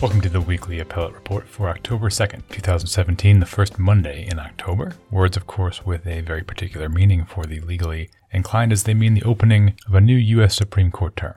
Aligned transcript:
Welcome 0.00 0.22
to 0.22 0.30
the 0.30 0.40
weekly 0.40 0.80
appellate 0.80 1.12
report 1.12 1.46
for 1.46 1.68
October 1.68 2.08
2nd, 2.08 2.48
2017, 2.48 3.38
the 3.38 3.44
first 3.44 3.78
Monday 3.78 4.26
in 4.26 4.38
October. 4.38 4.94
Words, 5.10 5.36
of 5.36 5.46
course, 5.46 5.84
with 5.84 6.06
a 6.06 6.22
very 6.22 6.42
particular 6.42 6.88
meaning 6.88 7.26
for 7.26 7.44
the 7.44 7.60
legally 7.60 8.08
inclined 8.32 8.72
as 8.72 8.84
they 8.84 8.94
mean 8.94 9.12
the 9.12 9.22
opening 9.24 9.74
of 9.86 9.94
a 9.94 10.00
new 10.00 10.16
U.S. 10.16 10.56
Supreme 10.56 10.90
Court 10.90 11.16
term. 11.16 11.34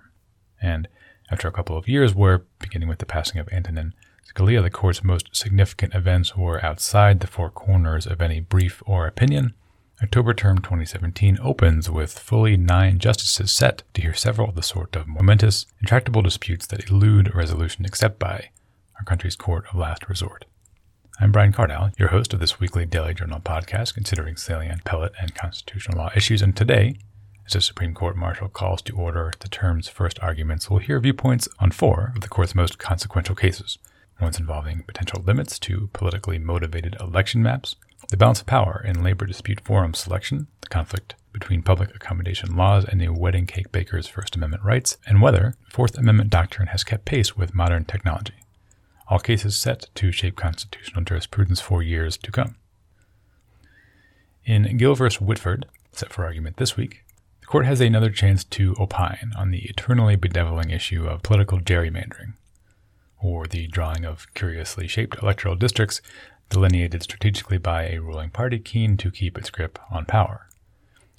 And 0.62 0.88
after 1.30 1.50
a 1.50 1.52
couple 1.52 1.76
of 1.76 1.90
years 1.90 2.16
where, 2.16 2.46
beginning 2.60 2.88
with 2.88 3.00
the 3.00 3.06
passing 3.06 3.38
of 3.38 3.50
Antonin 3.52 3.94
Scalia, 4.26 4.64
the 4.64 4.70
court's 4.70 5.04
most 5.04 5.36
significant 5.36 5.94
events 5.94 6.38
were 6.38 6.64
outside 6.64 7.20
the 7.20 7.28
four 7.28 7.50
corners 7.50 8.08
of 8.08 8.22
any 8.22 8.40
brief 8.40 8.82
or 8.86 9.08
opinion, 9.08 9.56
October 10.04 10.34
term 10.34 10.58
2017 10.58 11.38
opens 11.42 11.90
with 11.90 12.20
fully 12.20 12.58
nine 12.58 13.00
justices 13.00 13.54
set 13.54 13.84
to 13.94 14.02
hear 14.02 14.14
several 14.14 14.50
of 14.50 14.56
the 14.56 14.62
sort 14.62 14.98
of 14.98 15.08
momentous, 15.08 15.66
intractable 15.80 16.22
disputes 16.22 16.68
that 16.68 16.90
elude 16.90 17.34
resolution 17.34 17.86
except 17.86 18.20
by 18.20 18.50
our 18.98 19.06
country's 19.06 19.38
court 19.38 19.66
of 19.72 19.80
last 19.80 20.10
resort. 20.10 20.44
I'm 21.22 21.32
Brian 21.32 21.54
Cardell, 21.54 21.92
your 21.98 22.10
host 22.10 22.34
of 22.34 22.42
this 22.42 22.60
weekly 22.60 22.86
Daily 22.86 23.14
Journal 23.14 23.40
podcast 23.40 23.94
considering 23.94 24.36
salient 24.36 24.82
appellate 24.82 25.14
and 25.22 25.34
constitutional 25.36 26.00
law 26.00 26.10
issues, 26.14 26.42
and 26.42 26.54
today, 26.54 26.98
as 27.46 27.54
the 27.54 27.62
Supreme 27.62 27.94
Court 27.94 28.18
marshal 28.18 28.50
calls 28.50 28.82
to 28.82 28.98
order 28.98 29.32
the 29.40 29.48
term's 29.48 29.88
first 29.88 30.20
arguments, 30.20 30.70
we'll 30.70 30.80
hear 30.80 31.00
viewpoints 31.00 31.48
on 31.60 31.72
four 31.72 32.12
of 32.14 32.22
the 32.22 32.28
court's 32.28 32.54
most 32.54 32.78
consequential 32.78 33.36
cases 33.36 33.78
ones 34.22 34.40
involving 34.40 34.84
potential 34.84 35.22
limits 35.26 35.60
to 35.60 35.90
politically 35.92 36.40
motivated 36.40 36.96
election 37.00 37.44
maps, 37.44 37.76
the 38.10 38.18
balance 38.18 38.42
of 38.42 38.48
power 38.48 38.84
in 38.86 39.04
labor 39.04 39.26
dispute 39.26 39.62
forum 39.62 39.94
selection, 39.94 40.48
the 40.62 40.68
conflict 40.68 41.16
between 41.32 41.64
public 41.64 41.94
accommodation 41.96 42.56
laws 42.56 42.86
and 42.86 43.02
the 43.02 43.10
wedding 43.10 43.48
cake 43.48 43.72
baker's 43.72 44.08
First 44.08 44.36
Amendment 44.36 44.64
rights, 44.64 44.98
and 45.08 45.22
whether 45.22 45.56
Fourth 45.70 45.98
Amendment 45.98 46.30
doctrine 46.30 46.68
has 46.68 46.84
kept 46.84 47.06
pace 47.06 47.36
with 47.36 47.56
modern 47.56 47.86
technology. 47.86 48.36
All 49.08 49.20
cases 49.20 49.58
set 49.58 49.88
to 49.96 50.12
shape 50.12 50.36
constitutional 50.36 51.04
jurisprudence 51.04 51.60
for 51.60 51.82
years 51.82 52.18
to 52.18 52.32
come. 52.32 52.56
In 54.46 54.78
Gill 54.78 54.96
v. 54.96 55.10
Whitford, 55.20 55.66
set 55.92 56.14
for 56.14 56.24
argument 56.24 56.58
this 56.58 56.78
week, 56.78 57.04
the 57.42 57.48
court 57.48 57.66
has 57.66 57.82
another 57.82 58.10
chance 58.10 58.44
to 58.46 58.76
opine 58.80 59.32
on 59.36 59.52
the 59.52 59.64
eternally 59.66 60.16
bedeviling 60.16 60.70
issue 60.70 61.08
of 61.08 61.24
political 61.24 61.60
gerrymandering, 61.60 62.34
or 63.22 63.48
the 63.48 63.68
drawing 63.68 64.06
of 64.06 64.32
curiously 64.34 64.88
shaped 64.88 65.22
electoral 65.22 65.56
districts 65.56 66.02
delineated 66.50 67.04
strategically 67.04 67.58
by 67.58 67.88
a 67.88 68.00
ruling 68.00 68.30
party 68.30 68.60
keen 68.60 68.98
to 68.98 69.12
keep 69.12 69.38
its 69.38 69.50
grip 69.50 69.80
on 69.92 70.06
power. 70.06 70.48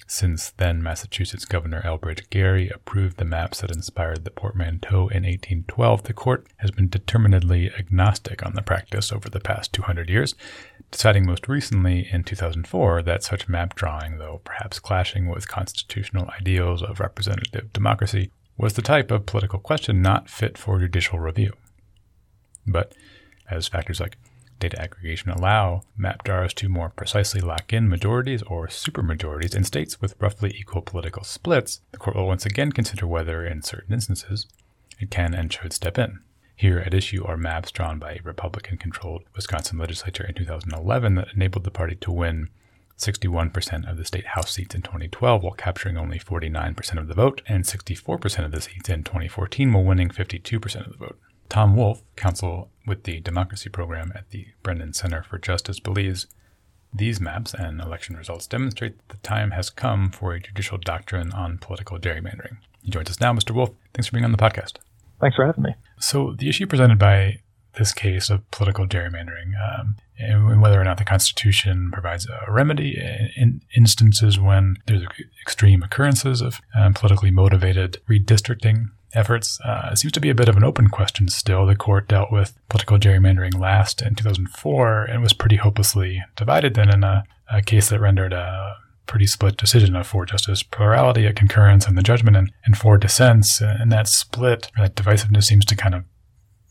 Since 0.07 0.51
then, 0.59 0.83
Massachusetts 0.83 1.47
Governor 1.47 1.81
Elbridge 1.83 2.29
Gerry 2.31 2.69
approved 2.69 3.17
the 3.17 3.25
maps 3.25 3.61
that 3.61 3.71
inspired 3.71 4.25
the 4.25 4.31
portmanteau 4.31 5.09
in 5.09 5.23
1812. 5.23 6.03
The 6.03 6.13
court 6.13 6.47
has 6.59 6.71
been 6.71 6.89
determinedly 6.89 7.73
agnostic 7.79 8.45
on 8.45 8.55
the 8.55 8.63
practice 8.63 9.11
over 9.11 9.31
the 9.31 9.41
past 9.41 9.73
200 9.73 10.11
years, 10.11 10.35
deciding 10.91 11.27
most 11.27 11.49
recently 11.49 12.07
in 12.13 12.23
2004 12.23 13.03
that 13.03 13.23
such 13.23 13.49
map 13.49 13.75
drawing, 13.75 14.19
though 14.19 14.43
perhaps 14.45 14.79
clashing 14.79 15.29
with 15.29 15.49
constitutional 15.49 16.29
ideals 16.39 16.83
of 16.83 17.01
representative 17.01 17.73
democracy, 17.73 18.31
was 18.59 18.75
the 18.75 18.83
type 18.83 19.11
of 19.11 19.27
political 19.27 19.59
question 19.59 20.03
not 20.03 20.29
fit 20.29 20.59
for 20.59 20.79
judicial 20.79 21.19
review. 21.19 21.53
But 22.67 22.95
as 23.51 23.69
factors 23.69 24.01
like 24.01 24.19
data 24.61 24.81
aggregation 24.81 25.31
allow 25.31 25.83
map 25.97 26.25
drawers 26.25 26.55
to 26.55 26.69
more 26.69 26.91
precisely 26.91 27.41
lock 27.41 27.73
in 27.73 27.89
majorities 27.89 28.43
or 28.43 28.69
supermajorities 28.69 29.55
in 29.55 29.65
states 29.65 30.01
with 30.01 30.15
roughly 30.21 30.55
equal 30.59 30.83
political 30.83 31.25
splits, 31.25 31.81
the 31.93 31.99
court 31.99 32.17
will 32.17 32.27
once 32.27 32.47
again 32.47 32.73
consider 32.73 33.07
whether, 33.07 33.45
in 33.45 33.63
certain 33.63 33.93
instances, 33.93 34.47
it 35.01 35.11
can 35.11 35.35
and 35.35 35.53
should 35.53 35.73
step 35.73 35.99
in. 35.99 36.21
Here 36.57 36.79
at 36.79 36.95
issue 36.95 37.25
are 37.25 37.37
maps 37.37 37.73
drawn 37.73 37.99
by 37.99 38.13
a 38.13 38.23
Republican 38.23 38.79
controlled 38.79 39.25
Wisconsin 39.35 39.79
legislature 39.79 40.25
in 40.25 40.35
2011 40.35 41.17
that 41.17 41.35
enabled 41.35 41.65
the 41.65 41.71
party 41.71 41.97
to 41.97 42.13
win 42.13 42.49
61% 42.97 43.91
of 43.91 43.97
the 43.97 44.05
state 44.05 44.27
House 44.29 44.53
seats 44.53 44.75
in 44.75 44.83
2012 44.83 45.43
while 45.43 45.55
capturing 45.55 45.97
only 45.97 46.19
49% 46.19 46.99
of 46.99 47.09
the 47.09 47.15
vote, 47.15 47.43
and 47.49 47.65
64% 47.65 48.45
of 48.45 48.53
the 48.53 48.61
seats 48.61 48.89
in 48.89 49.03
2014 49.03 49.73
while 49.73 49.85
winning 49.85 50.09
52% 50.09 50.87
of 50.87 50.93
the 50.93 50.99
vote. 50.99 51.19
Tom 51.49 51.77
Wolf, 51.77 52.03
counsel 52.17 52.71
with 52.87 53.05
the 53.05 53.21
Democracy 53.21 53.71
Program 53.71 54.13
at 54.15 54.31
the 54.31 54.49
Brennan 54.63 54.93
Center 54.93 55.23
for 55.23 55.39
Justice, 55.39 55.81
believes 55.81 56.27
these 56.93 57.21
maps 57.21 57.55
and 57.55 57.81
election 57.81 58.17
results 58.17 58.47
demonstrate 58.47 58.97
that 58.99 59.09
the 59.09 59.29
time 59.29 59.51
has 59.53 59.69
come 59.71 60.11
for 60.11 60.33
a 60.33 60.41
judicial 60.41 60.79
doctrine 60.79 61.33
on 61.33 61.59
political 61.59 61.99
gerrymandering. 61.99 62.59
He 62.83 62.91
joins 62.91 63.11
us 63.11 63.21
now, 63.21 63.33
Mr. 63.33 63.51
Wolf. 63.53 63.71
Thanks 63.93 64.07
for 64.07 64.13
being 64.13 64.25
on 64.25 64.33
the 64.33 64.39
podcast. 64.39 64.77
Thanks 65.21 65.37
for 65.37 65.47
having 65.47 65.65
me. 65.65 65.75
So, 65.99 66.35
the 66.37 66.49
issue 66.49 66.67
presented 66.67 66.99
by 66.99 67.41
this 67.77 67.93
case 67.93 68.31
of 68.31 68.49
political 68.51 68.87
gerrymandering 68.87 69.53
um, 69.61 69.97
and 70.19 70.63
whether 70.63 70.81
or 70.81 70.85
not 70.85 70.99
the 70.99 71.05
Constitution 71.05 71.91
provides 71.93 72.27
a 72.27 72.51
remedy 72.51 72.97
in 73.37 73.63
instances 73.77 74.39
when 74.39 74.77
there's 74.87 75.05
extreme 75.43 75.83
occurrences 75.83 76.41
of 76.41 76.61
um, 76.77 76.95
politically 76.95 77.33
motivated 77.33 77.99
redistricting 78.09 78.91
efforts 79.15 79.61
uh, 79.61 79.95
seems 79.95 80.13
to 80.13 80.21
be 80.21 80.31
a 80.31 80.35
bit 80.35 80.49
of 80.49 80.57
an 80.57 80.65
open 80.65 80.89
question 80.89 81.29
still. 81.29 81.67
The 81.67 81.77
court 81.77 82.09
dealt 82.09 82.33
with 82.33 82.59
political 82.69 82.99
gerrymandering 82.99 83.59
last 83.59 84.03
in 84.03 84.15
2004 84.15 85.05
and 85.05 85.23
was 85.23 85.33
pretty 85.33 85.57
hopelessly 85.57 86.23
divided 86.37 86.75
then 86.75 86.93
in 86.93 87.05
a, 87.05 87.25
a 87.53 87.63
case 87.63 87.89
that 87.91 88.01
rendered 88.01 88.33
a 88.33 88.77
pretty 89.07 89.27
split 89.27 89.57
decision 89.57 89.97
of 89.97 90.07
four 90.07 90.25
justice 90.27 90.63
plurality, 90.63 91.27
a 91.27 91.33
concurrence, 91.33 91.87
and 91.87 91.97
the 91.97 92.03
judgment, 92.03 92.37
and, 92.37 92.53
and 92.65 92.77
four 92.77 92.99
dissents. 92.99 93.61
And 93.61 93.93
that 93.93 94.09
split, 94.09 94.71
that 94.77 94.97
divisiveness 94.97 95.45
seems 95.45 95.65
to 95.67 95.77
kind 95.77 95.95
of 95.95 96.05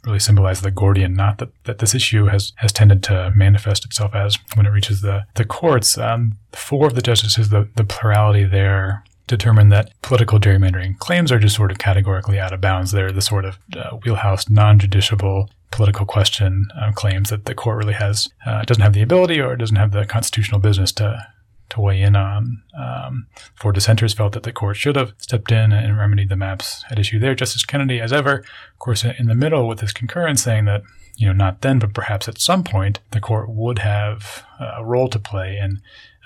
really 0.05 0.19
symbolize 0.19 0.61
the 0.61 0.71
Gordian 0.71 1.13
knot 1.13 1.37
that, 1.37 1.49
that 1.63 1.77
this 1.77 1.95
issue 1.95 2.25
has, 2.25 2.51
has 2.57 2.73
tended 2.73 3.03
to 3.03 3.31
manifest 3.35 3.85
itself 3.85 4.13
as 4.13 4.37
when 4.55 4.65
it 4.65 4.71
reaches 4.71 5.01
the, 5.01 5.25
the 5.35 5.45
courts. 5.45 5.97
Um, 5.97 6.37
four 6.51 6.87
of 6.87 6.95
the 6.95 7.01
justices, 7.01 7.49
the, 7.49 7.69
the 7.75 7.85
plurality 7.85 8.43
there 8.43 9.03
determined 9.27 9.71
that 9.71 9.91
political 10.01 10.39
gerrymandering 10.39 10.97
claims 10.99 11.31
are 11.31 11.39
just 11.39 11.55
sort 11.55 11.71
of 11.71 11.77
categorically 11.77 12.39
out 12.39 12.53
of 12.53 12.61
bounds. 12.61 12.91
They're 12.91 13.11
the 13.11 13.21
sort 13.21 13.45
of 13.45 13.57
uh, 13.75 13.97
wheelhouse, 14.03 14.49
non-justiciable 14.49 15.49
political 15.71 16.05
question 16.05 16.67
uh, 16.79 16.91
claims 16.91 17.29
that 17.29 17.45
the 17.45 17.55
court 17.55 17.77
really 17.77 17.93
has 17.93 18.29
uh, 18.45 18.63
doesn't 18.63 18.83
have 18.83 18.93
the 18.93 19.01
ability 19.01 19.39
or 19.39 19.55
doesn't 19.55 19.75
have 19.75 19.91
the 19.91 20.05
constitutional 20.05 20.59
business 20.59 20.91
to 20.93 21.27
to 21.69 21.81
weigh 21.81 22.01
in 22.01 22.15
on. 22.15 22.61
Um, 22.77 23.25
four 23.55 23.71
dissenters 23.71 24.13
felt 24.13 24.33
that 24.33 24.43
the 24.43 24.51
court 24.51 24.77
should 24.77 24.95
have 24.95 25.13
stepped 25.17 25.51
in 25.51 25.71
and 25.71 25.97
remedied 25.97 26.29
the 26.29 26.35
maps 26.35 26.83
at 26.91 26.99
issue 26.99 27.17
there. 27.17 27.33
Justice 27.33 27.65
Kennedy, 27.65 27.99
as 27.99 28.13
ever, 28.13 28.39
of 28.39 28.79
course, 28.79 29.03
in 29.03 29.25
the 29.25 29.33
middle 29.33 29.67
with 29.67 29.79
his 29.79 29.91
concurrence 29.93 30.43
saying 30.43 30.65
that 30.65 30.83
you 31.15 31.25
know 31.25 31.33
not 31.33 31.61
then, 31.61 31.79
but 31.79 31.93
perhaps 31.93 32.27
at 32.27 32.39
some 32.39 32.63
point, 32.63 32.99
the 33.11 33.19
court 33.19 33.49
would 33.49 33.79
have 33.79 34.45
a 34.59 34.85
role 34.85 35.07
to 35.09 35.19
play 35.19 35.57
in 35.57 35.81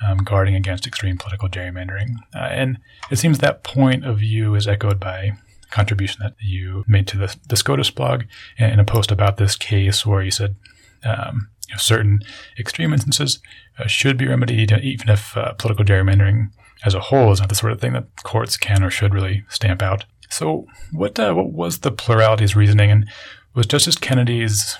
um, 0.06 0.20
guarding 0.20 0.56
against 0.56 0.88
extreme 0.88 1.18
political 1.18 1.50
gerrymandering. 1.50 2.16
Uh, 2.36 2.50
and 2.52 2.80
it 3.12 3.18
seems 3.18 3.40
that 3.40 3.64
point 3.64 4.06
of 4.06 4.20
view 4.20 4.56
is 4.56 4.68
echoed 4.68 5.00
by 5.00 5.32
contribution 5.70 6.20
that 6.22 6.36
you 6.40 6.84
made 6.88 7.08
to 7.08 7.18
the, 7.18 7.36
the 7.50 7.58
SCOTUS 7.58 7.92
blog 7.92 8.24
in 8.58 8.80
a 8.80 8.86
post 8.86 9.12
about 9.12 9.38
this 9.38 9.56
case 9.56 10.06
where 10.06 10.22
you 10.22 10.32
said 10.32 10.56
um, 11.04 11.50
you 11.68 11.74
know, 11.74 11.78
certain 11.78 12.22
extreme 12.58 12.94
instances 12.94 13.40
uh, 13.78 13.88
should 13.88 14.18
be 14.18 14.28
remedied, 14.28 14.72
even 14.72 15.10
if 15.10 15.36
uh, 15.36 15.54
political 15.54 15.86
gerrymandering 15.86 16.52
as 16.86 16.94
a 16.94 17.00
whole 17.00 17.32
is 17.32 17.40
not 17.40 17.50
the 17.50 17.56
sort 17.56 17.74
of 17.74 17.82
thing 17.82 17.94
that 17.94 18.08
courts 18.24 18.56
can 18.58 18.84
or 18.84 18.90
should 18.90 19.14
really 19.14 19.44
stamp 19.50 19.82
out. 19.82 20.06
So, 20.30 20.66
what 20.92 21.20
uh, 21.20 21.34
what 21.34 21.52
was 21.52 21.80
the 21.80 21.92
plurality's 21.92 22.56
reasoning, 22.56 22.92
and 22.92 23.10
was 23.54 23.66
Justice 23.66 23.98
Kennedy's 23.98 24.78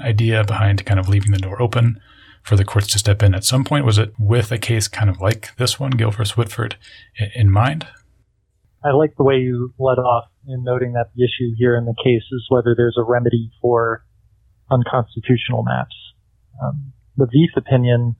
idea 0.00 0.44
behind 0.44 0.84
kind 0.84 1.00
of 1.00 1.08
leaving 1.08 1.32
the 1.32 1.38
door 1.38 1.60
open 1.60 2.00
for 2.46 2.56
the 2.56 2.64
courts 2.64 2.86
to 2.86 2.98
step 2.98 3.22
in 3.24 3.34
at 3.34 3.44
some 3.44 3.64
point? 3.64 3.84
Was 3.84 3.98
it 3.98 4.14
with 4.18 4.52
a 4.52 4.58
case 4.58 4.86
kind 4.86 5.10
of 5.10 5.20
like 5.20 5.54
this 5.56 5.80
one, 5.80 5.90
Gill 5.90 6.12
Whitford, 6.12 6.76
in 7.34 7.50
mind? 7.50 7.86
I 8.84 8.92
like 8.92 9.16
the 9.16 9.24
way 9.24 9.34
you 9.38 9.74
led 9.80 9.98
off 9.98 10.26
in 10.46 10.62
noting 10.62 10.92
that 10.92 11.10
the 11.16 11.24
issue 11.24 11.54
here 11.58 11.76
in 11.76 11.86
the 11.86 11.94
case 12.04 12.22
is 12.30 12.46
whether 12.48 12.74
there's 12.76 12.96
a 12.96 13.02
remedy 13.02 13.50
for 13.60 14.04
unconstitutional 14.70 15.64
maps. 15.64 15.96
Um, 16.62 16.92
the 17.16 17.26
Vieth 17.26 17.56
opinion, 17.56 18.14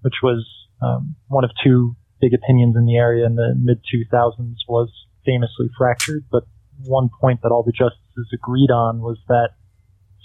which 0.00 0.16
was 0.24 0.44
um, 0.82 1.14
one 1.28 1.44
of 1.44 1.52
two 1.62 1.94
big 2.20 2.34
opinions 2.34 2.74
in 2.76 2.84
the 2.84 2.96
area 2.96 3.24
in 3.24 3.36
the 3.36 3.54
mid 3.56 3.78
2000s, 3.94 4.56
was 4.68 4.90
famously 5.24 5.70
fractured. 5.78 6.24
But 6.32 6.44
one 6.84 7.10
point 7.20 7.42
that 7.42 7.52
all 7.52 7.62
the 7.62 7.70
justices 7.70 8.26
agreed 8.34 8.72
on 8.72 9.02
was 9.02 9.18
that 9.28 9.50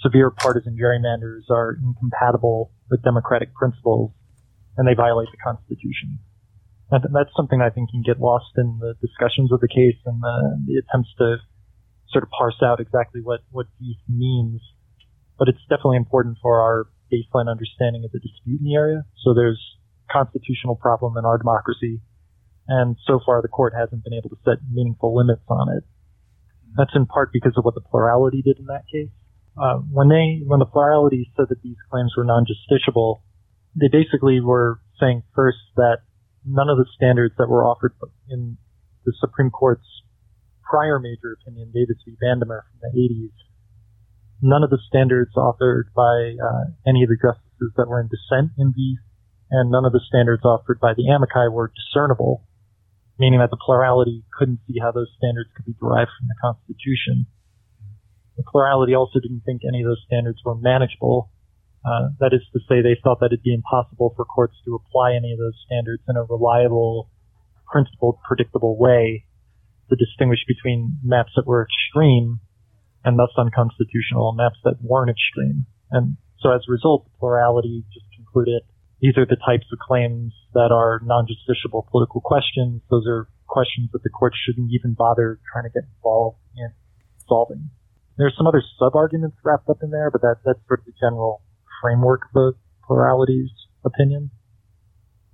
severe 0.02 0.30
partisan 0.30 0.76
gerrymanders 0.76 1.50
are 1.50 1.78
incompatible 1.82 2.72
with 2.90 3.02
democratic 3.02 3.54
principles 3.54 4.12
and 4.76 4.86
they 4.86 4.94
violate 4.94 5.28
the 5.32 5.42
Constitution. 5.42 6.18
And 6.90 7.04
that's 7.12 7.34
something 7.36 7.60
I 7.60 7.68
think 7.68 7.90
can 7.90 8.02
get 8.02 8.20
lost 8.20 8.56
in 8.56 8.78
the 8.80 8.94
discussions 9.04 9.52
of 9.52 9.60
the 9.60 9.68
case 9.68 10.00
and 10.06 10.22
the, 10.22 10.36
the 10.66 10.80
attempts 10.80 11.12
to 11.18 11.36
sort 12.08 12.24
of 12.24 12.30
parse 12.30 12.56
out 12.62 12.80
exactly 12.80 13.20
what, 13.20 13.40
what 13.50 13.66
Vieth 13.76 14.00
means. 14.08 14.62
But 15.38 15.48
it's 15.48 15.60
definitely 15.68 15.98
important 15.98 16.38
for 16.40 16.60
our 16.60 16.88
baseline 17.12 17.50
understanding 17.50 18.04
of 18.04 18.12
the 18.12 18.20
dispute 18.20 18.60
in 18.60 18.64
the 18.64 18.74
area. 18.74 19.04
So 19.24 19.34
there's 19.34 19.60
constitutional 20.10 20.76
problem 20.76 21.16
in 21.18 21.24
our 21.26 21.36
democracy. 21.36 22.00
And 22.68 22.96
so 23.06 23.20
far 23.24 23.42
the 23.42 23.48
court 23.48 23.74
hasn't 23.76 24.04
been 24.04 24.14
able 24.14 24.30
to 24.30 24.40
set 24.44 24.58
meaningful 24.72 25.14
limits 25.14 25.44
on 25.48 25.76
it. 25.76 25.84
That's 26.76 26.94
in 26.94 27.06
part 27.06 27.32
because 27.32 27.52
of 27.56 27.64
what 27.64 27.74
the 27.74 27.80
plurality 27.80 28.40
did 28.40 28.58
in 28.58 28.66
that 28.66 28.84
case. 28.92 29.12
Uh, 29.60 29.78
when 29.90 30.08
they 30.08 30.42
when 30.46 30.58
the 30.58 30.66
plurality 30.66 31.30
said 31.36 31.46
that 31.48 31.62
these 31.62 31.76
claims 31.90 32.14
were 32.16 32.24
non-justiciable, 32.24 33.20
they 33.74 33.88
basically 33.88 34.40
were 34.40 34.80
saying 35.00 35.22
first 35.34 35.58
that 35.76 35.98
none 36.44 36.68
of 36.68 36.78
the 36.78 36.86
standards 36.94 37.34
that 37.38 37.48
were 37.48 37.64
offered 37.64 37.94
in 38.28 38.56
the 39.04 39.12
Supreme 39.20 39.50
Court's 39.50 39.86
prior 40.68 40.98
major 40.98 41.36
opinion, 41.40 41.72
Davis 41.72 41.96
v. 42.04 42.14
Bandemer 42.20 42.64
from 42.68 42.78
the 42.82 42.98
80s, 42.98 43.32
none 44.42 44.62
of 44.62 44.70
the 44.70 44.78
standards 44.86 45.32
offered 45.36 45.90
by 45.94 46.36
uh, 46.36 46.64
any 46.86 47.02
of 47.02 47.08
the 47.08 47.16
justices 47.16 47.72
that 47.76 47.88
were 47.88 48.00
in 48.00 48.08
dissent 48.08 48.52
in 48.58 48.72
these, 48.76 48.98
and 49.50 49.70
none 49.70 49.84
of 49.84 49.92
the 49.92 50.04
standards 50.06 50.44
offered 50.44 50.78
by 50.78 50.92
the 50.94 51.08
amici 51.08 51.48
were 51.50 51.72
discernible, 51.74 52.44
meaning 53.18 53.40
that 53.40 53.50
the 53.50 53.58
plurality 53.64 54.24
couldn't 54.38 54.60
see 54.66 54.78
how 54.80 54.92
those 54.92 55.08
standards 55.16 55.50
could 55.56 55.66
be 55.66 55.74
derived 55.80 56.10
from 56.18 56.28
the 56.28 56.38
Constitution. 56.40 57.26
The 58.38 58.46
plurality 58.46 58.94
also 58.94 59.18
didn't 59.18 59.42
think 59.42 59.62
any 59.66 59.82
of 59.82 59.90
those 59.90 60.02
standards 60.06 60.38
were 60.44 60.54
manageable. 60.54 61.30
Uh, 61.84 62.14
that 62.22 62.32
is 62.32 62.46
to 62.54 62.60
say, 62.70 62.80
they 62.80 62.94
thought 63.02 63.18
that 63.20 63.34
it'd 63.34 63.42
be 63.42 63.52
impossible 63.52 64.14
for 64.14 64.24
courts 64.24 64.54
to 64.64 64.78
apply 64.78 65.14
any 65.18 65.32
of 65.34 65.38
those 65.38 65.58
standards 65.66 66.02
in 66.08 66.16
a 66.16 66.22
reliable, 66.22 67.10
principled, 67.66 68.18
predictable 68.22 68.78
way 68.78 69.26
to 69.90 69.96
distinguish 69.96 70.40
between 70.46 70.98
maps 71.02 71.32
that 71.34 71.46
were 71.46 71.66
extreme 71.66 72.38
and 73.04 73.18
thus 73.18 73.34
unconstitutional 73.36 74.30
and 74.30 74.38
maps 74.38 74.58
that 74.64 74.78
weren't 74.82 75.10
extreme. 75.10 75.66
And 75.90 76.16
so 76.38 76.50
as 76.54 76.62
a 76.68 76.72
result, 76.72 77.04
the 77.04 77.18
plurality 77.18 77.84
just 77.92 78.06
concluded 78.14 78.62
these 79.00 79.16
are 79.16 79.26
the 79.26 79.38
types 79.46 79.66
of 79.72 79.78
claims 79.78 80.34
that 80.54 80.70
are 80.70 81.00
non-justiciable 81.04 81.86
political 81.90 82.20
questions. 82.20 82.82
Those 82.90 83.06
are 83.06 83.28
questions 83.46 83.90
that 83.92 84.02
the 84.02 84.10
court 84.10 84.34
shouldn't 84.34 84.70
even 84.72 84.94
bother 84.94 85.40
trying 85.52 85.64
to 85.64 85.70
get 85.70 85.88
involved 85.96 86.38
in 86.56 86.70
solving. 87.28 87.70
There's 88.18 88.34
some 88.36 88.46
other 88.46 88.62
sub-arguments 88.78 89.38
wrapped 89.44 89.68
up 89.70 89.78
in 89.82 89.90
there, 89.90 90.10
but 90.10 90.20
that, 90.22 90.42
that's 90.44 90.58
sort 90.66 90.80
of 90.80 90.86
the 90.86 90.98
general 91.00 91.40
framework 91.80 92.22
of 92.26 92.34
the 92.34 92.52
plurality's 92.84 93.50
opinion. 93.84 94.30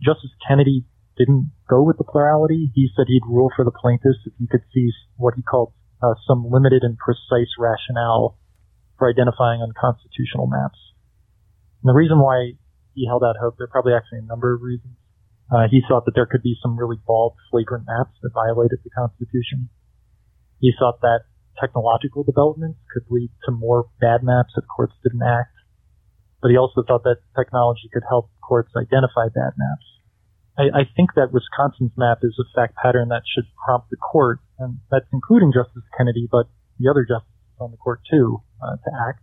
Justice 0.04 0.36
Kennedy 0.46 0.84
didn't 1.16 1.50
go 1.68 1.82
with 1.82 1.96
the 1.96 2.04
plurality. 2.04 2.70
He 2.74 2.90
said 2.94 3.06
he'd 3.08 3.24
rule 3.26 3.50
for 3.56 3.64
the 3.64 3.72
plaintiffs 3.72 4.20
if 4.26 4.34
he 4.38 4.46
could 4.46 4.62
see 4.74 4.90
what 5.16 5.34
he 5.34 5.42
called 5.42 5.72
uh, 6.02 6.12
some 6.28 6.44
limited 6.50 6.82
and 6.82 6.98
precise 6.98 7.56
rationale 7.58 8.36
for 8.98 9.08
identifying 9.08 9.62
unconstitutional 9.62 10.46
maps. 10.46 10.78
And 11.82 11.88
the 11.88 11.96
reason 11.96 12.20
why 12.20 12.60
he 12.92 13.06
held 13.06 13.24
out 13.24 13.40
hope, 13.40 13.56
there 13.56 13.64
are 13.64 13.72
probably 13.72 13.94
actually 13.94 14.20
a 14.20 14.28
number 14.28 14.52
of 14.52 14.60
reasons. 14.60 14.94
Uh, 15.48 15.68
he 15.70 15.80
thought 15.88 16.04
that 16.04 16.14
there 16.14 16.26
could 16.26 16.42
be 16.42 16.56
some 16.60 16.76
really 16.76 16.96
bald, 17.06 17.34
flagrant 17.50 17.86
maps 17.86 18.12
that 18.22 18.32
violated 18.34 18.80
the 18.84 18.90
Constitution. 18.90 19.68
He 20.60 20.72
thought 20.78 21.00
that 21.00 21.24
technological 21.60 22.22
developments 22.22 22.78
could 22.92 23.04
lead 23.10 23.30
to 23.46 23.52
more 23.52 23.86
bad 24.00 24.22
maps 24.22 24.52
if 24.56 24.64
courts 24.66 24.94
didn't 25.02 25.22
act. 25.22 25.54
But 26.42 26.50
he 26.50 26.56
also 26.56 26.82
thought 26.86 27.04
that 27.04 27.24
technology 27.36 27.88
could 27.92 28.04
help 28.08 28.30
courts 28.42 28.72
identify 28.76 29.32
bad 29.32 29.56
maps. 29.56 29.86
I, 30.56 30.80
I 30.80 30.82
think 30.96 31.14
that 31.16 31.32
Wisconsin's 31.32 31.92
map 31.96 32.18
is 32.22 32.36
a 32.38 32.46
fact 32.54 32.76
pattern 32.76 33.08
that 33.08 33.22
should 33.26 33.46
prompt 33.64 33.90
the 33.90 33.96
court, 33.96 34.38
and 34.58 34.78
that's 34.90 35.08
including 35.12 35.52
Justice 35.52 35.82
Kennedy, 35.96 36.28
but 36.30 36.46
the 36.78 36.90
other 36.90 37.02
justices 37.02 37.58
on 37.58 37.70
the 37.70 37.76
court 37.76 38.00
too, 38.10 38.42
uh, 38.62 38.76
to 38.76 38.90
act. 39.08 39.22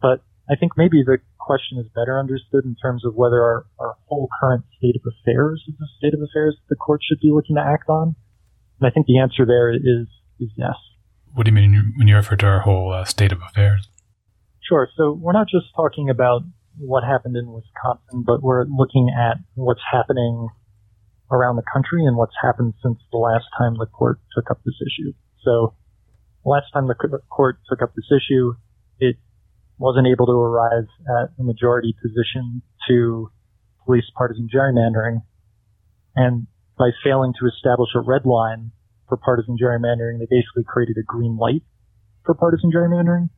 But 0.00 0.22
I 0.50 0.54
think 0.54 0.72
maybe 0.76 1.02
the 1.02 1.18
question 1.38 1.78
is 1.78 1.86
better 1.94 2.18
understood 2.18 2.64
in 2.64 2.76
terms 2.76 3.04
of 3.04 3.14
whether 3.14 3.40
our, 3.42 3.66
our 3.78 3.96
whole 4.06 4.28
current 4.40 4.64
state 4.76 4.96
of 4.96 5.02
affairs 5.02 5.64
is 5.66 5.74
a 5.80 5.88
state 5.98 6.14
of 6.14 6.20
affairs 6.20 6.56
the 6.68 6.76
court 6.76 7.00
should 7.02 7.20
be 7.20 7.30
looking 7.30 7.56
to 7.56 7.62
act 7.62 7.88
on. 7.88 8.14
And 8.80 8.86
I 8.86 8.90
think 8.90 9.06
the 9.06 9.18
answer 9.18 9.44
there 9.44 9.72
is 9.72 10.06
is 10.38 10.50
yes. 10.56 10.76
What 11.38 11.46
do 11.46 11.50
you 11.50 11.54
mean 11.54 11.94
when 11.96 12.08
you 12.08 12.16
refer 12.16 12.34
to 12.34 12.46
our 12.46 12.58
whole 12.58 12.92
uh, 12.92 13.04
state 13.04 13.30
of 13.30 13.40
affairs? 13.42 13.88
Sure. 14.60 14.88
So 14.96 15.12
we're 15.12 15.38
not 15.38 15.46
just 15.46 15.66
talking 15.76 16.10
about 16.10 16.42
what 16.78 17.04
happened 17.04 17.36
in 17.36 17.52
Wisconsin, 17.52 18.24
but 18.26 18.42
we're 18.42 18.64
looking 18.64 19.08
at 19.16 19.36
what's 19.54 19.86
happening 19.88 20.48
around 21.30 21.54
the 21.54 21.62
country 21.72 22.04
and 22.04 22.16
what's 22.16 22.34
happened 22.42 22.74
since 22.82 22.98
the 23.12 23.18
last 23.18 23.44
time 23.56 23.74
the 23.78 23.86
court 23.86 24.18
took 24.34 24.50
up 24.50 24.58
this 24.66 24.74
issue. 24.82 25.12
So 25.44 25.74
last 26.44 26.72
time 26.74 26.88
the 26.88 27.20
court 27.30 27.60
took 27.70 27.82
up 27.82 27.94
this 27.94 28.10
issue, 28.10 28.54
it 28.98 29.14
wasn't 29.78 30.08
able 30.08 30.26
to 30.26 30.32
arrive 30.32 30.88
at 31.22 31.30
a 31.38 31.44
majority 31.44 31.94
position 32.02 32.62
to 32.88 33.30
police 33.86 34.10
partisan 34.16 34.48
gerrymandering. 34.52 35.22
And 36.16 36.48
by 36.76 36.90
failing 37.04 37.32
to 37.38 37.46
establish 37.46 37.90
a 37.94 38.00
red 38.00 38.26
line 38.26 38.72
for 39.08 39.16
partisan 39.16 39.56
gerrymandering, 39.56 40.18
they 40.18 40.28
basically 40.30 40.64
created 40.66 40.96
a 40.98 41.02
green 41.02 41.36
light 41.36 41.62
for 42.24 42.34
partisan 42.34 42.70
gerrymandering. 42.70 43.30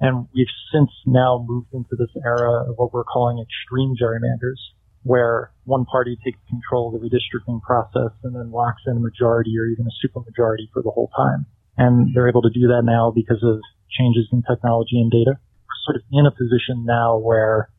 And 0.00 0.28
we've 0.34 0.46
since 0.72 0.90
now 1.06 1.44
moved 1.46 1.72
into 1.72 1.96
this 1.96 2.10
era 2.24 2.70
of 2.70 2.76
what 2.76 2.92
we're 2.92 3.04
calling 3.04 3.42
extreme 3.42 3.94
gerrymanders, 4.00 4.58
where 5.02 5.50
one 5.64 5.84
party 5.86 6.16
takes 6.24 6.38
control 6.48 6.94
of 6.94 7.00
the 7.00 7.06
redistricting 7.06 7.60
process 7.62 8.14
and 8.22 8.34
then 8.34 8.50
locks 8.50 8.82
in 8.86 8.96
a 8.96 9.00
majority 9.00 9.54
or 9.58 9.66
even 9.66 9.86
a 9.86 9.94
supermajority 10.06 10.70
for 10.72 10.82
the 10.82 10.90
whole 10.90 11.10
time. 11.16 11.46
And 11.76 12.14
they're 12.14 12.28
able 12.28 12.42
to 12.42 12.50
do 12.50 12.68
that 12.68 12.82
now 12.84 13.12
because 13.14 13.42
of 13.42 13.60
changes 13.90 14.26
in 14.32 14.42
technology 14.42 15.00
and 15.00 15.10
data. 15.10 15.34
We're 15.38 15.82
sort 15.86 15.96
of 15.96 16.02
in 16.12 16.26
a 16.26 16.30
position 16.30 16.84
now 16.84 17.18
where 17.18 17.70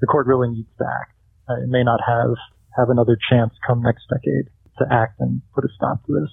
the 0.00 0.06
court 0.06 0.26
really 0.26 0.48
needs 0.48 0.68
to 0.78 0.84
act. 0.84 1.12
Uh, 1.48 1.62
it 1.62 1.68
may 1.68 1.82
not 1.82 2.00
have, 2.06 2.36
have 2.76 2.88
another 2.90 3.16
chance 3.30 3.52
come 3.66 3.82
next 3.82 4.04
decade 4.08 4.48
to 4.78 4.84
act 4.90 5.20
and 5.20 5.42
put 5.54 5.64
a 5.64 5.68
stop 5.74 6.04
to 6.06 6.12
this. 6.12 6.30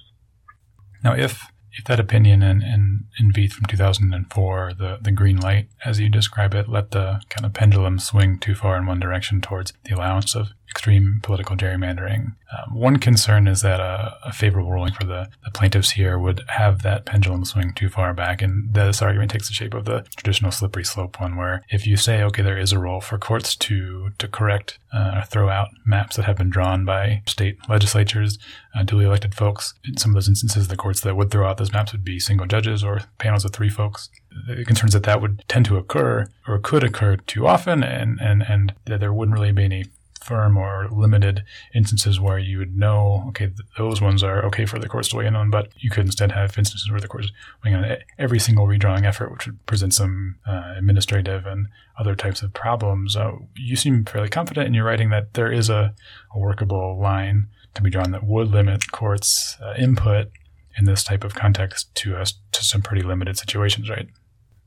Now, 1.04 1.14
if 1.14 1.52
if 1.78 1.84
that 1.86 2.00
opinion 2.00 2.42
in, 2.42 2.62
in, 2.62 3.06
in 3.20 3.34
Vieth 3.34 3.52
from 3.52 3.66
2004, 3.66 4.76
the, 4.78 4.98
the 5.02 5.12
green 5.12 5.38
light, 5.38 5.68
as 5.84 6.00
you 6.00 6.08
describe 6.08 6.54
it, 6.54 6.70
let 6.70 6.92
the 6.92 7.22
kind 7.30 7.46
of 7.46 7.54
pendulum 7.54 8.00
swing 8.00 8.40
too 8.40 8.56
far 8.56 8.78
in 8.78 8.86
one 8.86 9.00
direction 9.00 9.42
towards 9.42 9.74
the 9.84 9.94
allowance 9.94 10.36
of 10.36 10.52
extreme 10.70 11.20
political 11.24 11.56
gerrymandering. 11.56 12.36
Um, 12.52 12.76
one 12.76 12.98
concern 12.98 13.48
is 13.48 13.62
that 13.62 13.80
a, 13.80 14.18
a 14.26 14.34
favorable 14.34 14.72
ruling 14.72 14.94
for 14.94 15.06
the, 15.06 15.30
the, 15.44 15.52
plaintiffs 15.52 15.92
here 15.92 16.20
would 16.20 16.44
have 16.48 16.82
that 16.84 17.06
pendulum 17.06 17.46
swing 17.46 17.74
too 17.74 17.90
far 17.90 18.14
back. 18.14 18.42
And 18.42 18.74
this 18.74 19.02
argument 19.02 19.32
takes 19.32 19.48
the 19.48 19.54
shape 19.54 19.74
of 19.74 19.86
the 19.86 20.06
traditional 20.16 20.52
slippery 20.52 20.84
slope 20.84 21.20
one, 21.20 21.38
where 21.38 21.64
if 21.70 21.88
you 21.88 21.98
say, 21.98 22.22
okay, 22.24 22.42
there 22.42 22.58
is 22.58 22.72
a 22.72 22.80
role 22.80 23.02
for 23.02 23.18
courts 23.18 23.56
to, 23.56 24.12
to 24.18 24.28
correct 24.28 24.78
uh, 24.94 25.14
or 25.16 25.24
throw 25.24 25.50
out 25.50 25.70
maps 25.86 26.18
that 26.18 26.26
have 26.26 26.38
been 26.38 26.50
drawn 26.50 26.86
by 26.86 27.24
state 27.26 27.58
legislatures, 27.70 28.38
uh, 28.76 28.84
duly 28.84 29.06
elected 29.06 29.34
folks, 29.34 29.74
in 29.86 29.98
some 29.98 30.12
of 30.12 30.16
those 30.16 30.30
instances, 30.30 30.68
the 30.68 30.76
courts 30.76 31.02
that 31.02 31.16
would 31.16 31.32
throw 31.32 31.48
out 31.48 31.58
those 31.58 31.74
maps 31.74 31.92
would 31.92 32.04
be 32.04 32.20
single 32.20 32.48
judges 32.48 32.84
or 32.84 33.02
panels 33.18 33.46
of 33.46 33.52
three 33.52 33.70
folks 33.70 34.10
the 34.48 34.66
concerns 34.66 34.94
that 34.94 35.04
that 35.04 35.22
would 35.22 35.44
tend 35.48 35.66
to 35.66 35.78
occur 35.78 36.28
or 36.48 36.60
could 36.60 36.84
occur 36.84 37.16
too 37.16 37.48
often 37.48 37.84
and, 37.84 38.20
and, 38.22 38.44
and 38.44 38.74
that 38.86 39.00
there 39.00 39.14
wouldn't 39.14 39.38
really 39.38 39.52
be 39.52 39.64
any 39.64 39.86
firm 40.26 40.58
or 40.58 40.90
limited 40.92 41.44
instances 41.74 42.20
where 42.20 42.40
you 42.40 42.58
would 42.58 42.76
know, 42.76 43.24
okay, 43.30 43.48
th- 43.48 43.60
those 43.78 44.02
ones 44.02 44.24
are 44.24 44.44
okay 44.46 44.66
for 44.66 44.80
the 44.80 44.90
courts 44.90 45.10
to 45.10 45.18
weigh 45.18 45.28
in 45.28 45.36
on, 45.36 45.50
but 45.50 45.70
you 45.78 45.90
could 45.90 46.06
instead 46.06 46.32
have 46.32 46.58
instances 46.58 46.90
where 46.90 47.00
the 47.00 47.08
courts 47.08 47.32
weighing 47.64 47.76
on 47.76 47.98
every 48.18 48.40
single 48.40 48.66
redrawing 48.66 49.06
effort, 49.06 49.32
which 49.32 49.46
would 49.46 49.66
present 49.66 49.94
some 49.94 50.36
uh, 50.48 50.74
administrative 50.78 51.46
and 51.46 51.68
other 52.00 52.16
types 52.16 52.42
of 52.42 52.54
problems. 52.54 53.16
Uh, 53.16 53.34
you 53.56 53.76
seem 53.76 54.04
fairly 54.04 54.30
confident 54.30 54.68
in 54.68 54.74
your 54.74 54.86
writing 54.86 55.10
that 55.12 55.34
there 55.34 55.52
is 55.52 55.70
a, 55.70 55.94
a 56.34 56.40
workable 56.40 57.00
line 57.00 57.48
to 57.76 57.82
be 57.82 57.90
drawn 57.90 58.12
that 58.12 58.24
would 58.24 58.50
limit 58.50 58.92
courts' 58.92 59.58
uh, 59.62 59.74
input 59.78 60.30
in 60.78 60.86
this 60.86 61.04
type 61.04 61.24
of 61.24 61.36
context 61.36 61.94
to 61.96 62.16
us 62.18 62.34
to 62.52 62.64
some 62.64 62.82
pretty 62.82 63.04
limited 63.04 63.38
situations, 63.38 63.90
right? 63.90 64.08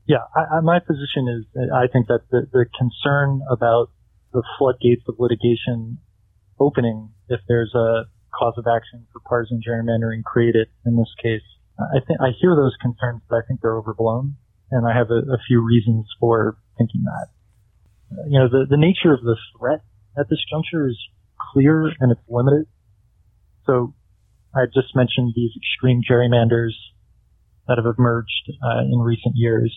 Yeah, 0.07 0.25
I, 0.35 0.57
I, 0.57 0.59
my 0.61 0.79
position 0.79 1.27
is 1.27 1.45
I 1.71 1.85
think 1.85 2.07
that 2.07 2.21
the, 2.31 2.47
the 2.51 2.65
concern 2.77 3.41
about 3.51 3.91
the 4.33 4.43
floodgates 4.57 5.03
of 5.07 5.15
litigation 5.19 5.97
opening 6.59 7.09
if 7.29 7.39
there's 7.47 7.73
a 7.75 8.03
cause 8.37 8.53
of 8.57 8.65
action 8.67 9.07
for 9.11 9.19
partisan 9.21 9.61
gerrymandering 9.65 10.23
created 10.23 10.67
in 10.85 10.95
this 10.95 11.09
case. 11.21 11.41
I 11.79 11.99
think 12.05 12.19
I 12.21 12.31
hear 12.39 12.55
those 12.55 12.75
concerns, 12.81 13.21
but 13.29 13.37
I 13.37 13.41
think 13.47 13.61
they're 13.61 13.77
overblown, 13.77 14.35
and 14.71 14.87
I 14.87 14.93
have 14.95 15.09
a, 15.11 15.33
a 15.33 15.37
few 15.47 15.61
reasons 15.65 16.05
for 16.19 16.57
thinking 16.77 17.03
that. 17.05 17.27
you 18.27 18.39
know, 18.39 18.49
the, 18.49 18.65
the 18.69 18.77
nature 18.77 19.13
of 19.13 19.21
the 19.21 19.37
threat 19.57 19.81
at 20.17 20.29
this 20.29 20.39
juncture 20.51 20.87
is 20.89 20.97
clear 21.53 21.91
and 21.99 22.11
it's 22.11 22.21
limited. 22.27 22.67
So 23.65 23.93
I 24.55 24.65
just 24.65 24.95
mentioned 24.95 25.33
these 25.35 25.51
extreme 25.55 26.01
gerrymanders 26.01 26.73
that 27.67 27.77
have 27.77 27.95
emerged 27.97 28.51
uh, 28.63 28.81
in 28.81 28.99
recent 28.99 29.35
years 29.35 29.75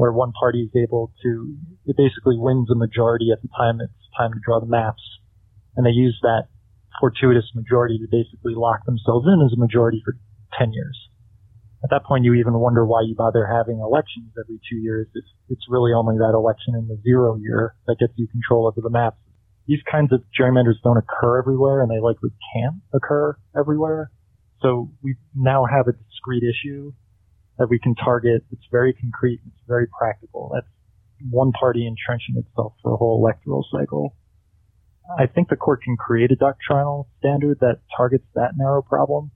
where 0.00 0.12
one 0.12 0.32
party 0.32 0.64
is 0.64 0.72
able 0.72 1.12
to, 1.22 1.54
it 1.84 1.94
basically 1.94 2.40
wins 2.40 2.70
a 2.72 2.74
majority 2.74 3.28
at 3.36 3.42
the 3.42 3.52
time 3.52 3.84
it's 3.84 3.92
time 4.16 4.32
to 4.32 4.40
draw 4.40 4.58
the 4.58 4.64
maps. 4.64 5.02
And 5.76 5.84
they 5.84 5.92
use 5.92 6.18
that 6.22 6.48
fortuitous 6.98 7.52
majority 7.54 7.98
to 7.98 8.08
basically 8.10 8.56
lock 8.56 8.86
themselves 8.86 9.28
in 9.28 9.44
as 9.44 9.52
a 9.52 9.60
majority 9.60 10.00
for 10.02 10.16
10 10.58 10.72
years. 10.72 10.96
At 11.84 11.90
that 11.90 12.04
point, 12.04 12.24
you 12.24 12.32
even 12.32 12.54
wonder 12.54 12.86
why 12.86 13.02
you 13.02 13.14
bother 13.14 13.44
having 13.44 13.80
elections 13.80 14.32
every 14.40 14.58
two 14.70 14.76
years 14.76 15.06
if 15.14 15.24
it's 15.50 15.68
really 15.68 15.92
only 15.92 16.16
that 16.16 16.32
election 16.32 16.74
in 16.74 16.88
the 16.88 16.96
zero 17.04 17.36
year 17.36 17.76
that 17.86 17.98
gets 18.00 18.14
you 18.16 18.26
control 18.26 18.66
over 18.66 18.80
the 18.80 18.88
maps. 18.88 19.20
These 19.66 19.84
kinds 19.84 20.14
of 20.14 20.24
gerrymanders 20.32 20.80
don't 20.82 20.96
occur 20.96 21.38
everywhere 21.38 21.82
and 21.82 21.90
they 21.90 22.00
likely 22.00 22.30
can't 22.56 22.80
occur 22.94 23.36
everywhere. 23.54 24.10
So 24.62 24.92
we 25.02 25.16
now 25.34 25.66
have 25.66 25.88
a 25.88 25.92
discrete 25.92 26.42
issue 26.42 26.92
that 27.60 27.68
we 27.68 27.78
can 27.78 27.94
target. 27.94 28.42
It's 28.50 28.64
very 28.72 28.94
concrete. 28.94 29.40
It's 29.46 29.62
very 29.68 29.86
practical. 29.86 30.50
That's 30.52 30.66
one 31.30 31.52
party 31.52 31.86
entrenching 31.86 32.42
itself 32.42 32.72
for 32.82 32.94
a 32.94 32.96
whole 32.96 33.20
electoral 33.22 33.64
cycle. 33.70 34.16
I 35.18 35.26
think 35.26 35.50
the 35.50 35.56
court 35.56 35.82
can 35.82 35.96
create 35.96 36.30
a 36.32 36.36
doctrinal 36.36 37.06
standard 37.18 37.58
that 37.60 37.80
targets 37.94 38.24
that 38.34 38.52
narrow 38.56 38.80
problem. 38.80 39.30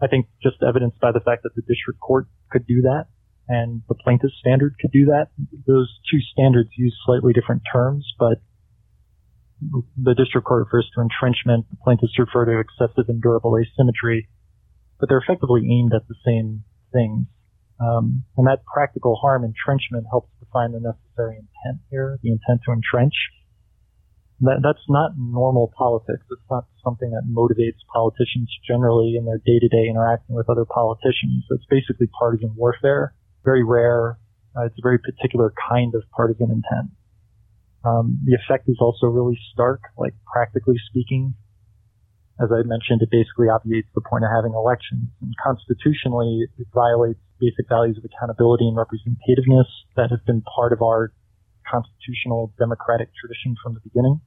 I 0.00 0.06
think 0.06 0.26
just 0.42 0.56
evidenced 0.66 0.98
by 0.98 1.12
the 1.12 1.20
fact 1.20 1.42
that 1.42 1.54
the 1.54 1.62
district 1.62 2.00
court 2.00 2.26
could 2.50 2.66
do 2.66 2.82
that 2.82 3.06
and 3.48 3.82
the 3.88 3.94
plaintiff 3.94 4.30
standard 4.40 4.76
could 4.80 4.92
do 4.92 5.06
that. 5.06 5.28
Those 5.66 5.92
two 6.10 6.20
standards 6.32 6.70
use 6.76 6.96
slightly 7.04 7.34
different 7.34 7.62
terms, 7.70 8.06
but 8.18 8.40
the 10.00 10.14
district 10.14 10.46
court 10.46 10.64
refers 10.64 10.88
to 10.94 11.02
entrenchment, 11.02 11.66
the 11.68 11.76
plaintiffs 11.84 12.18
refer 12.18 12.46
to 12.46 12.60
excessive 12.60 13.08
and 13.08 13.20
durable 13.20 13.58
asymmetry, 13.58 14.28
but 15.00 15.08
they're 15.08 15.18
effectively 15.18 15.68
aimed 15.68 15.92
at 15.92 16.06
the 16.08 16.14
same 16.24 16.64
things. 16.92 17.26
Um, 17.80 18.24
and 18.36 18.46
that 18.46 18.64
practical 18.64 19.16
harm 19.16 19.44
entrenchment 19.44 20.06
helps 20.10 20.30
define 20.40 20.72
the 20.72 20.80
necessary 20.80 21.38
intent 21.38 21.80
here, 21.90 22.18
the 22.22 22.30
intent 22.30 22.60
to 22.66 22.72
entrench. 22.72 23.14
That, 24.40 24.60
that's 24.62 24.82
not 24.88 25.12
normal 25.16 25.72
politics. 25.76 26.22
It's 26.30 26.50
not 26.50 26.66
something 26.82 27.10
that 27.10 27.26
motivates 27.26 27.78
politicians 27.92 28.50
generally 28.66 29.14
in 29.18 29.24
their 29.24 29.38
day-to-day 29.38 29.88
interacting 29.90 30.34
with 30.34 30.48
other 30.50 30.64
politicians. 30.64 31.46
It's 31.50 31.66
basically 31.70 32.08
partisan 32.18 32.54
warfare. 32.56 33.14
Very 33.44 33.64
rare. 33.64 34.18
Uh, 34.56 34.66
it's 34.66 34.78
a 34.78 34.82
very 34.82 34.98
particular 34.98 35.52
kind 35.70 35.94
of 35.94 36.02
partisan 36.14 36.50
intent. 36.50 36.90
Um, 37.84 38.18
the 38.24 38.34
effect 38.34 38.68
is 38.68 38.78
also 38.80 39.06
really 39.06 39.38
stark, 39.52 39.80
like 39.96 40.14
practically 40.32 40.76
speaking. 40.90 41.34
As 42.38 42.50
I 42.54 42.62
mentioned, 42.62 43.02
it 43.02 43.10
basically 43.10 43.50
obviates 43.50 43.88
the 43.94 44.00
point 44.00 44.22
of 44.22 44.30
having 44.30 44.54
elections. 44.54 45.10
And 45.20 45.34
constitutionally, 45.42 46.46
it 46.58 46.68
violates 46.72 47.18
basic 47.40 47.68
values 47.68 47.98
of 47.98 48.06
accountability 48.06 48.66
and 48.68 48.78
representativeness 48.78 49.66
that 49.96 50.10
have 50.10 50.24
been 50.24 50.42
part 50.42 50.72
of 50.72 50.82
our 50.82 51.12
constitutional 51.66 52.54
democratic 52.58 53.10
tradition 53.18 53.56
from 53.62 53.74
the 53.74 53.80
beginning. 53.80 54.20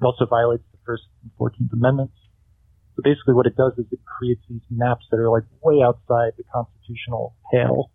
It 0.00 0.04
also 0.04 0.26
violates 0.26 0.64
the 0.70 0.78
First 0.86 1.04
and 1.22 1.30
Fourteenth 1.36 1.72
Amendments. 1.72 2.14
So 2.94 3.02
basically 3.02 3.34
what 3.34 3.46
it 3.46 3.56
does 3.56 3.74
is 3.78 3.86
it 3.90 4.00
creates 4.06 4.42
these 4.48 4.62
maps 4.70 5.06
that 5.10 5.18
are 5.18 5.30
like 5.30 5.44
way 5.62 5.82
outside 5.82 6.32
the 6.38 6.44
constitutional 6.52 7.34
pale. 7.52 7.90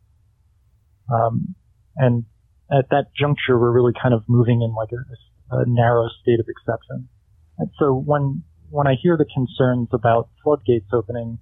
Um, 1.11 1.55
and 1.95 2.25
at 2.71 2.89
that 2.89 3.11
juncture, 3.15 3.59
we're 3.59 3.71
really 3.71 3.93
kind 4.01 4.13
of 4.13 4.23
moving 4.27 4.61
in 4.61 4.73
like 4.73 4.89
a, 4.91 5.55
a 5.55 5.65
narrow 5.67 6.07
state 6.21 6.39
of 6.39 6.47
exception. 6.47 7.09
And 7.57 7.69
so 7.79 7.93
when, 7.93 8.43
when 8.73 8.87
I 8.87 8.95
hear 8.97 9.15
the 9.17 9.29
concerns 9.29 9.89
about 9.93 10.29
floodgates 10.41 10.89
opening, 10.91 11.37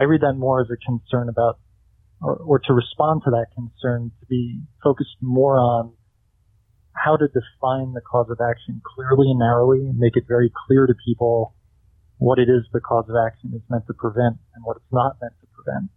I 0.00 0.04
read 0.04 0.22
that 0.22 0.40
more 0.40 0.62
as 0.62 0.68
a 0.72 0.80
concern 0.80 1.28
about, 1.28 1.60
or, 2.22 2.36
or 2.36 2.58
to 2.60 2.72
respond 2.72 3.20
to 3.24 3.30
that 3.32 3.52
concern, 3.52 4.10
to 4.20 4.26
be 4.26 4.62
focused 4.82 5.20
more 5.20 5.58
on 5.58 5.92
how 6.96 7.14
to 7.14 7.28
define 7.28 7.92
the 7.92 8.00
cause 8.00 8.30
of 8.30 8.40
action 8.40 8.80
clearly 8.80 9.28
and 9.28 9.38
narrowly 9.38 9.84
and 9.84 9.98
make 9.98 10.16
it 10.16 10.24
very 10.26 10.50
clear 10.66 10.86
to 10.86 10.94
people 11.04 11.52
what 12.16 12.38
it 12.38 12.48
is 12.48 12.64
the 12.72 12.80
cause 12.80 13.04
of 13.10 13.16
action 13.20 13.52
is 13.54 13.60
meant 13.68 13.86
to 13.86 13.92
prevent 13.92 14.40
and 14.54 14.64
what 14.64 14.78
it's 14.78 14.92
not 14.92 15.20
meant 15.20 15.34
to 15.42 15.46
prevent. 15.52 15.90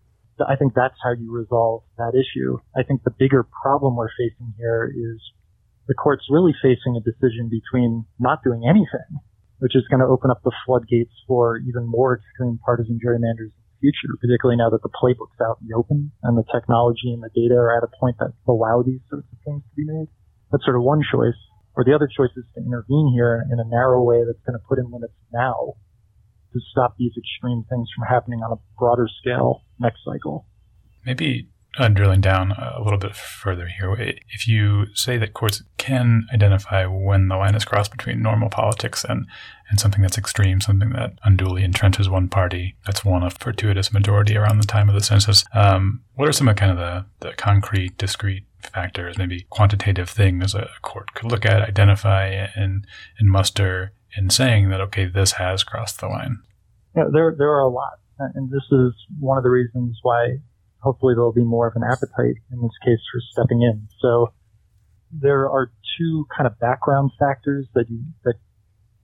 I 0.46 0.58
think 0.58 0.74
that's 0.76 1.00
how 1.02 1.14
you 1.16 1.32
resolve 1.32 1.84
that 1.98 2.20
issue. 2.20 2.60
I 2.76 2.84
think 2.84 3.04
the 3.04 3.16
bigger 3.16 3.48
problem 3.64 3.96
we're 3.96 4.12
facing 4.12 4.54
here 4.58 4.92
is 4.92 5.22
the 5.88 5.94
court's 5.94 6.28
really 6.30 6.54
facing 6.62 7.00
a 7.00 7.04
decision 7.04 7.48
between 7.48 8.04
not 8.20 8.44
doing 8.44 8.68
anything, 8.68 9.24
which 9.60 9.76
is 9.76 9.84
going 9.90 10.00
to 10.00 10.08
open 10.08 10.32
up 10.32 10.42
the 10.44 10.52
floodgates 10.66 11.14
for 11.28 11.58
even 11.58 11.86
more 11.86 12.20
extreme 12.20 12.60
partisan 12.64 13.00
gerrymanders 13.00 13.52
in 13.52 13.64
the 13.64 13.80
future, 13.80 14.16
particularly 14.20 14.58
now 14.58 14.70
that 14.70 14.82
the 14.82 14.92
playbook's 14.92 15.40
out 15.44 15.60
in 15.62 15.68
the 15.68 15.76
open 15.76 16.12
and 16.24 16.38
the 16.38 16.48
technology 16.52 17.12
and 17.12 17.22
the 17.24 17.32
data 17.36 17.56
are 17.56 17.76
at 17.76 17.84
a 17.84 17.92
point 18.00 18.16
that 18.20 18.32
allow 18.48 18.82
these 18.82 19.04
sorts 19.10 19.28
of 19.32 19.38
things 19.46 19.64
to 19.64 19.76
be 19.76 19.86
made. 19.86 20.08
That's 20.52 20.64
sort 20.66 20.76
of 20.76 20.84
one 20.84 21.04
choice. 21.04 21.38
Or 21.76 21.84
the 21.84 21.94
other 21.94 22.08
choice 22.08 22.32
is 22.36 22.44
to 22.56 22.64
intervene 22.64 23.12
here 23.14 23.46
in 23.52 23.60
a 23.60 23.68
narrow 23.68 24.04
way 24.04 24.24
that's 24.26 24.42
going 24.44 24.58
to 24.58 24.66
put 24.68 24.80
in 24.80 24.92
limits 24.92 25.14
now 25.32 25.76
to 26.52 26.60
stop 26.72 26.96
these 26.98 27.14
extreme 27.16 27.64
things 27.70 27.88
from 27.96 28.08
happening 28.10 28.40
on 28.42 28.52
a 28.52 28.60
broader 28.78 29.08
scale 29.22 29.62
next 29.80 30.00
cycle. 30.04 30.48
Maybe 31.06 31.48
uh, 31.78 31.88
drilling 31.88 32.22
down 32.22 32.52
a 32.52 32.82
little 32.82 32.98
bit 32.98 33.16
further 33.16 33.68
here, 33.68 33.94
if 34.30 34.48
you 34.48 34.88
say 34.96 35.18
that 35.18 35.34
courts 35.34 35.64
can 35.78 36.28
identify 36.34 36.86
when 36.86 37.28
the 37.28 37.38
line 37.38 37.56
is 37.56 37.66
crossed 37.66 37.92
between 37.92 38.22
normal 38.22 38.50
politics 38.50 39.04
and, 39.04 39.28
and 39.70 39.80
something 39.80 40.02
that's 40.02 40.18
extreme, 40.18 40.62
something 40.62 40.90
that 40.90 41.14
unduly 41.24 41.66
entrenches 41.66 42.10
one 42.10 42.28
party, 42.28 42.76
that's 42.86 43.06
won 43.06 43.24
a 43.24 43.30
fortuitous 43.30 43.94
majority 43.94 44.36
around 44.36 44.60
the 44.60 44.68
time 44.68 44.90
of 44.90 44.96
the 44.96 45.04
census, 45.04 45.46
um, 45.54 46.02
what 46.16 46.28
are 46.28 46.34
some 46.34 46.48
of 46.48 46.56
kind 46.56 46.72
of 46.72 46.78
the, 46.78 47.06
the 47.20 47.34
concrete, 47.36 47.98
discrete 47.98 48.46
factors, 48.62 49.18
maybe 49.18 49.46
quantitative 49.50 50.10
things 50.10 50.54
a 50.56 50.68
court 50.82 51.14
could 51.14 51.32
look 51.32 51.46
at, 51.46 51.62
identify, 51.62 52.26
and, 52.56 52.86
and 53.20 53.30
muster 53.30 53.94
in 54.18 54.30
saying 54.30 54.70
that, 54.70 54.82
okay, 54.82 55.06
this 55.06 55.34
has 55.34 55.64
crossed 55.64 56.00
the 56.00 56.08
line? 56.08 56.40
Yeah, 56.96 57.06
there, 57.14 57.36
there 57.38 57.52
are 57.52 57.62
a 57.62 57.70
lot. 57.70 58.00
And 58.18 58.50
this 58.50 58.64
is 58.72 58.94
one 59.20 59.38
of 59.38 59.44
the 59.44 59.50
reasons 59.50 59.98
why 60.02 60.40
hopefully 60.80 61.14
there'll 61.14 61.34
be 61.34 61.44
more 61.44 61.68
of 61.68 61.76
an 61.76 61.84
appetite 61.84 62.40
in 62.52 62.62
this 62.62 62.78
case 62.84 63.00
for 63.12 63.20
stepping 63.32 63.62
in. 63.62 63.88
So 64.00 64.34
there 65.12 65.50
are 65.50 65.72
two 65.98 66.26
kind 66.36 66.48
of 66.48 66.58
background 66.60 67.12
factors 67.20 67.68
that 67.76 67.86
you, 67.90 68.04
that 68.24 68.36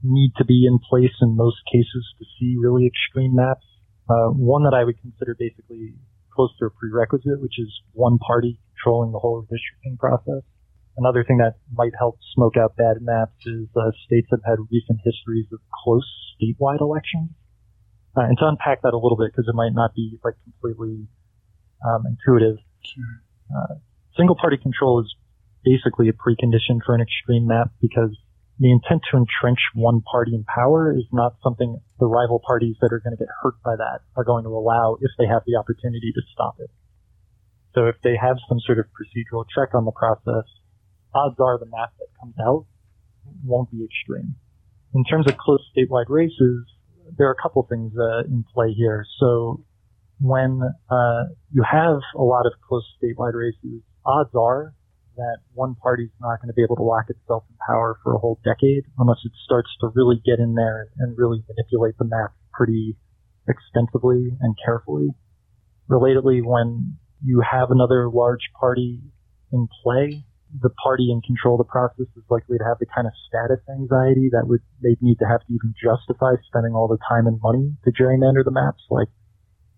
need 0.03 0.31
to 0.37 0.45
be 0.45 0.65
in 0.67 0.79
place 0.79 1.13
in 1.21 1.35
most 1.35 1.57
cases 1.71 2.05
to 2.19 2.25
see 2.39 2.55
really 2.59 2.85
extreme 2.85 3.35
maps. 3.35 3.65
Uh, 4.09 4.29
one 4.29 4.63
that 4.63 4.73
I 4.73 4.83
would 4.83 5.01
consider 5.01 5.35
basically 5.37 5.95
close 6.33 6.55
to 6.59 6.65
a 6.65 6.69
prerequisite, 6.69 7.41
which 7.41 7.57
is 7.57 7.71
one 7.93 8.19
party 8.19 8.59
controlling 8.75 9.11
the 9.11 9.19
whole 9.19 9.41
redistricting 9.41 9.97
process. 9.97 10.43
Another 10.97 11.23
thing 11.23 11.37
that 11.37 11.55
might 11.73 11.91
help 11.97 12.19
smoke 12.35 12.55
out 12.55 12.75
bad 12.77 12.97
maps 13.01 13.35
is 13.45 13.67
uh, 13.75 13.91
states 14.05 14.27
have 14.31 14.43
had 14.45 14.59
recent 14.71 14.99
histories 15.03 15.47
of 15.51 15.59
close 15.83 16.07
statewide 16.37 16.81
elections. 16.81 17.31
Uh, 18.15 18.21
and 18.21 18.37
to 18.37 18.47
unpack 18.47 18.81
that 18.83 18.93
a 18.93 18.97
little 18.97 19.17
bit, 19.17 19.31
because 19.31 19.47
it 19.49 19.55
might 19.55 19.73
not 19.73 19.93
be 19.93 20.17
like 20.23 20.35
completely 20.43 21.07
um, 21.83 22.03
intuitive. 22.05 22.57
Sure. 22.83 23.23
Uh, 23.49 23.75
single 24.15 24.35
party 24.35 24.57
control 24.57 25.01
is 25.01 25.13
basically 25.63 26.09
a 26.09 26.13
precondition 26.13 26.79
for 26.85 26.93
an 26.93 27.01
extreme 27.01 27.47
map 27.47 27.71
because 27.81 28.15
the 28.59 28.71
intent 28.71 29.01
to 29.11 29.17
entrench 29.17 29.59
one 29.73 30.01
party 30.01 30.33
in 30.33 30.45
power 30.45 30.95
is 30.95 31.03
not 31.11 31.35
something 31.43 31.77
the 31.99 32.05
rival 32.05 32.39
parties 32.39 32.75
that 32.81 32.93
are 32.93 32.99
going 32.99 33.11
to 33.11 33.19
get 33.19 33.27
hurt 33.41 33.55
by 33.63 33.75
that 33.75 33.99
are 34.15 34.23
going 34.23 34.43
to 34.45 34.49
allow 34.49 34.97
if 35.01 35.11
they 35.17 35.25
have 35.25 35.41
the 35.45 35.57
opportunity 35.59 36.11
to 36.13 36.21
stop 36.31 36.55
it. 36.59 36.69
So 37.73 37.87
if 37.87 37.95
they 38.03 38.15
have 38.15 38.37
some 38.47 38.59
sort 38.61 38.79
of 38.79 38.85
procedural 38.95 39.43
check 39.53 39.75
on 39.75 39.83
the 39.83 39.91
process, 39.91 40.47
odds 41.13 41.35
are 41.39 41.59
the 41.59 41.65
map 41.65 41.91
that 41.99 42.07
comes 42.19 42.35
out 42.39 42.65
won't 43.43 43.69
be 43.71 43.83
extreme. 43.83 44.35
In 44.93 45.03
terms 45.03 45.25
of 45.27 45.37
close 45.37 45.61
statewide 45.75 46.09
races, 46.09 46.63
there 47.17 47.27
are 47.27 47.31
a 47.31 47.41
couple 47.41 47.65
things 47.69 47.91
uh, 47.97 48.23
in 48.25 48.45
play 48.53 48.73
here. 48.73 49.05
So 49.19 49.63
when 50.19 50.61
uh, 50.89 51.23
you 51.51 51.63
have 51.69 51.99
a 52.15 52.23
lot 52.23 52.45
of 52.45 52.53
close 52.67 52.85
statewide 53.01 53.33
races, 53.33 53.81
odds 54.05 54.33
are 54.35 54.73
that 55.17 55.37
one 55.53 55.75
party's 55.75 56.11
not 56.19 56.41
going 56.41 56.47
to 56.47 56.53
be 56.53 56.63
able 56.63 56.75
to 56.75 56.83
lock 56.83 57.05
itself 57.09 57.43
in 57.49 57.55
power 57.65 57.97
for 58.03 58.13
a 58.13 58.17
whole 58.17 58.39
decade 58.43 58.83
unless 58.99 59.19
it 59.23 59.31
starts 59.45 59.69
to 59.79 59.89
really 59.95 60.21
get 60.25 60.39
in 60.39 60.55
there 60.55 60.87
and 60.99 61.17
really 61.17 61.43
manipulate 61.47 61.97
the 61.97 62.05
map 62.05 62.33
pretty 62.53 62.97
extensively 63.47 64.31
and 64.41 64.55
carefully. 64.63 65.09
Relatedly, 65.89 66.43
when 66.43 66.97
you 67.23 67.41
have 67.41 67.71
another 67.71 68.09
large 68.09 68.49
party 68.59 69.01
in 69.51 69.67
play, 69.83 70.25
the 70.61 70.69
party 70.69 71.11
in 71.11 71.21
control 71.21 71.59
of 71.59 71.65
the 71.65 71.71
process 71.71 72.07
is 72.15 72.23
likely 72.29 72.57
to 72.57 72.63
have 72.63 72.77
the 72.79 72.85
kind 72.93 73.07
of 73.07 73.13
status 73.27 73.59
anxiety 73.69 74.29
that 74.31 74.47
would 74.47 74.61
they'd 74.81 75.01
need 75.01 75.19
to 75.19 75.25
have 75.25 75.41
to 75.41 75.53
even 75.53 75.73
justify 75.75 76.35
spending 76.47 76.73
all 76.73 76.87
the 76.87 76.99
time 77.09 77.27
and 77.27 77.39
money 77.41 77.75
to 77.83 77.91
gerrymander 77.91 78.43
the 78.43 78.51
maps. 78.51 78.83
Like 78.89 79.09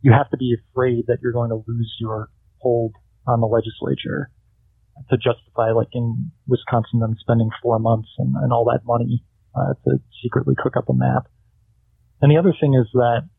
you 0.01 0.11
have 0.11 0.29
to 0.31 0.37
be 0.37 0.55
afraid 0.55 1.05
that 1.07 1.19
you're 1.21 1.33
going 1.33 1.49
to 1.49 1.63
lose 1.67 1.93
your 1.99 2.29
hold 2.59 2.93
on 3.27 3.41
the 3.41 3.47
legislature 3.47 4.29
to 5.09 5.17
justify, 5.17 5.71
like 5.71 5.89
in 5.93 6.31
Wisconsin, 6.47 6.99
them 6.99 7.15
spending 7.19 7.49
four 7.61 7.79
months 7.79 8.09
and, 8.17 8.35
and 8.37 8.51
all 8.51 8.65
that 8.65 8.81
money 8.85 9.23
uh, 9.55 9.73
to 9.85 9.99
secretly 10.23 10.55
cook 10.57 10.77
up 10.77 10.89
a 10.89 10.93
map. 10.93 11.27
And 12.21 12.31
the 12.31 12.37
other 12.37 12.53
thing 12.59 12.73
is 12.73 12.87
that 12.93 13.29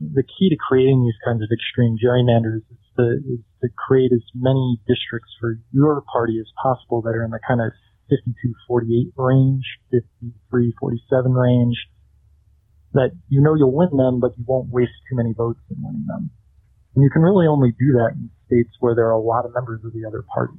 the 0.00 0.22
key 0.22 0.48
to 0.48 0.56
creating 0.56 1.04
these 1.04 1.16
kinds 1.24 1.42
of 1.42 1.48
extreme 1.52 1.96
gerrymanders 1.96 2.64
is 2.68 2.84
to, 2.96 3.20
is 3.24 3.40
to 3.62 3.68
create 3.76 4.12
as 4.12 4.24
many 4.34 4.80
districts 4.88 5.32
for 5.40 5.60
your 5.72 6.02
party 6.12 6.38
as 6.40 6.48
possible 6.60 7.02
that 7.02 7.16
are 7.16 7.24
in 7.24 7.30
the 7.30 7.40
kind 7.46 7.60
of 7.60 7.72
52-48 8.68 9.12
range, 9.16 9.64
53-47 10.52 11.36
range, 11.36 11.76
that 12.92 13.10
you 13.28 13.40
know 13.40 13.54
you'll 13.54 13.74
win 13.74 13.96
them, 13.96 14.20
but 14.20 14.36
you 14.36 14.44
won't 14.46 14.70
waste 14.70 14.94
too 15.08 15.16
many 15.16 15.32
votes 15.32 15.60
in 15.70 15.76
winning 15.78 16.06
them. 16.06 16.30
And 16.94 17.04
you 17.04 17.10
can 17.10 17.22
really 17.22 17.46
only 17.46 17.70
do 17.70 17.94
that 18.02 18.18
in 18.18 18.30
states 18.46 18.74
where 18.80 18.94
there 18.94 19.06
are 19.06 19.18
a 19.18 19.22
lot 19.22 19.46
of 19.46 19.54
members 19.54 19.80
of 19.84 19.92
the 19.92 20.04
other 20.06 20.24
party. 20.34 20.58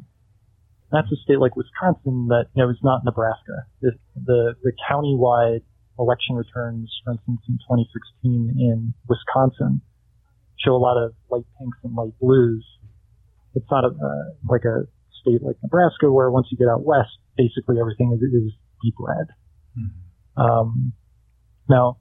That's 0.92 1.08
a 1.12 1.16
state 1.24 1.40
like 1.40 1.56
Wisconsin 1.56 2.28
that, 2.28 2.48
you 2.54 2.64
know, 2.64 2.70
is 2.70 2.80
not 2.84 3.04
Nebraska. 3.04 3.68
The, 3.82 3.92
the, 4.16 4.56
the 4.64 4.72
county-wide 4.88 5.64
election 6.00 6.36
returns, 6.36 6.92
for 7.04 7.14
instance, 7.14 7.40
in 7.48 7.56
2016 7.64 8.56
in 8.60 8.94
Wisconsin 9.08 9.82
show 10.60 10.76
a 10.76 10.80
lot 10.80 10.98
of 10.98 11.14
light 11.30 11.46
pinks 11.58 11.78
and 11.84 11.96
light 11.96 12.14
blues. 12.20 12.66
It's 13.56 13.66
not 13.72 13.84
a, 13.84 13.88
uh, 13.88 14.36
like 14.48 14.64
a 14.64 14.88
state 15.22 15.44
like 15.44 15.56
Nebraska 15.64 16.12
where 16.12 16.30
once 16.30 16.48
you 16.52 16.58
get 16.58 16.68
out 16.68 16.84
west, 16.84 17.12
basically 17.38 17.80
everything 17.80 18.12
is, 18.16 18.22
is 18.22 18.52
deep 18.84 18.96
red. 19.00 19.28
Mm-hmm. 19.78 20.42
Um, 20.42 20.94
now, 21.70 21.98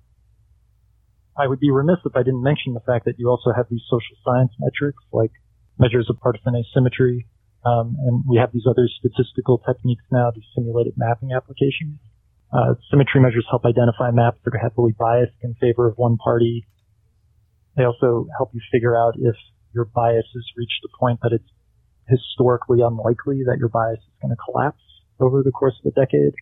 I 1.36 1.46
would 1.46 1.60
be 1.60 1.70
remiss 1.70 1.98
if 2.04 2.16
I 2.16 2.22
didn't 2.22 2.42
mention 2.42 2.74
the 2.74 2.80
fact 2.80 3.04
that 3.04 3.18
you 3.18 3.28
also 3.28 3.52
have 3.54 3.66
these 3.70 3.82
social 3.88 4.16
science 4.24 4.52
metrics 4.58 5.02
like 5.12 5.32
measures 5.78 6.08
of 6.10 6.20
partisan 6.20 6.54
asymmetry, 6.56 7.26
um, 7.64 7.96
and 8.06 8.24
we 8.28 8.36
have 8.36 8.52
these 8.52 8.66
other 8.68 8.88
statistical 8.98 9.58
techniques 9.58 10.04
now, 10.10 10.30
these 10.30 10.44
simulated 10.54 10.94
mapping 10.96 11.32
applications. 11.32 11.98
Uh, 12.52 12.74
symmetry 12.90 13.20
measures 13.20 13.46
help 13.48 13.64
identify 13.64 14.10
maps 14.10 14.38
that 14.44 14.54
are 14.54 14.58
heavily 14.58 14.92
biased 14.98 15.36
in 15.42 15.54
favor 15.54 15.86
of 15.86 15.96
one 15.96 16.16
party. 16.16 16.66
They 17.76 17.84
also 17.84 18.26
help 18.36 18.50
you 18.52 18.60
figure 18.72 18.96
out 18.96 19.14
if 19.16 19.36
your 19.72 19.84
bias 19.84 20.26
has 20.34 20.44
reached 20.56 20.84
a 20.84 20.98
point 20.98 21.20
that 21.22 21.32
it's 21.32 21.48
historically 22.08 22.82
unlikely 22.82 23.46
that 23.46 23.58
your 23.58 23.68
bias 23.68 24.00
is 24.00 24.16
going 24.20 24.34
to 24.34 24.42
collapse 24.42 24.82
over 25.20 25.42
the 25.42 25.52
course 25.52 25.78
of 25.84 25.92
a 25.92 25.94
decade. 25.94 26.34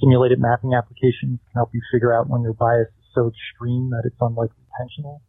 Simulated 0.00 0.40
mapping 0.40 0.74
applications 0.74 1.38
can 1.38 1.54
help 1.54 1.70
you 1.72 1.80
figure 1.92 2.12
out 2.12 2.28
when 2.28 2.42
your 2.42 2.54
bias 2.54 2.88
so 3.14 3.28
extreme 3.28 3.90
that 3.90 4.02
it's 4.04 4.16
unlikely 4.20 4.62
intentional. 4.72 5.22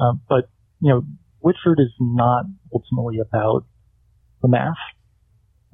Um, 0.00 0.20
but, 0.28 0.48
you 0.80 0.90
know, 0.90 1.02
Whitford 1.40 1.78
is 1.78 1.92
not 2.00 2.44
ultimately 2.72 3.18
about 3.20 3.66
the 4.42 4.48
math. 4.48 4.80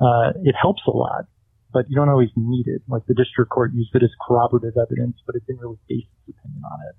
Uh, 0.00 0.32
it 0.42 0.54
helps 0.60 0.82
a 0.86 0.90
lot, 0.90 1.26
but 1.72 1.86
you 1.88 1.96
don't 1.96 2.08
always 2.08 2.30
need 2.36 2.66
it. 2.66 2.82
Like 2.88 3.06
the 3.06 3.14
district 3.14 3.50
court 3.50 3.72
used 3.74 3.94
it 3.94 4.02
as 4.02 4.10
corroborative 4.26 4.74
evidence, 4.76 5.16
but 5.26 5.36
it 5.36 5.42
didn't 5.46 5.60
really 5.60 5.78
base 5.88 6.06
its 6.26 6.36
opinion 6.36 6.62
on 6.64 6.78
it. 6.88 6.96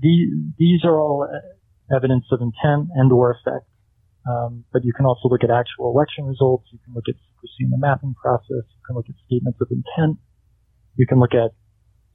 These, 0.00 0.28
these 0.58 0.80
are 0.84 0.98
all 0.98 1.28
evidence 1.94 2.24
of 2.32 2.40
intent 2.40 2.90
and 2.94 3.12
or 3.12 3.30
effect. 3.32 3.66
Um, 4.26 4.64
but 4.72 4.84
you 4.84 4.92
can 4.92 5.04
also 5.04 5.28
look 5.28 5.44
at 5.44 5.50
actual 5.50 5.92
election 5.92 6.24
results. 6.24 6.66
You 6.72 6.78
can 6.84 6.94
look 6.94 7.04
at 7.08 7.14
secrecy 7.14 7.64
in 7.64 7.70
the 7.70 7.78
mapping 7.78 8.14
process. 8.14 8.64
You 8.72 8.82
can 8.86 8.96
look 8.96 9.06
at 9.08 9.14
statements 9.26 9.60
of 9.60 9.68
intent. 9.70 10.18
You 10.96 11.06
can 11.06 11.20
look 11.20 11.34
at 11.34 11.52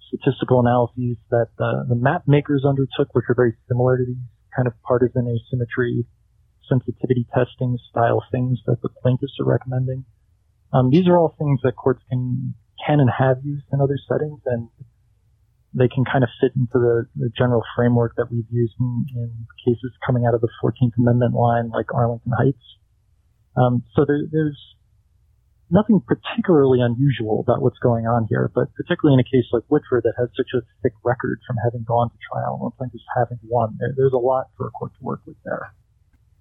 statistical 0.10 0.60
analyses 0.60 1.18
that 1.30 1.54
uh, 1.62 1.86
the 1.88 1.96
map 1.96 2.28
makers 2.28 2.66
undertook, 2.68 3.14
which 3.14 3.26
are 3.30 3.36
very 3.36 3.54
similar 3.70 3.98
to 3.98 4.06
these 4.06 4.26
kind 4.56 4.68
of 4.68 4.74
partisan 4.84 5.30
asymmetry 5.30 6.06
sensitivity 6.68 7.26
testing 7.34 7.78
style 7.90 8.24
things 8.32 8.60
that 8.66 8.82
the 8.82 8.90
plaintiffs 9.02 9.34
are 9.40 9.46
recommending. 9.46 10.06
Um, 10.74 10.90
these 10.90 11.08
are 11.08 11.18
all 11.18 11.36
things 11.38 11.60
that 11.64 11.76
courts 11.76 12.02
can 12.10 12.54
can 12.86 13.00
and 13.00 13.10
have 13.10 13.38
used 13.44 13.66
in 13.74 13.82
other 13.82 13.98
settings, 14.08 14.40
and 14.46 14.70
they 15.74 15.88
can 15.88 16.06
kind 16.06 16.24
of 16.24 16.30
fit 16.42 16.52
into 16.56 16.80
the, 16.80 17.06
the 17.16 17.30
general 17.38 17.62
framework 17.76 18.16
that 18.18 18.32
we've 18.32 18.50
used 18.50 18.74
in, 18.80 19.06
in, 19.16 19.48
cases 19.66 19.92
coming 20.06 20.26
out 20.26 20.34
of 20.34 20.42
the 20.42 20.50
14th 20.64 20.98
Amendment 20.98 21.34
line, 21.34 21.70
like 21.70 21.94
Arlington 21.94 22.32
Heights. 22.32 22.64
Um, 23.58 23.84
so 23.96 24.06
there, 24.06 24.24
there's 24.32 24.58
nothing 25.72 26.02
particularly 26.06 26.80
unusual 26.82 27.40
about 27.40 27.62
what's 27.62 27.80
going 27.80 28.06
on 28.06 28.28
here, 28.30 28.52
but 28.54 28.74
particularly 28.76 29.14
in 29.14 29.20
a 29.20 29.24
case 29.24 29.50
like 29.52 29.64
Whitford 29.68 30.04
that 30.04 30.14
has 30.18 30.30
such 30.36 30.50
a 30.56 30.62
thick 30.82 30.94
record 31.04 31.40
from 31.46 31.58
having 31.64 31.84
gone 31.84 32.10
to 32.10 32.16
trial 32.32 32.60
and 32.64 32.76
plaintiffs 32.78 33.04
having 33.16 33.40
won, 33.48 33.78
there, 33.80 33.94
there's 33.96 34.14
a 34.14 34.18
lot 34.18 34.48
for 34.58 34.68
a 34.68 34.72
court 34.72 34.92
to 34.98 35.04
work 35.04 35.22
with 35.26 35.38
there. 35.46 35.74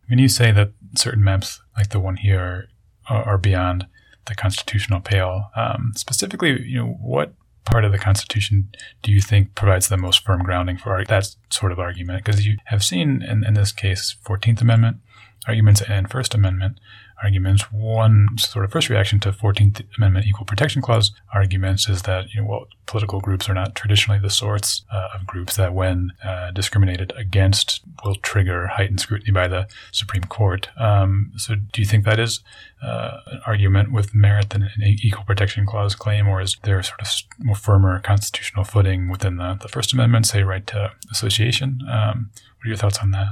When 0.09 0.19
you 0.19 0.29
say 0.29 0.53
that 0.53 0.73
certain 0.97 1.23
maps, 1.23 1.61
like 1.77 1.91
the 1.91 2.01
one 2.01 2.17
here, 2.17 2.69
are, 3.09 3.23
are 3.25 3.39
beyond 3.39 3.87
the 4.27 4.35
constitutional 4.35 5.01
pale, 5.01 5.51
um, 5.57 5.93
specifically, 5.97 6.63
you 6.63 6.79
know, 6.79 6.99
what 7.01 7.35
part 7.65 7.85
of 7.85 7.93
the 7.93 7.99
Constitution 7.99 8.71
do 9.03 9.13
you 9.13 9.21
think 9.21 9.55
provides 9.55 9.89
the 9.89 9.97
most 9.99 10.25
firm 10.25 10.43
grounding 10.43 10.79
for 10.79 11.05
that 11.05 11.37
sort 11.51 11.71
of 11.73 11.79
argument? 11.79 12.25
Because 12.25 12.47
you 12.47 12.57
have 12.67 12.83
seen 12.83 13.23
in, 13.23 13.45
in 13.45 13.55
this 13.55 13.73
case, 13.73 14.17
14th 14.25 14.63
Amendment 14.63 14.99
arguments 15.47 15.83
and 15.83 16.11
First 16.11 16.35
Amendment 16.35 16.79
arguments. 17.23 17.73
One 17.73 18.29
sort 18.39 18.65
of 18.65 18.73
first 18.73 18.89
reaction 18.89 19.21
to 19.21 19.33
14th 19.33 19.85
Amendment 19.97 20.27
Equal 20.27 20.47
Protection 20.47 20.83
Clause 20.83 21.13
arguments 21.35 21.89
is 21.89 22.03
that, 22.03 22.33
you 22.33 22.41
know, 22.41 22.49
well, 22.49 22.67
political 22.87 23.21
groups 23.21 23.49
are 23.49 23.55
not 23.55 23.75
traditionally 23.75 24.21
the 24.21 24.31
sorts 24.31 24.83
uh, 24.93 25.09
of 25.15 25.27
groups 25.27 25.57
that, 25.57 25.75
when 25.75 26.13
uh, 26.25 26.51
discriminated 26.53 27.13
against, 27.17 27.81
will 28.05 28.15
trigger 28.17 28.69
heightened 28.69 29.01
scrutiny 29.01 29.33
by 29.33 29.49
the 29.49 29.69
Supreme 29.93 30.25
Court. 30.25 30.69
Um, 30.79 31.33
so, 31.37 31.55
do 31.55 31.81
you 31.81 31.87
think 31.87 32.05
that 32.05 32.19
is 32.19 32.41
uh, 32.83 33.19
an 33.27 33.41
argument 33.47 33.93
with 33.93 34.15
merit 34.15 34.51
than 34.51 34.63
an 34.63 34.83
Equal 34.83 35.25
Protection 35.25 35.67
Clause 35.67 35.95
claim, 35.95 36.29
or 36.29 36.41
is 36.41 36.57
there 36.63 36.83
sort 36.83 37.01
of 37.01 37.09
more 37.39 37.57
firmer 37.57 37.99
constitutional 38.01 38.65
footing 38.65 39.09
within 39.09 39.37
the, 39.37 39.59
the 39.61 39.69
First 39.69 39.93
Amendment, 39.93 40.27
say, 40.27 40.43
right 40.43 40.67
to 40.69 40.93
association? 41.11 41.81
Um, 41.91 42.31
what 42.59 42.67
are 42.67 42.69
your 42.69 42.77
thoughts 42.77 42.99
on 42.99 43.11
that? 43.13 43.29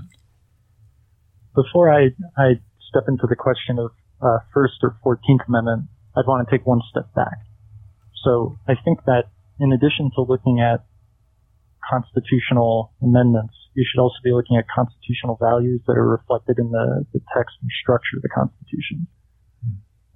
Before 1.55 1.91
I, 1.91 2.11
I 2.37 2.61
step 2.89 3.05
into 3.09 3.27
the 3.29 3.37
question 3.37 3.79
of 3.79 3.91
uh, 4.23 4.39
First 4.53 4.81
or 4.83 4.97
Fourteenth 5.03 5.43
Amendment, 5.49 5.89
I'd 6.17 6.27
want 6.27 6.47
to 6.47 6.51
take 6.51 6.67
one 6.67 6.81
step 6.91 7.13
back. 7.15 7.39
So 8.25 8.59
I 8.67 8.75
think 8.75 9.05
that 9.07 9.31
in 9.61 9.73
addition 9.73 10.11
to 10.17 10.23
looking 10.23 10.61
at 10.61 10.85
constitutional 11.85 12.93
amendments, 13.03 13.55
you 13.75 13.85
should 13.85 14.01
also 14.01 14.17
be 14.25 14.33
looking 14.33 14.57
at 14.57 14.65
constitutional 14.73 15.39
values 15.41 15.81
that 15.87 15.97
are 15.97 16.09
reflected 16.09 16.59
in 16.59 16.71
the, 16.71 17.05
the 17.13 17.21
text 17.37 17.55
and 17.61 17.71
structure 17.83 18.17
of 18.17 18.23
the 18.23 18.33
Constitution 18.33 19.07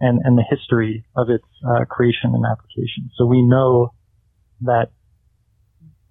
and, 0.00 0.20
and 0.24 0.36
the 0.36 0.44
history 0.48 1.04
of 1.14 1.28
its 1.28 1.46
uh, 1.62 1.84
creation 1.84 2.32
and 2.32 2.44
application. 2.44 3.10
So 3.16 3.26
we 3.26 3.42
know 3.42 3.92
that 4.62 4.90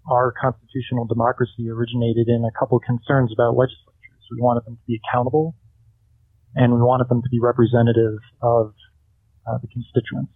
our 0.10 0.34
constitutional 0.34 1.06
democracy 1.06 1.70
originated 1.70 2.30
in 2.30 2.46
a 2.46 2.54
couple 2.58 2.80
concerns 2.80 3.34
about 3.34 3.58
legislatures. 3.58 4.24
We 4.32 4.42
wanted 4.42 4.66
them 4.66 4.78
to 4.78 4.86
be 4.86 5.02
accountable 5.02 5.56
and 6.56 6.74
we 6.74 6.82
wanted 6.82 7.08
them 7.10 7.22
to 7.22 7.30
be 7.30 7.40
representative 7.40 8.20
of 8.42 8.74
uh, 9.48 9.58
the 9.62 9.68
constituents. 9.68 10.34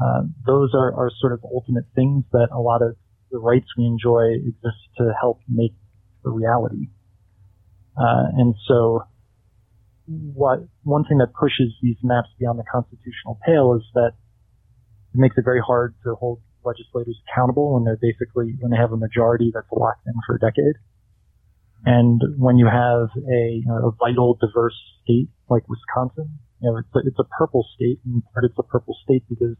Uh, 0.00 0.22
those 0.46 0.70
are, 0.74 0.94
are 0.94 1.10
sort 1.20 1.32
of 1.32 1.40
ultimate 1.44 1.84
things 1.94 2.24
that 2.32 2.48
a 2.52 2.60
lot 2.60 2.82
of 2.82 2.94
the 3.30 3.38
rights 3.38 3.66
we 3.76 3.84
enjoy 3.84 4.34
exist 4.34 4.78
to 4.96 5.12
help 5.20 5.40
make 5.48 5.74
the 6.24 6.30
reality. 6.30 6.88
Uh, 7.96 8.30
and 8.36 8.54
so, 8.66 9.02
what 10.06 10.60
one 10.84 11.04
thing 11.04 11.18
that 11.18 11.34
pushes 11.34 11.74
these 11.82 11.96
maps 12.02 12.28
beyond 12.38 12.58
the 12.58 12.64
constitutional 12.70 13.38
pale 13.44 13.74
is 13.74 13.82
that 13.94 14.12
it 15.14 15.18
makes 15.18 15.36
it 15.36 15.44
very 15.44 15.60
hard 15.60 15.94
to 16.04 16.14
hold 16.14 16.40
legislators 16.64 17.16
accountable 17.28 17.74
when 17.74 17.84
they're 17.84 17.98
basically 18.00 18.54
when 18.60 18.70
they 18.70 18.76
have 18.76 18.92
a 18.92 18.96
majority 18.96 19.50
that's 19.52 19.66
locked 19.72 20.06
in 20.06 20.14
for 20.26 20.36
a 20.36 20.38
decade. 20.38 20.76
And 21.84 22.20
when 22.36 22.58
you 22.58 22.66
have 22.66 23.08
a, 23.16 23.40
you 23.62 23.66
know, 23.66 23.88
a 23.88 23.92
vital, 23.92 24.36
diverse 24.40 24.76
state 25.04 25.28
like 25.48 25.62
Wisconsin, 25.68 26.38
you 26.60 26.70
know, 26.70 26.78
it's 26.78 26.88
a, 26.94 26.98
it's 27.06 27.18
a 27.18 27.28
purple 27.38 27.66
state, 27.74 28.00
and 28.04 28.22
part 28.34 28.44
it's 28.44 28.58
a 28.58 28.62
purple 28.62 28.96
state 29.04 29.22
because 29.28 29.56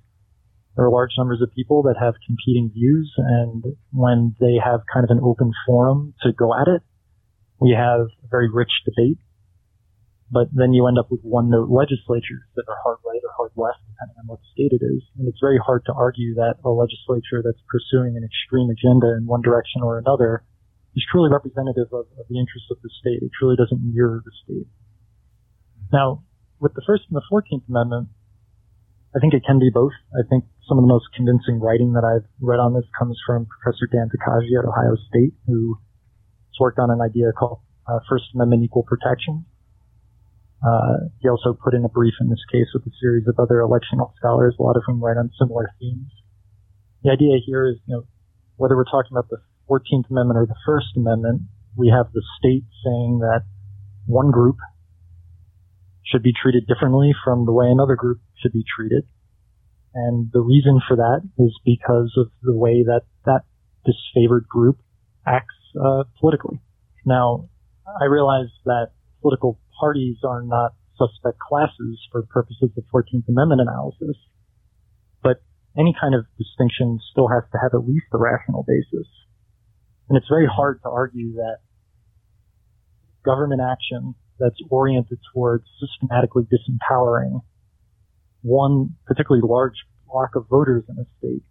there 0.76 0.84
are 0.84 0.90
large 0.90 1.12
numbers 1.16 1.40
of 1.42 1.54
people 1.54 1.82
that 1.84 1.96
have 1.98 2.14
competing 2.26 2.70
views, 2.74 3.12
and 3.16 3.64
when 3.92 4.34
they 4.40 4.58
have 4.62 4.80
kind 4.92 5.04
of 5.04 5.10
an 5.10 5.20
open 5.22 5.52
forum 5.66 6.14
to 6.22 6.32
go 6.32 6.54
at 6.54 6.68
it, 6.68 6.82
we 7.60 7.70
have 7.70 8.00
a 8.00 8.28
very 8.30 8.50
rich 8.50 8.70
debate. 8.84 9.18
But 10.30 10.48
then 10.52 10.74
you 10.74 10.86
end 10.86 10.98
up 10.98 11.10
with 11.10 11.22
one-note 11.22 11.70
legislatures 11.70 12.44
that 12.54 12.68
are 12.68 12.76
hard 12.84 12.98
right 13.06 13.22
or 13.24 13.32
hard 13.34 13.52
left, 13.56 13.80
depending 13.88 14.16
on 14.20 14.26
what 14.26 14.40
state 14.52 14.76
it 14.76 14.84
is. 14.84 15.02
And 15.16 15.26
it's 15.26 15.40
very 15.40 15.58
hard 15.58 15.86
to 15.86 15.92
argue 15.94 16.34
that 16.34 16.60
a 16.64 16.68
legislature 16.68 17.40
that's 17.42 17.62
pursuing 17.64 18.14
an 18.16 18.28
extreme 18.28 18.68
agenda 18.68 19.16
in 19.16 19.24
one 19.24 19.40
direction 19.40 19.80
or 19.82 19.96
another 19.96 20.44
is 20.96 21.04
truly 21.10 21.30
representative 21.30 21.88
of, 21.92 22.06
of 22.18 22.24
the 22.28 22.38
interests 22.38 22.70
of 22.70 22.78
the 22.82 22.90
state. 23.00 23.22
It 23.22 23.30
truly 23.38 23.56
doesn't 23.56 23.80
mirror 23.82 24.22
the 24.24 24.32
state. 24.44 24.68
Now, 25.92 26.24
with 26.60 26.74
the 26.74 26.82
First 26.86 27.04
and 27.08 27.16
the 27.16 27.24
Fourteenth 27.28 27.64
Amendment, 27.68 28.08
I 29.16 29.20
think 29.20 29.32
it 29.32 29.42
can 29.46 29.58
be 29.58 29.70
both. 29.72 29.96
I 30.12 30.26
think 30.28 30.44
some 30.68 30.76
of 30.76 30.84
the 30.84 30.92
most 30.92 31.06
convincing 31.16 31.60
writing 31.60 31.94
that 31.94 32.04
I've 32.04 32.28
read 32.40 32.60
on 32.60 32.74
this 32.74 32.84
comes 32.98 33.16
from 33.24 33.46
Professor 33.46 33.88
Dan 33.88 34.10
Tokaji 34.12 34.52
at 34.58 34.68
Ohio 34.68 34.96
State, 35.08 35.32
who 35.46 35.80
has 36.52 36.60
worked 36.60 36.78
on 36.78 36.90
an 36.90 37.00
idea 37.00 37.32
called 37.32 37.60
uh, 37.88 38.00
First 38.08 38.24
Amendment 38.34 38.64
Equal 38.64 38.82
Protection. 38.82 39.46
Uh, 40.60 41.08
he 41.20 41.28
also 41.28 41.54
put 41.54 41.72
in 41.72 41.84
a 41.84 41.88
brief 41.88 42.14
in 42.20 42.28
this 42.28 42.42
case 42.52 42.66
with 42.74 42.84
a 42.84 42.92
series 43.00 43.26
of 43.28 43.38
other 43.38 43.60
election 43.60 43.98
scholars, 44.16 44.56
a 44.58 44.62
lot 44.62 44.76
of 44.76 44.82
whom 44.84 45.00
write 45.00 45.16
on 45.16 45.30
similar 45.38 45.70
themes. 45.78 46.10
The 47.02 47.10
idea 47.10 47.38
here 47.46 47.66
is, 47.66 47.76
you 47.86 47.94
know, 47.94 48.02
whether 48.56 48.76
we're 48.76 48.90
talking 48.90 49.12
about 49.12 49.30
the 49.30 49.38
14th 49.68 50.10
Amendment 50.10 50.38
or 50.38 50.46
the 50.46 50.58
First 50.64 50.96
Amendment, 50.96 51.42
we 51.76 51.92
have 51.94 52.12
the 52.12 52.22
state 52.38 52.64
saying 52.84 53.20
that 53.20 53.42
one 54.06 54.30
group 54.30 54.56
should 56.04 56.22
be 56.22 56.32
treated 56.32 56.66
differently 56.66 57.12
from 57.24 57.44
the 57.44 57.52
way 57.52 57.66
another 57.68 57.94
group 57.94 58.20
should 58.40 58.52
be 58.52 58.64
treated. 58.64 59.04
And 59.94 60.30
the 60.32 60.40
reason 60.40 60.80
for 60.86 60.96
that 60.96 61.20
is 61.38 61.58
because 61.64 62.12
of 62.16 62.30
the 62.42 62.56
way 62.56 62.82
that 62.84 63.02
that 63.24 63.42
disfavored 63.86 64.46
group 64.46 64.78
acts 65.26 65.54
uh, 65.78 66.04
politically. 66.20 66.60
Now, 67.04 67.48
I 68.00 68.04
realize 68.04 68.48
that 68.64 68.92
political 69.20 69.58
parties 69.80 70.16
are 70.24 70.42
not 70.42 70.72
suspect 70.96 71.38
classes 71.38 71.98
for 72.10 72.22
purposes 72.22 72.70
of 72.76 72.84
14th 72.92 73.28
Amendment 73.28 73.60
analysis, 73.60 74.16
but 75.22 75.42
any 75.78 75.94
kind 75.98 76.14
of 76.14 76.26
distinction 76.36 76.98
still 77.12 77.28
has 77.28 77.44
to 77.52 77.58
have 77.62 77.72
at 77.74 77.86
least 77.86 78.06
a 78.12 78.18
rational 78.18 78.64
basis. 78.66 79.06
And 80.08 80.16
it's 80.16 80.28
very 80.28 80.46
hard 80.46 80.80
to 80.82 80.88
argue 80.88 81.34
that 81.34 81.58
government 83.24 83.60
action 83.60 84.14
that's 84.38 84.56
oriented 84.70 85.18
towards 85.34 85.64
systematically 85.80 86.44
disempowering 86.44 87.42
one 88.42 88.94
particularly 89.06 89.46
large 89.46 89.74
block 90.06 90.34
of 90.36 90.46
voters 90.48 90.84
in 90.88 90.96
a 90.96 91.06
state 91.18 91.42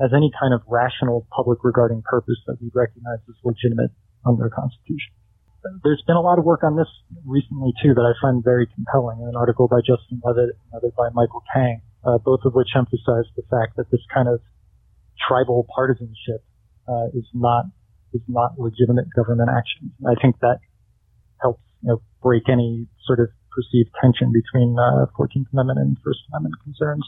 has 0.00 0.10
any 0.12 0.30
kind 0.38 0.52
of 0.52 0.60
rational 0.68 1.26
public 1.32 1.64
regarding 1.64 2.02
purpose 2.02 2.36
that 2.46 2.56
we 2.60 2.70
recognize 2.74 3.18
as 3.28 3.34
legitimate 3.44 3.90
under 4.26 4.44
the 4.44 4.50
Constitution. 4.50 5.14
There's 5.82 6.02
been 6.06 6.16
a 6.16 6.20
lot 6.20 6.38
of 6.38 6.44
work 6.44 6.62
on 6.62 6.76
this 6.76 6.90
recently 7.24 7.72
too 7.82 7.94
that 7.94 8.04
I 8.04 8.12
find 8.20 8.44
very 8.44 8.68
compelling. 8.74 9.24
An 9.26 9.34
article 9.34 9.66
by 9.66 9.80
Justin 9.80 10.20
Levitt, 10.22 10.54
another 10.70 10.92
by 10.96 11.08
Michael 11.14 11.42
Kang, 11.52 11.80
uh, 12.04 12.18
both 12.18 12.40
of 12.44 12.54
which 12.54 12.68
emphasize 12.76 13.26
the 13.34 13.42
fact 13.50 13.74
that 13.76 13.90
this 13.90 14.02
kind 14.12 14.28
of 14.28 14.40
tribal 15.26 15.66
partisanship 15.74 16.44
uh, 16.86 17.06
is 17.14 17.26
not 17.34 17.64
is 18.16 18.22
not 18.28 18.58
legitimate 18.58 19.06
government 19.14 19.50
action. 19.50 19.92
I 20.06 20.14
think 20.20 20.38
that 20.40 20.58
helps 21.40 21.62
you 21.82 21.88
know 21.90 22.02
break 22.22 22.48
any 22.48 22.86
sort 23.04 23.20
of 23.20 23.28
perceived 23.50 23.90
tension 24.00 24.32
between 24.32 24.76
uh, 24.78 25.06
14th 25.18 25.46
Amendment 25.52 25.78
and 25.78 25.96
First 26.04 26.20
Amendment 26.32 26.54
concerns. 26.62 27.04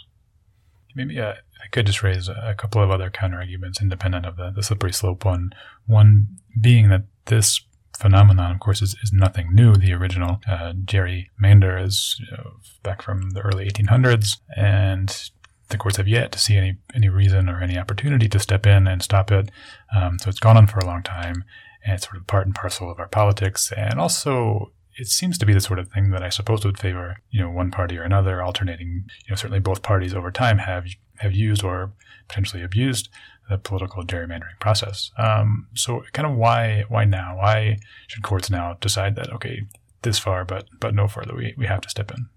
Maybe 0.94 1.20
uh, 1.20 1.34
I 1.34 1.68
could 1.70 1.86
just 1.86 2.02
raise 2.02 2.28
a 2.28 2.54
couple 2.56 2.82
of 2.82 2.90
other 2.90 3.10
counter 3.10 3.36
arguments 3.36 3.80
independent 3.80 4.24
of 4.26 4.36
the, 4.36 4.50
the 4.50 4.62
slippery 4.62 4.92
slope 4.92 5.24
one. 5.24 5.50
One 5.86 6.38
being 6.60 6.88
that 6.88 7.04
this 7.26 7.60
phenomenon, 7.98 8.52
of 8.52 8.60
course, 8.60 8.80
is, 8.80 8.96
is 9.02 9.12
nothing 9.12 9.54
new. 9.54 9.74
The 9.74 9.92
original 9.92 10.40
uh, 10.48 10.72
gerrymander 10.84 11.84
is 11.84 12.16
you 12.20 12.36
know, 12.36 12.52
back 12.82 13.02
from 13.02 13.30
the 13.30 13.40
early 13.40 13.68
1800s, 13.68 14.38
and 14.56 15.30
the 15.68 15.76
courts 15.76 15.96
have 15.96 16.08
yet 16.08 16.32
to 16.32 16.38
see 16.38 16.56
any 16.56 16.76
any 16.94 17.08
reason 17.08 17.48
or 17.48 17.60
any 17.60 17.78
opportunity 17.78 18.28
to 18.28 18.38
step 18.38 18.66
in 18.66 18.86
and 18.86 19.02
stop 19.02 19.30
it. 19.30 19.50
Um, 19.94 20.18
so 20.18 20.28
it's 20.28 20.40
gone 20.40 20.56
on 20.56 20.66
for 20.66 20.78
a 20.78 20.86
long 20.86 21.02
time, 21.02 21.44
and 21.84 21.94
it's 21.94 22.06
sort 22.06 22.16
of 22.16 22.26
part 22.26 22.46
and 22.46 22.54
parcel 22.54 22.90
of 22.90 22.98
our 22.98 23.08
politics, 23.08 23.72
and 23.76 24.00
also 24.00 24.72
it 24.98 25.06
seems 25.06 25.38
to 25.38 25.46
be 25.46 25.54
the 25.54 25.60
sort 25.60 25.78
of 25.78 25.88
thing 25.88 26.10
that 26.10 26.22
I 26.22 26.28
suppose 26.28 26.64
would 26.64 26.78
favor, 26.78 27.18
you 27.30 27.40
know, 27.40 27.50
one 27.50 27.70
party 27.70 27.96
or 27.96 28.02
another, 28.02 28.42
alternating. 28.42 29.04
You 29.24 29.30
know, 29.30 29.36
certainly 29.36 29.60
both 29.60 29.82
parties 29.82 30.14
over 30.14 30.30
time 30.30 30.58
have 30.58 30.86
have 31.18 31.32
used 31.32 31.62
or 31.62 31.92
potentially 32.28 32.62
abused 32.62 33.08
the 33.48 33.58
political 33.58 34.04
gerrymandering 34.04 34.58
process. 34.60 35.10
Um, 35.16 35.68
so, 35.74 36.02
kind 36.12 36.26
of 36.26 36.36
why 36.36 36.84
why 36.88 37.04
now? 37.04 37.36
Why 37.36 37.78
should 38.08 38.22
courts 38.22 38.50
now 38.50 38.76
decide 38.80 39.16
that 39.16 39.32
okay, 39.34 39.62
this 40.02 40.18
far, 40.18 40.44
but 40.44 40.66
but 40.80 40.94
no 40.94 41.08
further? 41.08 41.34
We 41.34 41.54
we 41.56 41.66
have 41.66 41.80
to 41.82 41.90
step 41.90 42.10
in. 42.10 42.28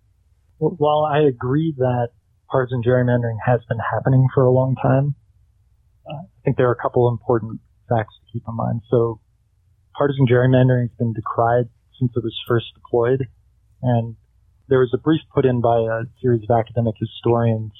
Well, 0.59 1.09
I 1.11 1.21
agree 1.21 1.73
that 1.77 2.09
partisan 2.51 2.83
gerrymandering 2.83 3.37
has 3.45 3.61
been 3.69 3.79
happening 3.79 4.27
for 4.33 4.43
a 4.43 4.51
long 4.51 4.75
time, 4.75 5.15
uh, 6.05 6.21
I 6.23 6.39
think 6.43 6.57
there 6.57 6.67
are 6.67 6.73
a 6.73 6.81
couple 6.81 7.07
important 7.07 7.61
facts 7.87 8.13
to 8.19 8.33
keep 8.33 8.43
in 8.47 8.55
mind. 8.55 8.81
So, 8.91 9.21
partisan 9.97 10.27
gerrymandering 10.27 10.89
has 10.89 10.97
been 10.99 11.13
decried 11.13 11.69
since 11.99 12.11
it 12.15 12.23
was 12.23 12.35
first 12.47 12.67
deployed. 12.75 13.27
And 13.81 14.15
there 14.67 14.79
was 14.79 14.91
a 14.93 14.97
brief 14.97 15.21
put 15.33 15.45
in 15.45 15.61
by 15.61 15.79
a 15.79 16.03
series 16.21 16.43
of 16.43 16.51
academic 16.51 16.95
historians 16.99 17.71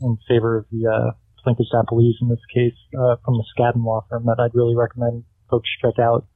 in 0.00 0.18
favor 0.28 0.58
of 0.58 0.66
the 0.70 0.86
uh, 0.86 1.10
plaintiffs' 1.42 1.72
appellees 1.74 2.20
in 2.20 2.28
this 2.28 2.42
case 2.52 2.78
uh, 2.98 3.16
from 3.24 3.34
the 3.34 3.44
Skadden 3.54 3.84
law 3.84 4.04
firm 4.08 4.24
that 4.26 4.38
I'd 4.38 4.54
really 4.54 4.76
recommend 4.76 5.24
folks 5.50 5.68
check 5.80 5.98
out. 5.98 6.26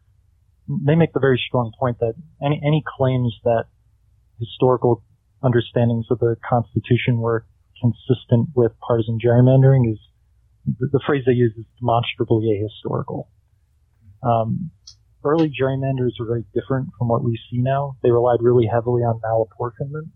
They 0.69 0.95
make 0.95 1.13
the 1.13 1.21
very 1.21 1.41
strong 1.47 1.73
point 1.79 1.99
that 2.01 2.15
any 2.43 2.61
any 2.65 2.83
claims 2.87 3.35
that 3.45 3.67
historical 4.41 5.03
understandings 5.43 6.07
of 6.11 6.19
the 6.19 6.37
Constitution 6.49 7.19
were 7.19 7.47
consistent 7.81 8.51
with 8.55 8.73
partisan 8.81 9.19
gerrymandering 9.19 9.93
is 9.93 9.99
the, 10.67 10.89
the 10.93 11.01
phrase 11.07 11.25
they 11.27 11.33
use 11.33 11.53
is 11.57 11.65
demonstrably 11.79 12.51
ahistorical. 12.59 13.29
Um, 14.23 14.71
early 15.25 15.51
gerrymanders 15.51 16.19
were 16.19 16.27
very 16.27 16.45
different 16.55 16.91
from 16.99 17.09
what 17.09 17.23
we 17.23 17.39
see 17.51 17.59
now. 17.59 17.97
They 18.03 18.11
relied 18.11 18.41
really 18.41 18.67
heavily 18.67 19.03
on 19.03 19.21
malapportionment, 19.21 20.11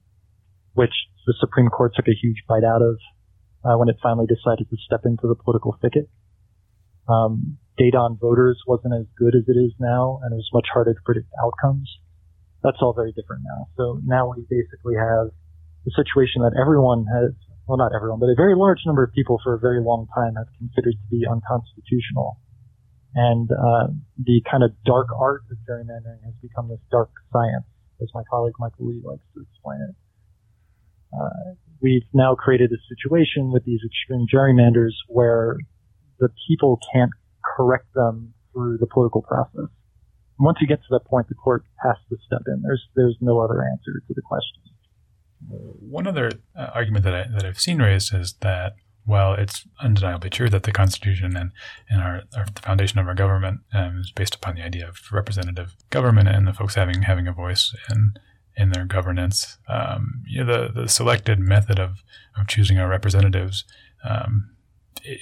which 0.74 0.94
the 1.26 1.34
Supreme 1.38 1.68
Court 1.68 1.92
took 1.94 2.08
a 2.08 2.14
huge 2.14 2.42
bite 2.48 2.64
out 2.64 2.82
of 2.82 2.96
uh, 3.64 3.76
when 3.76 3.88
it 3.88 3.96
finally 4.02 4.26
decided 4.26 4.68
to 4.70 4.76
step 4.86 5.02
into 5.04 5.28
the 5.28 5.34
political 5.34 5.76
thicket. 5.80 6.08
Um, 7.08 7.58
data 7.76 7.98
on 7.98 8.18
voters 8.20 8.60
wasn't 8.66 8.94
as 8.94 9.06
good 9.18 9.34
as 9.34 9.44
it 9.48 9.58
is 9.58 9.72
now, 9.78 10.20
and 10.22 10.32
it 10.32 10.36
was 10.36 10.48
much 10.52 10.68
harder 10.72 10.94
to 10.94 11.00
predict 11.04 11.28
outcomes. 11.42 11.90
That's 12.62 12.76
all 12.80 12.92
very 12.92 13.12
different 13.12 13.42
now. 13.44 13.68
So 13.76 14.00
now 14.04 14.30
we 14.36 14.44
basically 14.48 14.94
have 14.94 15.32
the 15.84 15.92
situation 15.96 16.42
that 16.42 16.52
everyone 16.60 17.06
has, 17.08 17.32
well, 17.66 17.78
not 17.78 17.92
everyone, 17.94 18.18
but 18.18 18.26
a 18.26 18.34
very 18.36 18.56
large 18.56 18.80
number 18.86 19.04
of 19.04 19.12
people 19.12 19.40
for 19.42 19.54
a 19.54 19.58
very 19.58 19.82
long 19.82 20.06
time 20.14 20.34
have 20.36 20.48
considered 20.58 20.94
to 20.94 21.06
be 21.10 21.24
unconstitutional 21.26 22.40
and 23.14 23.50
uh, 23.50 23.88
the 24.22 24.40
kind 24.48 24.62
of 24.62 24.70
dark 24.84 25.08
art 25.18 25.42
of 25.50 25.58
gerrymandering 25.68 26.22
has 26.24 26.34
become 26.40 26.68
this 26.68 26.78
dark 26.90 27.10
science, 27.32 27.66
as 28.00 28.08
my 28.14 28.22
colleague 28.30 28.54
Michael 28.58 28.86
Li 28.86 29.00
likes 29.02 29.24
to 29.34 29.42
explain 29.42 29.80
it. 29.88 29.94
Uh, 31.12 31.54
we've 31.80 32.06
now 32.14 32.36
created 32.36 32.70
a 32.70 32.78
situation 32.86 33.50
with 33.50 33.64
these 33.64 33.80
extreme 33.84 34.26
gerrymanders 34.32 34.94
where 35.08 35.56
the 36.20 36.28
people 36.46 36.78
can't 36.92 37.10
correct 37.42 37.92
them 37.94 38.32
through 38.52 38.78
the 38.78 38.86
political 38.86 39.22
process. 39.22 39.66
And 40.38 40.46
once 40.46 40.58
you 40.60 40.68
get 40.68 40.78
to 40.78 40.88
that 40.90 41.04
point, 41.06 41.28
the 41.28 41.34
court 41.34 41.64
has 41.82 41.96
to 42.10 42.16
step 42.26 42.42
in. 42.46 42.62
There's 42.62 42.82
there's 42.94 43.16
no 43.20 43.40
other 43.40 43.60
answer 43.60 44.00
to 44.06 44.14
the 44.14 44.22
question. 44.22 44.69
One 45.48 46.06
other 46.06 46.32
uh, 46.56 46.70
argument 46.74 47.04
that 47.04 47.14
I 47.14 47.26
that 47.34 47.44
I've 47.44 47.60
seen 47.60 47.80
raised 47.80 48.14
is 48.14 48.34
that 48.40 48.74
while 49.04 49.34
it's 49.34 49.66
undeniably 49.80 50.30
true 50.30 50.48
that 50.50 50.62
the 50.64 50.72
Constitution 50.72 51.36
and, 51.36 51.52
and 51.88 52.00
our, 52.00 52.22
our 52.36 52.46
the 52.54 52.62
foundation 52.62 53.00
of 53.00 53.08
our 53.08 53.14
government 53.14 53.60
um, 53.72 53.98
is 53.98 54.12
based 54.12 54.34
upon 54.34 54.54
the 54.54 54.62
idea 54.62 54.86
of 54.88 54.98
representative 55.10 55.74
government 55.90 56.28
and 56.28 56.46
the 56.46 56.52
folks 56.52 56.74
having 56.74 57.02
having 57.02 57.26
a 57.26 57.32
voice 57.32 57.74
in 57.90 58.14
in 58.56 58.70
their 58.72 58.84
governance, 58.84 59.58
um, 59.68 60.22
you 60.26 60.44
know, 60.44 60.68
the 60.68 60.82
the 60.82 60.88
selected 60.88 61.38
method 61.38 61.78
of 61.78 62.02
of 62.38 62.46
choosing 62.46 62.78
our 62.78 62.88
representatives 62.88 63.64
um, 64.08 64.50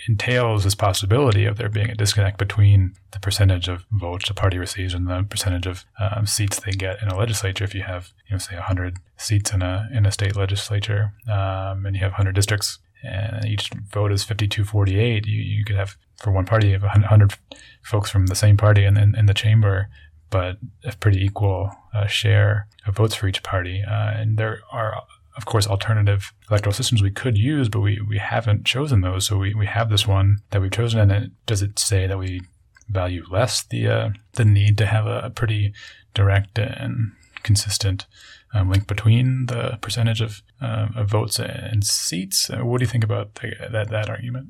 entails 0.08 0.64
this 0.64 0.74
possibility 0.74 1.44
of 1.44 1.56
there 1.56 1.68
being 1.68 1.90
a 1.90 1.94
disconnect 1.94 2.38
between 2.38 2.94
the 3.12 3.20
percentage 3.20 3.68
of 3.68 3.84
votes 3.92 4.28
a 4.28 4.34
party 4.34 4.58
receives 4.58 4.94
and 4.94 5.06
the 5.06 5.24
percentage 5.28 5.66
of 5.66 5.84
um, 6.00 6.26
seats 6.26 6.60
they 6.60 6.72
get 6.72 7.00
in 7.02 7.08
a 7.08 7.16
legislature. 7.16 7.64
If 7.64 7.74
you 7.74 7.82
have, 7.82 8.12
you 8.26 8.34
know, 8.34 8.38
say 8.38 8.54
100 8.54 8.98
seats 9.16 9.52
in 9.52 9.62
a 9.62 9.88
in 9.92 10.06
a 10.06 10.12
state 10.12 10.36
legislature, 10.36 11.12
um, 11.30 11.86
and 11.86 11.94
you 11.94 12.02
have 12.02 12.12
100 12.12 12.34
districts, 12.34 12.78
and 13.02 13.44
each 13.44 13.70
vote 13.70 14.12
is 14.12 14.24
52-48, 14.24 15.26
you, 15.26 15.40
you 15.40 15.64
could 15.64 15.76
have, 15.76 15.96
for 16.16 16.32
one 16.32 16.46
party, 16.46 16.68
you 16.68 16.72
have 16.74 16.82
100 16.82 17.34
folks 17.82 18.10
from 18.10 18.26
the 18.26 18.34
same 18.34 18.56
party 18.56 18.84
in, 18.84 18.96
in, 18.96 19.14
in 19.16 19.26
the 19.26 19.34
chamber, 19.34 19.88
but 20.30 20.58
a 20.84 20.94
pretty 20.96 21.24
equal 21.24 21.70
uh, 21.94 22.06
share 22.06 22.66
of 22.86 22.96
votes 22.96 23.14
for 23.14 23.28
each 23.28 23.42
party. 23.42 23.82
Uh, 23.82 24.10
and 24.10 24.36
there 24.36 24.60
are, 24.72 25.02
of 25.38 25.46
course, 25.46 25.66
alternative 25.66 26.34
electoral 26.50 26.74
systems 26.74 27.02
we 27.02 27.10
could 27.10 27.38
use, 27.38 27.70
but 27.70 27.80
we, 27.80 28.00
we 28.06 28.18
haven't 28.18 28.66
chosen 28.66 29.00
those. 29.00 29.24
So 29.24 29.38
we, 29.38 29.54
we 29.54 29.66
have 29.66 29.88
this 29.88 30.06
one 30.06 30.38
that 30.50 30.60
we've 30.60 30.70
chosen. 30.70 31.00
And 31.00 31.12
it, 31.12 31.30
does 31.46 31.62
it 31.62 31.78
say 31.78 32.06
that 32.06 32.18
we 32.18 32.42
value 32.88 33.24
less 33.30 33.62
the 33.64 33.86
uh, 33.86 34.10
the 34.32 34.44
need 34.44 34.78
to 34.78 34.86
have 34.86 35.06
a, 35.06 35.20
a 35.20 35.30
pretty 35.30 35.72
direct 36.14 36.58
and 36.58 37.12
consistent 37.42 38.06
um, 38.54 38.70
link 38.70 38.86
between 38.86 39.46
the 39.46 39.78
percentage 39.80 40.20
of, 40.20 40.42
uh, 40.60 40.88
of 40.96 41.08
votes 41.08 41.38
and 41.38 41.84
seats. 41.84 42.50
Uh, 42.50 42.64
what 42.64 42.78
do 42.78 42.84
you 42.84 42.90
think 42.90 43.04
about 43.04 43.34
the, 43.36 43.52
that 43.70 43.90
that 43.90 44.08
argument? 44.08 44.48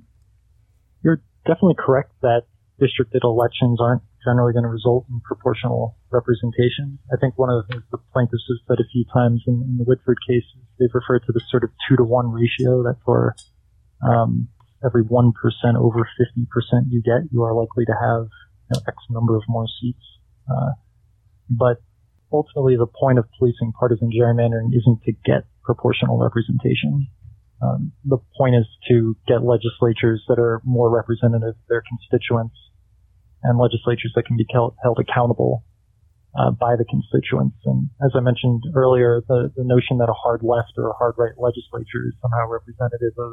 You're 1.02 1.22
definitely 1.46 1.76
correct 1.78 2.12
that 2.22 2.42
districted 2.78 3.22
elections 3.24 3.80
aren't 3.80 4.02
generally 4.24 4.52
going 4.52 4.64
to 4.64 4.68
result 4.68 5.06
in 5.10 5.20
proportional 5.20 5.96
representation. 6.10 6.98
I 7.12 7.16
think 7.20 7.38
one 7.38 7.50
of 7.50 7.66
the 7.66 7.72
things 7.72 7.84
the 7.90 7.98
plaintiffs 8.12 8.44
have 8.48 8.62
said 8.68 8.80
a 8.80 8.88
few 8.92 9.04
times 9.12 9.42
in, 9.46 9.62
in 9.66 9.78
the 9.78 9.84
Whitford 9.84 10.18
cases, 10.26 10.62
they've 10.78 10.94
referred 10.94 11.24
to 11.26 11.32
the 11.32 11.40
sort 11.50 11.64
of 11.64 11.70
two 11.88 11.96
to 11.96 12.04
one 12.04 12.30
ratio 12.30 12.82
that 12.82 12.96
for 13.04 13.34
um, 14.02 14.48
every 14.84 15.02
one 15.02 15.32
percent 15.32 15.76
over 15.76 16.08
fifty 16.16 16.46
percent 16.50 16.86
you 16.90 17.02
get, 17.02 17.30
you 17.32 17.42
are 17.42 17.54
likely 17.54 17.84
to 17.84 17.92
have 17.92 18.28
you 18.68 18.74
know, 18.74 18.80
X 18.86 18.96
number 19.10 19.36
of 19.36 19.42
more 19.48 19.66
seats. 19.80 20.04
Uh, 20.50 20.72
but 21.50 21.78
ultimately 22.32 22.76
the 22.76 22.86
point 22.86 23.18
of 23.18 23.24
policing 23.38 23.72
partisan 23.78 24.10
gerrymandering 24.10 24.68
isn't 24.76 25.02
to 25.04 25.12
get 25.24 25.44
proportional 25.64 26.18
representation. 26.18 27.06
Um, 27.60 27.92
the 28.04 28.18
point 28.36 28.54
is 28.54 28.66
to 28.88 29.16
get 29.26 29.42
legislatures 29.42 30.22
that 30.28 30.38
are 30.38 30.62
more 30.64 30.94
representative 30.94 31.48
of 31.48 31.68
their 31.68 31.82
constituents 31.82 32.54
and 33.42 33.58
legislatures 33.58 34.12
that 34.14 34.26
can 34.26 34.36
be 34.36 34.46
held 34.52 34.98
accountable 34.98 35.64
uh, 36.38 36.50
by 36.54 36.76
the 36.78 36.86
constituents. 36.86 37.58
And 37.66 37.90
as 37.98 38.14
I 38.14 38.20
mentioned 38.20 38.62
earlier, 38.74 39.22
the, 39.26 39.50
the 39.56 39.64
notion 39.66 39.98
that 39.98 40.08
a 40.08 40.14
hard 40.14 40.42
left 40.46 40.78
or 40.78 40.90
a 40.90 40.94
hard 40.94 41.14
right 41.18 41.34
legislature 41.36 42.06
is 42.06 42.14
somehow 42.22 42.46
representative 42.46 43.18
of 43.18 43.32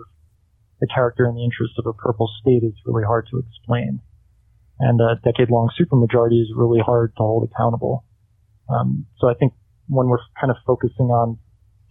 the 0.81 0.87
character 0.89 1.25
and 1.25 1.37
the 1.37 1.45
interests 1.45 1.77
of 1.77 1.85
a 1.85 1.93
purple 1.93 2.29
state 2.41 2.63
is 2.65 2.73
really 2.85 3.05
hard 3.05 3.27
to 3.29 3.37
explain. 3.37 4.01
And 4.79 4.99
a 4.99 5.21
decade 5.23 5.51
long 5.51 5.69
supermajority 5.79 6.41
is 6.41 6.49
really 6.55 6.81
hard 6.81 7.13
to 7.17 7.23
hold 7.23 7.47
accountable. 7.47 8.03
Um, 8.67 9.05
so 9.19 9.29
I 9.29 9.35
think 9.35 9.53
when 9.87 10.07
we're 10.07 10.25
kind 10.41 10.49
of 10.49 10.57
focusing 10.65 11.13
on 11.13 11.37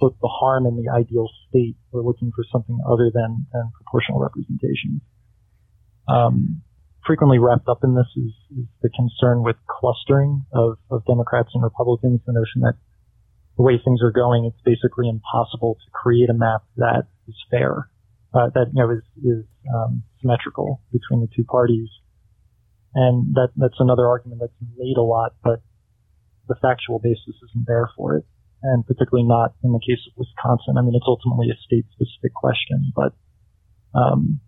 both 0.01 0.15
the 0.21 0.29
harm 0.29 0.67
and 0.67 0.77
the 0.77 0.91
ideal 0.91 1.31
state, 1.49 1.77
we're 1.93 2.03
looking 2.03 2.33
for 2.35 2.45
something 2.51 2.77
other 2.85 3.11
than, 3.15 3.47
than 3.53 3.71
proportional 3.79 4.19
representation. 4.19 5.01
Um, 6.09 6.63
frequently 7.07 7.39
wrapped 7.39 7.69
up 7.69 7.81
in 7.85 7.95
this 7.95 8.09
is, 8.17 8.33
is 8.59 8.67
the 8.83 8.91
concern 8.91 9.43
with 9.43 9.57
clustering 9.69 10.45
of, 10.53 10.79
of 10.91 11.05
Democrats 11.07 11.51
and 11.55 11.63
Republicans, 11.63 12.21
the 12.27 12.33
notion 12.33 12.63
that 12.63 12.75
the 13.57 13.63
way 13.63 13.81
things 13.85 14.01
are 14.03 14.11
going, 14.11 14.45
it's 14.45 14.61
basically 14.65 15.09
impossible 15.09 15.77
to 15.77 15.91
create 15.93 16.29
a 16.29 16.35
map 16.35 16.65
that 16.77 17.07
is 17.29 17.37
fair, 17.51 17.89
uh, 18.35 18.51
that 18.55 18.67
you 18.75 18.83
know 18.83 18.91
is, 18.91 19.05
is 19.23 19.45
um, 19.75 20.03
symmetrical 20.21 20.81
between 20.93 21.21
the 21.21 21.29
two 21.37 21.45
parties. 21.45 21.89
And 22.95 23.35
that 23.35 23.51
that's 23.57 23.79
another 23.79 24.07
argument 24.07 24.41
that's 24.41 24.59
made 24.77 24.97
a 24.97 25.03
lot, 25.03 25.35
but 25.43 25.63
the 26.49 26.55
factual 26.61 26.99
basis 26.99 27.35
isn't 27.51 27.67
there 27.67 27.91
for 27.97 28.17
it, 28.17 28.25
and 28.63 28.87
particularly 28.87 29.27
not 29.27 29.55
in 29.63 29.73
the 29.73 29.81
case 29.81 30.03
of 30.07 30.15
Wisconsin. 30.17 30.79
I 30.79 30.83
mean, 30.83 30.95
it's 30.95 31.07
ultimately 31.07 31.51
a 31.51 31.59
state-specific 31.65 32.35
question, 32.35 32.93
but 32.95 33.15
um, 33.95 34.41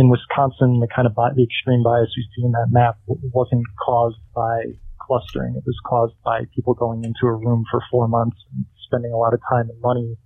in 0.00 0.08
Wisconsin, 0.08 0.80
the 0.80 0.88
kind 0.88 1.04
of 1.04 1.14
bi- 1.14 1.36
the 1.36 1.44
extreme 1.44 1.84
bias 1.84 2.08
we 2.16 2.24
see 2.32 2.48
in 2.48 2.52
that 2.52 2.72
map 2.72 2.96
wasn't 3.06 3.68
caused 3.84 4.16
by 4.34 4.64
clustering. 4.96 5.52
It 5.56 5.64
was 5.68 5.76
caused 5.84 6.16
by 6.24 6.48
people 6.56 6.72
going 6.72 7.04
into 7.04 7.28
a 7.28 7.36
room 7.36 7.64
for 7.70 7.84
four 7.90 8.08
months 8.08 8.38
and 8.56 8.64
spending 8.88 9.12
a 9.12 9.20
lot 9.20 9.34
of 9.34 9.40
time 9.52 9.68
and 9.68 9.78
money 9.82 10.16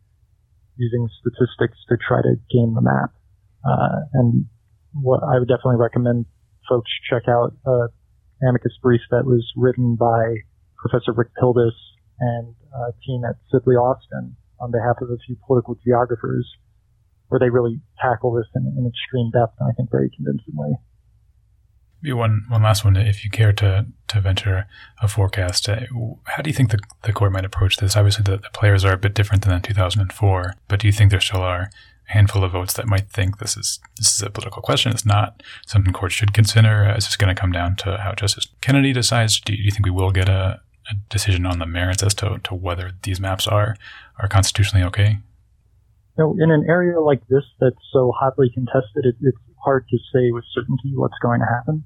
using 0.77 1.09
statistics 1.19 1.75
to 1.91 1.99
try 1.99 2.23
to 2.23 2.39
game 2.55 2.79
the 2.79 2.87
map. 2.87 3.19
Uh, 3.67 4.07
and 4.15 4.47
what 4.95 5.27
I 5.27 5.43
would 5.43 5.49
definitely 5.49 5.83
recommend 5.83 6.27
folks 6.69 6.91
check 7.11 7.27
out 7.27 7.59
a 7.67 7.91
amicus 8.47 8.79
brief 8.81 9.01
that 9.11 9.27
was 9.27 9.43
written 9.57 9.97
by 9.97 10.47
Professor 10.79 11.11
Rick 11.13 11.35
Pildes 11.35 11.75
and 12.21 12.55
a 12.79 12.95
team 13.05 13.23
at 13.27 13.43
Sidley 13.51 13.75
Austin 13.75 14.37
on 14.61 14.71
behalf 14.71 15.03
of 15.03 15.11
a 15.11 15.19
few 15.27 15.37
political 15.47 15.75
geographers 15.85 16.47
where 17.29 17.39
they 17.39 17.51
really 17.51 17.81
tackle 18.01 18.33
this 18.33 18.47
in, 18.55 18.63
in 18.79 18.87
extreme 18.87 19.31
depth, 19.31 19.55
and 19.59 19.71
I 19.71 19.73
think 19.75 19.91
very 19.91 20.11
convincingly. 20.15 20.77
One 22.07 22.45
one 22.49 22.63
last 22.63 22.85
one, 22.85 22.97
if 22.97 23.25
you 23.25 23.31
care 23.31 23.53
to 23.55 23.87
to 24.09 24.21
venture 24.21 24.67
a 25.01 25.09
forecast, 25.09 25.69
uh, 25.69 25.81
how 26.25 26.43
do 26.43 26.51
you 26.51 26.55
think 26.55 26.71
the, 26.71 26.79
the 27.03 27.15
court 27.15 27.33
might 27.33 27.47
approach 27.47 27.79
this? 27.79 27.97
Obviously, 27.97 28.25
the, 28.25 28.37
the 28.37 28.51
players 28.53 28.85
are 28.85 28.93
a 28.93 28.99
bit 28.99 29.15
different 29.15 29.43
than 29.43 29.55
in 29.55 29.63
2004, 29.63 30.55
but 30.69 30.81
do 30.81 30.87
you 30.87 30.93
think 30.93 31.11
there 31.11 31.21
still 31.21 31.41
are 31.41 31.63
a 31.63 32.13
handful 32.13 32.45
of 32.45 32.53
votes 32.53 32.75
that 32.75 32.87
might 32.87 33.09
think 33.09 33.39
this 33.39 33.57
is 33.57 33.81
this 33.97 34.17
is 34.17 34.23
a 34.23 34.29
political 34.29 34.61
question? 34.61 34.93
It's 34.93 35.07
not 35.07 35.43
something 35.67 35.95
courts 35.95 36.15
should 36.15 36.35
consider. 36.35 36.85
Uh, 36.85 36.97
is 36.97 37.07
this 37.07 37.17
going 37.17 37.35
to 37.35 37.41
come 37.41 37.53
down 37.53 37.75
to 37.77 37.97
how 37.97 38.13
Justice 38.13 38.49
Kennedy 38.61 38.93
decides? 38.93 39.41
Do 39.41 39.55
you, 39.55 39.59
do 39.59 39.65
you 39.65 39.71
think 39.71 39.87
we 39.87 39.91
will 39.91 40.11
get 40.11 40.29
a, 40.29 40.61
a 40.91 40.95
decision 41.09 41.47
on 41.47 41.59
the 41.59 41.67
merits 41.67 42.03
as 42.03 42.13
to, 42.17 42.39
to 42.45 42.55
whether 42.55 42.93
these 43.03 43.19
maps 43.19 43.47
are 43.47 43.79
are 44.21 44.29
constitutionally 44.29 44.85
okay? 44.85 45.21
Know, 46.19 46.37
in 46.39 46.51
an 46.51 46.65
area 46.69 47.01
like 47.01 47.27
this 47.29 47.45
that's 47.61 47.83
so 47.93 48.13
hotly 48.15 48.51
contested, 48.53 49.05
it, 49.05 49.17
it's 49.21 49.39
hard 49.65 49.87
to 49.89 49.99
say 50.13 50.31
with 50.31 50.45
certainty 50.55 50.93
what's 50.95 51.19
going 51.23 51.41
to 51.41 51.47
happen. 51.47 51.85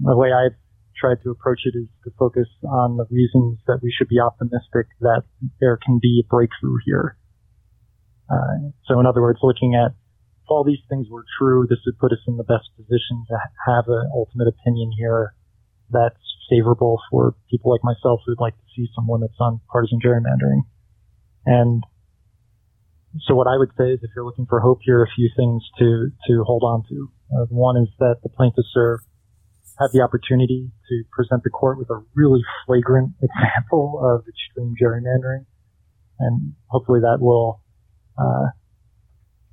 The 0.00 0.16
way 0.16 0.32
I've 0.32 0.56
tried 0.96 1.22
to 1.22 1.30
approach 1.30 1.60
it 1.64 1.76
is 1.76 1.86
to 2.04 2.10
focus 2.18 2.48
on 2.64 2.96
the 2.96 3.06
reasons 3.10 3.58
that 3.66 3.80
we 3.82 3.92
should 3.96 4.08
be 4.08 4.20
optimistic 4.20 4.90
that 5.00 5.22
there 5.60 5.78
can 5.78 5.98
be 6.00 6.22
a 6.24 6.28
breakthrough 6.28 6.78
here. 6.84 7.16
Uh, 8.30 8.72
so, 8.86 8.98
in 8.98 9.06
other 9.06 9.20
words, 9.20 9.38
looking 9.42 9.74
at 9.74 9.92
if 10.42 10.50
all 10.50 10.64
these 10.64 10.82
things 10.88 11.06
were 11.10 11.24
true, 11.38 11.66
this 11.68 11.78
would 11.86 11.98
put 11.98 12.12
us 12.12 12.22
in 12.26 12.36
the 12.36 12.44
best 12.44 12.70
position 12.76 13.24
to 13.28 13.36
have 13.66 13.84
an 13.86 14.10
ultimate 14.14 14.48
opinion 14.48 14.90
here 14.96 15.34
that's 15.90 16.18
favorable 16.50 16.98
for 17.10 17.34
people 17.50 17.70
like 17.70 17.84
myself 17.84 18.20
who'd 18.26 18.40
like 18.40 18.56
to 18.56 18.66
see 18.74 18.88
some 18.94 19.06
limits 19.08 19.34
on 19.38 19.60
partisan 19.70 20.00
gerrymandering. 20.00 20.62
And 21.46 21.84
so 23.20 23.34
what 23.34 23.46
I 23.46 23.56
would 23.58 23.70
say 23.76 23.92
is 23.92 24.00
if 24.02 24.10
you're 24.16 24.24
looking 24.24 24.46
for 24.46 24.60
hope 24.60 24.80
here, 24.82 25.00
are 25.00 25.04
a 25.04 25.14
few 25.14 25.28
things 25.36 25.62
to, 25.78 26.10
to 26.28 26.44
hold 26.44 26.62
on 26.62 26.82
to. 26.88 27.10
Uh, 27.32 27.46
one 27.50 27.76
is 27.76 27.88
that 27.98 28.16
the 28.22 28.28
plaintiffs 28.28 28.72
are, 28.76 29.00
have 29.78 29.90
the 29.92 30.00
opportunity 30.00 30.70
to 30.88 31.02
present 31.12 31.42
the 31.44 31.50
court 31.50 31.78
with 31.78 31.90
a 31.90 32.02
really 32.14 32.40
flagrant 32.66 33.12
example 33.22 34.00
of 34.02 34.24
extreme 34.28 34.74
gerrymandering. 34.80 35.44
And 36.18 36.54
hopefully 36.68 37.00
that 37.00 37.18
will, 37.20 37.60
uh, 38.16 38.48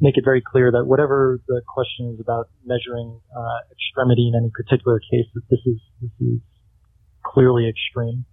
make 0.02 0.16
it 0.16 0.24
very 0.24 0.42
clear 0.42 0.72
that 0.72 0.86
whatever 0.86 1.42
the 1.48 1.62
question 1.68 2.14
is 2.14 2.22
about 2.22 2.48
measuring, 2.66 3.20
uh, 3.36 3.60
extremity 3.72 4.32
in 4.32 4.36
any 4.40 4.50
particular 4.56 5.00
case, 5.00 5.28
that 5.34 5.44
this 5.50 5.60
is, 5.66 5.80
this 6.02 6.12
is 6.22 6.40
clearly 7.26 7.68
extreme. 7.68 8.24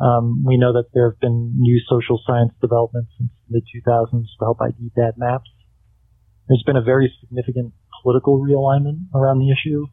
Um, 0.00 0.44
we 0.46 0.56
know 0.56 0.72
that 0.72 0.94
there 0.94 1.10
have 1.10 1.18
been 1.20 1.54
new 1.58 1.80
social 1.88 2.20
science 2.24 2.52
developments 2.60 3.10
since 3.18 3.30
the 3.50 3.60
2000s 3.60 4.10
to 4.38 4.44
help 4.44 4.58
ID 4.62 4.90
bad 4.94 5.14
maps. 5.16 5.50
There's 6.48 6.62
been 6.64 6.76
a 6.76 6.82
very 6.82 7.12
significant 7.20 7.74
political 8.02 8.38
realignment 8.40 9.10
around 9.14 9.40
the 9.40 9.50
issue. 9.50 9.86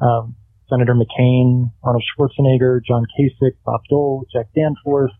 Um, 0.00 0.36
Senator 0.70 0.94
McCain, 0.94 1.72
Arnold 1.82 2.04
Schwarzenegger, 2.16 2.80
John 2.86 3.04
Kasich, 3.18 3.56
Bob 3.66 3.80
Dole, 3.90 4.24
Jack 4.32 4.46
Danforth, 4.54 5.12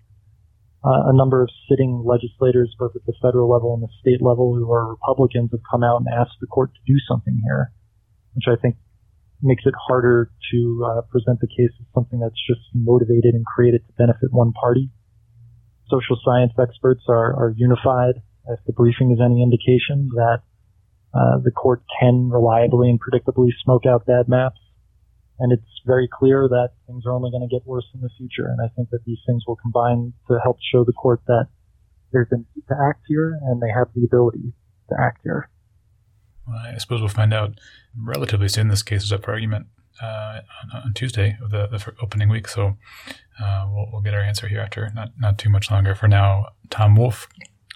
uh, 0.85 1.09
a 1.09 1.16
number 1.16 1.42
of 1.42 1.48
sitting 1.68 2.05
legislators, 2.05 2.74
both 2.79 2.92
at 2.94 3.05
the 3.07 3.14
federal 3.20 3.50
level 3.50 3.74
and 3.74 3.83
the 3.83 3.92
state 4.00 4.22
level, 4.22 4.55
who 4.55 4.70
are 4.72 4.88
Republicans, 4.88 5.50
have 5.50 5.61
come 5.70 5.83
out 5.83 6.00
and 6.00 6.07
asked 6.09 6.37
the 6.40 6.46
court 6.46 6.70
to 6.74 6.81
do 6.87 6.98
something 7.09 7.40
here, 7.44 7.72
which 8.35 8.44
I 8.48 8.61
think 8.61 8.77
makes 9.45 9.63
it 9.67 9.75
harder 9.77 10.31
to 10.51 10.87
uh, 10.89 11.01
present 11.13 11.39
the 11.41 11.47
case 11.47 11.71
as 11.79 11.87
something 11.95 12.19
that's 12.19 12.41
just 12.49 12.61
motivated 12.75 13.35
and 13.35 13.45
created 13.45 13.85
to 13.87 13.93
benefit 13.99 14.33
one 14.33 14.53
party. 14.53 14.91
Social 15.89 16.19
science 16.25 16.53
experts 16.59 17.03
are, 17.09 17.37
are 17.37 17.55
unified, 17.57 18.23
if 18.49 18.59
the 18.67 18.73
briefing 18.73 19.13
is 19.13 19.21
any 19.25 19.43
indication, 19.43 20.09
that 20.15 20.41
uh, 21.15 21.39
the 21.45 21.51
court 21.51 21.83
can 22.01 22.31
reliably 22.31 22.91
and 22.91 22.99
predictably 22.99 23.51
smoke 23.63 23.87
out 23.87 24.07
bad 24.07 24.29
maps. 24.29 24.59
And 25.39 25.53
it's 25.53 25.83
very 25.85 26.09
clear 26.09 26.49
that 26.49 26.71
things 26.87 27.05
are 27.07 27.13
only 27.13 27.31
going 27.31 27.47
to 27.47 27.53
get 27.53 27.67
worse 27.67 27.87
in 27.95 28.01
the 28.01 28.11
future. 28.17 28.47
And 28.47 28.61
I 28.65 28.69
think 28.75 28.91
that 28.91 29.05
these 29.05 29.19
things 29.27 29.43
will 29.47 29.57
combine 29.57 30.13
to 30.29 30.39
help 30.43 30.59
show 30.73 30.85
the 30.85 30.93
court 30.93 31.21
that 31.27 31.49
there's 32.13 32.29
a 32.31 32.37
need 32.37 32.65
to 32.69 32.77
act 32.89 33.03
here 33.09 33.39
and 33.43 33.61
they 33.61 33.71
have 33.75 33.89
the 33.95 34.05
ability 34.05 34.55
to 34.89 34.95
act 34.99 35.21
here. 35.25 35.51
I 36.49 36.79
suppose 36.79 37.01
we'll 37.01 37.09
find 37.09 37.33
out 37.33 37.59
relatively 37.99 38.49
soon. 38.49 38.69
This 38.69 38.83
case 38.83 39.03
is 39.03 39.13
up 39.13 39.25
for 39.25 39.33
argument 39.33 39.67
uh, 40.03 40.41
on, 40.63 40.83
on, 40.85 40.95
Tuesday 40.95 41.39
of 41.43 41.51
the, 41.51 41.67
the 41.67 41.93
opening 42.03 42.29
week, 42.29 42.49
so 42.49 42.77
uh, 43.43 43.69
we'll, 43.73 43.89
we'll, 43.93 44.03
get 44.03 44.15
our 44.15 44.21
answer 44.21 44.49
here 44.49 44.61
after 44.61 44.91
not, 44.95 45.11
not 45.19 45.39
too 45.39 45.49
much 45.49 45.71
longer. 45.71 45.95
For 45.95 46.09
now, 46.09 46.49
Tom 46.71 46.97
Wolf 46.97 47.29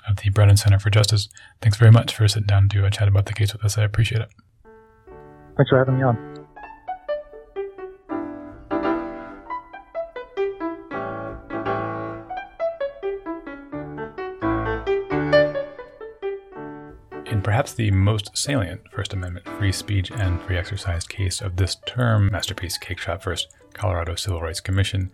of 0.08 0.16
the 0.16 0.30
Brennan 0.30 0.56
Center 0.56 0.78
for 0.78 0.90
Justice, 0.90 1.28
thanks 1.60 1.78
very 1.78 1.92
much 1.92 2.14
for 2.14 2.26
sitting 2.26 2.46
down 2.46 2.68
to 2.70 2.84
uh, 2.84 2.90
chat 2.90 3.08
about 3.08 3.26
the 3.26 3.34
case 3.34 3.52
with 3.52 3.64
us. 3.64 3.78
I 3.78 3.84
appreciate 3.84 4.22
it. 4.22 4.28
Thanks 5.56 5.70
for 5.70 5.78
having 5.78 5.96
me 5.96 6.02
on. 6.02 6.37
Perhaps 17.58 17.74
the 17.74 17.90
most 17.90 18.38
salient 18.38 18.88
First 18.92 19.12
Amendment 19.12 19.44
free 19.44 19.72
speech 19.72 20.12
and 20.12 20.40
free 20.42 20.56
exercise 20.56 21.04
case 21.08 21.40
of 21.40 21.56
this 21.56 21.76
term, 21.86 22.30
Masterpiece 22.30 22.78
Cakeshop 22.78 23.20
vs. 23.24 23.48
Colorado 23.72 24.14
Civil 24.14 24.40
Rights 24.40 24.60
Commission, 24.60 25.10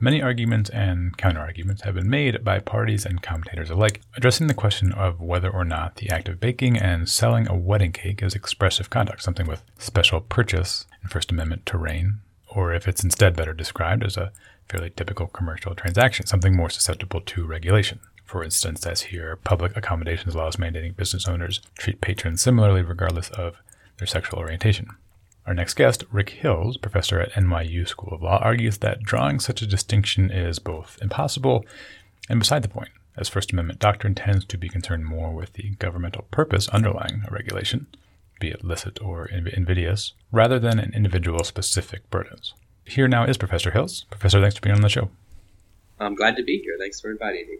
many 0.00 0.20
arguments 0.20 0.70
and 0.70 1.16
counterarguments 1.16 1.82
have 1.82 1.94
been 1.94 2.10
made 2.10 2.42
by 2.42 2.58
parties 2.58 3.06
and 3.06 3.22
commentators 3.22 3.70
alike, 3.70 4.00
addressing 4.16 4.48
the 4.48 4.54
question 4.54 4.90
of 4.90 5.20
whether 5.20 5.48
or 5.48 5.64
not 5.64 5.94
the 5.98 6.10
act 6.10 6.28
of 6.28 6.40
baking 6.40 6.76
and 6.76 7.08
selling 7.08 7.46
a 7.46 7.54
wedding 7.54 7.92
cake 7.92 8.24
is 8.24 8.34
expressive 8.34 8.90
conduct, 8.90 9.22
something 9.22 9.46
with 9.46 9.62
special 9.78 10.20
purchase 10.20 10.84
in 11.04 11.08
First 11.08 11.30
Amendment 11.30 11.64
terrain, 11.64 12.18
or 12.48 12.74
if 12.74 12.88
it's 12.88 13.04
instead 13.04 13.36
better 13.36 13.54
described 13.54 14.02
as 14.02 14.16
a 14.16 14.32
fairly 14.68 14.90
typical 14.90 15.28
commercial 15.28 15.76
transaction, 15.76 16.26
something 16.26 16.56
more 16.56 16.70
susceptible 16.70 17.20
to 17.20 17.46
regulation. 17.46 18.00
For 18.28 18.44
instance, 18.44 18.84
as 18.84 19.00
here, 19.00 19.36
public 19.36 19.74
accommodations 19.74 20.36
laws 20.36 20.56
mandating 20.56 20.94
business 20.94 21.26
owners 21.26 21.62
treat 21.78 22.02
patrons 22.02 22.42
similarly 22.42 22.82
regardless 22.82 23.30
of 23.30 23.56
their 23.96 24.06
sexual 24.06 24.38
orientation. 24.38 24.88
Our 25.46 25.54
next 25.54 25.74
guest, 25.74 26.04
Rick 26.12 26.28
Hills, 26.28 26.76
professor 26.76 27.18
at 27.18 27.32
NYU 27.32 27.88
School 27.88 28.12
of 28.12 28.20
Law, 28.20 28.36
argues 28.42 28.78
that 28.78 29.02
drawing 29.02 29.40
such 29.40 29.62
a 29.62 29.66
distinction 29.66 30.30
is 30.30 30.58
both 30.58 30.98
impossible 31.00 31.64
and 32.28 32.38
beside 32.38 32.60
the 32.60 32.68
point, 32.68 32.90
as 33.16 33.30
First 33.30 33.50
Amendment 33.50 33.78
doctrine 33.78 34.14
tends 34.14 34.44
to 34.44 34.58
be 34.58 34.68
concerned 34.68 35.06
more 35.06 35.32
with 35.32 35.54
the 35.54 35.70
governmental 35.78 36.26
purpose 36.30 36.68
underlying 36.68 37.22
a 37.26 37.32
regulation, 37.32 37.86
be 38.40 38.48
it 38.48 38.62
licit 38.62 39.00
or 39.00 39.24
invidious, 39.24 40.12
rather 40.30 40.58
than 40.58 40.78
an 40.78 40.92
individual 40.94 41.44
specific 41.44 42.10
burdens. 42.10 42.52
Here 42.84 43.08
now 43.08 43.24
is 43.24 43.38
Professor 43.38 43.70
Hills. 43.70 44.04
Professor, 44.10 44.38
thanks 44.38 44.56
for 44.56 44.60
being 44.60 44.76
on 44.76 44.82
the 44.82 44.90
show. 44.90 45.08
I'm 45.98 46.14
glad 46.14 46.36
to 46.36 46.42
be 46.42 46.58
here. 46.58 46.76
Thanks 46.78 47.00
for 47.00 47.10
inviting 47.10 47.46
me. 47.48 47.58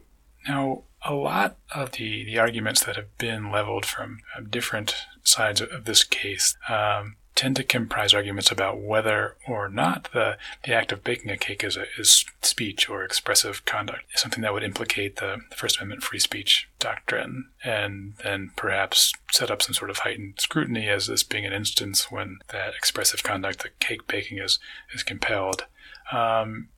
Now, 0.49 0.85
a 1.03 1.15
lot 1.15 1.57
of 1.75 1.93
the, 1.93 2.25
the 2.25 2.39
arguments 2.39 2.83
that 2.85 2.97
have 2.97 3.17
been 3.19 3.53
leveled 3.53 3.85
from 3.87 4.21
different 4.51 4.95
sides 5.23 5.61
of 5.61 5.85
this 5.85 6.03
case 6.03 6.57
um, 6.69 7.17
tend 7.35 7.55
to 7.55 7.63
comprise 7.63 8.13
arguments 8.13 8.51
about 8.51 8.81
whether 8.81 9.37
or 9.47 9.69
not 9.69 10.09
the, 10.13 10.37
the 10.65 10.73
act 10.73 10.91
of 10.91 11.05
baking 11.05 11.31
a 11.31 11.37
cake 11.37 11.63
is, 11.63 11.77
a, 11.77 11.85
is 11.97 12.25
speech 12.43 12.89
or 12.89 13.05
expressive 13.05 13.65
conduct, 13.65 14.19
something 14.19 14.43
that 14.43 14.53
would 14.53 14.65
implicate 14.65 15.17
the, 15.17 15.37
the 15.51 15.55
First 15.55 15.79
Amendment 15.79 16.03
free 16.03 16.19
speech 16.19 16.69
doctrine, 16.81 17.51
and 17.63 18.15
then 18.25 18.51
perhaps 18.57 19.13
set 19.31 19.53
up 19.53 19.63
some 19.63 19.75
sort 19.75 19.91
of 19.91 19.99
heightened 19.99 20.41
scrutiny 20.41 20.89
as 20.89 21.07
this 21.07 21.23
being 21.23 21.47
an 21.47 21.53
instance 21.53 22.11
when 22.11 22.39
that 22.49 22.75
expressive 22.75 23.23
conduct, 23.23 23.63
the 23.63 23.71
cake 23.79 24.09
baking, 24.09 24.39
is, 24.39 24.59
is 24.93 25.05
compelled. 25.05 25.67
Um, 26.11 26.71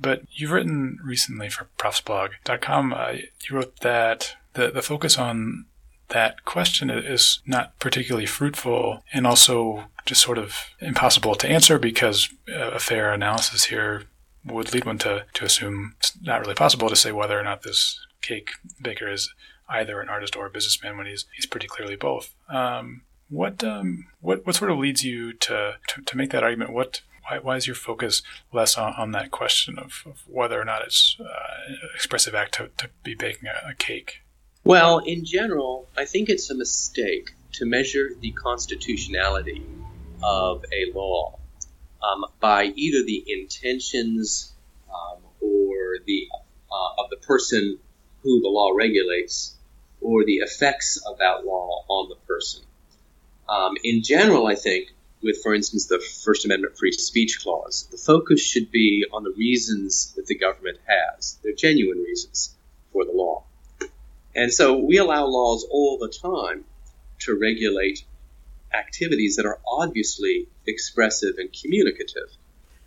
but 0.00 0.22
you've 0.30 0.50
written 0.50 0.98
recently 1.04 1.48
for 1.48 1.68
prawfsblawg.com, 1.78 2.92
uh, 2.92 3.12
you 3.48 3.56
wrote 3.56 3.80
that 3.80 4.36
the, 4.54 4.70
the 4.70 4.82
focus 4.82 5.18
on 5.18 5.66
that 6.08 6.44
question 6.44 6.90
is 6.90 7.40
not 7.46 7.78
particularly 7.78 8.26
fruitful 8.26 9.04
and 9.12 9.26
also 9.26 9.84
just 10.06 10.20
sort 10.20 10.38
of 10.38 10.56
impossible 10.80 11.34
to 11.36 11.48
answer 11.48 11.78
because 11.78 12.28
a 12.48 12.80
fair 12.80 13.12
analysis 13.12 13.64
here 13.64 14.04
would 14.44 14.72
lead 14.72 14.84
one 14.84 14.98
to, 14.98 15.24
to 15.34 15.44
assume 15.44 15.94
it's 15.98 16.12
not 16.22 16.40
really 16.40 16.54
possible 16.54 16.88
to 16.88 16.96
say 16.96 17.12
whether 17.12 17.38
or 17.38 17.44
not 17.44 17.62
this 17.62 18.04
cake 18.22 18.50
baker 18.82 19.08
is 19.08 19.32
either 19.68 20.00
an 20.00 20.08
artist 20.08 20.36
or 20.36 20.46
a 20.46 20.50
businessman 20.50 20.96
when 20.96 21.06
he's 21.06 21.26
he's 21.36 21.46
pretty 21.46 21.68
clearly 21.68 21.96
both. 21.96 22.34
Um, 22.48 23.02
what 23.28 23.62
um, 23.62 24.06
what 24.20 24.44
what 24.44 24.56
sort 24.56 24.70
of 24.70 24.78
leads 24.78 25.04
you 25.04 25.32
to, 25.34 25.76
to, 25.86 26.02
to 26.02 26.16
make 26.16 26.30
that 26.30 26.42
argument? 26.42 26.72
What 26.72 27.02
why, 27.30 27.38
why 27.38 27.56
is 27.56 27.66
your 27.66 27.76
focus 27.76 28.22
less 28.52 28.76
on, 28.76 28.94
on 28.94 29.12
that 29.12 29.30
question 29.30 29.78
of, 29.78 30.02
of, 30.06 30.22
whether 30.26 30.60
or 30.60 30.64
not 30.64 30.82
it's 30.82 31.16
uh, 31.20 31.74
expressive 31.94 32.34
act 32.34 32.54
to, 32.54 32.70
to 32.76 32.90
be 33.04 33.14
baking 33.14 33.48
a, 33.48 33.70
a 33.70 33.74
cake? 33.74 34.22
Well, 34.64 34.98
in 34.98 35.24
general, 35.24 35.88
I 35.96 36.04
think 36.04 36.28
it's 36.28 36.50
a 36.50 36.54
mistake 36.54 37.30
to 37.52 37.66
measure 37.66 38.10
the 38.20 38.32
constitutionality 38.32 39.64
of 40.22 40.64
a 40.72 40.92
law 40.92 41.38
um, 42.02 42.26
by 42.40 42.64
either 42.64 43.04
the 43.04 43.24
intentions 43.26 44.52
um, 44.88 45.22
or 45.40 45.98
the 46.04 46.28
uh, 46.70 47.02
of 47.02 47.10
the 47.10 47.16
person 47.16 47.78
who 48.22 48.40
the 48.40 48.48
law 48.48 48.70
regulates 48.76 49.56
or 50.00 50.24
the 50.24 50.36
effects 50.36 51.02
of 51.06 51.18
that 51.18 51.44
law 51.44 51.84
on 51.88 52.08
the 52.08 52.16
person. 52.26 52.62
Um, 53.48 53.74
in 53.82 54.02
general, 54.02 54.46
I 54.46 54.54
think, 54.54 54.92
with, 55.22 55.42
for 55.42 55.54
instance, 55.54 55.86
the 55.86 56.00
First 56.24 56.44
Amendment 56.44 56.78
free 56.78 56.92
speech 56.92 57.40
clause, 57.42 57.86
the 57.90 57.98
focus 57.98 58.40
should 58.40 58.70
be 58.70 59.04
on 59.12 59.22
the 59.22 59.34
reasons 59.36 60.14
that 60.16 60.26
the 60.26 60.38
government 60.38 60.78
has. 60.86 61.38
They're 61.42 61.52
genuine 61.52 61.98
reasons 61.98 62.56
for 62.92 63.04
the 63.04 63.12
law. 63.12 63.44
And 64.34 64.52
so 64.52 64.78
we 64.78 64.98
allow 64.98 65.26
laws 65.26 65.66
all 65.70 65.98
the 65.98 66.08
time 66.08 66.64
to 67.20 67.38
regulate 67.38 68.04
activities 68.72 69.36
that 69.36 69.46
are 69.46 69.60
obviously 69.66 70.48
expressive 70.66 71.34
and 71.38 71.50
communicative. 71.52 72.30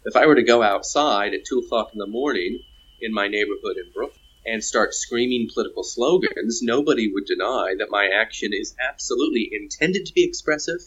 If 0.06 0.16
I 0.16 0.26
were 0.26 0.36
to 0.36 0.44
go 0.44 0.64
outside 0.64 1.34
at 1.34 1.46
2 1.46 1.60
o'clock 1.60 1.92
in 1.94 2.00
the 2.00 2.08
morning 2.08 2.60
in 3.02 3.14
my 3.14 3.28
neighborhood 3.28 3.78
in 3.78 3.92
Brooklyn 3.94 4.20
and 4.46 4.64
start 4.64 4.94
screaming 4.94 5.50
political 5.54 5.84
slogans, 5.84 6.62
nobody 6.62 7.12
would 7.12 7.26
deny 7.26 7.76
that 7.78 7.92
my 7.92 8.08
action 8.08 8.52
is 8.54 8.76
absolutely 8.80 9.50
intended 9.52 10.06
to 10.06 10.14
be 10.14 10.24
expressive 10.24 10.82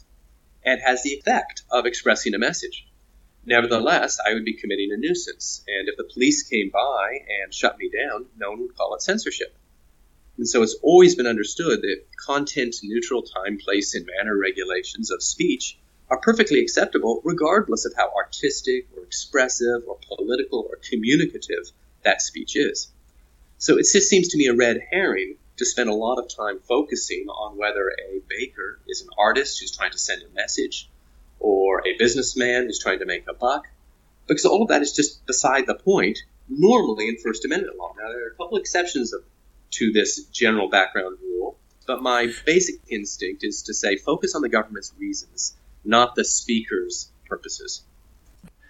and 0.67 0.81
has 0.81 1.03
the 1.03 1.11
effect 1.11 1.63
of 1.71 1.87
expressing 1.87 2.35
a 2.35 2.39
message. 2.39 2.87
Nevertheless, 3.47 4.19
I 4.27 4.35
would 4.35 4.45
be 4.45 4.55
committing 4.55 4.91
a 4.93 4.97
nuisance, 4.97 5.63
and 5.69 5.89
if 5.89 5.97
the 5.97 6.11
police 6.13 6.43
came 6.43 6.71
by 6.71 7.25
and 7.43 7.55
shut 7.55 7.79
me 7.79 7.89
down, 7.89 8.27
no 8.37 8.51
one 8.51 8.61
would 8.61 8.77
call 8.77 8.95
it 8.97 9.03
censorship. 9.03 9.57
And 10.37 10.49
so 10.49 10.63
it's 10.63 10.77
always 10.83 11.15
been 11.15 11.29
understood 11.29 11.83
that 11.83 12.03
content 12.17 12.75
neutral 12.83 13.23
time, 13.23 13.59
place, 13.59 13.95
and 13.95 14.07
manner 14.19 14.37
regulations 14.37 15.13
of 15.13 15.23
speech 15.23 15.79
are 16.11 16.19
perfectly 16.19 16.61
acceptable 16.61 17.21
regardless 17.25 17.87
of 17.87 17.95
how 17.97 18.13
artistic 18.17 18.89
or 18.97 19.05
expressive 19.05 19.83
or 19.87 19.99
political 20.09 20.67
or 20.69 20.79
communicative 20.91 21.71
that 22.03 22.21
speech 22.21 22.57
is. 22.57 22.89
So 23.59 23.79
it 23.79 23.87
just 23.91 24.11
seems 24.11 24.29
to 24.29 24.39
me 24.39 24.49
a 24.49 24.55
red 24.55 24.83
herring 24.91 25.37
to 25.57 25.65
spend 25.65 25.89
a 25.89 25.95
lot 25.95 26.19
of 26.19 26.29
time 26.35 26.59
focusing 26.61 27.27
on 27.29 27.57
whether 27.57 27.89
a 27.91 28.21
baker 28.29 28.79
is 28.87 29.03
an 29.03 29.09
artist 29.19 29.61
who's 29.61 29.77
trying 29.77 29.93
to 29.93 29.99
send 29.99 30.23
a 30.23 30.35
message 30.35 30.89
or 31.39 31.87
a 31.87 31.97
businessman 31.99 32.65
who's 32.65 32.79
trying 32.79 32.99
to 32.99 33.07
make 33.07 33.25
a 33.29 33.35
buck, 33.35 33.67
because 34.27 34.45
all 34.45 34.63
of 34.63 34.69
that 34.69 34.83
is 34.83 34.93
just 34.93 35.25
beside 35.27 35.67
the 35.67 35.75
point 35.75 36.19
normally 36.49 37.09
in 37.09 37.17
First 37.19 37.45
Amendment 37.45 37.77
law. 37.77 37.95
Now, 37.99 38.09
there 38.09 38.25
are 38.25 38.31
a 38.31 38.35
couple 38.35 38.59
exceptions 38.59 39.13
of 39.13 39.23
to 39.73 39.93
this 39.93 40.25
general 40.27 40.69
background 40.69 41.19
rule. 41.23 41.59
But 41.87 42.03
my 42.03 42.33
basic 42.45 42.77
instinct 42.89 43.45
is 43.45 43.63
to 43.63 43.75
say 43.75 43.97
focus 43.97 44.35
on 44.35 44.43
the 44.43 44.49
government's 44.49 44.93
reasons, 44.99 45.57
not 45.85 46.15
the 46.15 46.25
speaker's 46.25 47.11
purposes. 47.29 47.83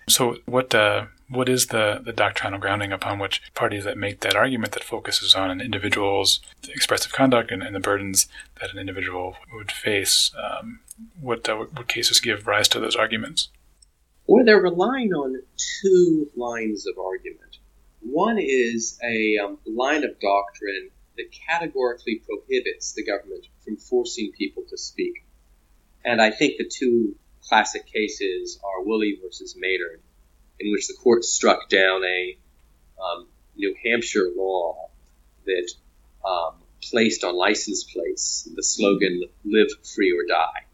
So, 0.08 0.36
what 0.46 0.74
uh, 0.74 1.06
what 1.28 1.48
is 1.48 1.66
the, 1.66 2.00
the 2.04 2.12
doctrinal 2.12 2.58
grounding 2.58 2.92
upon 2.92 3.18
which 3.18 3.42
parties 3.54 3.84
that 3.84 3.98
make 3.98 4.20
that 4.20 4.36
argument 4.36 4.72
that 4.72 4.84
focuses 4.84 5.34
on 5.34 5.50
an 5.50 5.60
individual's 5.60 6.40
expressive 6.68 7.12
conduct 7.12 7.50
and, 7.50 7.62
and 7.62 7.74
the 7.74 7.80
burdens 7.80 8.28
that 8.60 8.72
an 8.72 8.78
individual 8.78 9.36
would 9.52 9.72
face? 9.72 10.32
Um, 10.36 10.80
what, 11.20 11.48
uh, 11.48 11.56
what 11.56 11.88
cases 11.88 12.20
give 12.20 12.46
rise 12.46 12.68
to 12.68 12.80
those 12.80 12.96
arguments? 12.96 13.48
Well, 14.26 14.44
they're 14.44 14.60
relying 14.60 15.12
on 15.12 15.42
two 15.82 16.30
lines 16.36 16.86
of 16.86 16.98
argument. 16.98 17.58
One 18.00 18.38
is 18.38 18.98
a 19.02 19.38
um, 19.38 19.58
line 19.66 20.04
of 20.04 20.18
doctrine 20.20 20.90
that 21.16 21.32
categorically 21.48 22.22
prohibits 22.26 22.92
the 22.92 23.04
government 23.04 23.46
from 23.64 23.76
forcing 23.76 24.32
people 24.36 24.64
to 24.68 24.78
speak. 24.78 25.24
And 26.04 26.20
I 26.20 26.30
think 26.30 26.58
the 26.58 26.70
two 26.72 27.16
classic 27.48 27.86
cases 27.86 28.60
are 28.62 28.84
Wooley 28.84 29.18
versus 29.22 29.56
Maynard, 29.58 30.00
in 30.60 30.72
which 30.72 30.88
the 30.88 30.94
court 30.94 31.24
struck 31.24 31.68
down 31.68 32.04
a 32.04 32.38
um, 33.00 33.26
New 33.56 33.74
Hampshire 33.84 34.30
law 34.36 34.90
that 35.44 35.70
um, 36.24 36.54
placed 36.82 37.24
on 37.24 37.36
license 37.36 37.84
plates 37.84 38.48
the 38.54 38.62
slogan 38.62 39.22
"Live 39.44 39.68
Free 39.94 40.12
or 40.12 40.24
Die," 40.26 40.66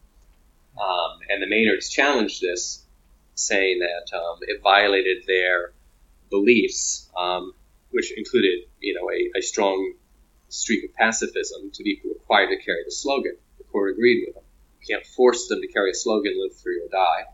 um, 0.81 1.19
and 1.29 1.43
the 1.43 1.49
Maynards 1.49 1.89
challenged 1.89 2.41
this, 2.41 2.85
saying 3.35 3.81
that 3.81 4.17
um, 4.17 4.39
it 4.43 4.61
violated 4.63 5.25
their 5.27 5.73
beliefs, 6.31 7.11
um, 7.17 7.53
which 7.91 8.13
included, 8.17 8.65
you 8.81 8.95
know, 8.95 9.11
a, 9.11 9.39
a 9.39 9.43
strong 9.43 9.95
streak 10.49 10.85
of 10.85 10.95
pacifism 10.95 11.71
to 11.73 11.83
be 11.83 12.01
required 12.05 12.49
to 12.49 12.65
carry 12.65 12.85
the 12.85 12.91
slogan. 12.91 13.37
The 13.59 13.65
court 13.65 13.93
agreed 13.93 14.25
with 14.27 14.35
them. 14.35 14.45
You 14.81 14.97
can't 14.97 15.07
force 15.07 15.49
them 15.49 15.61
to 15.61 15.69
carry 15.69 15.91
a 15.91 15.95
slogan, 15.95 16.35
live 16.39 16.57
free 16.57 16.81
or 16.81 16.89
die. 16.89 17.25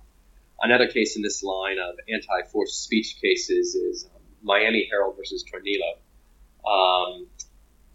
Another 0.60 0.88
case 0.88 1.16
in 1.16 1.22
this 1.22 1.42
line 1.42 1.78
of 1.78 1.96
anti-forced 2.12 2.82
speech 2.82 3.16
cases 3.22 3.74
is 3.74 4.08
um, 4.12 4.20
Miami 4.42 4.88
Herald 4.90 5.16
versus 5.16 5.44
Tornillo. 5.44 5.98
Um, 6.68 7.26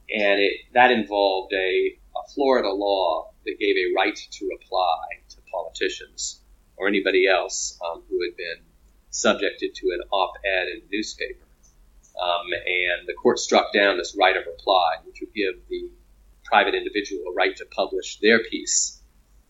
and 0.09 0.39
it, 0.39 0.53
that 0.73 0.91
involved 0.91 1.53
a, 1.53 1.97
a 2.15 2.33
Florida 2.33 2.69
law 2.69 3.31
that 3.45 3.59
gave 3.59 3.75
a 3.75 3.93
right 3.95 4.15
to 4.15 4.47
reply 4.47 4.99
to 5.29 5.37
politicians 5.51 6.41
or 6.77 6.87
anybody 6.87 7.27
else 7.27 7.77
um, 7.85 8.03
who 8.09 8.23
had 8.23 8.37
been 8.37 8.63
subjected 9.09 9.75
to 9.75 9.87
an 9.87 10.01
op-ed 10.11 10.67
in 10.69 10.81
a 10.81 10.87
newspaper. 10.91 11.45
Um, 12.21 12.45
and 12.53 13.07
the 13.07 13.13
court 13.13 13.39
struck 13.39 13.73
down 13.73 13.97
this 13.97 14.15
right 14.17 14.37
of 14.37 14.45
reply, 14.45 14.97
which 15.05 15.19
would 15.19 15.33
give 15.33 15.67
the 15.69 15.89
private 16.45 16.75
individual 16.75 17.23
a 17.29 17.33
right 17.33 17.55
to 17.57 17.65
publish 17.65 18.19
their 18.19 18.43
piece 18.43 19.01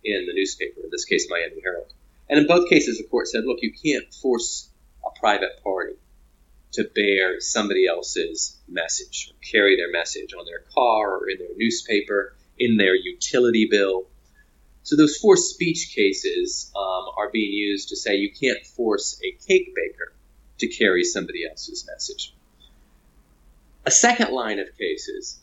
in 0.03 0.25
the 0.25 0.33
newspaper, 0.33 0.81
in 0.83 0.89
this 0.91 1.05
case, 1.05 1.27
Miami 1.29 1.61
Herald. 1.61 1.93
And 2.29 2.39
in 2.39 2.47
both 2.47 2.69
cases, 2.69 2.97
the 2.97 3.03
court 3.03 3.27
said, 3.27 3.43
look, 3.45 3.59
you 3.61 3.71
can't 3.71 4.11
force 4.13 4.69
a 5.05 5.19
private 5.19 5.61
party 5.63 5.95
to 6.73 6.83
bear 6.95 7.39
somebody 7.39 7.85
else's 7.85 8.57
message, 8.67 9.31
or 9.31 9.35
carry 9.45 9.75
their 9.75 9.91
message 9.91 10.33
on 10.33 10.45
their 10.45 10.63
car 10.73 11.17
or 11.17 11.29
in 11.29 11.37
their 11.37 11.55
newspaper, 11.55 12.35
in 12.57 12.77
their 12.77 12.95
utility 12.95 13.67
bill. 13.69 14.05
So 14.81 14.95
those 14.95 15.17
four 15.17 15.37
speech 15.37 15.93
cases 15.95 16.71
um, 16.75 17.05
are 17.17 17.29
being 17.31 17.53
used 17.53 17.89
to 17.89 17.95
say 17.95 18.15
you 18.15 18.31
can't 18.31 18.65
force 18.65 19.19
a 19.23 19.31
cake 19.47 19.73
baker 19.75 20.13
to 20.59 20.67
carry 20.67 21.03
somebody 21.03 21.47
else's 21.47 21.85
message. 21.87 22.33
A 23.85 23.91
second 23.91 24.31
line 24.31 24.59
of 24.59 24.67
cases 24.77 25.39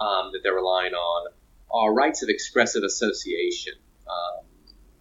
um, 0.00 0.30
that 0.32 0.40
they're 0.42 0.54
relying 0.54 0.94
on 0.94 1.32
are 1.70 1.92
rights 1.92 2.22
of 2.22 2.28
expressive 2.28 2.82
association, 2.82 3.74
um, 4.08 4.44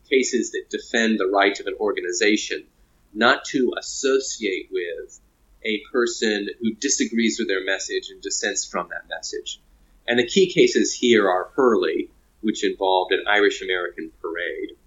cases 0.09 0.51
that 0.51 0.69
defend 0.69 1.19
the 1.19 1.27
right 1.27 1.57
of 1.59 1.67
an 1.67 1.75
organization 1.79 2.65
not 3.13 3.45
to 3.45 3.73
associate 3.77 4.69
with 4.71 5.19
a 5.63 5.81
person 5.91 6.47
who 6.59 6.73
disagrees 6.75 7.37
with 7.39 7.47
their 7.47 7.63
message 7.63 8.09
and 8.09 8.21
dissents 8.21 8.65
from 8.65 8.89
that 8.89 9.09
message. 9.09 9.59
And 10.07 10.19
the 10.19 10.27
key 10.27 10.51
cases 10.51 10.93
here 10.93 11.29
are 11.29 11.51
Hurley, 11.55 12.09
which 12.41 12.63
involved 12.63 13.11
an 13.11 13.25
Irish 13.27 13.61
American 13.61 14.11
parade, 14.21 14.77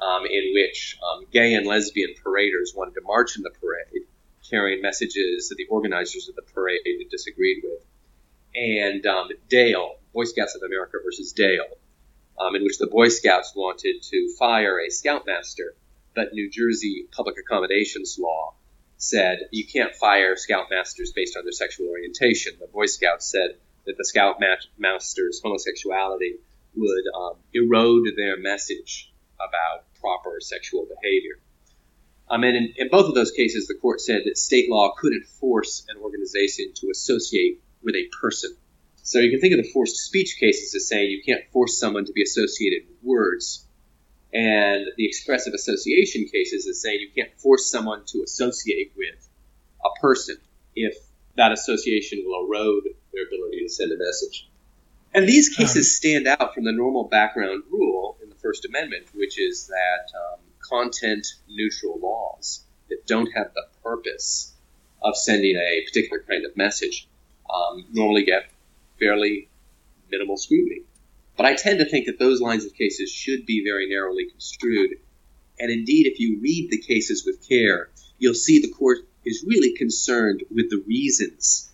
um, 0.00 0.24
in 0.24 0.52
which 0.54 0.96
um, 1.02 1.26
gay 1.30 1.54
and 1.54 1.66
lesbian 1.66 2.14
paraders 2.22 2.72
wanted 2.74 2.94
to 2.94 3.02
march 3.02 3.36
in 3.36 3.42
the 3.42 3.50
parade 3.50 4.06
carrying 4.50 4.82
messages 4.82 5.48
that 5.48 5.56
the 5.56 5.66
organizers 5.66 6.28
of 6.28 6.34
the 6.34 6.42
parade 6.42 6.80
disagreed 7.10 7.62
with. 7.62 7.80
And 8.54 9.06
um, 9.06 9.28
Dale, 9.48 9.94
Boy 10.12 10.24
Scouts 10.24 10.56
of 10.56 10.62
America 10.62 10.98
versus 11.04 11.32
Dale, 11.32 11.66
um, 12.40 12.56
in 12.56 12.64
which 12.64 12.78
the 12.78 12.86
Boy 12.86 13.08
Scouts 13.08 13.52
wanted 13.54 14.02
to 14.02 14.34
fire 14.38 14.80
a 14.80 14.90
scoutmaster, 14.90 15.74
but 16.14 16.32
New 16.32 16.50
Jersey 16.50 17.06
public 17.12 17.36
accommodations 17.38 18.18
law 18.18 18.54
said 18.96 19.48
you 19.50 19.66
can't 19.66 19.94
fire 19.94 20.34
scoutmasters 20.34 21.14
based 21.14 21.36
on 21.36 21.44
their 21.44 21.52
sexual 21.52 21.88
orientation. 21.88 22.54
The 22.58 22.66
Boy 22.66 22.86
Scouts 22.86 23.30
said 23.30 23.56
that 23.86 23.96
the 23.96 24.04
scoutmaster's 24.04 25.40
homosexuality 25.42 26.36
would 26.74 27.04
um, 27.14 27.34
erode 27.52 28.08
their 28.16 28.38
message 28.38 29.12
about 29.36 29.84
proper 30.00 30.38
sexual 30.40 30.86
behavior. 30.86 31.38
Um, 32.28 32.44
and 32.44 32.56
in, 32.56 32.74
in, 32.76 32.88
both 32.90 33.06
of 33.06 33.14
those 33.14 33.32
cases, 33.32 33.66
the 33.66 33.74
court 33.74 34.00
said 34.00 34.22
that 34.24 34.38
state 34.38 34.70
law 34.70 34.94
couldn't 34.96 35.26
force 35.26 35.84
an 35.88 36.00
organization 36.00 36.72
to 36.76 36.90
associate 36.90 37.60
with 37.82 37.96
a 37.96 38.08
person. 38.20 38.56
So 39.10 39.18
you 39.18 39.32
can 39.32 39.40
think 39.40 39.58
of 39.58 39.60
the 39.60 39.68
forced 39.72 39.96
speech 39.96 40.36
cases 40.38 40.72
as 40.72 40.86
saying 40.86 41.10
you 41.10 41.20
can't 41.26 41.42
force 41.50 41.80
someone 41.80 42.04
to 42.04 42.12
be 42.12 42.22
associated 42.22 42.86
with 42.88 42.98
words. 43.02 43.66
And 44.32 44.86
the 44.96 45.04
expressive 45.04 45.52
association 45.52 46.26
cases 46.32 46.68
as 46.68 46.80
saying 46.80 47.00
you 47.00 47.10
can't 47.12 47.36
force 47.40 47.68
someone 47.68 48.04
to 48.06 48.22
associate 48.22 48.92
with 48.96 49.28
a 49.84 50.00
person 50.00 50.36
if 50.76 50.96
that 51.34 51.50
association 51.50 52.22
will 52.24 52.46
erode 52.46 52.84
their 53.12 53.26
ability 53.26 53.62
to 53.64 53.68
send 53.68 53.90
a 53.90 53.98
message. 53.98 54.48
And 55.12 55.28
these 55.28 55.48
cases 55.56 55.96
stand 55.96 56.28
out 56.28 56.54
from 56.54 56.62
the 56.62 56.72
normal 56.72 57.02
background 57.02 57.64
rule 57.68 58.16
in 58.22 58.28
the 58.28 58.36
First 58.36 58.64
Amendment, 58.64 59.06
which 59.12 59.40
is 59.40 59.66
that 59.66 60.16
um, 60.16 60.38
content 60.60 61.26
neutral 61.48 61.98
laws 61.98 62.62
that 62.88 63.08
don't 63.08 63.26
have 63.34 63.52
the 63.54 63.64
purpose 63.82 64.54
of 65.02 65.16
sending 65.16 65.56
a 65.56 65.84
particular 65.84 66.22
kind 66.28 66.46
of 66.46 66.56
message 66.56 67.08
um, 67.52 67.86
normally 67.90 68.24
get 68.24 68.44
fairly 69.00 69.48
minimal 70.10 70.36
scrutiny. 70.36 70.82
But 71.36 71.46
I 71.46 71.54
tend 71.54 71.78
to 71.78 71.84
think 71.84 72.06
that 72.06 72.18
those 72.18 72.40
lines 72.40 72.64
of 72.64 72.74
cases 72.74 73.10
should 73.10 73.46
be 73.46 73.64
very 73.64 73.88
narrowly 73.88 74.26
construed. 74.30 74.98
And 75.58 75.70
indeed, 75.70 76.06
if 76.06 76.20
you 76.20 76.38
read 76.40 76.70
the 76.70 76.78
cases 76.78 77.24
with 77.24 77.48
care, 77.48 77.90
you'll 78.18 78.34
see 78.34 78.60
the 78.60 78.72
court 78.72 78.98
is 79.24 79.44
really 79.46 79.74
concerned 79.74 80.44
with 80.50 80.70
the 80.70 80.82
reasons 80.86 81.70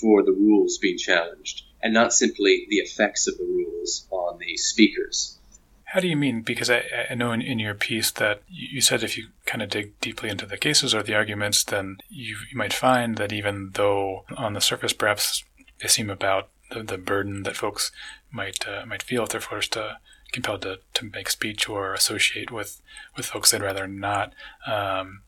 for 0.00 0.22
the 0.22 0.32
rules 0.32 0.78
being 0.78 0.98
challenged 0.98 1.64
and 1.82 1.94
not 1.94 2.12
simply 2.12 2.66
the 2.68 2.76
effects 2.76 3.26
of 3.26 3.38
the 3.38 3.44
rules 3.44 4.06
on 4.10 4.38
the 4.38 4.56
speakers. 4.56 5.38
How 5.84 6.00
do 6.00 6.08
you 6.08 6.16
mean? 6.16 6.42
Because 6.42 6.68
I, 6.68 6.82
I 7.10 7.14
know 7.14 7.32
in, 7.32 7.40
in, 7.40 7.58
your 7.58 7.74
piece 7.74 8.10
that 8.12 8.42
you 8.46 8.82
said 8.82 9.02
if 9.02 9.16
you 9.16 9.28
kind 9.46 9.62
of 9.62 9.70
dig 9.70 9.98
deeply 10.00 10.28
into 10.28 10.44
the 10.44 10.58
cases 10.58 10.94
or 10.94 11.02
the 11.02 11.14
arguments, 11.14 11.64
then 11.64 11.96
you, 12.10 12.36
you 12.50 12.58
might 12.58 12.74
find 12.74 13.16
that 13.16 13.32
even 13.32 13.70
though 13.72 14.24
on 14.36 14.52
the 14.52 14.60
surface 14.60 14.92
perhaps 14.92 15.44
they 15.80 15.88
seem 15.88 16.10
about 16.10 16.48
the, 16.70 16.82
the 16.82 16.98
burden 16.98 17.44
that 17.44 17.56
folks 17.56 17.90
might 18.30 18.66
uh, 18.66 18.84
might 18.86 19.02
feel 19.02 19.22
if 19.22 19.30
they're 19.30 19.40
forced 19.40 19.72
to 19.72 19.98
compelled 20.32 20.62
to, 20.62 20.80
to 20.94 21.04
make 21.06 21.30
speech 21.30 21.68
or 21.68 21.94
associate 21.94 22.50
with, 22.50 22.80
with 23.16 23.26
folks 23.26 23.50
they'd 23.50 23.62
rather 23.62 23.86
not, 23.86 24.34
um, 24.66 25.22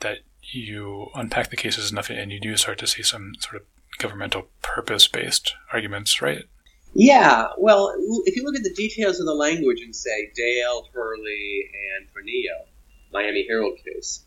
that 0.00 0.18
you 0.42 1.08
unpack 1.14 1.50
the 1.50 1.56
cases 1.56 1.90
enough 1.90 2.10
and 2.10 2.30
you 2.30 2.40
do 2.40 2.56
start 2.56 2.78
to 2.78 2.86
see 2.86 3.02
some 3.02 3.34
sort 3.40 3.56
of 3.56 3.62
governmental 3.98 4.48
purpose 4.62 5.08
based 5.08 5.54
arguments, 5.72 6.20
right? 6.20 6.44
Yeah, 6.96 7.48
well, 7.58 7.92
if 8.24 8.36
you 8.36 8.44
look 8.44 8.54
at 8.54 8.62
the 8.62 8.72
details 8.74 9.18
of 9.18 9.26
the 9.26 9.34
language 9.34 9.80
and 9.80 9.94
say 9.94 10.30
Dale, 10.36 10.86
Hurley, 10.92 11.70
and 11.96 12.06
Tornillo, 12.08 12.68
Miami 13.12 13.44
Herald 13.48 13.78
case, 13.84 14.24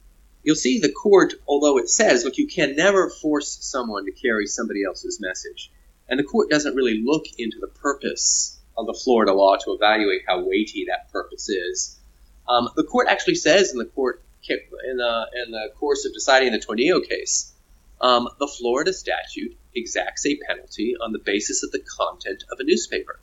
you'll 0.48 0.56
see 0.56 0.80
the 0.80 0.90
court, 0.90 1.34
although 1.46 1.78
it 1.78 1.90
says, 1.90 2.24
look, 2.24 2.38
you 2.38 2.48
can 2.48 2.78
never 2.78 3.10
force 3.10 3.58
someone 3.60 4.06
to 4.06 4.14
carry 4.14 4.48
somebody 4.48 4.82
else's 4.86 5.20
message. 5.20 5.70
And 6.08 6.18
the 6.18 6.24
court 6.24 6.50
doesn't 6.50 6.74
really 6.74 7.04
look 7.04 7.26
into 7.38 7.58
the 7.60 7.68
purpose 7.68 8.58
of 8.78 8.86
the 8.86 8.94
Florida 8.94 9.34
law 9.34 9.58
to 9.58 9.74
evaluate 9.74 10.22
how 10.26 10.46
weighty 10.46 10.86
that 10.88 11.12
purpose 11.12 11.50
is. 11.50 12.00
Um, 12.48 12.70
the 12.78 12.86
court 12.86 13.10
actually 13.10 13.36
says 13.36 13.74
in 13.74 13.78
the 13.78 13.84
court 13.86 14.24
in 14.50 14.96
the, 14.96 15.28
in 15.46 15.52
the 15.52 15.68
course 15.78 16.06
of 16.06 16.14
deciding 16.14 16.54
the 16.54 16.60
Tornillo 16.60 17.06
case, 17.06 17.52
um, 18.00 18.30
the 18.40 18.48
Florida 18.48 18.94
statute 18.94 19.58
exacts 19.76 20.26
a 20.26 20.38
penalty 20.48 20.96
on 20.96 21.12
the 21.12 21.20
basis 21.20 21.64
of 21.64 21.74
the 21.74 21.80
content 21.80 22.46
of 22.50 22.58
a 22.62 22.64
newspaper. 22.64 23.20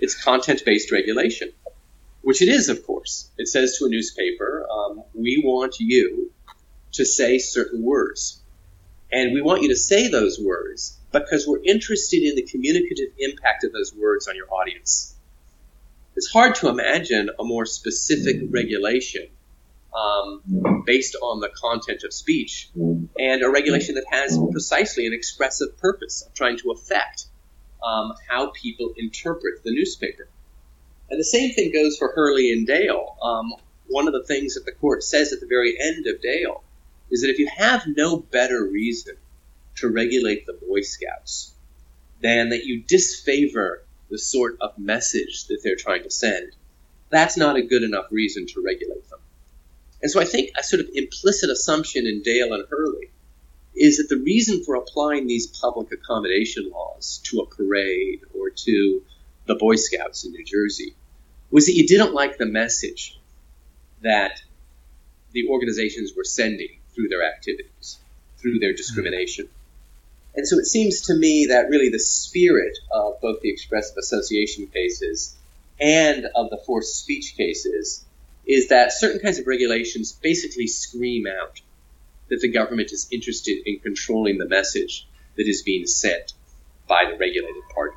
It's 0.00 0.20
content 0.20 0.64
based 0.66 0.90
regulation, 0.90 1.52
which 2.22 2.42
it 2.42 2.48
is, 2.48 2.68
of 2.68 2.84
course. 2.84 3.30
It 3.38 3.48
says 3.48 3.78
to 3.78 3.86
a 3.86 3.88
newspaper, 3.88 4.66
um, 4.70 5.02
we 5.14 5.42
want 5.44 5.76
you 5.80 6.30
to 6.92 7.04
say 7.04 7.38
certain 7.38 7.82
words. 7.82 8.42
And 9.10 9.32
we 9.32 9.40
want 9.40 9.62
you 9.62 9.68
to 9.68 9.76
say 9.76 10.08
those 10.08 10.38
words 10.38 10.98
because 11.12 11.46
we're 11.46 11.62
interested 11.64 12.22
in 12.22 12.34
the 12.36 12.42
communicative 12.42 13.14
impact 13.18 13.64
of 13.64 13.72
those 13.72 13.94
words 13.94 14.28
on 14.28 14.36
your 14.36 14.52
audience. 14.52 15.14
It's 16.16 16.30
hard 16.30 16.56
to 16.56 16.68
imagine 16.68 17.30
a 17.38 17.44
more 17.44 17.64
specific 17.64 18.36
regulation 18.50 19.28
um, 19.94 20.82
based 20.84 21.16
on 21.22 21.40
the 21.40 21.48
content 21.48 22.02
of 22.04 22.12
speech, 22.12 22.68
and 22.74 23.42
a 23.42 23.48
regulation 23.48 23.94
that 23.94 24.04
has 24.10 24.38
precisely 24.50 25.06
an 25.06 25.14
expressive 25.14 25.78
purpose 25.78 26.22
of 26.22 26.34
trying 26.34 26.58
to 26.58 26.72
affect 26.72 27.26
um, 27.82 28.12
how 28.28 28.50
people 28.50 28.92
interpret 28.96 29.62
the 29.64 29.70
newspaper. 29.70 30.28
And 31.10 31.18
the 31.18 31.24
same 31.24 31.54
thing 31.54 31.72
goes 31.72 31.96
for 31.96 32.12
Hurley 32.12 32.52
and 32.52 32.66
Dale. 32.66 33.16
Um, 33.22 33.54
one 33.86 34.06
of 34.06 34.12
the 34.12 34.24
things 34.24 34.54
that 34.54 34.66
the 34.66 34.72
court 34.72 35.02
says 35.02 35.32
at 35.32 35.40
the 35.40 35.46
very 35.46 35.78
end 35.80 36.06
of 36.06 36.20
Dale 36.20 36.62
is 37.10 37.22
that 37.22 37.30
if 37.30 37.38
you 37.38 37.48
have 37.56 37.84
no 37.86 38.18
better 38.18 38.64
reason 38.64 39.16
to 39.76 39.88
regulate 39.88 40.46
the 40.46 40.52
Boy 40.52 40.82
Scouts 40.82 41.54
than 42.20 42.50
that 42.50 42.64
you 42.64 42.82
disfavor 42.82 43.82
the 44.10 44.18
sort 44.18 44.58
of 44.60 44.76
message 44.78 45.46
that 45.46 45.60
they're 45.62 45.76
trying 45.76 46.02
to 46.02 46.10
send, 46.10 46.52
that's 47.10 47.36
not 47.36 47.56
a 47.56 47.62
good 47.62 47.82
enough 47.82 48.06
reason 48.10 48.46
to 48.46 48.62
regulate 48.62 49.08
them. 49.08 49.20
And 50.02 50.10
so 50.10 50.20
I 50.20 50.24
think 50.24 50.50
a 50.58 50.62
sort 50.62 50.80
of 50.80 50.90
implicit 50.94 51.50
assumption 51.50 52.06
in 52.06 52.22
Dale 52.22 52.52
and 52.52 52.66
Hurley 52.68 53.10
is 53.74 53.98
that 53.98 54.08
the 54.08 54.20
reason 54.20 54.64
for 54.64 54.74
applying 54.74 55.26
these 55.26 55.46
public 55.46 55.92
accommodation 55.92 56.70
laws 56.70 57.20
to 57.24 57.40
a 57.40 57.46
parade 57.46 58.20
or 58.38 58.50
to 58.50 59.02
the 59.48 59.56
Boy 59.56 59.76
Scouts 59.76 60.24
in 60.24 60.32
New 60.32 60.44
Jersey 60.44 60.94
was 61.50 61.66
that 61.66 61.74
you 61.74 61.86
didn't 61.86 62.14
like 62.14 62.36
the 62.36 62.46
message 62.46 63.18
that 64.02 64.40
the 65.32 65.48
organizations 65.48 66.12
were 66.16 66.24
sending 66.24 66.78
through 66.94 67.08
their 67.08 67.26
activities, 67.26 67.98
through 68.36 68.58
their 68.58 68.74
discrimination. 68.74 69.46
Mm-hmm. 69.46 70.38
And 70.38 70.46
so 70.46 70.58
it 70.58 70.66
seems 70.66 71.00
to 71.06 71.14
me 71.14 71.46
that 71.46 71.70
really 71.70 71.88
the 71.88 71.98
spirit 71.98 72.78
of 72.92 73.20
both 73.20 73.40
the 73.40 73.50
expressive 73.50 73.96
association 73.96 74.66
cases 74.68 75.34
and 75.80 76.26
of 76.36 76.50
the 76.50 76.58
forced 76.58 77.00
speech 77.00 77.34
cases 77.36 78.04
is 78.46 78.68
that 78.68 78.92
certain 78.92 79.20
kinds 79.20 79.38
of 79.38 79.46
regulations 79.46 80.12
basically 80.12 80.66
scream 80.66 81.26
out 81.26 81.60
that 82.28 82.40
the 82.40 82.52
government 82.52 82.92
is 82.92 83.08
interested 83.10 83.62
in 83.66 83.80
controlling 83.80 84.38
the 84.38 84.48
message 84.48 85.08
that 85.36 85.48
is 85.48 85.62
being 85.62 85.86
sent 85.86 86.34
by 86.86 87.04
the 87.10 87.16
regulated 87.16 87.62
party. 87.74 87.96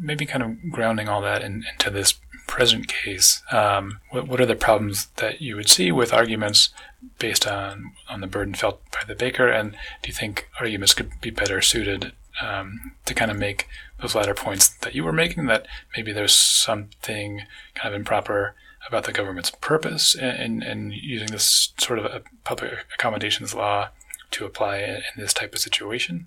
Maybe 0.00 0.26
kind 0.26 0.42
of 0.42 0.70
grounding 0.70 1.08
all 1.08 1.20
that 1.22 1.42
in, 1.42 1.64
into 1.72 1.90
this 1.90 2.14
present 2.46 2.88
case, 2.88 3.42
um, 3.52 4.00
what, 4.10 4.26
what, 4.26 4.40
are 4.40 4.46
the 4.46 4.56
problems 4.56 5.06
that 5.16 5.40
you 5.40 5.54
would 5.54 5.68
see 5.68 5.92
with 5.92 6.12
arguments 6.12 6.70
based 7.18 7.46
on, 7.46 7.92
on 8.08 8.20
the 8.20 8.26
burden 8.26 8.54
felt 8.54 8.80
by 8.90 9.00
the 9.06 9.14
baker? 9.14 9.48
And 9.48 9.72
do 10.02 10.08
you 10.08 10.14
think 10.14 10.48
arguments 10.58 10.94
could 10.94 11.12
be 11.20 11.30
better 11.30 11.60
suited 11.60 12.12
um, 12.40 12.92
to 13.04 13.14
kind 13.14 13.30
of 13.30 13.36
make 13.36 13.68
those 14.00 14.14
latter 14.14 14.34
points 14.34 14.68
that 14.68 14.94
you 14.94 15.04
were 15.04 15.12
making, 15.12 15.46
that 15.46 15.66
maybe 15.96 16.12
there's 16.12 16.34
something 16.34 17.42
kind 17.74 17.94
of 17.94 18.00
improper 18.00 18.54
about 18.86 19.04
the 19.04 19.12
government's 19.12 19.50
purpose 19.50 20.14
in, 20.14 20.62
in 20.62 20.90
using 20.92 21.28
this 21.28 21.72
sort 21.78 21.98
of 21.98 22.06
a 22.06 22.22
public 22.44 22.72
accommodations 22.94 23.54
law 23.54 23.88
to 24.30 24.44
apply 24.44 24.78
in 24.78 25.02
this 25.16 25.34
type 25.34 25.52
of 25.52 25.58
situation? 25.58 26.26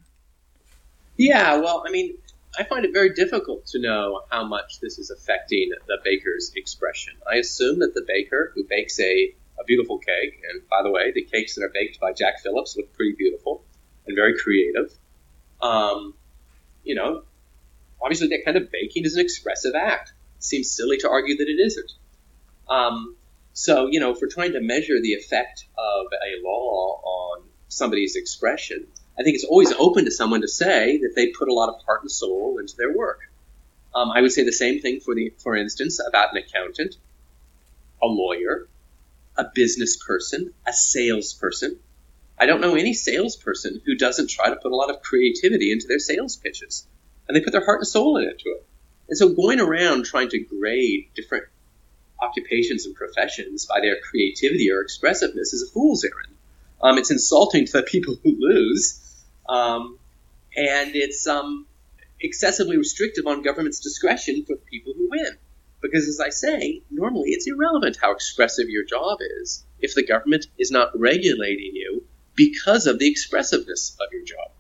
Yeah, 1.18 1.58
well, 1.58 1.84
I 1.88 1.92
mean, 1.92 2.16
I 2.58 2.64
find 2.64 2.86
it 2.86 2.92
very 2.94 3.14
difficult 3.14 3.66
to 3.68 3.80
know 3.80 4.22
how 4.30 4.46
much 4.46 4.80
this 4.82 5.00
is 5.00 5.10
affecting 5.10 5.72
the 5.88 5.98
baker's 6.04 6.52
expression. 6.56 7.14
I 7.30 7.36
assume 7.38 7.80
that 7.80 7.94
the 7.94 8.04
baker 8.06 8.52
who 8.54 8.66
bakes 8.66 9.00
a, 9.00 9.34
a 9.60 9.64
beautiful 9.66 10.00
cake, 10.00 10.42
and 10.52 10.68
by 10.68 10.84
the 10.84 10.92
way, 10.92 11.12
the 11.12 11.24
cakes 11.24 11.56
that 11.56 11.64
are 11.64 11.72
baked 11.74 12.00
by 12.00 12.12
Jack 12.12 12.42
Phillips 12.42 12.76
look 12.76 12.94
pretty 12.94 13.16
beautiful 13.18 13.64
and 14.06 14.16
very 14.16 14.38
creative. 14.38 14.92
Um, 15.62 16.14
you 16.84 16.96
know, 16.96 17.24
obviously 18.02 18.28
that 18.30 18.44
kind 18.44 18.58
of 18.58 18.72
baking 18.72 19.06
is 19.06 19.16
an 19.16 19.22
expressive 19.22 19.74
act. 19.76 20.12
It 20.38 20.44
seems 20.44 20.72
silly 20.72 20.98
to 20.98 21.10
argue 21.10 21.38
that 21.38 21.48
it 21.48 21.60
isn't. 21.60 21.92
Um, 22.68 23.16
so, 23.54 23.88
you 23.88 24.00
know, 24.00 24.12
if 24.12 24.20
we're 24.22 24.30
trying 24.30 24.54
to 24.54 24.62
measure 24.62 25.00
the 25.00 25.14
effect 25.14 25.66
of 25.78 26.08
a 26.12 26.42
law 26.46 27.02
on 27.04 27.44
somebody's 27.68 28.16
expression, 28.16 28.88
I 29.20 29.24
think 29.24 29.36
it's 29.36 29.44
always 29.44 29.72
open 29.74 30.06
to 30.06 30.12
someone 30.12 30.42
to 30.42 30.48
say 30.48 30.98
that 31.00 31.14
they 31.16 31.28
put 31.28 31.50
a 31.50 31.54
lot 31.54 31.70
of 31.70 31.82
heart 31.86 32.02
and 32.02 32.12
soul 32.12 32.58
into 32.60 32.76
their 32.78 32.96
work. 32.96 33.20
Um, 33.94 34.10
I 34.10 34.22
would 34.22 34.32
say 34.32 34.44
the 34.44 34.54
same 34.54 34.80
thing 34.80 35.00
for 35.02 35.14
the, 35.14 35.34
for 35.38 35.56
instance, 35.56 36.00
about 36.00 36.32
an 36.32 36.38
accountant, 36.38 36.96
a 38.02 38.08
lawyer, 38.08 38.68
a 39.38 39.46
business 39.54 39.98
person, 39.98 40.54
a 40.66 40.74
salesperson. 40.74 41.78
I 42.40 42.46
don't 42.46 42.62
know 42.62 42.76
any 42.76 42.94
salesperson 42.94 43.82
who 43.86 43.96
doesn't 43.96 44.30
try 44.30 44.50
to 44.50 44.56
put 44.56 44.72
a 44.72 44.76
lot 44.76 44.90
of 44.90 45.02
creativity 45.02 45.72
into 45.72 45.88
their 45.88 46.00
sales 46.00 46.38
pitches, 46.38 46.88
and 47.28 47.36
they 47.36 47.42
put 47.42 47.52
their 47.52 47.66
heart 47.66 47.80
and 47.80 47.88
soul 47.88 48.18
into 48.18 48.50
it. 48.56 48.66
And 49.10 49.18
so 49.18 49.30
going 49.30 49.60
around 49.60 50.06
trying 50.06 50.30
to 50.30 50.40
grade 50.40 51.10
different 51.16 51.46
occupations 52.22 52.86
and 52.86 52.96
professions 52.96 53.66
by 53.66 53.82
their 53.82 53.98
creativity 54.00 54.72
or 54.72 54.82
expressiveness 54.82 55.54
is 55.54 55.64
a 55.64 55.72
fool's 55.72 56.06
errand. 56.06 56.36
Um, 56.84 56.98
it's 56.98 57.12
insulting 57.12 57.66
to 57.66 57.72
the 57.74 57.84
people 57.84 58.16
who 58.24 58.36
lose, 58.40 59.00
um, 59.48 60.00
and 60.56 60.96
it's 60.96 61.28
um, 61.28 61.68
excessively 62.20 62.78
restrictive 62.78 63.28
on 63.28 63.42
government's 63.42 63.80
discretion 63.80 64.46
for 64.46 64.56
the 64.56 64.62
people 64.70 64.94
who 64.96 65.10
win. 65.10 65.38
Because, 65.82 66.08
as 66.08 66.20
I 66.20 66.30
say, 66.30 66.84
normally 66.92 67.32
it's 67.32 67.48
irrelevant 67.48 67.98
how 68.02 68.12
expressive 68.12 68.70
your 68.70 68.86
job 68.86 69.20
is 69.42 69.66
if 69.80 69.96
the 69.96 70.06
government 70.06 70.46
is 70.58 70.70
not 70.70 70.98
regulating 70.98 71.72
you 71.74 72.04
because 72.36 72.86
of 72.86 73.00
the 73.00 73.10
expressiveness 73.10 73.98
of 74.00 74.08
your 74.12 74.24
job. 74.24 74.52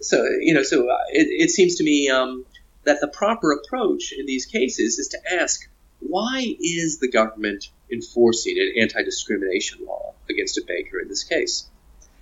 So, 0.00 0.22
you 0.40 0.52
know, 0.52 0.62
so 0.62 0.88
uh, 0.90 0.98
it, 1.10 1.28
it, 1.44 1.50
seems 1.50 1.76
to 1.76 1.84
me 1.84 2.10
um, 2.10 2.44
that 2.84 3.00
the 3.00 3.08
proper 3.08 3.52
approach 3.52 4.12
in 4.12 4.26
these 4.26 4.46
cases 4.46 4.98
is 4.98 5.08
to 5.08 5.18
ask 5.40 5.68
why 6.00 6.54
is 6.60 6.98
the 6.98 7.10
government 7.10 7.68
enforcing 7.92 8.58
an 8.58 8.80
anti 8.80 9.02
discrimination 9.02 9.84
law 9.84 10.14
against 10.30 10.58
a 10.58 10.64
baker 10.66 11.00
in 11.00 11.08
this 11.08 11.24
case? 11.24 11.68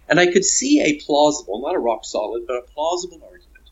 And 0.09 0.18
I 0.18 0.27
could 0.27 0.45
see 0.45 0.81
a 0.81 1.01
plausible, 1.05 1.61
not 1.61 1.77
a 1.77 1.79
rock 1.79 2.05
solid, 2.05 2.47
but 2.47 2.57
a 2.57 2.62
plausible 2.62 3.21
argument 3.23 3.71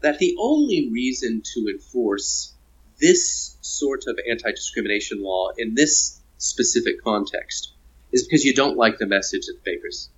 that 0.00 0.18
the 0.18 0.36
only 0.38 0.90
reason 0.90 1.42
to 1.54 1.68
enforce 1.68 2.52
this 3.00 3.56
sort 3.60 4.04
of 4.06 4.18
anti 4.28 4.50
discrimination 4.50 5.22
law 5.22 5.50
in 5.56 5.74
this 5.74 6.20
specific 6.38 7.02
context 7.02 7.72
is 8.12 8.24
because 8.24 8.44
you 8.44 8.54
don't 8.54 8.76
like 8.76 8.98
the 8.98 9.06
message 9.06 9.46
that 9.46 9.54
the 9.54 9.70
baker's 9.70 10.08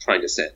trying 0.00 0.22
to 0.22 0.28
send 0.28 0.52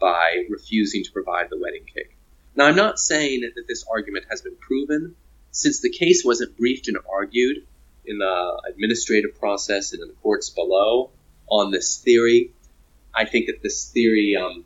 by 0.00 0.44
refusing 0.48 1.02
to 1.02 1.10
provide 1.12 1.50
the 1.50 1.58
wedding 1.58 1.84
cake. 1.84 2.16
Now, 2.54 2.66
I'm 2.66 2.76
not 2.76 2.98
saying 2.98 3.40
that 3.42 3.66
this 3.66 3.84
argument 3.90 4.26
has 4.30 4.42
been 4.42 4.56
proven. 4.56 5.16
Since 5.50 5.80
the 5.80 5.90
case 5.90 6.24
wasn't 6.24 6.56
briefed 6.56 6.88
and 6.88 6.98
argued 7.10 7.66
in 8.06 8.18
the 8.18 8.62
administrative 8.68 9.38
process 9.38 9.92
and 9.92 10.02
in 10.02 10.08
the 10.08 10.14
courts 10.14 10.50
below 10.50 11.10
on 11.48 11.70
this 11.70 11.98
theory, 11.98 12.50
I 13.14 13.24
think 13.24 13.46
that 13.46 13.62
this 13.62 13.90
theory, 13.90 14.36
um, 14.36 14.64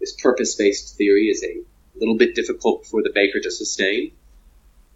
this 0.00 0.12
purpose 0.12 0.54
based 0.56 0.96
theory, 0.96 1.28
is 1.28 1.42
a 1.44 1.62
little 1.98 2.16
bit 2.16 2.34
difficult 2.34 2.86
for 2.86 3.02
the 3.02 3.10
baker 3.14 3.40
to 3.40 3.50
sustain. 3.50 4.12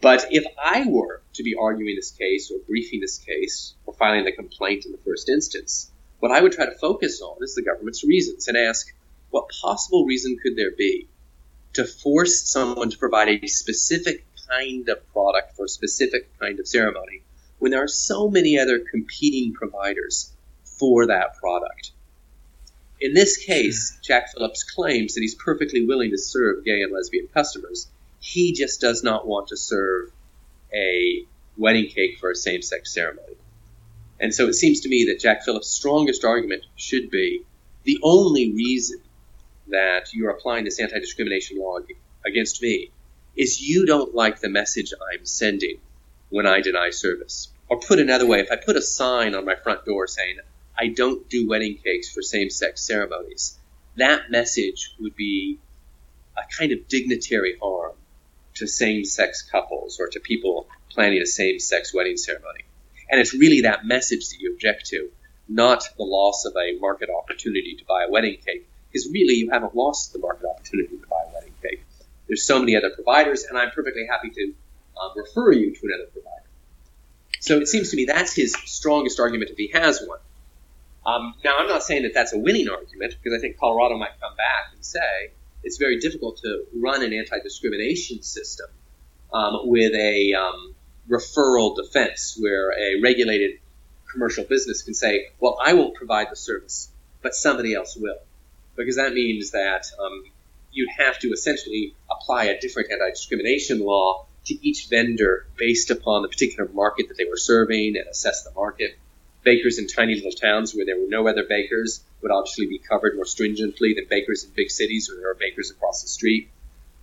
But 0.00 0.26
if 0.30 0.44
I 0.62 0.86
were 0.86 1.22
to 1.34 1.42
be 1.42 1.54
arguing 1.60 1.94
this 1.94 2.10
case 2.10 2.50
or 2.50 2.58
briefing 2.66 3.00
this 3.00 3.18
case 3.18 3.74
or 3.84 3.94
filing 3.94 4.24
the 4.24 4.32
complaint 4.32 4.86
in 4.86 4.92
the 4.92 4.98
first 4.98 5.28
instance, 5.28 5.90
what 6.20 6.32
I 6.32 6.40
would 6.40 6.52
try 6.52 6.66
to 6.66 6.78
focus 6.78 7.20
on 7.20 7.38
is 7.42 7.54
the 7.54 7.62
government's 7.62 8.04
reasons 8.04 8.48
and 8.48 8.56
ask 8.56 8.92
what 9.30 9.50
possible 9.62 10.04
reason 10.04 10.38
could 10.42 10.56
there 10.56 10.72
be 10.76 11.08
to 11.74 11.84
force 11.84 12.50
someone 12.50 12.90
to 12.90 12.98
provide 12.98 13.28
a 13.28 13.46
specific 13.46 14.24
kind 14.48 14.88
of 14.88 15.12
product 15.12 15.56
for 15.56 15.66
a 15.66 15.68
specific 15.68 16.36
kind 16.38 16.58
of 16.58 16.66
ceremony 16.66 17.22
when 17.60 17.70
there 17.70 17.84
are 17.84 17.88
so 17.88 18.28
many 18.28 18.58
other 18.58 18.80
competing 18.80 19.52
providers 19.52 20.32
for 20.64 21.06
that 21.06 21.36
product. 21.36 21.92
In 23.00 23.14
this 23.14 23.36
case, 23.36 23.92
hmm. 23.94 24.00
Jack 24.02 24.32
Phillips 24.32 24.64
claims 24.64 25.14
that 25.14 25.20
he's 25.20 25.36
perfectly 25.36 25.86
willing 25.86 26.10
to 26.10 26.18
serve 26.18 26.64
gay 26.64 26.82
and 26.82 26.92
lesbian 26.92 27.28
customers. 27.32 27.86
He 28.18 28.52
just 28.52 28.80
does 28.80 29.04
not 29.04 29.26
want 29.26 29.48
to 29.48 29.56
serve 29.56 30.10
a 30.74 31.24
wedding 31.56 31.86
cake 31.86 32.18
for 32.18 32.30
a 32.30 32.34
same 32.34 32.62
sex 32.62 32.92
ceremony. 32.92 33.36
And 34.18 34.34
so 34.34 34.48
it 34.48 34.54
seems 34.54 34.80
to 34.80 34.88
me 34.88 35.06
that 35.06 35.20
Jack 35.20 35.44
Phillips' 35.44 35.68
strongest 35.68 36.24
argument 36.24 36.64
should 36.76 37.10
be 37.10 37.44
the 37.84 37.98
only 38.02 38.52
reason 38.52 39.00
that 39.68 40.12
you're 40.12 40.30
applying 40.30 40.64
this 40.64 40.80
anti 40.80 40.98
discrimination 40.98 41.58
law 41.58 41.78
against 42.26 42.60
me 42.60 42.90
is 43.36 43.62
you 43.62 43.86
don't 43.86 44.14
like 44.14 44.40
the 44.40 44.48
message 44.48 44.92
I'm 45.12 45.24
sending 45.24 45.78
when 46.30 46.46
I 46.46 46.60
deny 46.60 46.90
service. 46.90 47.48
Or 47.68 47.78
put 47.78 47.98
another 47.98 48.26
way, 48.26 48.40
if 48.40 48.50
I 48.50 48.56
put 48.56 48.76
a 48.76 48.82
sign 48.82 49.34
on 49.34 49.44
my 49.44 49.54
front 49.54 49.84
door 49.84 50.06
saying, 50.06 50.38
I 50.76 50.88
don't 50.88 51.28
do 51.28 51.48
wedding 51.48 51.76
cakes 51.76 52.10
for 52.10 52.22
same 52.22 52.50
sex 52.50 52.86
ceremonies, 52.86 53.58
that 53.96 54.30
message 54.30 54.94
would 54.98 55.14
be 55.14 55.58
a 56.36 56.42
kind 56.58 56.72
of 56.72 56.88
dignitary 56.88 57.56
harm 57.60 57.92
to 58.54 58.66
same 58.66 59.04
sex 59.04 59.42
couples 59.42 60.00
or 60.00 60.08
to 60.08 60.20
people 60.20 60.66
planning 60.88 61.20
a 61.20 61.26
same 61.26 61.58
sex 61.58 61.94
wedding 61.94 62.16
ceremony. 62.16 62.64
And 63.08 63.20
it's 63.20 63.34
really 63.34 63.62
that 63.62 63.84
message 63.84 64.28
that 64.30 64.40
you 64.40 64.52
object 64.52 64.86
to, 64.86 65.10
not 65.48 65.84
the 65.96 66.04
loss 66.04 66.44
of 66.44 66.54
a 66.56 66.78
market 66.78 67.10
opportunity 67.10 67.76
to 67.78 67.84
buy 67.84 68.04
a 68.04 68.10
wedding 68.10 68.38
cake, 68.44 68.68
because 68.90 69.08
really 69.12 69.34
you 69.34 69.50
haven't 69.50 69.74
lost 69.74 70.12
the 70.12 70.18
market 70.18 70.46
opportunity 70.46 70.96
to 70.96 71.06
buy 71.08 71.24
a 71.28 71.34
wedding 71.34 71.54
cake. 71.62 71.82
There's 72.28 72.46
so 72.46 72.58
many 72.60 72.76
other 72.76 72.90
providers, 72.90 73.44
and 73.44 73.58
I'm 73.58 73.70
perfectly 73.70 74.06
happy 74.08 74.30
to 74.30 74.54
um, 75.00 75.12
refer 75.16 75.52
you 75.52 75.74
to 75.74 75.80
another 75.84 76.10
provider. 76.12 76.48
So 77.40 77.58
it 77.58 77.68
seems 77.68 77.90
to 77.90 77.96
me 77.96 78.04
that's 78.04 78.34
his 78.34 78.52
strongest 78.66 79.18
argument 79.18 79.50
if 79.50 79.56
he 79.56 79.68
has 79.72 80.02
one. 80.06 80.18
Um, 81.06 81.34
now, 81.42 81.56
I'm 81.58 81.68
not 81.68 81.82
saying 81.82 82.02
that 82.02 82.12
that's 82.12 82.34
a 82.34 82.38
winning 82.38 82.68
argument, 82.68 83.14
because 83.22 83.36
I 83.36 83.40
think 83.40 83.58
Colorado 83.58 83.96
might 83.96 84.20
come 84.20 84.36
back 84.36 84.74
and 84.74 84.84
say 84.84 85.32
it's 85.62 85.78
very 85.78 85.98
difficult 85.98 86.38
to 86.42 86.64
run 86.74 87.02
an 87.02 87.12
anti 87.14 87.38
discrimination 87.42 88.22
system 88.22 88.66
um, 89.32 89.60
with 89.64 89.94
a 89.94 90.34
um, 90.34 90.74
referral 91.08 91.74
defense 91.74 92.36
where 92.38 92.72
a 92.72 93.00
regulated 93.00 93.60
commercial 94.12 94.44
business 94.44 94.82
can 94.82 94.92
say, 94.92 95.28
well, 95.38 95.58
I 95.62 95.72
won't 95.72 95.94
provide 95.94 96.28
the 96.30 96.36
service, 96.36 96.90
but 97.22 97.34
somebody 97.34 97.74
else 97.74 97.96
will 97.96 98.18
because 98.76 98.96
that 98.96 99.12
means 99.12 99.50
that 99.50 99.86
um, 100.02 100.24
you'd 100.72 100.90
have 100.90 101.18
to 101.20 101.28
essentially 101.28 101.94
apply 102.10 102.44
a 102.44 102.60
different 102.60 102.90
anti-discrimination 102.90 103.80
law 103.80 104.26
to 104.46 104.54
each 104.66 104.88
vendor 104.88 105.46
based 105.56 105.90
upon 105.90 106.22
the 106.22 106.28
particular 106.28 106.68
market 106.72 107.08
that 107.08 107.16
they 107.16 107.24
were 107.24 107.36
serving 107.36 107.96
and 107.96 108.08
assess 108.08 108.44
the 108.44 108.52
market. 108.52 108.98
Bakers 109.42 109.78
in 109.78 109.86
tiny 109.86 110.16
little 110.16 110.32
towns 110.32 110.74
where 110.74 110.84
there 110.84 110.98
were 110.98 111.08
no 111.08 111.26
other 111.26 111.44
bakers 111.48 112.02
would 112.22 112.30
obviously 112.30 112.66
be 112.66 112.78
covered 112.78 113.16
more 113.16 113.24
stringently 113.24 113.94
than 113.94 114.06
bakers 114.08 114.44
in 114.44 114.50
big 114.54 114.70
cities 114.70 115.08
where 115.08 115.18
there 115.18 115.30
are 115.30 115.34
bakers 115.34 115.70
across 115.70 116.02
the 116.02 116.08
street. 116.08 116.50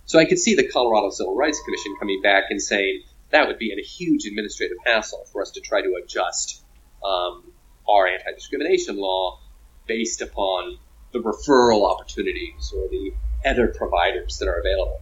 So 0.06 0.18
I 0.18 0.24
could 0.24 0.38
see 0.38 0.54
the 0.54 0.68
Colorado 0.68 1.10
Civil 1.10 1.36
Rights 1.36 1.60
Commission 1.64 1.96
coming 1.98 2.22
back 2.22 2.44
and 2.50 2.62
saying 2.62 3.02
that 3.30 3.46
would 3.46 3.58
be 3.58 3.72
a 3.72 3.82
huge 3.82 4.24
administrative 4.24 4.78
hassle 4.86 5.24
for 5.32 5.42
us 5.42 5.50
to 5.52 5.60
try 5.60 5.82
to 5.82 6.00
adjust 6.02 6.62
um, 7.04 7.52
our 7.88 8.06
anti-discrimination 8.06 8.96
law 8.96 9.38
based 9.86 10.22
upon 10.22 10.78
the 11.12 11.18
referral 11.18 11.90
opportunities 11.90 12.72
or 12.74 12.88
the 12.88 13.12
other 13.44 13.68
providers 13.68 14.38
that 14.38 14.48
are 14.48 14.60
available. 14.60 15.00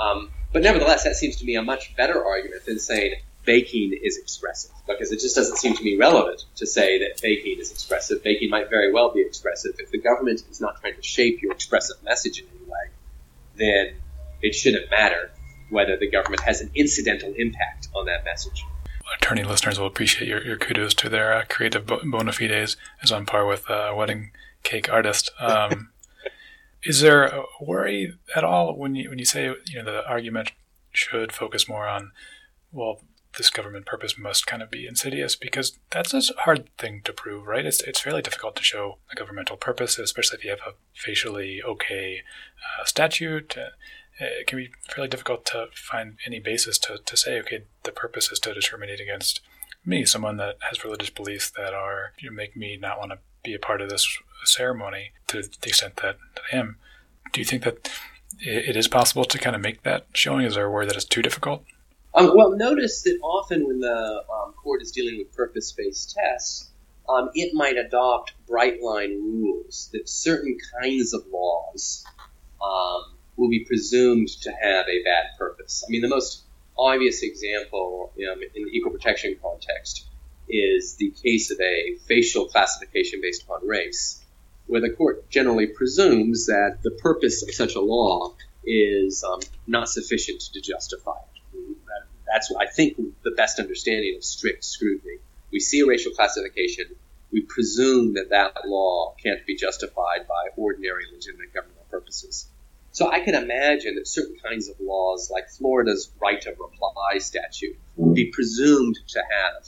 Um, 0.00 0.30
but 0.52 0.62
nevertheless, 0.62 1.04
that 1.04 1.16
seems 1.16 1.36
to 1.36 1.44
me 1.44 1.56
a 1.56 1.62
much 1.62 1.94
better 1.96 2.24
argument 2.24 2.64
than 2.64 2.78
saying 2.78 3.14
baking 3.44 3.98
is 4.02 4.18
expressive, 4.18 4.72
because 4.86 5.12
it 5.12 5.20
just 5.20 5.34
doesn't 5.34 5.56
seem 5.56 5.74
to 5.74 5.82
me 5.82 5.96
relevant 5.96 6.44
to 6.56 6.66
say 6.66 6.98
that 6.98 7.20
baking 7.22 7.58
is 7.58 7.70
expressive. 7.70 8.22
Baking 8.22 8.50
might 8.50 8.68
very 8.68 8.92
well 8.92 9.12
be 9.12 9.20
expressive. 9.20 9.74
If 9.78 9.90
the 9.90 9.98
government 9.98 10.42
is 10.50 10.60
not 10.60 10.80
trying 10.80 10.96
to 10.96 11.02
shape 11.02 11.40
your 11.42 11.52
expressive 11.52 12.02
message 12.02 12.40
in 12.40 12.46
any 12.54 12.70
way, 12.70 12.90
then 13.56 13.94
it 14.42 14.54
shouldn't 14.54 14.90
matter 14.90 15.30
whether 15.70 15.96
the 15.96 16.10
government 16.10 16.42
has 16.42 16.60
an 16.60 16.70
incidental 16.74 17.32
impact 17.36 17.88
on 17.94 18.06
that 18.06 18.24
message. 18.24 18.64
Attorney 19.16 19.42
listeners 19.42 19.78
will 19.78 19.86
appreciate 19.86 20.28
your, 20.28 20.44
your 20.44 20.56
kudos 20.56 20.94
to 20.94 21.08
their 21.08 21.32
uh, 21.32 21.44
creative 21.48 21.86
bona 21.86 22.32
fides 22.32 22.76
as 23.02 23.10
on 23.10 23.26
par 23.26 23.46
with 23.46 23.68
uh, 23.70 23.92
wedding 23.96 24.30
cake 24.62 24.92
artist. 24.92 25.30
Um, 25.40 25.90
is 26.84 27.00
there 27.00 27.24
a 27.24 27.44
worry 27.60 28.14
at 28.34 28.44
all 28.44 28.76
when 28.76 28.94
you 28.94 29.10
when 29.10 29.18
you 29.18 29.24
say 29.24 29.44
you 29.66 29.82
know 29.82 29.84
the 29.84 30.06
argument 30.08 30.52
should 30.92 31.32
focus 31.32 31.68
more 31.68 31.86
on 31.86 32.12
well 32.72 33.00
this 33.36 33.50
government 33.50 33.86
purpose 33.86 34.18
must 34.18 34.46
kind 34.46 34.62
of 34.62 34.70
be 34.70 34.86
insidious 34.86 35.36
because 35.36 35.78
that's 35.90 36.12
a 36.12 36.22
hard 36.38 36.68
thing 36.76 37.02
to 37.04 37.12
prove, 37.12 37.46
right? 37.46 37.64
It's 37.64 37.80
it's 37.82 38.00
fairly 38.00 38.22
difficult 38.22 38.56
to 38.56 38.62
show 38.62 38.98
a 39.12 39.14
governmental 39.14 39.56
purpose, 39.56 39.98
especially 39.98 40.38
if 40.38 40.44
you 40.44 40.50
have 40.50 40.60
a 40.66 40.74
facially 40.94 41.62
okay 41.62 42.22
uh, 42.80 42.84
statute. 42.84 43.56
Uh, 43.56 43.70
it 44.20 44.46
can 44.46 44.58
be 44.58 44.70
fairly 44.88 45.08
difficult 45.08 45.44
to 45.46 45.66
find 45.72 46.16
any 46.26 46.40
basis 46.40 46.76
to, 46.78 46.98
to 47.04 47.16
say, 47.16 47.38
okay, 47.38 47.62
the 47.84 47.92
purpose 47.92 48.32
is 48.32 48.40
to 48.40 48.52
discriminate 48.52 49.00
against 49.00 49.40
me, 49.86 50.04
someone 50.04 50.36
that 50.38 50.56
has 50.68 50.82
religious 50.82 51.10
beliefs 51.10 51.50
that 51.56 51.72
are 51.72 52.12
you 52.18 52.28
know, 52.28 52.34
make 52.34 52.56
me 52.56 52.76
not 52.76 52.98
want 52.98 53.12
to 53.12 53.18
be 53.48 53.54
a 53.54 53.58
part 53.58 53.80
of 53.80 53.88
this 53.88 54.18
ceremony 54.44 55.12
to 55.28 55.42
the 55.42 55.68
extent 55.68 55.96
that, 55.96 56.18
I 56.52 56.56
am. 56.56 56.76
Do 57.32 57.40
you 57.40 57.44
think 57.44 57.64
that 57.64 57.90
it 58.40 58.76
is 58.76 58.88
possible 58.88 59.24
to 59.24 59.38
kind 59.38 59.56
of 59.56 59.62
make 59.62 59.82
that 59.82 60.06
showing? 60.12 60.44
Is 60.44 60.54
there 60.54 60.66
a 60.66 60.70
word 60.70 60.88
that 60.88 60.96
is 60.96 61.04
too 61.04 61.22
difficult? 61.22 61.64
Um, 62.14 62.32
well, 62.34 62.50
notice 62.56 63.02
that 63.02 63.18
often 63.22 63.66
when 63.66 63.80
the 63.80 64.24
um, 64.32 64.52
court 64.54 64.82
is 64.82 64.92
dealing 64.92 65.18
with 65.18 65.34
purpose 65.34 65.72
based 65.72 66.16
tests, 66.18 66.70
um, 67.08 67.30
it 67.34 67.54
might 67.54 67.76
adopt 67.76 68.34
bright 68.46 68.82
line 68.82 69.10
rules 69.10 69.88
that 69.92 70.08
certain 70.08 70.58
kinds 70.80 71.14
of 71.14 71.22
laws 71.32 72.04
um, 72.62 73.14
will 73.36 73.48
be 73.48 73.64
presumed 73.64 74.28
to 74.42 74.50
have 74.50 74.86
a 74.88 75.02
bad 75.04 75.38
purpose. 75.38 75.84
I 75.86 75.90
mean, 75.90 76.02
the 76.02 76.08
most 76.08 76.42
obvious 76.76 77.22
example 77.22 78.12
in 78.16 78.38
the 78.38 78.70
equal 78.72 78.92
protection 78.92 79.36
context 79.42 80.07
is 80.48 80.94
the 80.96 81.10
case 81.10 81.50
of 81.50 81.60
a 81.60 81.96
facial 82.06 82.46
classification 82.46 83.20
based 83.20 83.42
upon 83.42 83.66
race, 83.66 84.22
where 84.66 84.80
the 84.80 84.90
court 84.90 85.28
generally 85.30 85.66
presumes 85.66 86.46
that 86.46 86.78
the 86.82 86.90
purpose 86.90 87.42
of 87.42 87.54
such 87.54 87.74
a 87.74 87.80
law 87.80 88.34
is 88.64 89.24
um, 89.24 89.40
not 89.66 89.88
sufficient 89.88 90.40
to 90.52 90.60
justify 90.60 91.16
it. 91.16 91.76
That's, 92.30 92.52
I 92.58 92.66
think, 92.66 92.96
the 93.22 93.30
best 93.30 93.58
understanding 93.58 94.14
of 94.16 94.24
strict 94.24 94.64
scrutiny. 94.64 95.16
We 95.50 95.60
see 95.60 95.80
a 95.80 95.86
racial 95.86 96.12
classification, 96.12 96.84
we 97.32 97.40
presume 97.40 98.14
that 98.14 98.30
that 98.30 98.66
law 98.66 99.14
can't 99.22 99.44
be 99.46 99.56
justified 99.56 100.26
by 100.28 100.48
ordinary 100.56 101.04
legitimate 101.12 101.54
governmental 101.54 101.86
purposes. 101.90 102.48
So 102.92 103.10
I 103.10 103.20
can 103.20 103.34
imagine 103.34 103.94
that 103.96 104.08
certain 104.08 104.36
kinds 104.42 104.68
of 104.68 104.76
laws, 104.80 105.30
like 105.30 105.50
Florida's 105.50 106.10
right 106.20 106.44
of 106.46 106.58
reply 106.58 107.18
statute, 107.18 107.78
would 107.96 108.14
be 108.14 108.26
presumed 108.26 108.98
to 109.08 109.20
have 109.20 109.66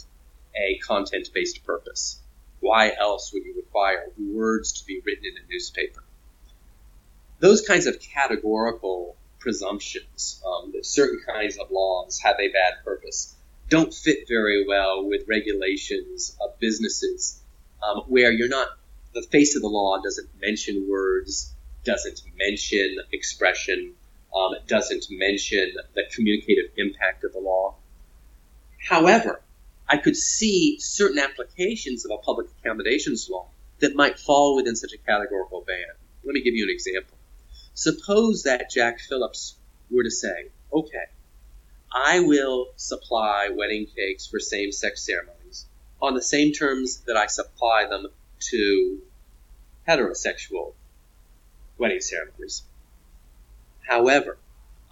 a 0.55 0.78
content 0.78 1.28
based 1.32 1.64
purpose. 1.64 2.20
Why 2.61 2.92
else 2.92 3.32
would 3.32 3.44
you 3.44 3.55
require 3.57 4.11
words 4.18 4.80
to 4.80 4.86
be 4.86 5.01
written 5.05 5.24
in 5.24 5.36
a 5.36 5.51
newspaper? 5.51 6.03
Those 7.38 7.62
kinds 7.62 7.86
of 7.86 8.01
categorical 8.01 9.16
presumptions 9.38 10.42
um, 10.46 10.72
that 10.72 10.84
certain 10.84 11.20
kinds 11.26 11.57
of 11.57 11.70
laws 11.70 12.20
have 12.20 12.36
a 12.38 12.48
bad 12.48 12.84
purpose 12.84 13.34
don't 13.70 13.94
fit 13.94 14.28
very 14.28 14.66
well 14.66 15.09
with 15.09 15.26
regulations 15.28 16.36
of 16.40 16.59
businesses 16.59 17.40
um, 17.82 18.03
where 18.09 18.32
you're 18.32 18.48
not, 18.48 18.68
the 19.14 19.22
face 19.22 19.57
of 19.57 19.62
the 19.62 19.68
law 19.68 20.03
doesn't 20.03 20.28
mention 20.40 20.86
words, 20.90 21.55
doesn't 21.84 22.20
mention 22.36 22.98
expression, 23.12 23.94
um, 24.36 24.55
doesn't 24.66 25.07
mention 25.11 25.72
the 25.94 26.03
communicative 26.12 26.72
impact 26.76 27.24
of 27.24 27.32
the 27.32 27.38
law. 27.38 27.76
However, 28.88 29.40
I 29.91 29.97
could 29.97 30.16
see 30.16 30.78
certain 30.78 31.18
applications 31.18 32.05
of 32.05 32.12
a 32.12 32.18
public 32.18 32.47
accommodations 32.61 33.28
law 33.28 33.49
that 33.80 33.97
might 33.97 34.20
fall 34.20 34.55
within 34.55 34.76
such 34.76 34.93
a 34.93 34.99
categorical 34.99 35.64
ban. 35.66 35.97
Let 36.22 36.34
me 36.34 36.43
give 36.43 36.55
you 36.55 36.62
an 36.64 36.70
example. 36.70 37.18
Suppose 37.74 38.45
that 38.45 38.70
Jack 38.70 39.01
Phillips 39.01 39.57
were 39.91 40.05
to 40.05 40.11
say, 40.11 40.51
okay, 40.72 41.07
I 41.93 42.20
will 42.20 42.68
supply 42.76 43.49
wedding 43.53 43.86
cakes 43.97 44.28
for 44.28 44.38
same 44.38 44.70
sex 44.70 45.05
ceremonies 45.05 45.66
on 46.01 46.14
the 46.14 46.22
same 46.22 46.53
terms 46.53 47.01
that 47.09 47.16
I 47.16 47.26
supply 47.26 47.86
them 47.91 48.07
to 48.51 49.01
heterosexual 49.88 50.74
wedding 51.78 52.01
ceremonies. 52.01 52.62
However, 53.88 54.38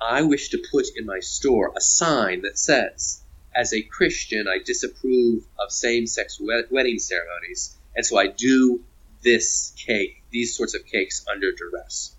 I 0.00 0.22
wish 0.22 0.48
to 0.48 0.64
put 0.72 0.86
in 0.96 1.06
my 1.06 1.20
store 1.20 1.72
a 1.76 1.80
sign 1.80 2.42
that 2.42 2.58
says, 2.58 3.22
as 3.58 3.72
a 3.72 3.82
Christian, 3.82 4.46
I 4.46 4.58
disapprove 4.64 5.42
of 5.58 5.72
same 5.72 6.06
sex 6.06 6.40
wedding 6.40 7.00
ceremonies, 7.00 7.76
and 7.96 8.06
so 8.06 8.16
I 8.16 8.28
do 8.28 8.84
this 9.24 9.72
cake, 9.76 10.22
these 10.30 10.56
sorts 10.56 10.76
of 10.76 10.86
cakes 10.86 11.26
under 11.28 11.50
duress. 11.50 12.14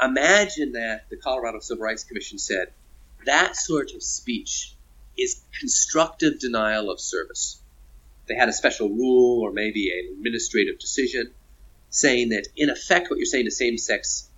Imagine 0.00 0.72
that 0.72 1.10
the 1.10 1.16
Colorado 1.16 1.58
Civil 1.58 1.82
Rights 1.82 2.04
Commission 2.04 2.38
said 2.38 2.68
that 3.26 3.56
sort 3.56 3.90
of 3.92 4.04
speech 4.04 4.76
is 5.18 5.42
constructive 5.58 6.38
denial 6.38 6.90
of 6.90 7.00
service. 7.00 7.60
They 8.28 8.36
had 8.36 8.48
a 8.48 8.52
special 8.52 8.88
rule 8.88 9.42
or 9.42 9.52
maybe 9.52 9.90
an 9.90 10.14
administrative 10.16 10.78
decision 10.78 11.32
saying 11.88 12.28
that, 12.28 12.46
in 12.54 12.70
effect, 12.70 13.10
what 13.10 13.18
you're 13.18 13.26
saying 13.26 13.46
to 13.46 13.50
same 13.50 13.78
sex 13.78 14.30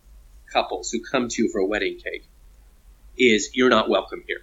couples 0.50 0.90
who 0.90 1.02
come 1.02 1.28
to 1.28 1.42
you 1.42 1.50
for 1.50 1.58
a 1.58 1.66
wedding 1.66 1.98
cake 2.02 2.26
is 3.18 3.50
you're 3.52 3.68
not 3.68 3.90
welcome 3.90 4.24
here. 4.26 4.42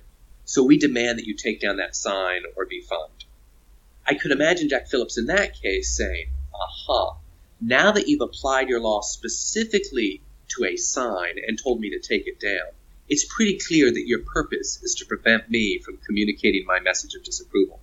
So 0.49 0.63
we 0.63 0.79
demand 0.79 1.19
that 1.19 1.27
you 1.27 1.35
take 1.35 1.61
down 1.61 1.77
that 1.77 1.95
sign 1.95 2.41
or 2.55 2.65
be 2.65 2.81
fined. 2.81 3.25
I 4.03 4.15
could 4.15 4.31
imagine 4.31 4.67
Jack 4.67 4.87
Phillips 4.87 5.19
in 5.19 5.27
that 5.27 5.53
case 5.53 5.95
saying, 5.95 6.31
aha, 6.51 7.17
now 7.61 7.91
that 7.91 8.07
you've 8.07 8.21
applied 8.21 8.67
your 8.67 8.79
law 8.79 9.01
specifically 9.01 10.23
to 10.55 10.65
a 10.65 10.75
sign 10.75 11.35
and 11.47 11.61
told 11.61 11.79
me 11.79 11.91
to 11.91 11.99
take 11.99 12.25
it 12.25 12.39
down, 12.39 12.71
it's 13.07 13.31
pretty 13.31 13.59
clear 13.59 13.91
that 13.91 14.07
your 14.07 14.23
purpose 14.23 14.81
is 14.81 14.95
to 14.95 15.05
prevent 15.05 15.51
me 15.51 15.77
from 15.85 15.97
communicating 15.97 16.65
my 16.65 16.79
message 16.79 17.13
of 17.13 17.23
disapproval. 17.23 17.79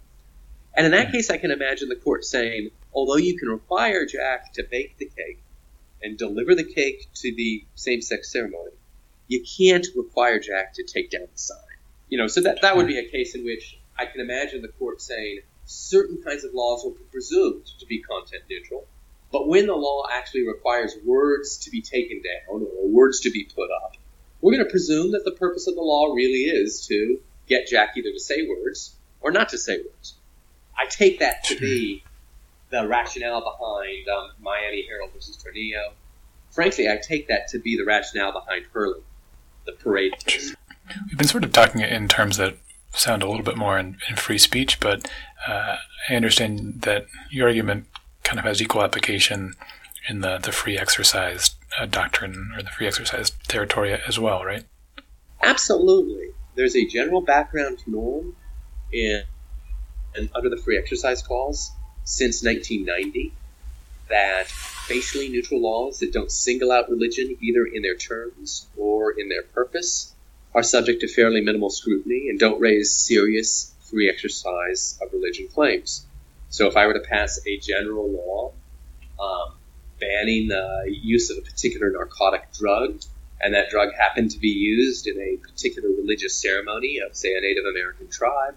And 0.76 0.86
in 0.86 0.90
that 0.90 1.06
hmm. 1.06 1.12
case, 1.12 1.30
I 1.30 1.38
can 1.38 1.52
imagine 1.52 1.88
the 1.88 1.94
court 1.94 2.24
saying, 2.24 2.72
although 2.92 3.14
you 3.14 3.38
can 3.38 3.48
require 3.48 4.06
Jack 4.06 4.54
to 4.54 4.64
bake 4.68 4.98
the 4.98 5.06
cake 5.16 5.40
and 6.02 6.18
deliver 6.18 6.56
the 6.56 6.64
cake 6.64 7.06
to 7.14 7.32
the 7.32 7.64
same 7.76 8.02
sex 8.02 8.32
ceremony, 8.32 8.72
you 9.28 9.44
can't 9.56 9.86
require 9.94 10.40
Jack 10.40 10.74
to 10.74 10.82
take 10.82 11.12
down 11.12 11.28
the 11.32 11.38
sign. 11.38 11.58
You 12.08 12.18
know, 12.18 12.26
so 12.26 12.40
that, 12.42 12.62
that 12.62 12.76
would 12.76 12.86
be 12.86 12.98
a 12.98 13.08
case 13.08 13.34
in 13.34 13.44
which 13.44 13.78
I 13.98 14.06
can 14.06 14.20
imagine 14.20 14.62
the 14.62 14.68
court 14.68 15.00
saying 15.00 15.40
certain 15.64 16.22
kinds 16.22 16.44
of 16.44 16.54
laws 16.54 16.84
will 16.84 16.92
be 16.92 17.04
presumed 17.10 17.66
to 17.80 17.86
be 17.86 18.00
content 18.00 18.44
neutral, 18.48 18.86
but 19.32 19.48
when 19.48 19.66
the 19.66 19.74
law 19.74 20.04
actually 20.10 20.46
requires 20.46 20.94
words 21.04 21.58
to 21.58 21.70
be 21.70 21.82
taken 21.82 22.22
down 22.22 22.62
or 22.62 22.88
words 22.88 23.20
to 23.20 23.30
be 23.30 23.44
put 23.44 23.70
up, 23.84 23.96
we're 24.40 24.52
going 24.52 24.64
to 24.64 24.70
presume 24.70 25.12
that 25.12 25.24
the 25.24 25.32
purpose 25.32 25.66
of 25.66 25.74
the 25.74 25.82
law 25.82 26.14
really 26.14 26.44
is 26.44 26.86
to 26.86 27.20
get 27.48 27.66
Jack 27.66 27.96
either 27.96 28.12
to 28.12 28.20
say 28.20 28.46
words 28.46 28.94
or 29.20 29.32
not 29.32 29.48
to 29.50 29.58
say 29.58 29.78
words. 29.78 30.14
I 30.78 30.86
take 30.86 31.20
that 31.20 31.44
to 31.44 31.58
be 31.58 32.04
the 32.70 32.86
rationale 32.86 33.40
behind 33.40 34.08
um, 34.08 34.30
Miami 34.40 34.86
Herald 34.86 35.12
versus 35.12 35.36
Tornillo. 35.36 35.92
Frankly, 36.50 36.88
I 36.88 36.96
take 36.96 37.28
that 37.28 37.48
to 37.48 37.58
be 37.58 37.76
the 37.76 37.84
rationale 37.84 38.32
behind 38.32 38.66
Hurley, 38.72 39.02
the 39.64 39.72
parade 39.72 40.16
case. 40.18 40.54
We've 41.08 41.18
been 41.18 41.28
sort 41.28 41.44
of 41.44 41.52
talking 41.52 41.80
in 41.80 42.08
terms 42.08 42.36
that 42.36 42.56
sound 42.94 43.22
a 43.22 43.28
little 43.28 43.44
bit 43.44 43.56
more 43.56 43.78
in, 43.78 43.98
in 44.08 44.16
free 44.16 44.38
speech, 44.38 44.80
but 44.80 45.10
uh, 45.46 45.76
I 46.08 46.14
understand 46.14 46.82
that 46.82 47.06
your 47.30 47.48
argument 47.48 47.86
kind 48.22 48.38
of 48.38 48.44
has 48.44 48.62
equal 48.62 48.82
application 48.82 49.54
in 50.08 50.20
the, 50.20 50.38
the 50.38 50.52
free 50.52 50.78
exercise 50.78 51.54
uh, 51.78 51.86
doctrine 51.86 52.52
or 52.56 52.62
the 52.62 52.70
free 52.70 52.86
exercise 52.86 53.32
territory 53.48 53.92
as 54.06 54.18
well, 54.18 54.44
right? 54.44 54.64
Absolutely. 55.42 56.30
There's 56.54 56.76
a 56.76 56.86
general 56.86 57.20
background 57.20 57.82
norm 57.86 58.36
in 58.92 59.22
and 60.14 60.30
under 60.34 60.48
the 60.48 60.56
free 60.56 60.78
exercise 60.78 61.22
clause 61.22 61.70
since 62.04 62.42
1990 62.42 63.32
that 64.08 64.46
facially 64.46 65.28
neutral 65.28 65.60
laws 65.60 65.98
that 65.98 66.12
don't 66.12 66.30
single 66.30 66.72
out 66.72 66.88
religion 66.88 67.36
either 67.40 67.66
in 67.66 67.82
their 67.82 67.96
terms 67.96 68.66
or 68.76 69.12
in 69.12 69.28
their 69.28 69.42
purpose 69.42 70.14
are 70.56 70.62
subject 70.62 71.02
to 71.02 71.06
fairly 71.06 71.42
minimal 71.42 71.68
scrutiny 71.68 72.28
and 72.30 72.38
don't 72.38 72.58
raise 72.58 72.90
serious 72.90 73.74
free 73.90 74.08
exercise 74.08 74.98
of 75.02 75.12
religion 75.12 75.46
claims. 75.48 76.06
So 76.48 76.66
if 76.66 76.78
I 76.78 76.86
were 76.86 76.94
to 76.94 77.00
pass 77.00 77.38
a 77.46 77.58
general 77.58 78.10
law 78.10 78.52
um, 79.20 79.54
banning 80.00 80.48
the 80.48 80.86
use 80.88 81.28
of 81.30 81.36
a 81.36 81.42
particular 81.42 81.90
narcotic 81.90 82.54
drug, 82.54 83.02
and 83.38 83.52
that 83.52 83.68
drug 83.68 83.90
happened 83.92 84.30
to 84.30 84.38
be 84.38 84.48
used 84.48 85.06
in 85.06 85.20
a 85.20 85.36
particular 85.36 85.90
religious 85.90 86.34
ceremony 86.40 87.00
of, 87.06 87.14
say, 87.14 87.36
a 87.36 87.40
Native 87.42 87.66
American 87.66 88.08
tribe, 88.08 88.56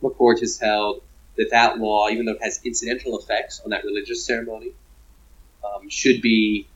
the 0.00 0.08
court 0.08 0.40
has 0.40 0.58
held 0.58 1.02
that 1.36 1.50
that 1.50 1.78
law, 1.78 2.08
even 2.08 2.24
though 2.24 2.32
it 2.32 2.42
has 2.42 2.58
incidental 2.64 3.18
effects 3.18 3.60
on 3.62 3.70
that 3.70 3.84
religious 3.84 4.24
ceremony, 4.24 4.72
um, 5.62 5.90
should 5.90 6.22
be 6.22 6.66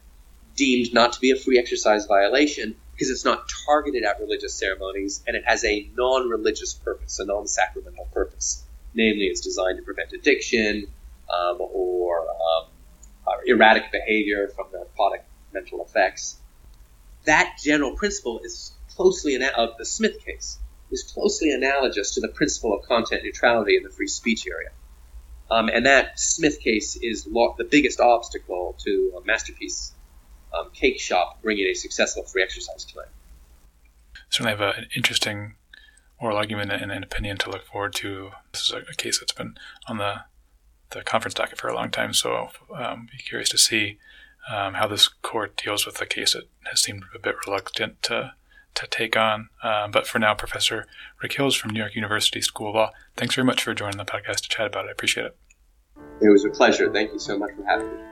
deemed 0.56 0.92
not 0.92 1.14
to 1.14 1.20
be 1.20 1.30
a 1.30 1.36
free 1.36 1.58
exercise 1.58 2.04
violation 2.04 2.76
because 2.98 3.10
it's 3.10 3.24
not 3.24 3.48
targeted 3.64 4.02
at 4.02 4.18
religious 4.18 4.54
ceremonies 4.54 5.22
and 5.24 5.36
it 5.36 5.44
has 5.46 5.64
a 5.64 5.88
non-religious 5.94 6.74
purpose, 6.74 7.20
a 7.20 7.24
non-sacramental 7.24 8.08
purpose. 8.12 8.64
Namely, 8.92 9.26
it's 9.26 9.40
designed 9.40 9.78
to 9.78 9.84
prevent 9.84 10.12
addiction 10.12 10.88
um, 11.32 11.58
or, 11.60 12.22
um, 12.22 12.66
or 13.24 13.34
erratic 13.46 13.92
behavior 13.92 14.48
from 14.48 14.66
narcotic 14.72 15.24
mental 15.52 15.84
effects. 15.84 16.40
That 17.24 17.58
general 17.62 17.94
principle 17.94 18.40
is 18.42 18.72
closely 18.96 19.36
of 19.36 19.42
uh, 19.42 19.66
the 19.78 19.84
Smith 19.84 20.24
case 20.24 20.58
is 20.90 21.04
closely 21.04 21.52
analogous 21.52 22.14
to 22.14 22.20
the 22.20 22.28
principle 22.28 22.74
of 22.74 22.82
content 22.82 23.22
neutrality 23.22 23.76
in 23.76 23.84
the 23.84 23.90
free 23.90 24.08
speech 24.08 24.44
area. 24.48 24.70
Um, 25.48 25.68
and 25.68 25.86
that 25.86 26.18
Smith 26.18 26.58
case 26.60 26.96
is 26.96 27.28
lo- 27.30 27.54
the 27.56 27.64
biggest 27.64 28.00
obstacle 28.00 28.74
to 28.84 29.20
a 29.22 29.24
masterpiece 29.24 29.92
um, 30.56 30.70
cake 30.72 31.00
shop 31.00 31.40
bringing 31.42 31.66
a 31.66 31.74
successful 31.74 32.22
free 32.22 32.42
exercise 32.42 32.84
claim. 32.84 33.06
Certainly 34.30 34.56
have 34.58 34.76
an 34.76 34.86
interesting 34.94 35.54
oral 36.20 36.36
argument 36.36 36.72
and 36.72 36.90
an 36.90 37.02
opinion 37.02 37.36
to 37.38 37.50
look 37.50 37.64
forward 37.64 37.94
to. 37.94 38.30
This 38.52 38.62
is 38.62 38.72
a, 38.72 38.94
case 38.94 39.20
that's 39.20 39.32
been 39.32 39.56
on 39.86 39.98
the 39.98 40.22
the 40.90 41.02
conference 41.02 41.34
docket 41.34 41.58
for 41.58 41.68
a 41.68 41.74
long 41.74 41.90
time, 41.90 42.14
so 42.14 42.48
um, 42.74 43.08
be 43.12 43.18
curious 43.18 43.50
to 43.50 43.58
see 43.58 43.98
um, 44.50 44.74
how 44.74 44.86
this 44.86 45.08
court 45.08 45.60
deals 45.62 45.84
with 45.84 46.00
a 46.00 46.06
case 46.06 46.32
that 46.32 46.44
has 46.64 46.80
seemed 46.80 47.04
a 47.14 47.18
bit 47.18 47.36
reluctant 47.46 48.02
to 48.04 48.32
to 48.74 48.86
take 48.86 49.16
on. 49.16 49.48
Uh, 49.62 49.88
but 49.88 50.06
for 50.06 50.18
now, 50.18 50.34
Professor 50.34 50.86
Rick 51.22 51.34
Hills 51.34 51.54
from 51.54 51.70
New 51.72 51.80
York 51.80 51.94
University 51.94 52.40
School 52.40 52.68
of 52.68 52.74
Law, 52.74 52.90
thanks 53.16 53.34
very 53.34 53.44
much 53.44 53.62
for 53.62 53.74
joining 53.74 53.98
the 53.98 54.04
podcast 54.04 54.42
to 54.42 54.48
chat 54.48 54.66
about 54.66 54.84
it. 54.84 54.88
I 54.88 54.92
appreciate 54.92 55.26
it. 55.26 55.36
It 56.20 56.28
was 56.28 56.44
a 56.44 56.50
pleasure. 56.50 56.92
Thank 56.92 57.12
you 57.12 57.18
so 57.18 57.38
much 57.38 57.50
for 57.56 57.64
having 57.64 57.88
me. 57.88 58.02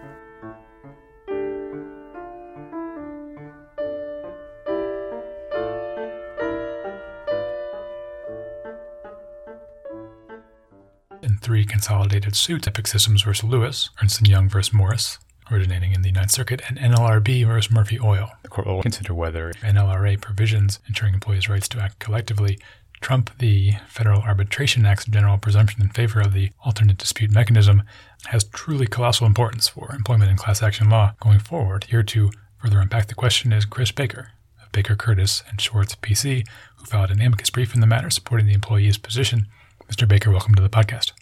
Three 11.47 11.65
consolidated 11.65 12.35
suits, 12.35 12.67
Epic 12.67 12.89
Systems 12.89 13.23
versus 13.23 13.49
Lewis, 13.49 13.91
Ernst 14.03 14.27
& 14.27 14.29
Young 14.29 14.49
versus 14.49 14.75
Morris, 14.75 15.21
originating 15.49 15.93
in 15.93 16.03
the 16.03 16.11
Ninth 16.11 16.33
Circuit, 16.33 16.61
and 16.67 16.77
NLRB 16.77 17.47
versus 17.47 17.71
Murphy 17.71 18.01
Oil. 18.01 18.33
The 18.43 18.49
court 18.49 18.67
will 18.67 18.83
consider 18.83 19.15
whether 19.15 19.53
NLRA 19.63 20.21
provisions 20.21 20.81
ensuring 20.89 21.15
employees' 21.15 21.49
rights 21.49 21.69
to 21.69 21.79
act 21.79 22.01
collectively 22.01 22.59
trump 23.01 23.31
the 23.39 23.75
Federal 23.87 24.23
Arbitration 24.23 24.85
Act's 24.87 25.05
general 25.05 25.39
presumption 25.39 25.81
in 25.81 25.91
favor 25.91 26.21
of 26.21 26.33
the 26.33 26.51
alternate 26.65 26.99
dispute 26.99 27.31
mechanism 27.31 27.85
has 28.25 28.43
truly 28.43 28.89
colossal 28.89 29.29
importance 29.29 29.69
for 29.69 29.93
employment 29.95 30.31
and 30.31 30.41
class 30.41 30.65
action 30.65 30.91
law 30.91 31.13
going 31.21 31.39
forward. 31.39 31.85
Here 31.85 32.03
to 32.03 32.33
further 32.61 32.81
unpack 32.81 33.07
the 33.07 33.15
question 33.15 33.53
is 33.53 33.65
Chris 33.65 33.93
Baker 33.93 34.33
of 34.61 34.73
Baker 34.73 34.97
Curtis 34.97 35.45
and 35.49 35.61
Schwartz 35.61 35.95
PC, 35.95 36.45
who 36.79 36.87
filed 36.87 37.13
an 37.13 37.21
amicus 37.21 37.51
brief 37.51 37.73
in 37.73 37.81
the 37.81 37.87
matter 37.87 38.11
supporting 38.11 38.49
the 38.49 38.55
employee's 38.55 38.99
position. 38.99 39.47
Mr. 39.89 40.09
Baker, 40.09 40.33
welcome 40.33 40.57
to 40.57 40.63
the 40.63 40.69
podcast. 40.69 41.13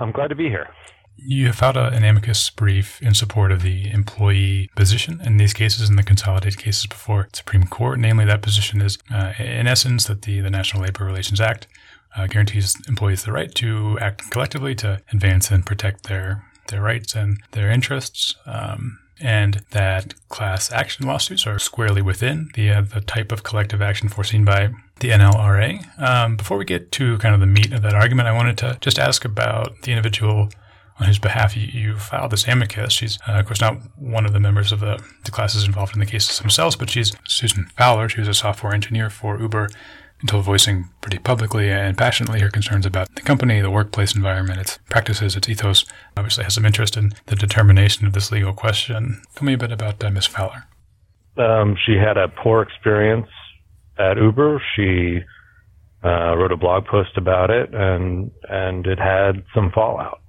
I'm 0.00 0.12
glad 0.12 0.28
to 0.28 0.34
be 0.34 0.48
here. 0.48 0.68
You 1.16 1.48
have 1.48 1.56
filed 1.56 1.76
an 1.76 2.02
amicus 2.02 2.48
brief 2.48 3.00
in 3.02 3.12
support 3.12 3.52
of 3.52 3.60
the 3.60 3.90
employee 3.90 4.70
position 4.74 5.20
in 5.22 5.36
these 5.36 5.52
cases 5.52 5.88
and 5.88 5.98
the 5.98 6.02
consolidated 6.02 6.58
cases 6.58 6.86
before 6.86 7.28
Supreme 7.34 7.64
Court. 7.64 7.98
Namely, 7.98 8.24
that 8.24 8.40
position 8.40 8.80
is, 8.80 8.96
uh, 9.12 9.34
in 9.38 9.66
essence, 9.66 10.06
that 10.06 10.22
the, 10.22 10.40
the 10.40 10.48
National 10.48 10.82
Labor 10.82 11.04
Relations 11.04 11.40
Act 11.40 11.66
uh, 12.16 12.26
guarantees 12.26 12.76
employees 12.88 13.24
the 13.24 13.32
right 13.32 13.54
to 13.56 13.98
act 14.00 14.30
collectively 14.30 14.74
to 14.76 15.02
advance 15.12 15.50
and 15.50 15.66
protect 15.66 16.04
their 16.04 16.44
their 16.68 16.80
rights 16.80 17.14
and 17.14 17.40
their 17.50 17.70
interests. 17.70 18.36
Um, 18.46 18.98
and 19.20 19.62
that 19.70 20.14
class 20.28 20.72
action 20.72 21.06
lawsuits 21.06 21.46
are 21.46 21.58
squarely 21.58 22.02
within 22.02 22.50
the 22.54 22.70
uh, 22.70 22.80
the 22.80 23.00
type 23.00 23.32
of 23.32 23.42
collective 23.42 23.82
action 23.82 24.08
foreseen 24.08 24.44
by 24.44 24.70
the 25.00 25.10
NLRA. 25.10 25.98
Um, 26.00 26.36
before 26.36 26.58
we 26.58 26.64
get 26.64 26.92
to 26.92 27.18
kind 27.18 27.34
of 27.34 27.40
the 27.40 27.46
meat 27.46 27.72
of 27.72 27.82
that 27.82 27.94
argument, 27.94 28.28
I 28.28 28.32
wanted 28.32 28.58
to 28.58 28.78
just 28.80 28.98
ask 28.98 29.24
about 29.24 29.82
the 29.82 29.92
individual 29.92 30.50
on 30.98 31.06
whose 31.06 31.18
behalf 31.18 31.56
you, 31.56 31.66
you 31.66 31.96
filed 31.96 32.30
this 32.30 32.46
amicus. 32.46 32.92
She's, 32.92 33.18
uh, 33.26 33.32
of 33.32 33.46
course, 33.46 33.60
not 33.60 33.78
one 33.96 34.26
of 34.26 34.32
the 34.32 34.40
members 34.40 34.70
of 34.70 34.80
the, 34.80 35.02
the 35.24 35.30
classes 35.30 35.64
involved 35.64 35.94
in 35.94 36.00
the 36.00 36.06
cases 36.06 36.38
themselves, 36.38 36.76
but 36.76 36.90
she's 36.90 37.16
Susan 37.26 37.70
Fowler. 37.76 38.08
She 38.08 38.20
was 38.20 38.28
a 38.28 38.34
software 38.34 38.74
engineer 38.74 39.08
for 39.08 39.40
Uber 39.40 39.70
until 40.20 40.42
voicing 40.42 40.88
pretty 41.00 41.18
publicly 41.18 41.70
and 41.70 41.96
passionately 41.96 42.40
her 42.40 42.50
concerns 42.50 42.86
about 42.86 43.14
the 43.14 43.22
company, 43.22 43.60
the 43.60 43.70
workplace 43.70 44.14
environment, 44.14 44.60
its 44.60 44.78
practices, 44.88 45.36
its 45.36 45.48
ethos. 45.48 45.84
Obviously, 46.16 46.44
has 46.44 46.54
some 46.54 46.66
interest 46.66 46.96
in 46.96 47.12
the 47.26 47.36
determination 47.36 48.06
of 48.06 48.12
this 48.12 48.30
legal 48.30 48.52
question. 48.52 49.22
Tell 49.34 49.44
me 49.44 49.54
a 49.54 49.58
bit 49.58 49.72
about 49.72 50.02
uh, 50.02 50.10
Ms. 50.10 50.26
Fowler. 50.26 50.64
Um, 51.36 51.76
she 51.86 51.94
had 51.96 52.16
a 52.16 52.28
poor 52.28 52.62
experience 52.62 53.28
at 53.98 54.16
Uber. 54.16 54.62
She 54.76 55.20
uh, 56.04 56.36
wrote 56.36 56.52
a 56.52 56.56
blog 56.56 56.86
post 56.86 57.16
about 57.16 57.50
it, 57.50 57.74
and 57.74 58.30
and 58.48 58.86
it 58.86 58.98
had 58.98 59.44
some 59.54 59.70
fallout. 59.70 60.20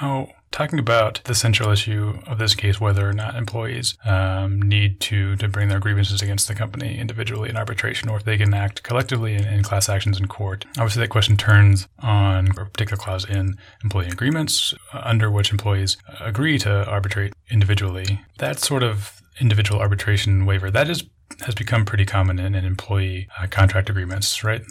Now, 0.00 0.28
talking 0.50 0.78
about 0.78 1.20
the 1.24 1.34
central 1.34 1.70
issue 1.70 2.18
of 2.26 2.38
this 2.38 2.54
case, 2.54 2.80
whether 2.80 3.08
or 3.08 3.12
not 3.12 3.34
employees 3.34 3.96
um, 4.04 4.60
need 4.62 5.00
to, 5.00 5.36
to 5.36 5.48
bring 5.48 5.68
their 5.68 5.80
grievances 5.80 6.22
against 6.22 6.48
the 6.48 6.54
company 6.54 6.98
individually 6.98 7.50
in 7.50 7.56
arbitration 7.56 8.08
or 8.08 8.16
if 8.16 8.24
they 8.24 8.38
can 8.38 8.54
act 8.54 8.82
collectively 8.82 9.34
in, 9.34 9.44
in 9.44 9.62
class 9.62 9.88
actions 9.88 10.18
in 10.18 10.26
court. 10.26 10.64
Obviously, 10.78 11.00
that 11.00 11.08
question 11.08 11.36
turns 11.36 11.88
on 11.98 12.48
a 12.48 12.64
particular 12.64 12.96
clause 12.96 13.24
in 13.24 13.56
employee 13.82 14.08
agreements 14.08 14.74
uh, 14.92 15.02
under 15.04 15.30
which 15.30 15.50
employees 15.50 15.96
agree 16.20 16.58
to 16.58 16.84
arbitrate 16.86 17.34
individually. 17.50 18.20
That 18.38 18.58
sort 18.58 18.82
of 18.82 19.20
individual 19.40 19.80
arbitration 19.80 20.46
waiver, 20.46 20.70
that 20.70 20.88
is 20.88 21.04
has 21.44 21.54
become 21.54 21.84
pretty 21.84 22.04
common 22.04 22.38
in, 22.38 22.54
in 22.54 22.64
employee 22.64 23.28
uh, 23.38 23.46
contract 23.48 23.90
agreements, 23.90 24.44
right? 24.44 24.62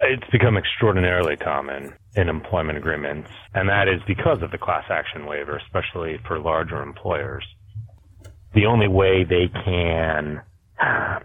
It's 0.00 0.28
become 0.32 0.56
extraordinarily 0.56 1.36
common 1.36 1.94
in 2.14 2.28
employment 2.28 2.78
agreements, 2.78 3.30
and 3.54 3.68
that 3.68 3.88
is 3.88 4.00
because 4.06 4.42
of 4.42 4.50
the 4.50 4.58
class 4.58 4.84
action 4.90 5.26
waiver, 5.26 5.56
especially 5.56 6.18
for 6.26 6.38
larger 6.38 6.82
employers. 6.82 7.44
The 8.54 8.66
only 8.66 8.88
way 8.88 9.24
they 9.24 9.48
can 9.64 10.42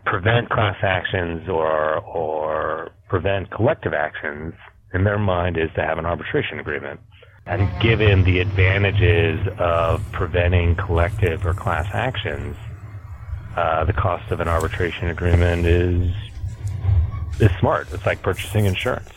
prevent 0.06 0.50
class 0.50 0.78
actions 0.82 1.50
or 1.50 2.00
or 2.00 2.92
prevent 3.10 3.50
collective 3.52 3.94
actions 3.94 4.54
in 4.94 5.04
their 5.04 5.20
mind 5.20 5.58
is 5.58 5.70
to 5.76 5.82
have 5.82 5.98
an 5.98 6.06
arbitration 6.06 6.60
agreement. 6.60 7.00
And 7.46 7.70
given 7.82 8.24
the 8.24 8.40
advantages 8.40 9.40
of 9.58 10.04
preventing 10.12 10.76
collective 10.76 11.46
or 11.46 11.54
class 11.54 11.88
actions, 11.94 12.58
uh, 13.56 13.86
the 13.86 13.94
cost 13.94 14.32
of 14.32 14.40
an 14.42 14.48
arbitration 14.48 15.10
agreement 15.10 15.66
is 15.66 16.14
is 17.40 17.52
smart. 17.60 17.88
It's 17.94 18.06
like 18.06 18.22
purchasing 18.22 18.66
insurance. 18.66 19.17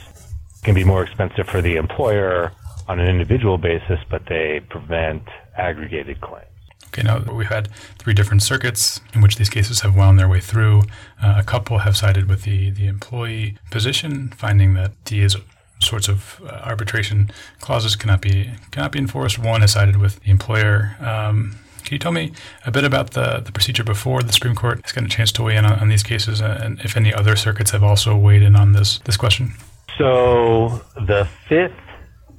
Can 0.62 0.74
be 0.74 0.84
more 0.84 1.02
expensive 1.02 1.48
for 1.48 1.62
the 1.62 1.76
employer 1.76 2.52
on 2.86 3.00
an 3.00 3.08
individual 3.08 3.56
basis, 3.56 3.98
but 4.10 4.26
they 4.26 4.60
prevent 4.68 5.22
aggregated 5.56 6.20
claims. 6.20 6.46
Okay, 6.88 7.02
now 7.02 7.20
we've 7.32 7.48
had 7.48 7.68
three 7.98 8.14
different 8.14 8.42
circuits 8.42 9.00
in 9.14 9.20
which 9.20 9.36
these 9.36 9.48
cases 9.48 9.80
have 9.80 9.96
wound 9.96 10.18
their 10.18 10.28
way 10.28 10.40
through. 10.40 10.82
Uh, 11.22 11.36
a 11.38 11.44
couple 11.44 11.78
have 11.78 11.96
sided 11.96 12.28
with 12.28 12.42
the, 12.42 12.70
the 12.70 12.88
employee 12.88 13.56
position, 13.70 14.28
finding 14.36 14.74
that 14.74 14.92
these 15.04 15.36
sorts 15.78 16.08
of 16.08 16.40
uh, 16.44 16.48
arbitration 16.64 17.30
clauses 17.60 17.96
cannot 17.96 18.20
be 18.20 18.50
cannot 18.72 18.92
be 18.92 18.98
enforced. 18.98 19.38
One 19.38 19.60
has 19.60 19.72
sided 19.72 19.96
with 19.96 20.20
the 20.20 20.30
employer. 20.30 20.96
Um, 21.00 21.56
can 21.84 21.94
you 21.94 21.98
tell 21.98 22.12
me 22.12 22.32
a 22.66 22.70
bit 22.70 22.84
about 22.84 23.12
the, 23.12 23.40
the 23.40 23.52
procedure 23.52 23.84
before 23.84 24.22
the 24.22 24.32
Supreme 24.32 24.54
Court 24.54 24.80
has 24.82 24.92
gotten 24.92 25.06
a 25.06 25.08
chance 25.08 25.32
to 25.32 25.42
weigh 25.42 25.56
in 25.56 25.64
on, 25.64 25.78
on 25.78 25.88
these 25.88 26.02
cases, 26.02 26.42
uh, 26.42 26.60
and 26.62 26.80
if 26.80 26.96
any 26.96 27.14
other 27.14 27.36
circuits 27.36 27.70
have 27.70 27.82
also 27.82 28.16
weighed 28.16 28.42
in 28.42 28.56
on 28.56 28.72
this 28.72 28.98
this 29.04 29.16
question? 29.16 29.54
So 30.00 30.80
the 30.96 31.28
Fifth, 31.46 31.74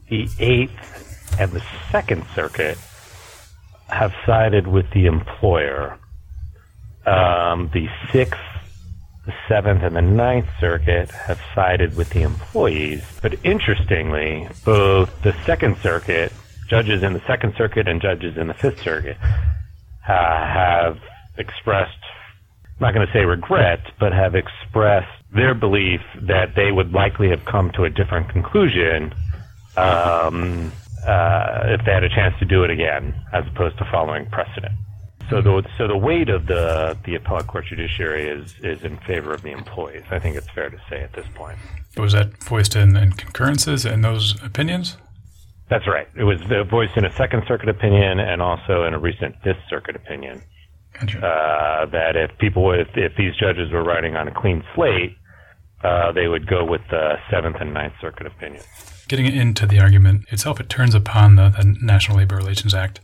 the 0.09 0.27
Eighth, 0.39 1.37
and 1.39 1.51
the 1.51 1.61
Second 1.91 2.25
Circuit 2.33 2.75
have 3.87 4.15
sided 4.25 4.65
with 4.65 4.89
the 4.95 5.05
employer. 5.05 5.95
Um, 7.05 7.69
the 7.71 7.87
Sixth, 8.11 8.41
the 9.27 9.33
Seventh, 9.47 9.83
and 9.83 9.95
the 9.95 10.01
Ninth 10.01 10.47
Circuit 10.59 11.11
have 11.11 11.39
sided 11.53 11.95
with 11.95 12.09
the 12.09 12.23
employees. 12.23 13.03
But 13.21 13.35
interestingly, 13.43 14.47
both 14.65 15.21
the 15.21 15.35
Second 15.45 15.77
Circuit, 15.83 16.33
judges 16.67 17.03
in 17.03 17.13
the 17.13 17.21
Second 17.27 17.53
Circuit 17.59 17.87
and 17.87 18.01
judges 18.01 18.37
in 18.37 18.47
the 18.47 18.55
Fifth 18.55 18.81
Circuit, 18.81 19.17
uh, 19.21 19.27
have 20.07 20.97
expressed, 21.37 22.01
I'm 22.65 22.87
not 22.87 22.95
going 22.95 23.05
to 23.05 23.13
say 23.13 23.23
regret, 23.23 23.81
but 23.99 24.13
have 24.13 24.33
expressed 24.33 25.20
their 25.33 25.53
belief 25.53 26.01
that 26.21 26.55
they 26.55 26.71
would 26.71 26.91
likely 26.91 27.29
have 27.29 27.45
come 27.45 27.71
to 27.71 27.83
a 27.83 27.89
different 27.89 28.29
conclusion 28.29 29.13
um, 29.77 30.71
uh, 31.05 31.61
if 31.65 31.85
they 31.85 31.91
had 31.91 32.03
a 32.03 32.09
chance 32.09 32.37
to 32.39 32.45
do 32.45 32.63
it 32.63 32.69
again, 32.69 33.13
as 33.33 33.45
opposed 33.47 33.77
to 33.77 33.85
following 33.85 34.25
precedent. 34.29 34.73
So 35.29 35.41
the 35.41 35.65
so 35.77 35.87
the 35.87 35.97
weight 35.97 36.27
of 36.27 36.47
the 36.47 36.97
the 37.05 37.15
appellate 37.15 37.47
court 37.47 37.65
judiciary 37.67 38.27
is 38.27 38.53
is 38.61 38.83
in 38.83 38.97
favor 38.97 39.33
of 39.33 39.41
the 39.43 39.51
employees. 39.51 40.03
I 40.11 40.19
think 40.19 40.35
it's 40.35 40.49
fair 40.49 40.69
to 40.69 40.77
say 40.89 41.01
at 41.01 41.13
this 41.13 41.25
point. 41.35 41.57
Was 41.95 42.11
that 42.11 42.43
voiced 42.43 42.75
in, 42.75 42.97
in 42.97 43.13
concurrences 43.13 43.85
in 43.85 44.01
those 44.01 44.41
opinions? 44.43 44.97
That's 45.69 45.87
right. 45.87 46.07
It 46.17 46.25
was 46.25 46.41
voiced 46.69 46.97
in 46.97 47.05
a 47.05 47.13
Second 47.13 47.43
Circuit 47.47 47.69
opinion 47.69 48.19
and 48.19 48.41
also 48.41 48.83
in 48.83 48.93
a 48.93 48.99
recent 48.99 49.35
Fifth 49.41 49.61
Circuit 49.69 49.95
opinion. 49.95 50.41
Gotcha. 50.99 51.25
Uh, 51.25 51.85
that 51.85 52.17
if 52.17 52.37
people, 52.37 52.73
if, 52.73 52.89
if 52.95 53.15
these 53.15 53.33
judges 53.37 53.71
were 53.71 53.83
writing 53.83 54.17
on 54.17 54.27
a 54.27 54.33
clean 54.33 54.63
slate, 54.75 55.15
uh, 55.83 56.11
they 56.11 56.27
would 56.27 56.47
go 56.47 56.63
with 56.63 56.81
the 56.89 57.17
Seventh 57.29 57.57
and 57.59 57.73
Ninth 57.73 57.93
Circuit 58.01 58.27
opinion. 58.27 58.63
Getting 59.07 59.25
into 59.25 59.65
the 59.65 59.79
argument 59.79 60.25
itself, 60.29 60.59
it 60.59 60.69
turns 60.69 60.95
upon 60.95 61.35
the, 61.35 61.49
the 61.49 61.75
National 61.81 62.17
Labor 62.17 62.35
Relations 62.35 62.73
Act. 62.73 62.99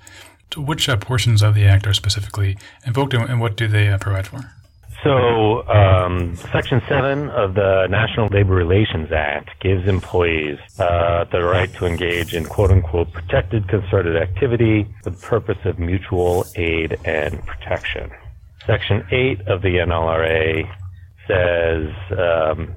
So 0.53 0.61
which 0.61 0.88
uh, 0.88 0.97
portions 0.97 1.41
of 1.41 1.55
the 1.55 1.65
Act 1.65 1.86
are 1.88 1.93
specifically 1.93 2.57
invoked, 2.86 3.13
and, 3.13 3.30
and 3.30 3.41
what 3.41 3.57
do 3.57 3.67
they 3.67 3.89
uh, 3.89 3.97
provide 3.97 4.28
for? 4.28 4.39
So, 5.03 5.67
um, 5.67 6.36
Section 6.51 6.82
7 6.88 7.30
of 7.30 7.53
the 7.53 7.88
National 7.88 8.28
Labor 8.28 8.55
Relations 8.55 9.11
Act 9.11 9.51
gives 9.59 9.88
employees 9.88 10.57
uh, 10.80 11.25
the 11.25 11.43
right 11.43 11.71
to 11.75 11.86
engage 11.86 12.34
in 12.34 12.45
quote 12.45 12.71
unquote 12.71 13.13
protected 13.13 13.67
concerted 13.67 14.17
activity 14.17 14.88
for 15.03 15.11
the 15.11 15.17
purpose 15.17 15.59
of 15.65 15.78
mutual 15.78 16.45
aid 16.55 16.97
and 17.05 17.45
protection. 17.45 18.09
Section 18.65 19.05
8 19.11 19.41
of 19.47 19.61
the 19.61 19.75
NLRA 19.75 20.67
says 21.28 21.88
um, 22.11 22.75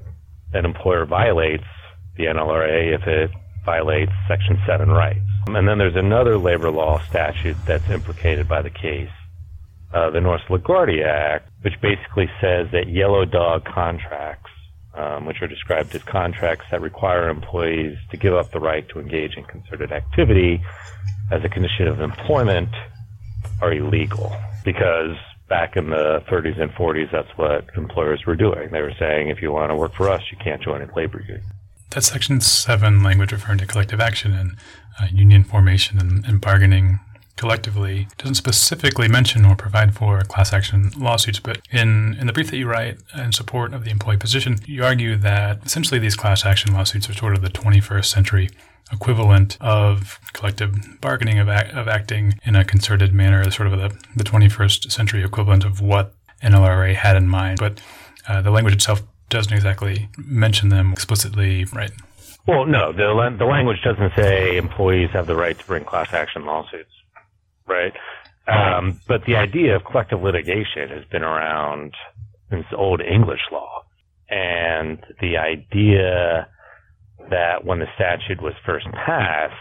an 0.53 0.65
employer 0.65 1.05
violates 1.05 1.63
the 2.17 2.25
NLRA 2.25 2.93
if 2.93 3.07
it 3.07 3.31
violates 3.65 4.11
Section 4.27 4.59
7 4.67 4.89
rights. 4.89 5.19
And 5.47 5.67
then 5.67 5.77
there's 5.77 5.95
another 5.95 6.37
labor 6.37 6.69
law 6.69 6.99
statute 7.09 7.57
that's 7.65 7.89
implicated 7.89 8.47
by 8.47 8.61
the 8.61 8.69
case, 8.69 9.09
uh, 9.93 10.09
the 10.09 10.21
Norris 10.21 10.43
LaGuardia 10.49 11.05
Act, 11.05 11.49
which 11.61 11.79
basically 11.81 12.29
says 12.39 12.67
that 12.71 12.87
yellow 12.87 13.25
dog 13.25 13.65
contracts, 13.65 14.51
um, 14.93 15.25
which 15.25 15.41
are 15.41 15.47
described 15.47 15.95
as 15.95 16.03
contracts 16.03 16.65
that 16.71 16.81
require 16.81 17.29
employees 17.29 17.97
to 18.11 18.17
give 18.17 18.33
up 18.33 18.51
the 18.51 18.59
right 18.59 18.87
to 18.89 18.99
engage 18.99 19.35
in 19.35 19.43
concerted 19.45 19.91
activity 19.91 20.61
as 21.31 21.43
a 21.43 21.49
condition 21.49 21.87
of 21.87 22.01
employment, 22.01 22.69
are 23.61 23.73
illegal 23.73 24.35
because 24.63 25.15
back 25.51 25.75
in 25.75 25.89
the 25.89 26.23
30s 26.29 26.57
and 26.61 26.71
40s, 26.71 27.11
that's 27.11 27.27
what 27.35 27.65
employers 27.75 28.25
were 28.25 28.37
doing. 28.37 28.71
They 28.71 28.81
were 28.81 28.93
saying, 28.97 29.27
if 29.27 29.41
you 29.41 29.51
want 29.51 29.69
to 29.69 29.75
work 29.75 29.93
for 29.93 30.07
us, 30.07 30.21
you 30.31 30.37
can't 30.41 30.63
join 30.63 30.81
a 30.81 30.95
labor 30.95 31.19
union. 31.19 31.43
That's 31.89 32.07
Section 32.07 32.39
7 32.39 33.03
language 33.03 33.33
referring 33.33 33.57
to 33.57 33.67
collective 33.67 33.99
action 33.99 34.33
and 34.33 34.55
uh, 34.97 35.07
union 35.11 35.43
formation 35.43 35.99
and, 35.99 36.23
and 36.25 36.39
bargaining 36.39 37.01
collectively 37.41 38.07
doesn't 38.19 38.35
specifically 38.35 39.07
mention 39.07 39.43
or 39.45 39.55
provide 39.55 39.95
for 39.95 40.21
class 40.21 40.53
action 40.53 40.91
lawsuits, 40.95 41.39
but 41.39 41.59
in, 41.71 42.15
in 42.19 42.27
the 42.27 42.33
brief 42.33 42.51
that 42.51 42.57
you 42.57 42.67
write 42.67 42.99
in 43.17 43.31
support 43.31 43.73
of 43.73 43.83
the 43.83 43.89
employee 43.89 44.15
position, 44.15 44.59
you 44.67 44.83
argue 44.83 45.15
that 45.17 45.59
essentially 45.65 45.99
these 45.99 46.15
class 46.15 46.45
action 46.45 46.71
lawsuits 46.71 47.09
are 47.09 47.13
sort 47.13 47.33
of 47.33 47.41
the 47.41 47.49
21st 47.49 48.05
century 48.05 48.51
equivalent 48.91 49.57
of 49.59 50.19
collective 50.33 51.01
bargaining, 51.01 51.39
of, 51.39 51.49
act, 51.49 51.73
of 51.73 51.87
acting 51.87 52.35
in 52.43 52.55
a 52.55 52.63
concerted 52.63 53.11
manner, 53.11 53.49
sort 53.49 53.67
of 53.67 53.79
the, 53.79 53.89
the 54.15 54.23
21st 54.23 54.91
century 54.91 55.23
equivalent 55.23 55.65
of 55.65 55.81
what 55.81 56.13
NLRA 56.43 56.93
had 56.93 57.17
in 57.17 57.27
mind. 57.27 57.57
But 57.57 57.81
uh, 58.27 58.43
the 58.43 58.51
language 58.51 58.75
itself 58.75 59.01
doesn't 59.29 59.51
exactly 59.51 60.09
mention 60.15 60.69
them 60.69 60.93
explicitly, 60.93 61.65
right? 61.73 61.91
Well, 62.45 62.67
no, 62.67 62.91
the, 62.91 63.35
the 63.35 63.45
language 63.45 63.81
doesn't 63.83 64.13
say 64.15 64.57
employees 64.57 65.09
have 65.13 65.25
the 65.25 65.35
right 65.35 65.57
to 65.57 65.65
bring 65.65 65.85
class 65.85 66.13
action 66.13 66.45
lawsuits, 66.45 66.91
right? 67.71 67.93
Um, 68.47 68.99
but 69.07 69.21
the 69.25 69.35
idea 69.35 69.75
of 69.75 69.83
collective 69.83 70.21
litigation 70.21 70.89
has 70.89 71.05
been 71.11 71.23
around 71.23 71.93
since 72.49 72.65
old 72.75 73.01
English 73.01 73.41
law. 73.51 73.83
And 74.29 74.99
the 75.19 75.37
idea 75.37 76.47
that 77.29 77.63
when 77.63 77.79
the 77.79 77.87
statute 77.95 78.41
was 78.41 78.53
first 78.65 78.87
passed, 79.05 79.53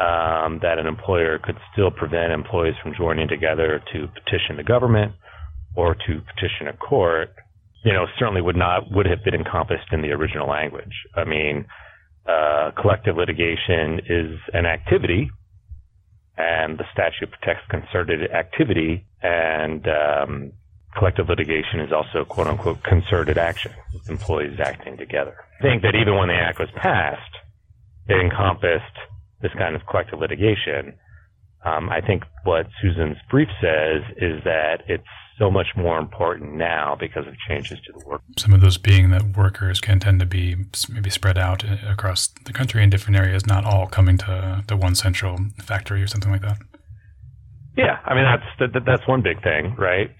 um, 0.00 0.58
that 0.62 0.78
an 0.78 0.86
employer 0.86 1.38
could 1.38 1.56
still 1.72 1.90
prevent 1.90 2.32
employees 2.32 2.74
from 2.82 2.94
joining 2.96 3.28
together 3.28 3.82
to 3.92 4.08
petition 4.08 4.56
the 4.56 4.64
government 4.64 5.12
or 5.76 5.94
to 5.94 6.20
petition 6.34 6.68
a 6.68 6.76
court 6.76 7.30
you 7.84 7.92
know, 7.92 8.06
certainly 8.18 8.40
would 8.40 8.56
not 8.56 8.90
would 8.90 9.06
have 9.06 9.22
been 9.22 9.34
encompassed 9.34 9.92
in 9.92 10.02
the 10.02 10.10
original 10.10 10.48
language. 10.48 10.94
I 11.14 11.24
mean, 11.24 11.66
uh, 12.26 12.70
collective 12.80 13.16
litigation 13.16 14.00
is 14.08 14.38
an 14.54 14.64
activity, 14.64 15.30
and 16.36 16.78
the 16.78 16.84
statute 16.92 17.30
protects 17.30 17.66
concerted 17.68 18.30
activity, 18.30 19.06
and 19.22 19.86
um, 19.86 20.52
collective 20.96 21.28
litigation 21.28 21.80
is 21.80 21.92
also 21.92 22.24
quote 22.24 22.46
unquote 22.46 22.82
concerted 22.82 23.38
action, 23.38 23.72
employees 24.08 24.58
acting 24.60 24.96
together. 24.96 25.36
I 25.60 25.62
think 25.62 25.82
that 25.82 25.94
even 25.94 26.16
when 26.16 26.28
the 26.28 26.34
act 26.34 26.58
was 26.58 26.68
passed, 26.76 27.20
it 28.08 28.20
encompassed 28.20 28.96
this 29.40 29.52
kind 29.56 29.74
of 29.74 29.82
collective 29.86 30.18
litigation. 30.18 30.94
Um, 31.64 31.88
I 31.88 32.00
think 32.00 32.24
what 32.44 32.66
Susan's 32.82 33.16
brief 33.30 33.48
says 33.60 34.02
is 34.16 34.42
that 34.44 34.82
it's 34.88 35.04
so 35.38 35.50
much 35.50 35.68
more 35.76 35.98
important 35.98 36.54
now 36.54 36.96
because 36.98 37.26
of 37.26 37.34
changes 37.48 37.78
to 37.86 37.92
the 37.98 38.06
work. 38.06 38.22
Some 38.38 38.52
of 38.52 38.60
those 38.60 38.78
being 38.78 39.10
that 39.10 39.36
workers 39.36 39.80
can 39.80 39.98
tend 39.98 40.20
to 40.20 40.26
be 40.26 40.56
maybe 40.88 41.10
spread 41.10 41.36
out 41.36 41.64
across 41.86 42.28
the 42.44 42.52
country 42.52 42.82
in 42.82 42.90
different 42.90 43.16
areas, 43.16 43.46
not 43.46 43.64
all 43.64 43.86
coming 43.86 44.16
to, 44.18 44.62
to 44.68 44.76
one 44.76 44.94
central 44.94 45.38
factory 45.60 46.02
or 46.02 46.06
something 46.06 46.30
like 46.30 46.42
that. 46.42 46.58
Yeah, 47.76 47.98
I 48.04 48.14
mean 48.14 48.24
that's 48.24 48.72
that, 48.72 48.84
that's 48.86 49.06
one 49.08 49.22
big 49.22 49.42
thing, 49.42 49.74
right? 49.76 50.10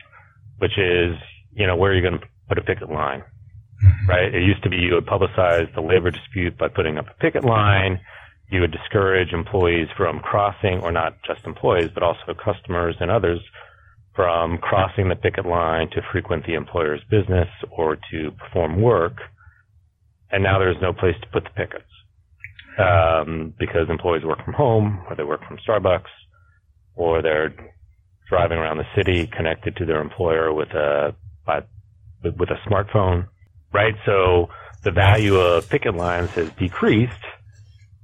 Which 0.58 0.76
is 0.76 1.14
you 1.52 1.66
know 1.66 1.76
where 1.76 1.92
are 1.92 1.94
you 1.94 2.02
going 2.02 2.18
to 2.18 2.26
put 2.48 2.58
a 2.58 2.62
picket 2.62 2.90
line, 2.90 3.20
mm-hmm. 3.20 4.08
right? 4.08 4.34
It 4.34 4.42
used 4.42 4.64
to 4.64 4.70
be 4.70 4.76
you 4.76 4.94
would 4.94 5.06
publicize 5.06 5.72
the 5.74 5.80
labor 5.80 6.10
dispute 6.10 6.58
by 6.58 6.68
putting 6.68 6.98
up 6.98 7.06
a 7.08 7.14
picket 7.20 7.44
line. 7.44 8.00
You 8.50 8.60
would 8.60 8.72
discourage 8.72 9.32
employees 9.32 9.88
from 9.96 10.18
crossing, 10.20 10.80
or 10.82 10.90
not 10.90 11.14
just 11.24 11.44
employees, 11.46 11.90
but 11.94 12.02
also 12.02 12.34
customers 12.34 12.96
and 13.00 13.10
others 13.10 13.40
from 14.14 14.58
crossing 14.58 15.08
the 15.08 15.16
picket 15.16 15.44
line 15.44 15.90
to 15.90 16.00
frequent 16.12 16.46
the 16.46 16.54
employer's 16.54 17.00
business 17.10 17.48
or 17.70 17.96
to 18.10 18.30
perform 18.38 18.80
work. 18.80 19.16
And 20.30 20.42
now 20.42 20.58
there's 20.58 20.80
no 20.80 20.92
place 20.92 21.16
to 21.20 21.26
put 21.28 21.44
the 21.44 21.50
pickets 21.50 21.90
um, 22.78 23.54
because 23.58 23.88
employees 23.90 24.24
work 24.24 24.44
from 24.44 24.54
home 24.54 25.04
or 25.08 25.16
they 25.16 25.24
work 25.24 25.40
from 25.46 25.58
Starbucks 25.68 26.10
or 26.94 27.22
they're 27.22 27.54
driving 28.28 28.58
around 28.58 28.78
the 28.78 28.86
city 28.96 29.26
connected 29.26 29.76
to 29.76 29.84
their 29.84 30.00
employer 30.00 30.52
with 30.52 30.70
a 30.70 31.14
with 32.38 32.48
a 32.48 32.68
smartphone, 32.68 33.28
right? 33.70 33.94
So 34.06 34.48
the 34.82 34.90
value 34.90 35.36
of 35.36 35.68
picket 35.68 35.94
lines 35.94 36.30
has 36.30 36.50
decreased, 36.58 37.12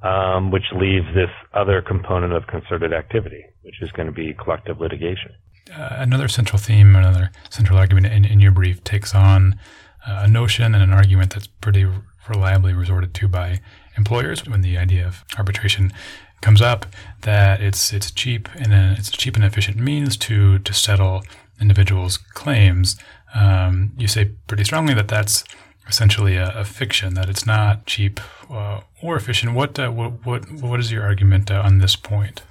um, 0.02 0.50
which 0.50 0.64
leaves 0.74 1.06
this 1.14 1.30
other 1.54 1.80
component 1.80 2.34
of 2.34 2.46
concerted 2.46 2.92
activity, 2.92 3.42
which 3.62 3.80
is 3.80 3.90
going 3.92 4.06
to 4.06 4.12
be 4.12 4.34
collective 4.34 4.78
litigation 4.78 5.32
uh, 5.74 5.96
another 5.98 6.28
central 6.28 6.58
theme, 6.58 6.96
another 6.96 7.30
central 7.48 7.78
argument 7.78 8.06
in, 8.06 8.24
in 8.24 8.40
your 8.40 8.52
brief 8.52 8.82
takes 8.84 9.14
on 9.14 9.58
uh, 10.06 10.22
a 10.24 10.28
notion 10.28 10.74
and 10.74 10.82
an 10.82 10.92
argument 10.92 11.34
that's 11.34 11.46
pretty 11.46 11.86
reliably 12.28 12.72
resorted 12.72 13.14
to 13.14 13.28
by 13.28 13.60
employers 13.96 14.46
when 14.46 14.60
the 14.62 14.78
idea 14.78 15.06
of 15.06 15.24
arbitration 15.36 15.92
comes 16.40 16.62
up 16.62 16.86
that 17.22 17.60
it's 17.60 17.92
it's 17.92 18.10
cheap 18.10 18.48
and 18.54 18.72
a, 18.72 18.94
it's 18.98 19.08
a 19.08 19.12
cheap 19.12 19.36
and 19.36 19.44
efficient 19.44 19.76
means 19.76 20.16
to 20.16 20.58
to 20.60 20.72
settle 20.72 21.22
individuals' 21.60 22.16
claims. 22.16 22.96
Um, 23.34 23.92
you 23.98 24.08
say 24.08 24.30
pretty 24.46 24.64
strongly 24.64 24.94
that 24.94 25.08
that's 25.08 25.44
essentially 25.86 26.36
a, 26.36 26.50
a 26.56 26.64
fiction, 26.64 27.14
that 27.14 27.28
it's 27.28 27.46
not 27.46 27.86
cheap 27.86 28.20
uh, 28.50 28.80
or 29.02 29.16
efficient. 29.16 29.54
What, 29.54 29.78
uh, 29.78 29.90
what 29.90 30.24
what 30.24 30.50
what 30.50 30.80
is 30.80 30.90
your 30.90 31.02
argument 31.04 31.50
uh, 31.50 31.62
on 31.64 31.78
this 31.78 31.96
point? 31.96 32.42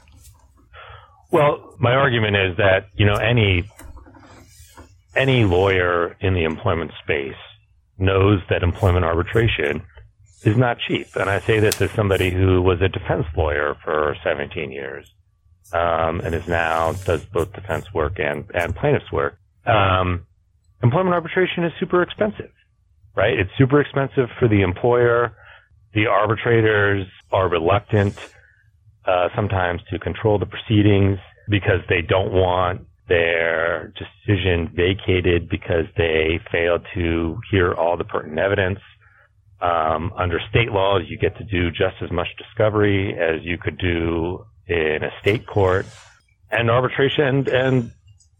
Well, 1.31 1.75
my 1.79 1.93
argument 1.93 2.35
is 2.35 2.57
that 2.57 2.87
you 2.95 3.05
know 3.05 3.15
any 3.15 3.69
any 5.15 5.45
lawyer 5.45 6.15
in 6.19 6.33
the 6.33 6.43
employment 6.43 6.91
space 7.03 7.35
knows 7.97 8.41
that 8.49 8.63
employment 8.63 9.05
arbitration 9.05 9.83
is 10.43 10.57
not 10.57 10.79
cheap, 10.79 11.15
and 11.15 11.29
I 11.29 11.39
say 11.39 11.59
this 11.59 11.81
as 11.81 11.91
somebody 11.91 12.31
who 12.31 12.61
was 12.61 12.81
a 12.81 12.87
defense 12.87 13.25
lawyer 13.35 13.75
for 13.83 14.15
17 14.23 14.71
years 14.71 15.13
um, 15.73 16.21
and 16.21 16.33
is 16.33 16.47
now 16.47 16.93
does 16.93 17.25
both 17.25 17.53
defense 17.53 17.85
work 17.93 18.19
and 18.19 18.45
and 18.53 18.75
plaintiff's 18.75 19.11
work. 19.11 19.37
Um, 19.65 20.25
employment 20.81 21.13
arbitration 21.13 21.63
is 21.63 21.73
super 21.79 22.01
expensive, 22.01 22.51
right? 23.15 23.37
It's 23.37 23.51
super 23.57 23.81
expensive 23.81 24.29
for 24.39 24.47
the 24.47 24.61
employer. 24.61 25.35
The 25.93 26.07
arbitrators 26.07 27.07
are 27.31 27.47
reluctant 27.49 28.15
uh, 29.05 29.29
sometimes 29.35 29.81
to 29.91 29.99
control 29.99 30.37
the 30.37 30.45
proceedings 30.45 31.17
because 31.49 31.81
they 31.89 32.01
don't 32.01 32.31
want 32.31 32.81
their 33.07 33.91
decision 33.97 34.71
vacated 34.73 35.49
because 35.49 35.85
they 35.97 36.39
failed 36.51 36.85
to 36.93 37.39
hear 37.49 37.73
all 37.73 37.97
the 37.97 38.03
pertinent 38.03 38.39
evidence. 38.39 38.79
Um, 39.61 40.13
under 40.15 40.39
state 40.49 40.71
laws, 40.71 41.03
you 41.07 41.17
get 41.17 41.37
to 41.37 41.43
do 41.43 41.71
just 41.71 41.95
as 42.01 42.11
much 42.11 42.27
discovery 42.37 43.17
as 43.19 43.43
you 43.43 43.57
could 43.57 43.77
do 43.77 44.45
in 44.67 45.03
a 45.03 45.11
state 45.21 45.45
court. 45.47 45.85
And 46.51 46.69
arbitration 46.69 47.49
and 47.49 47.91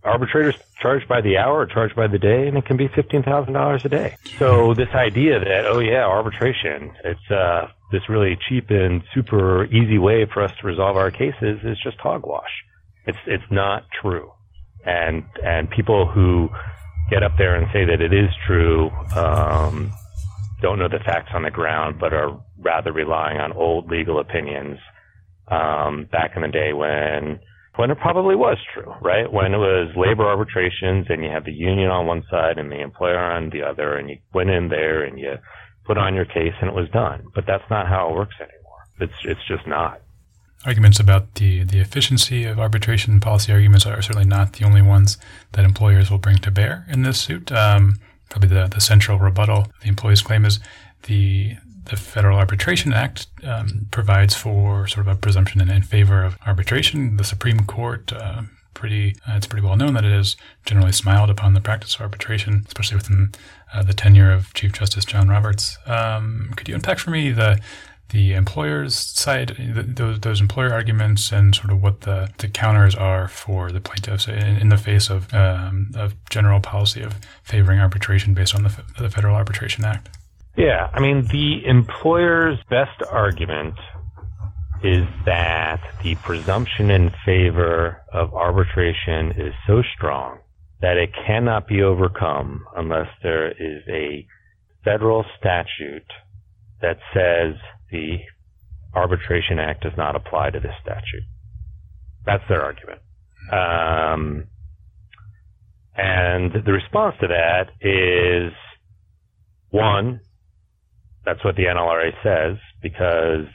arbitrators 0.04 0.56
charged 0.80 1.08
by 1.08 1.22
the 1.22 1.38
hour 1.38 1.60
or 1.60 1.66
charged 1.66 1.96
by 1.96 2.08
the 2.08 2.20
day, 2.20 2.48
and 2.48 2.58
it 2.58 2.66
can 2.66 2.78
be 2.78 2.88
fifteen 2.88 3.24
thousand 3.24 3.54
dollars 3.54 3.84
a 3.86 3.90
day. 3.90 4.16
So 4.38 4.74
this 4.74 4.90
idea 4.94 5.40
that 5.40 5.66
oh 5.66 5.80
yeah, 5.80 6.06
arbitration, 6.06 6.94
it's 7.04 7.32
uh, 7.32 7.68
this 7.92 8.08
really 8.10 8.38
cheap 8.48 8.70
and 8.70 9.02
super 9.14 9.66
easy 9.66 9.98
way 9.98 10.26
for 10.32 10.44
us 10.44 10.52
to 10.62 10.68
resolve 10.68 10.96
our 10.96 11.12
cases 11.12 11.60
is 11.64 11.78
just 11.84 11.98
hogwash. 11.98 12.64
It's 13.06 13.18
it's 13.26 13.52
not 13.52 13.86
true, 14.02 14.32
and 14.86 15.24
and 15.44 15.70
people 15.70 16.08
who 16.08 16.50
get 17.10 17.24
up 17.24 17.34
there 17.38 17.56
and 17.56 17.68
say 17.74 17.86
that 17.86 18.02
it 18.02 18.14
is 18.14 18.30
true 18.46 18.90
um, 19.16 19.92
don't 20.62 20.80
know 20.80 20.90
the 20.90 21.00
facts 21.00 21.32
on 21.34 21.44
the 21.44 21.52
ground, 21.52 22.00
but 22.00 22.14
are 22.14 22.40
rather 22.60 22.92
relying 22.92 23.40
on 23.40 23.54
old 23.54 23.90
legal 23.90 24.20
opinions 24.20 24.78
um, 25.48 26.06
back 26.12 26.34
in 26.36 26.42
the 26.42 26.48
day 26.48 26.74
when 26.74 27.40
when 27.76 27.92
it 27.92 28.00
probably 28.00 28.36
was 28.36 28.58
true, 28.74 28.94
right? 29.02 29.32
When 29.32 29.54
it 29.54 29.58
was 29.58 29.96
labor 29.96 30.26
arbitrations 30.26 31.06
and 31.08 31.24
you 31.24 31.30
have 31.30 31.46
the 31.46 31.54
union 31.54 31.90
on 31.90 32.08
one 32.08 32.24
side 32.30 32.58
and 32.58 32.70
the 32.70 32.82
employer 32.82 33.18
on 33.18 33.52
the 33.52 33.64
other, 33.64 33.96
and 33.96 34.10
you 34.10 34.18
went 34.34 34.50
in 34.50 34.68
there 34.68 35.04
and 35.04 35.18
you 35.18 35.36
put 35.90 35.98
on 35.98 36.14
your 36.14 36.26
case 36.26 36.54
and 36.62 36.70
it 36.70 36.76
was 36.76 36.88
done. 36.92 37.28
But 37.34 37.48
that's 37.48 37.68
not 37.68 37.88
how 37.88 38.10
it 38.10 38.16
works 38.16 38.36
anymore. 38.40 38.82
It's 39.00 39.20
it's 39.24 39.44
just 39.48 39.66
not. 39.66 40.02
Arguments 40.66 41.00
about 41.00 41.36
the, 41.36 41.64
the 41.64 41.80
efficiency 41.80 42.44
of 42.44 42.60
arbitration 42.60 43.20
policy 43.20 43.52
arguments 43.52 43.86
are 43.88 44.02
certainly 44.02 44.28
not 44.28 44.54
the 44.54 44.66
only 44.66 44.82
ones 44.82 45.18
that 45.54 45.66
employers 45.66 46.12
will 46.12 46.18
bring 46.20 46.38
to 46.40 46.52
bear 46.52 46.86
in 46.90 47.02
this 47.02 47.20
suit. 47.20 47.52
Um, 47.52 48.00
probably 48.30 48.50
the, 48.50 48.68
the 48.68 48.82
central 48.82 49.18
rebuttal 49.18 49.68
the 49.82 49.88
employees 49.88 50.22
claim 50.22 50.46
is 50.46 50.60
the 51.04 51.56
the 51.86 51.96
Federal 51.96 52.38
Arbitration 52.38 52.94
Act 52.94 53.26
um, 53.44 53.88
provides 53.90 54.36
for 54.36 54.86
sort 54.86 55.08
of 55.08 55.12
a 55.12 55.16
presumption 55.16 55.60
in, 55.60 55.72
in, 55.72 55.82
favor 55.82 56.24
of 56.24 56.38
arbitration. 56.46 57.18
The 57.18 57.24
Supreme 57.24 57.62
Court, 57.62 58.14
uh, 58.14 58.44
pretty, 58.76 59.16
uh, 59.28 59.34
it's 59.38 59.48
pretty 59.48 59.66
well 59.66 59.76
known 59.76 59.96
that 59.96 60.06
it 60.06 60.12
has 60.12 60.38
generally 60.68 60.92
smiled 60.92 61.32
upon 61.32 61.56
the 61.56 61.62
practice 61.62 61.96
of 61.96 62.02
arbitration, 62.02 62.64
especially 62.68 62.98
within 62.98 63.32
uh, 63.74 63.84
the 63.84 63.94
tenure 63.94 64.32
of 64.32 64.54
Chief 64.54 64.74
Justice 64.74 65.06
John 65.06 65.28
Roberts. 65.28 65.78
Um, 65.86 66.52
could 66.56 66.68
you 66.68 66.76
unpack 66.76 67.00
for 67.00 67.12
me 67.12 67.32
the 67.32 67.60
the 68.10 68.34
employer's 68.34 68.96
side, 68.96 69.56
the, 69.60 69.84
those, 69.84 70.20
those 70.22 70.42
employer 70.42 70.74
arguments, 70.74 71.32
and 71.32 71.54
sort 71.54 71.72
of 71.72 71.82
what 71.82 72.02
the, 72.02 72.32
the 72.40 72.48
counters 72.48 72.96
are 72.96 73.28
for 73.28 73.72
the 73.72 73.80
plaintiffs 73.80 74.28
in, 74.28 74.58
in 74.58 74.70
the 74.70 74.78
face 74.78 75.10
of, 75.10 75.32
um, 75.34 75.92
general 76.30 76.60
policy 76.60 77.02
of 77.04 77.16
favoring 77.44 77.80
arbitration 77.80 78.34
based 78.34 78.56
on 78.56 78.64
the, 78.64 78.84
the 78.98 79.10
Federal 79.10 79.36
Arbitration 79.36 79.86
Act. 79.86 80.10
Yeah, 80.58 80.90
I 80.94 81.00
mean, 81.00 81.28
the 81.28 81.66
employer's 81.66 82.58
best 82.70 83.02
argument 83.12 83.76
is 84.84 85.06
that 85.26 85.80
the 86.02 86.16
presumption 86.16 86.90
in 86.90 87.12
favor 87.26 88.02
of 88.12 88.34
arbitration 88.34 89.34
is 89.34 89.54
so 89.68 89.84
strong 89.96 90.40
that 90.82 90.98
it 90.98 91.10
cannot 91.28 91.68
be 91.68 91.82
overcome 91.82 92.66
unless 92.76 93.08
there 93.22 93.50
is 93.52 93.84
a 93.90 94.26
federal 94.84 95.26
statute 95.38 96.12
that 96.82 96.98
says 97.14 97.56
the 97.92 98.20
Arbitration 98.96 99.60
Act 99.60 99.84
does 99.84 99.98
not 99.98 100.16
apply 100.16 100.50
to 100.52 100.60
this 100.60 100.74
statute. 100.82 101.24
That's 102.26 102.44
their 102.48 102.64
argument. 102.64 103.02
Um, 103.52 104.48
and 105.96 106.54
the 106.66 106.72
response 106.72 107.16
to 107.20 107.28
that 107.28 107.72
is 107.82 108.54
one, 109.70 110.22
that's 111.26 111.44
what 111.44 111.56
the 111.56 111.64
NLRA 111.64 112.12
says 112.24 112.58
because 112.82 113.46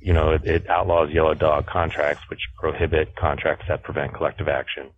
you 0.00 0.12
know 0.12 0.30
it, 0.30 0.44
it 0.44 0.70
outlaws 0.70 1.10
yellow 1.12 1.34
dog 1.34 1.66
contracts, 1.66 2.22
which 2.30 2.40
prohibit 2.58 3.14
contracts 3.16 3.66
that 3.68 3.82
prevent 3.82 4.14
collective 4.14 4.48
action. 4.48 4.90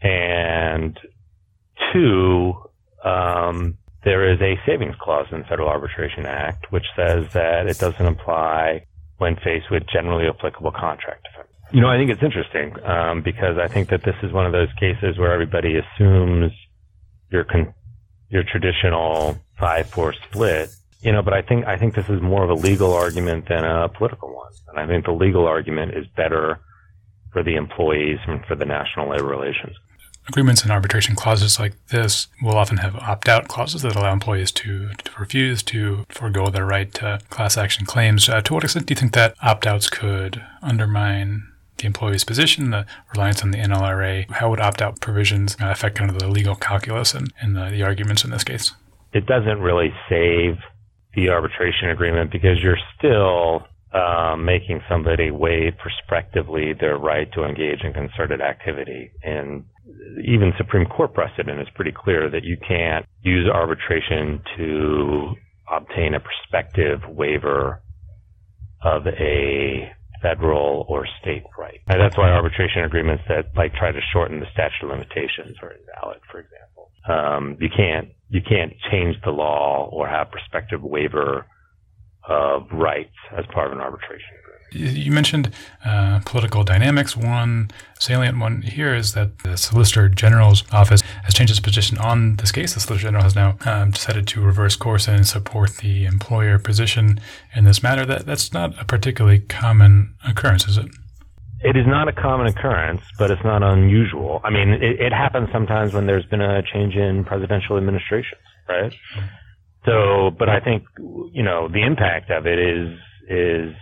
And 0.00 0.98
two, 1.92 2.54
um, 3.04 3.76
there 4.04 4.32
is 4.32 4.40
a 4.40 4.58
savings 4.64 4.94
clause 5.00 5.26
in 5.32 5.40
the 5.40 5.44
Federal 5.44 5.68
Arbitration 5.68 6.26
Act 6.26 6.70
which 6.70 6.84
says 6.96 7.32
that 7.32 7.66
it 7.66 7.78
doesn't 7.78 8.06
apply 8.06 8.86
when 9.18 9.36
faced 9.36 9.70
with 9.70 9.82
generally 9.92 10.28
applicable 10.28 10.70
contract 10.72 11.24
defense. 11.24 11.48
You 11.72 11.82
know, 11.82 11.88
I 11.88 11.98
think 11.98 12.10
it's 12.10 12.22
interesting 12.22 12.74
um, 12.84 13.20
because 13.20 13.58
I 13.58 13.68
think 13.68 13.90
that 13.90 14.02
this 14.02 14.14
is 14.22 14.32
one 14.32 14.46
of 14.46 14.52
those 14.52 14.72
cases 14.80 15.18
where 15.18 15.32
everybody 15.32 15.76
assumes 15.76 16.52
your 17.30 17.44
con- 17.44 17.74
your 18.30 18.42
traditional 18.42 19.38
five-four 19.58 20.14
split. 20.14 20.70
You 21.02 21.12
know, 21.12 21.22
but 21.22 21.34
I 21.34 21.42
think 21.42 21.66
I 21.66 21.76
think 21.76 21.94
this 21.94 22.08
is 22.08 22.22
more 22.22 22.42
of 22.42 22.50
a 22.50 22.54
legal 22.54 22.94
argument 22.94 23.48
than 23.48 23.64
a 23.64 23.88
political 23.88 24.34
one, 24.34 24.52
and 24.68 24.78
I 24.78 24.86
think 24.86 25.04
the 25.04 25.12
legal 25.12 25.46
argument 25.46 25.94
is 25.94 26.06
better 26.16 26.58
for 27.32 27.42
the 27.42 27.56
employees 27.56 28.18
and 28.26 28.44
for 28.46 28.56
the 28.56 28.64
National 28.64 29.10
Labor 29.10 29.26
Relations. 29.26 29.76
Agreements 30.28 30.62
and 30.62 30.70
arbitration 30.70 31.14
clauses 31.14 31.58
like 31.58 31.72
this 31.86 32.28
will 32.42 32.56
often 32.56 32.76
have 32.78 32.94
opt 32.96 33.28
out 33.30 33.48
clauses 33.48 33.80
that 33.80 33.96
allow 33.96 34.12
employees 34.12 34.52
to, 34.52 34.90
to 34.92 35.10
refuse 35.18 35.62
to 35.62 36.04
forego 36.10 36.50
their 36.50 36.66
right 36.66 36.92
to 36.94 37.18
class 37.30 37.56
action 37.56 37.86
claims. 37.86 38.28
Uh, 38.28 38.42
to 38.42 38.52
what 38.52 38.62
extent 38.62 38.84
do 38.84 38.92
you 38.92 38.96
think 38.96 39.14
that 39.14 39.34
opt 39.42 39.66
outs 39.66 39.88
could 39.88 40.44
undermine 40.60 41.44
the 41.78 41.86
employee's 41.86 42.24
position, 42.24 42.70
the 42.70 42.84
reliance 43.14 43.42
on 43.42 43.52
the 43.52 43.58
NLRA? 43.58 44.30
How 44.30 44.50
would 44.50 44.60
opt 44.60 44.82
out 44.82 45.00
provisions 45.00 45.56
uh, 45.62 45.70
affect 45.70 45.96
kind 45.96 46.10
of 46.10 46.18
the 46.18 46.28
legal 46.28 46.56
calculus 46.56 47.14
and, 47.14 47.32
and 47.40 47.56
the, 47.56 47.70
the 47.70 47.82
arguments 47.82 48.22
in 48.22 48.30
this 48.30 48.44
case? 48.44 48.72
It 49.14 49.24
doesn't 49.24 49.60
really 49.60 49.94
save 50.10 50.58
the 51.14 51.30
arbitration 51.30 51.88
agreement 51.88 52.30
because 52.30 52.62
you're 52.62 52.78
still 52.98 53.66
um, 53.94 54.44
making 54.44 54.82
somebody 54.90 55.30
waive 55.30 55.72
prospectively 55.78 56.74
their 56.74 56.98
right 56.98 57.32
to 57.32 57.44
engage 57.44 57.82
in 57.82 57.94
concerted 57.94 58.42
activity. 58.42 59.10
And 59.22 59.64
even 60.24 60.52
Supreme 60.56 60.86
Court 60.86 61.14
precedent 61.14 61.60
is 61.60 61.68
pretty 61.74 61.92
clear 61.92 62.30
that 62.30 62.44
you 62.44 62.56
can't 62.66 63.06
use 63.22 63.48
arbitration 63.52 64.40
to 64.56 65.34
obtain 65.70 66.14
a 66.14 66.20
prospective 66.20 67.00
waiver 67.08 67.82
of 68.82 69.06
a 69.06 69.90
federal 70.22 70.84
or 70.88 71.06
state 71.20 71.44
right. 71.58 71.80
And 71.86 72.00
that's 72.00 72.16
why 72.16 72.30
arbitration 72.30 72.84
agreements 72.84 73.22
that 73.28 73.46
like 73.56 73.74
try 73.74 73.92
to 73.92 74.00
shorten 74.12 74.40
the 74.40 74.46
statute 74.52 74.84
of 74.84 74.90
limitations 74.90 75.56
are 75.62 75.72
invalid, 75.72 76.20
for 76.30 76.40
example. 76.40 76.90
Um, 77.08 77.56
you 77.60 77.68
can't 77.74 78.08
you 78.28 78.40
can't 78.42 78.72
change 78.90 79.16
the 79.24 79.30
law 79.30 79.88
or 79.90 80.08
have 80.08 80.30
prospective 80.30 80.82
waiver 80.82 81.46
of 82.28 82.62
rights 82.72 83.14
as 83.36 83.44
part 83.54 83.68
of 83.68 83.72
an 83.72 83.80
arbitration 83.80 84.34
agreement. 84.40 84.47
You 84.70 85.12
mentioned 85.12 85.52
uh, 85.84 86.20
political 86.24 86.64
dynamics. 86.64 87.16
One 87.16 87.70
salient 87.98 88.38
one 88.38 88.62
here 88.62 88.94
is 88.94 89.14
that 89.14 89.38
the 89.40 89.56
Solicitor 89.56 90.08
General's 90.08 90.64
office 90.72 91.00
has 91.24 91.34
changed 91.34 91.50
its 91.50 91.60
position 91.60 91.98
on 91.98 92.36
this 92.36 92.52
case. 92.52 92.74
The 92.74 92.80
Solicitor 92.80 93.08
General 93.08 93.24
has 93.24 93.34
now 93.34 93.56
um, 93.64 93.90
decided 93.90 94.26
to 94.28 94.40
reverse 94.40 94.76
course 94.76 95.08
and 95.08 95.26
support 95.26 95.78
the 95.78 96.04
employer 96.04 96.58
position 96.58 97.20
in 97.54 97.64
this 97.64 97.82
matter. 97.82 98.04
That 98.04 98.26
that's 98.26 98.52
not 98.52 98.80
a 98.80 98.84
particularly 98.84 99.40
common 99.40 100.14
occurrence, 100.26 100.68
is 100.68 100.76
it? 100.76 100.86
It 101.60 101.76
is 101.76 101.86
not 101.86 102.06
a 102.06 102.12
common 102.12 102.46
occurrence, 102.46 103.02
but 103.18 103.32
it's 103.32 103.42
not 103.42 103.62
unusual. 103.62 104.40
I 104.44 104.50
mean, 104.50 104.68
it, 104.68 105.00
it 105.00 105.12
happens 105.12 105.48
sometimes 105.52 105.92
when 105.92 106.06
there's 106.06 106.26
been 106.26 106.40
a 106.40 106.62
change 106.62 106.94
in 106.94 107.24
presidential 107.24 107.76
administrations, 107.76 108.40
right? 108.68 108.94
So, 109.84 110.30
but 110.38 110.48
I 110.48 110.60
think 110.60 110.84
you 111.32 111.42
know 111.42 111.68
the 111.68 111.82
impact 111.82 112.30
of 112.30 112.46
it 112.46 112.58
is 112.58 112.98
is 113.28 113.74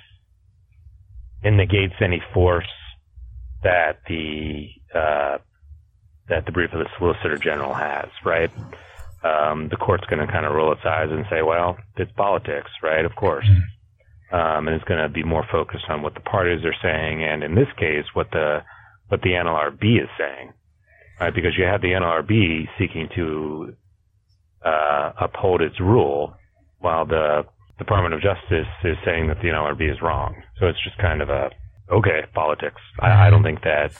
it 1.47 1.53
negates 1.53 1.95
any 2.01 2.21
force 2.35 2.67
that 3.63 4.01
the 4.09 4.69
uh, 4.93 5.39
that 6.29 6.45
the 6.45 6.53
brief 6.53 6.73
of 6.73 6.81
the 6.81 6.89
Solicitor 6.99 7.39
General 7.39 7.73
has, 7.73 8.09
right? 8.25 8.51
Um, 9.23 9.69
the 9.69 9.77
court's 9.77 10.05
going 10.07 10.27
to 10.27 10.33
kind 10.33 10.45
of 10.45 10.53
roll 10.53 10.73
its 10.73 10.85
eyes 10.85 11.09
and 11.11 11.25
say, 11.31 11.43
"Well, 11.43 11.77
it's 11.97 12.11
politics, 12.17 12.71
right? 12.83 13.05
Of 13.05 13.15
course." 13.15 13.47
Um, 14.33 14.67
and 14.67 14.71
it's 14.71 14.85
going 14.85 15.01
to 15.01 15.09
be 15.09 15.23
more 15.23 15.45
focused 15.53 15.85
on 15.89 16.03
what 16.03 16.15
the 16.15 16.21
parties 16.21 16.65
are 16.65 16.75
saying, 16.83 17.23
and 17.23 17.45
in 17.45 17.55
this 17.55 17.69
case, 17.79 18.07
what 18.15 18.29
the 18.33 18.63
what 19.09 19.23
the 19.23 19.31
NLRB 19.31 20.03
is 20.03 20.09
saying, 20.19 20.53
right? 21.21 21.33
Because 21.33 21.53
you 21.57 21.65
have 21.65 21.81
the 21.81 21.93
NLRB 21.93 22.67
seeking 22.77 23.09
to 23.15 23.77
uh, 24.65 25.13
uphold 25.21 25.63
its 25.63 25.79
rule, 25.79 26.35
while 26.81 27.07
the 27.07 27.45
Department 27.79 28.15
of 28.15 28.21
Justice 28.21 28.67
is 28.85 28.97
saying 29.05 29.29
that 29.29 29.41
the 29.41 29.49
NLRB 29.49 29.91
is 29.93 30.01
wrong. 30.01 30.43
So 30.59 30.67
it's 30.67 30.83
just 30.83 30.97
kind 30.99 31.21
of 31.21 31.29
a 31.29 31.51
okay 31.91 32.25
politics. 32.35 32.81
I, 33.01 33.27
I 33.27 33.31
don't 33.31 33.43
think 33.43 33.63
that 33.63 33.93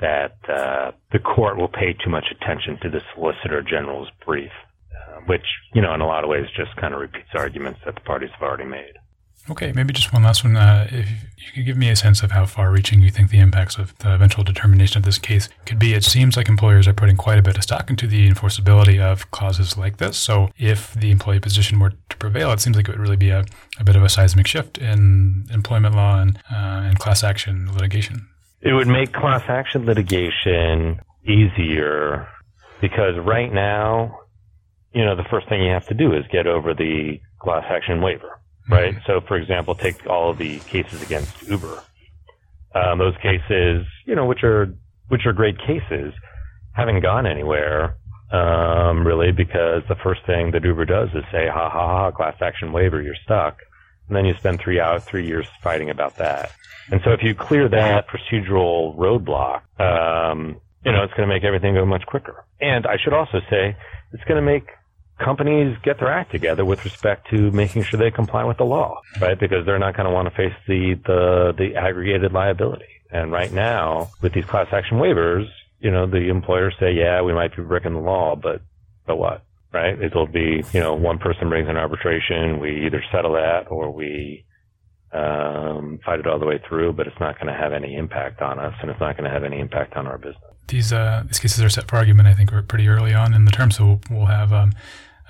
that 0.00 0.36
uh, 0.48 0.92
the 1.12 1.20
court 1.20 1.56
will 1.56 1.68
pay 1.68 1.92
too 1.92 2.10
much 2.10 2.26
attention 2.30 2.78
to 2.82 2.90
the 2.90 3.00
Solicitor 3.14 3.62
General's 3.62 4.08
brief, 4.26 4.50
uh, 4.90 5.20
which 5.26 5.46
you 5.74 5.80
know 5.80 5.94
in 5.94 6.00
a 6.00 6.06
lot 6.06 6.24
of 6.24 6.30
ways 6.30 6.46
just 6.56 6.74
kind 6.76 6.92
of 6.92 7.00
repeats 7.00 7.28
arguments 7.34 7.80
that 7.84 7.94
the 7.94 8.00
parties 8.00 8.30
have 8.32 8.42
already 8.42 8.64
made. 8.64 8.94
Okay, 9.50 9.72
maybe 9.72 9.92
just 9.92 10.12
one 10.12 10.22
last 10.22 10.44
one. 10.44 10.56
Uh, 10.56 10.86
if 10.90 11.08
you 11.36 11.52
could 11.52 11.66
give 11.66 11.76
me 11.76 11.88
a 11.88 11.96
sense 11.96 12.22
of 12.22 12.30
how 12.30 12.46
far 12.46 12.70
reaching 12.70 13.02
you 13.02 13.10
think 13.10 13.30
the 13.30 13.40
impacts 13.40 13.76
of 13.76 13.96
the 13.98 14.14
eventual 14.14 14.44
determination 14.44 14.98
of 14.98 15.04
this 15.04 15.18
case 15.18 15.48
could 15.66 15.80
be. 15.80 15.94
It 15.94 16.04
seems 16.04 16.36
like 16.36 16.48
employers 16.48 16.86
are 16.86 16.92
putting 16.92 17.16
quite 17.16 17.38
a 17.38 17.42
bit 17.42 17.56
of 17.56 17.64
stock 17.64 17.90
into 17.90 18.06
the 18.06 18.30
enforceability 18.30 19.00
of 19.00 19.28
clauses 19.32 19.76
like 19.76 19.96
this. 19.96 20.16
So 20.16 20.50
if 20.58 20.94
the 20.94 21.10
employee 21.10 21.40
position 21.40 21.80
were 21.80 21.92
to 22.08 22.16
prevail, 22.18 22.52
it 22.52 22.60
seems 22.60 22.76
like 22.76 22.88
it 22.88 22.92
would 22.92 23.00
really 23.00 23.16
be 23.16 23.30
a, 23.30 23.44
a 23.80 23.84
bit 23.84 23.96
of 23.96 24.04
a 24.04 24.08
seismic 24.08 24.46
shift 24.46 24.78
in 24.78 25.46
employment 25.50 25.96
law 25.96 26.20
and, 26.20 26.38
uh, 26.50 26.54
and 26.86 26.98
class 27.00 27.24
action 27.24 27.68
litigation. 27.74 28.28
It 28.60 28.74
would 28.74 28.86
make 28.86 29.12
class 29.12 29.42
action 29.48 29.86
litigation 29.86 31.00
easier 31.26 32.28
because 32.80 33.18
right 33.18 33.52
now, 33.52 34.20
you 34.92 35.04
know, 35.04 35.16
the 35.16 35.24
first 35.24 35.48
thing 35.48 35.62
you 35.64 35.72
have 35.72 35.88
to 35.88 35.94
do 35.94 36.12
is 36.12 36.24
get 36.30 36.46
over 36.46 36.74
the 36.74 37.20
class 37.40 37.64
action 37.68 38.00
waiver 38.00 38.38
right? 38.72 38.94
So, 39.06 39.20
for 39.20 39.36
example, 39.36 39.74
take 39.74 40.06
all 40.06 40.30
of 40.30 40.38
the 40.38 40.58
cases 40.60 41.02
against 41.02 41.42
Uber. 41.48 41.82
Um, 42.74 42.98
those 42.98 43.16
cases, 43.22 43.86
you 44.06 44.14
know, 44.14 44.26
which 44.26 44.42
are 44.42 44.74
which 45.08 45.26
are 45.26 45.32
great 45.32 45.58
cases, 45.58 46.14
haven't 46.72 47.00
gone 47.00 47.26
anywhere 47.26 47.96
um, 48.30 49.06
really 49.06 49.30
because 49.30 49.82
the 49.88 49.96
first 50.02 50.24
thing 50.24 50.52
that 50.52 50.64
Uber 50.64 50.86
does 50.86 51.10
is 51.14 51.24
say, 51.30 51.48
"Ha 51.48 51.70
ha 51.70 51.86
ha, 51.86 52.10
class 52.10 52.36
action 52.40 52.72
waiver, 52.72 53.02
you're 53.02 53.14
stuck," 53.24 53.58
and 54.08 54.16
then 54.16 54.24
you 54.24 54.34
spend 54.34 54.60
three 54.60 54.80
out 54.80 55.02
three 55.02 55.26
years 55.26 55.46
fighting 55.62 55.90
about 55.90 56.16
that. 56.16 56.50
And 56.90 57.00
so, 57.04 57.12
if 57.12 57.22
you 57.22 57.34
clear 57.34 57.68
that 57.68 58.06
procedural 58.08 58.96
roadblock, 58.96 59.62
um, 59.78 60.60
you 60.84 60.92
know, 60.92 61.04
it's 61.04 61.12
going 61.12 61.28
to 61.28 61.32
make 61.32 61.44
everything 61.44 61.74
go 61.74 61.84
much 61.84 62.06
quicker. 62.06 62.44
And 62.60 62.86
I 62.86 62.96
should 62.96 63.12
also 63.12 63.40
say, 63.50 63.76
it's 64.12 64.24
going 64.24 64.42
to 64.42 64.42
make 64.42 64.66
companies 65.24 65.76
get 65.82 65.98
their 65.98 66.10
act 66.10 66.30
together 66.32 66.64
with 66.64 66.84
respect 66.84 67.28
to 67.30 67.50
making 67.52 67.82
sure 67.84 67.98
they 67.98 68.10
comply 68.10 68.44
with 68.44 68.58
the 68.58 68.64
law, 68.64 69.00
right? 69.20 69.38
Because 69.38 69.64
they're 69.64 69.78
not 69.78 69.96
going 69.96 70.06
to 70.06 70.12
want 70.12 70.28
to 70.28 70.34
face 70.34 70.54
the, 70.66 70.94
the, 71.06 71.54
the 71.56 71.76
aggregated 71.76 72.32
liability. 72.32 72.84
And 73.10 73.30
right 73.30 73.52
now, 73.52 74.10
with 74.22 74.32
these 74.32 74.44
class 74.46 74.68
action 74.72 74.98
waivers, 74.98 75.46
you 75.80 75.90
know, 75.90 76.06
the 76.06 76.28
employers 76.28 76.74
say, 76.80 76.92
yeah, 76.92 77.20
we 77.22 77.32
might 77.32 77.54
be 77.54 77.62
breaking 77.62 77.94
the 77.94 78.00
law, 78.00 78.36
but, 78.36 78.62
but 79.06 79.16
what? 79.16 79.44
Right? 79.72 80.00
It'll 80.00 80.26
be, 80.26 80.62
you 80.72 80.80
know, 80.80 80.94
one 80.94 81.18
person 81.18 81.48
brings 81.48 81.68
an 81.68 81.76
arbitration, 81.76 82.60
we 82.60 82.86
either 82.86 83.02
settle 83.10 83.32
that 83.34 83.70
or 83.70 83.90
we, 83.90 84.44
um, 85.12 85.98
fight 86.04 86.20
it 86.20 86.26
all 86.26 86.38
the 86.38 86.46
way 86.46 86.58
through, 86.66 86.94
but 86.94 87.06
it's 87.06 87.20
not 87.20 87.34
going 87.34 87.52
to 87.52 87.58
have 87.58 87.72
any 87.72 87.96
impact 87.96 88.40
on 88.40 88.58
us 88.58 88.74
and 88.80 88.90
it's 88.90 89.00
not 89.00 89.16
going 89.16 89.28
to 89.28 89.30
have 89.30 89.44
any 89.44 89.60
impact 89.60 89.94
on 89.94 90.06
our 90.06 90.16
business. 90.16 90.42
These, 90.68 90.92
uh, 90.92 91.24
these 91.26 91.38
cases 91.38 91.62
are 91.62 91.68
set 91.68 91.88
for 91.88 91.96
argument, 91.96 92.28
I 92.28 92.34
think, 92.34 92.50
pretty 92.68 92.88
early 92.88 93.12
on 93.12 93.34
in 93.34 93.44
the 93.44 93.50
term, 93.50 93.70
so 93.70 94.00
we'll, 94.10 94.26
have, 94.26 94.52
um, 94.52 94.72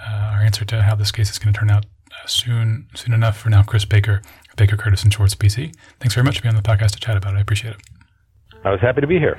uh, 0.07 0.33
our 0.33 0.41
answer 0.41 0.65
to 0.65 0.83
how 0.83 0.95
this 0.95 1.13
case 1.13 1.31
is 1.31 1.39
going 1.39 1.53
to 1.53 1.59
turn 1.59 1.71
out 1.71 1.85
uh, 1.85 2.27
soon 2.27 2.89
soon 2.95 3.15
enough. 3.15 3.39
For 3.39 3.51
now, 3.51 3.63
Chris 3.63 3.85
Baker, 3.85 4.23
Baker 4.57 4.77
Curtis 4.77 5.03
and 5.03 5.13
Schwartz 5.13 5.35
PC. 5.35 5.75
Thanks 6.01 6.15
very 6.15 6.25
much 6.25 6.37
for 6.37 6.43
being 6.43 6.55
on 6.55 6.63
the 6.63 6.69
podcast 6.69 6.93
to 6.93 7.01
chat 7.01 7.17
about 7.17 7.35
it. 7.35 7.39
I 7.39 7.41
appreciate 7.41 7.75
it. 7.75 7.81
I 8.65 8.71
was 8.71 8.81
happy 8.81 9.01
to 9.01 9.07
be 9.07 9.19
here. 9.19 9.39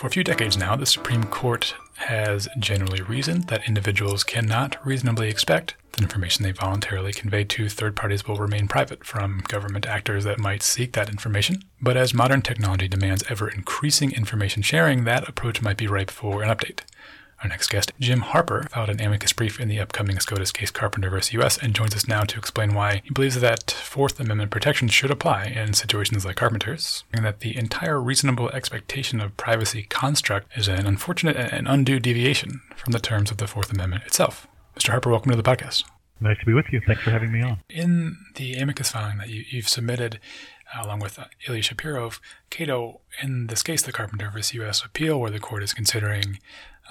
For 0.00 0.06
a 0.06 0.10
few 0.10 0.24
decades 0.24 0.56
now, 0.56 0.76
the 0.76 0.86
Supreme 0.86 1.24
Court 1.24 1.74
has 1.96 2.48
generally 2.58 3.02
reasoned 3.02 3.48
that 3.48 3.68
individuals 3.68 4.24
cannot 4.24 4.78
reasonably 4.82 5.28
expect 5.28 5.74
that 5.92 6.00
information 6.00 6.42
they 6.42 6.52
voluntarily 6.52 7.12
convey 7.12 7.44
to 7.44 7.68
third 7.68 7.96
parties 7.96 8.26
will 8.26 8.36
remain 8.36 8.66
private 8.66 9.04
from 9.04 9.42
government 9.46 9.84
actors 9.84 10.24
that 10.24 10.38
might 10.38 10.62
seek 10.62 10.94
that 10.94 11.10
information. 11.10 11.64
But 11.82 11.98
as 11.98 12.14
modern 12.14 12.40
technology 12.40 12.88
demands 12.88 13.24
ever 13.28 13.50
increasing 13.50 14.10
information 14.12 14.62
sharing, 14.62 15.04
that 15.04 15.28
approach 15.28 15.60
might 15.60 15.76
be 15.76 15.86
ripe 15.86 16.10
for 16.10 16.42
an 16.42 16.48
update. 16.48 16.80
Our 17.42 17.48
next 17.48 17.68
guest, 17.70 17.92
Jim 17.98 18.20
Harper, 18.20 18.66
filed 18.70 18.90
an 18.90 19.00
amicus 19.00 19.32
brief 19.32 19.58
in 19.58 19.68
the 19.68 19.80
upcoming 19.80 20.20
SCOTUS 20.20 20.52
case 20.52 20.70
Carpenter 20.70 21.08
vs. 21.08 21.32
U.S. 21.32 21.56
and 21.56 21.74
joins 21.74 21.94
us 21.94 22.06
now 22.06 22.22
to 22.24 22.38
explain 22.38 22.74
why 22.74 23.00
he 23.02 23.14
believes 23.14 23.40
that 23.40 23.70
Fourth 23.70 24.20
Amendment 24.20 24.50
protections 24.50 24.92
should 24.92 25.10
apply 25.10 25.46
in 25.46 25.72
situations 25.72 26.26
like 26.26 26.36
Carpenter's, 26.36 27.02
and 27.14 27.24
that 27.24 27.40
the 27.40 27.56
entire 27.56 27.98
reasonable 27.98 28.50
expectation 28.50 29.22
of 29.22 29.38
privacy 29.38 29.84
construct 29.84 30.54
is 30.54 30.68
an 30.68 30.86
unfortunate 30.86 31.38
and 31.38 31.66
undue 31.66 31.98
deviation 31.98 32.60
from 32.76 32.92
the 32.92 32.98
terms 32.98 33.30
of 33.30 33.38
the 33.38 33.46
Fourth 33.46 33.72
Amendment 33.72 34.04
itself. 34.04 34.46
Mr. 34.76 34.90
Harper, 34.90 35.08
welcome 35.08 35.30
to 35.30 35.36
the 35.36 35.42
podcast. 35.42 35.84
Nice 36.20 36.38
to 36.40 36.44
be 36.44 36.52
with 36.52 36.66
you. 36.70 36.82
Thanks 36.86 37.00
for 37.00 37.10
having 37.10 37.32
me 37.32 37.40
on. 37.40 37.60
In 37.70 38.18
the 38.34 38.52
amicus 38.56 38.90
filing 38.90 39.16
that 39.16 39.30
you, 39.30 39.44
have 39.54 39.68
submitted, 39.68 40.20
uh, 40.76 40.84
along 40.84 41.00
with 41.00 41.18
uh, 41.18 41.24
Ilya 41.48 41.62
Shapiro 41.62 42.04
of 42.04 42.20
Cato, 42.50 43.00
in 43.22 43.46
this 43.46 43.62
case, 43.62 43.80
the 43.80 43.92
Carpenter 43.92 44.28
vs. 44.30 44.52
U.S. 44.56 44.84
appeal, 44.84 45.18
where 45.18 45.30
the 45.30 45.40
court 45.40 45.62
is 45.62 45.72
considering 45.72 46.38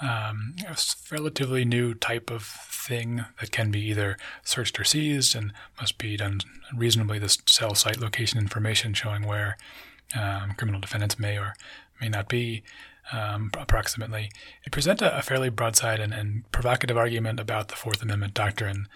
um, 0.02 0.54
a 0.66 0.76
relatively 1.10 1.64
new 1.64 1.94
type 1.94 2.30
of 2.30 2.42
thing 2.42 3.24
that 3.40 3.50
can 3.50 3.70
be 3.70 3.80
either 3.80 4.16
searched 4.44 4.80
or 4.80 4.84
seized 4.84 5.34
and 5.34 5.52
must 5.78 5.98
be 5.98 6.16
done 6.16 6.40
reasonably. 6.74 7.18
This 7.18 7.38
cell 7.46 7.74
site 7.74 8.00
location 8.00 8.38
information 8.38 8.94
showing 8.94 9.26
where 9.26 9.56
um, 10.18 10.54
criminal 10.56 10.80
defendants 10.80 11.18
may 11.18 11.36
or 11.36 11.54
may 12.00 12.08
not 12.08 12.28
be. 12.28 12.62
Um, 13.12 13.50
approximately, 13.58 14.30
it 14.64 14.70
presents 14.70 15.02
a, 15.02 15.08
a, 15.08 15.22
fairly 15.22 15.48
broadside 15.48 15.98
and, 15.98 16.14
and, 16.14 16.48
provocative 16.52 16.96
argument 16.96 17.40
about 17.40 17.66
the 17.66 17.74
Fourth 17.74 18.00
Amendment 18.02 18.34
doctrine 18.34 18.86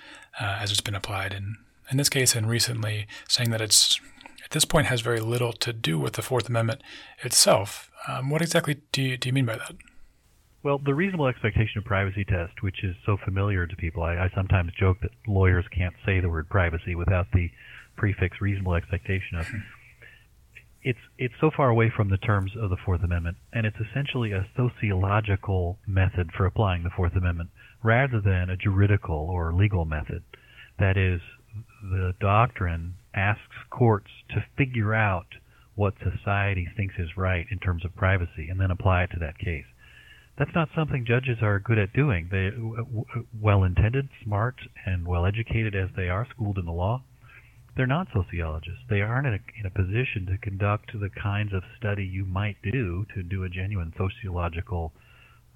uh, 0.41 0.59
as 0.61 0.71
it's 0.71 0.81
been 0.81 0.95
applied 0.95 1.33
in 1.33 1.57
in 1.91 1.97
this 1.97 2.09
case 2.09 2.37
and 2.37 2.49
recently, 2.49 3.07
saying 3.29 3.51
that 3.51 3.61
it's 3.61 4.01
at 4.45 4.51
this 4.51 4.65
point 4.65 4.87
has 4.87 5.01
very 5.01 5.21
little 5.21 5.53
to 5.53 5.73
do 5.73 5.99
with 5.99 6.15
the 6.15 6.23
Fourth 6.23 6.49
Amendment 6.49 6.83
itself. 7.23 7.91
Um, 8.07 8.31
what 8.31 8.43
exactly 8.43 8.83
do 8.93 9.03
you, 9.03 9.17
do 9.17 9.29
you 9.29 9.33
mean 9.33 9.47
by 9.47 9.57
that? 9.57 9.75
Well, 10.65 10.79
the 10.79 10.95
reasonable 10.95 11.27
expectation 11.27 11.77
of 11.77 11.85
privacy 11.85 12.25
test, 12.25 12.63
which 12.63 12.83
is 12.83 12.97
so 13.05 13.19
familiar 13.23 13.67
to 13.67 13.77
people, 13.77 14.03
I, 14.03 14.15
I 14.15 14.31
sometimes 14.35 14.73
joke 14.73 14.97
that 15.03 15.11
lawyers 15.27 15.67
can't 15.71 15.95
say 16.07 16.21
the 16.21 16.31
word 16.31 16.49
privacy 16.49 16.95
without 16.95 17.27
the 17.35 17.51
prefix 17.99 18.41
reasonable 18.41 18.75
expectation 18.75 19.37
of. 19.37 19.47
It's 20.83 20.99
it's 21.19 21.35
so 21.39 21.51
far 21.55 21.69
away 21.69 21.91
from 21.95 22.09
the 22.09 22.17
terms 22.17 22.53
of 22.59 22.71
the 22.71 22.79
Fourth 22.79 23.03
Amendment, 23.03 23.37
and 23.53 23.67
it's 23.67 23.77
essentially 23.77 24.33
a 24.33 24.47
sociological 24.57 25.79
method 25.87 26.31
for 26.33 26.47
applying 26.47 26.83
the 26.83 26.91
Fourth 26.97 27.15
Amendment 27.15 27.51
rather 27.83 28.19
than 28.19 28.49
a 28.49 28.57
juridical 28.57 29.29
or 29.31 29.53
legal 29.53 29.85
method. 29.85 30.23
That 30.79 30.97
is, 30.97 31.21
the 31.83 32.15
doctrine 32.21 32.95
asks 33.13 33.69
courts 33.69 34.11
to 34.31 34.45
figure 34.57 34.95
out 34.95 35.27
what 35.75 35.93
society 36.03 36.67
thinks 36.75 36.95
is 36.99 37.19
right 37.19 37.47
in 37.51 37.59
terms 37.59 37.85
of 37.85 37.95
privacy 37.97 38.49
and 38.49 38.59
then 38.59 38.71
apply 38.71 39.03
it 39.03 39.11
to 39.11 39.19
that 39.19 39.37
case 39.39 39.67
that's 40.37 40.55
not 40.55 40.69
something 40.75 41.05
judges 41.07 41.39
are 41.43 41.59
good 41.61 41.79
at 41.79 41.93
doing. 41.93 42.29
They 42.31 42.51
well-intended, 43.41 44.09
smart, 44.23 44.57
and 44.85 45.07
well-educated 45.07 45.75
as 45.75 45.91
they 45.97 46.09
are, 46.09 46.27
schooled 46.31 46.59
in 46.59 46.65
the 46.65 46.73
law, 46.73 47.03
they're 47.77 47.87
not 47.87 48.09
sociologists. 48.13 48.83
They 48.89 49.01
aren't 49.01 49.27
in 49.27 49.35
a, 49.35 49.41
in 49.59 49.67
a 49.67 49.71
position 49.71 50.27
to 50.27 50.39
conduct 50.39 50.93
the 50.99 51.11
kinds 51.11 51.53
of 51.53 51.63
study 51.77 52.05
you 52.05 52.25
might 52.25 52.57
do 52.63 53.05
to 53.15 53.23
do 53.23 53.43
a 53.43 53.49
genuine 53.49 53.93
sociological 53.97 54.93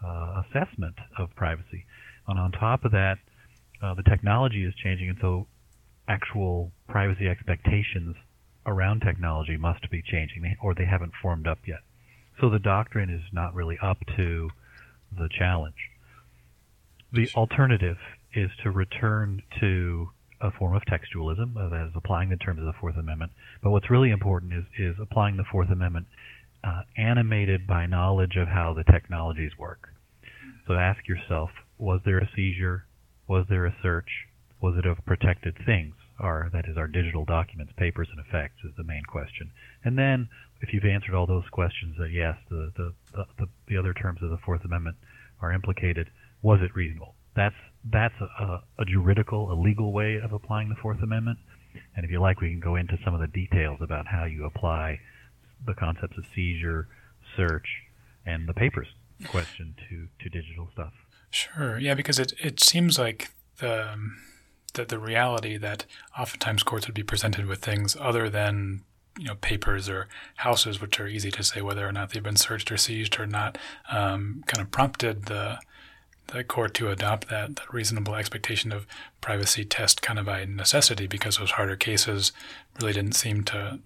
uh, 0.04 0.42
assessment 0.42 0.96
of 1.16 1.34
privacy. 1.36 1.86
And 2.26 2.38
on 2.38 2.52
top 2.52 2.84
of 2.84 2.92
that, 2.92 3.18
uh, 3.82 3.94
the 3.94 4.02
technology 4.02 4.64
is 4.64 4.74
changing, 4.74 5.10
and 5.10 5.18
so 5.20 5.46
actual 6.08 6.72
privacy 6.88 7.28
expectations 7.28 8.16
around 8.66 9.00
technology 9.00 9.56
must 9.56 9.88
be 9.90 10.02
changing, 10.02 10.56
or 10.60 10.74
they 10.74 10.84
haven't 10.84 11.12
formed 11.22 11.46
up 11.46 11.58
yet. 11.66 11.80
So 12.40 12.50
the 12.50 12.58
doctrine 12.58 13.10
is 13.10 13.22
not 13.32 13.54
really 13.54 13.78
up 13.80 13.98
to 14.16 14.50
the 15.16 15.28
challenge. 15.38 15.90
The 17.12 17.28
alternative 17.34 17.96
is 18.34 18.50
to 18.62 18.70
return 18.70 19.42
to 19.60 20.10
a 20.40 20.50
form 20.52 20.76
of 20.76 20.82
textualism, 20.82 21.54
that 21.54 21.86
is 21.88 21.92
applying 21.96 22.28
the 22.28 22.36
terms 22.36 22.60
of 22.60 22.66
the 22.66 22.74
Fourth 22.80 22.96
Amendment. 22.96 23.32
But 23.62 23.70
what's 23.70 23.90
really 23.90 24.10
important 24.10 24.52
is, 24.52 24.64
is 24.78 24.96
applying 25.00 25.36
the 25.36 25.44
Fourth 25.50 25.70
Amendment 25.70 26.06
uh, 26.62 26.82
animated 26.96 27.66
by 27.66 27.86
knowledge 27.86 28.36
of 28.36 28.48
how 28.48 28.74
the 28.74 28.84
technologies 28.84 29.52
work. 29.58 29.88
So 30.66 30.74
ask 30.74 31.08
yourself, 31.08 31.50
was 31.78 32.00
there 32.04 32.18
a 32.18 32.28
seizure? 32.36 32.84
Was 33.26 33.46
there 33.48 33.66
a 33.66 33.74
search? 33.82 34.08
Was 34.60 34.76
it 34.76 34.86
of 34.86 34.98
protected 35.06 35.56
things? 35.64 35.94
Or, 36.20 36.50
that 36.52 36.68
is, 36.68 36.76
our 36.76 36.88
digital 36.88 37.24
documents, 37.24 37.72
papers, 37.76 38.08
and 38.10 38.20
effects 38.20 38.58
is 38.64 38.72
the 38.76 38.84
main 38.84 39.04
question. 39.04 39.50
And 39.84 39.96
then 39.96 40.28
if 40.60 40.72
you've 40.72 40.84
answered 40.84 41.14
all 41.14 41.26
those 41.26 41.48
questions, 41.50 41.96
that 41.98 42.10
yes, 42.10 42.36
the, 42.50 42.72
the, 42.76 42.92
the, 43.38 43.46
the, 43.68 43.76
other 43.76 43.94
terms 43.94 44.22
of 44.22 44.30
the 44.30 44.38
Fourth 44.38 44.64
Amendment 44.64 44.96
are 45.40 45.52
implicated, 45.52 46.10
was 46.42 46.60
it 46.62 46.74
reasonable? 46.74 47.14
That's, 47.36 47.54
that's 47.84 48.14
a, 48.20 48.60
a 48.78 48.84
juridical, 48.84 49.52
a 49.52 49.54
legal 49.54 49.92
way 49.92 50.16
of 50.16 50.32
applying 50.32 50.68
the 50.68 50.74
Fourth 50.76 51.02
Amendment. 51.02 51.38
And 51.94 52.04
if 52.04 52.10
you 52.10 52.20
like, 52.20 52.40
we 52.40 52.50
can 52.50 52.60
go 52.60 52.74
into 52.74 52.98
some 53.04 53.14
of 53.14 53.20
the 53.20 53.28
details 53.28 53.78
about 53.80 54.06
how 54.06 54.24
you 54.24 54.44
apply 54.44 54.98
the 55.64 55.74
concepts 55.74 56.18
of 56.18 56.24
seizure, 56.34 56.88
search, 57.36 57.66
and 58.26 58.48
the 58.48 58.54
papers 58.54 58.88
question 59.26 59.74
to, 59.88 60.08
to 60.22 60.28
digital 60.28 60.68
stuff. 60.72 60.92
Sure. 61.30 61.78
Yeah, 61.78 61.94
because 61.94 62.18
it, 62.18 62.32
it 62.42 62.60
seems 62.60 62.98
like 62.98 63.30
the, 63.58 63.92
um, 63.92 64.16
the, 64.74 64.84
the 64.84 64.98
reality 64.98 65.56
that 65.56 65.84
oftentimes 66.18 66.62
courts 66.62 66.86
would 66.86 66.94
be 66.94 67.02
presented 67.02 67.46
with 67.46 67.60
things 67.60 67.96
other 68.00 68.28
than 68.28 68.82
you 69.18 69.24
know 69.24 69.34
papers 69.36 69.88
or 69.88 70.08
houses, 70.36 70.80
which 70.80 70.98
are 71.00 71.08
easy 71.08 71.30
to 71.32 71.42
say 71.42 71.60
whether 71.60 71.86
or 71.86 71.92
not 71.92 72.10
they've 72.10 72.22
been 72.22 72.36
searched 72.36 72.70
or 72.72 72.76
seized 72.76 73.18
or 73.18 73.26
not, 73.26 73.58
um, 73.90 74.44
kind 74.46 74.62
of 74.62 74.70
prompted 74.70 75.26
the 75.26 75.58
the 76.28 76.44
court 76.44 76.74
to 76.74 76.90
adopt 76.90 77.28
that, 77.28 77.56
that 77.56 77.72
reasonable 77.72 78.14
expectation 78.14 78.70
of 78.70 78.86
privacy 79.20 79.64
test 79.64 80.02
kind 80.02 80.18
of 80.18 80.26
by 80.26 80.44
necessity 80.44 81.06
because 81.06 81.38
those 81.38 81.52
harder 81.52 81.76
cases 81.76 82.32
really 82.78 82.92
didn't 82.92 83.14
seem 83.16 83.42
to 83.42 83.78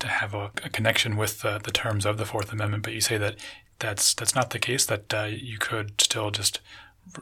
to 0.00 0.06
have 0.06 0.34
a, 0.34 0.50
a 0.62 0.68
connection 0.68 1.16
with 1.16 1.42
the, 1.42 1.58
the 1.58 1.72
terms 1.72 2.06
of 2.06 2.18
the 2.18 2.24
Fourth 2.24 2.52
Amendment. 2.52 2.84
But 2.84 2.92
you 2.92 3.00
say 3.00 3.18
that 3.18 3.36
that's 3.78 4.14
that's 4.14 4.34
not 4.34 4.50
the 4.50 4.58
case. 4.58 4.86
That 4.86 5.12
uh, 5.12 5.28
you 5.30 5.58
could 5.58 6.00
still 6.00 6.30
just 6.30 6.60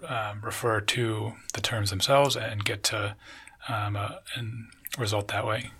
um, 0.08 0.40
refer 0.42 0.80
to 0.80 1.32
the 1.54 1.60
terms 1.60 1.90
themselves 1.90 2.36
and 2.36 2.64
get 2.64 2.82
to 2.84 3.16
um, 3.68 3.96
a, 3.96 4.20
and 4.34 4.66
result 4.98 5.28
that 5.28 5.46
way. 5.46 5.70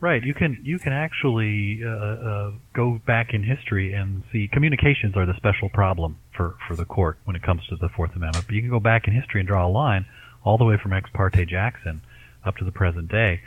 Right. 0.00 0.22
You 0.22 0.32
can 0.32 0.60
you 0.62 0.78
can 0.78 0.92
actually 0.92 1.80
uh, 1.84 1.88
uh, 1.88 2.52
go 2.72 3.00
back 3.04 3.34
in 3.34 3.42
history 3.42 3.94
and 3.94 4.22
see 4.30 4.48
communications 4.52 5.16
are 5.16 5.26
the 5.26 5.34
special 5.36 5.68
problem 5.70 6.18
for, 6.36 6.54
for 6.68 6.76
the 6.76 6.84
court 6.84 7.18
when 7.24 7.34
it 7.34 7.42
comes 7.42 7.66
to 7.66 7.76
the 7.76 7.88
Fourth 7.88 8.14
Amendment. 8.14 8.46
But 8.46 8.54
you 8.54 8.60
can 8.60 8.70
go 8.70 8.78
back 8.78 9.08
in 9.08 9.12
history 9.12 9.40
and 9.40 9.48
draw 9.48 9.66
a 9.66 9.68
line 9.68 10.06
all 10.44 10.56
the 10.56 10.64
way 10.64 10.76
from 10.80 10.92
Ex 10.92 11.10
parte 11.12 11.44
Jackson 11.46 12.00
up 12.44 12.56
to 12.58 12.64
the 12.64 12.70
present 12.70 13.10
day. 13.10 13.40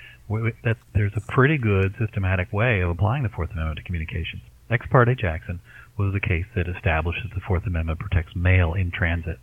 That 0.64 0.78
there's 0.94 1.14
a 1.16 1.22
pretty 1.22 1.58
good 1.58 1.96
systematic 1.98 2.52
way 2.52 2.82
of 2.82 2.90
applying 2.90 3.24
the 3.24 3.30
Fourth 3.30 3.52
Amendment 3.52 3.78
to 3.78 3.84
communications. 3.84 4.42
Ex 4.70 4.86
parte 4.88 5.16
Jackson 5.16 5.62
was 5.98 6.14
a 6.16 6.20
case 6.20 6.46
that 6.56 6.68
establishes 6.68 7.32
the 7.34 7.42
Fourth 7.42 7.66
Amendment 7.66 8.00
protects 8.00 8.36
mail 8.36 8.74
in 8.74 8.92
transit, 8.92 9.40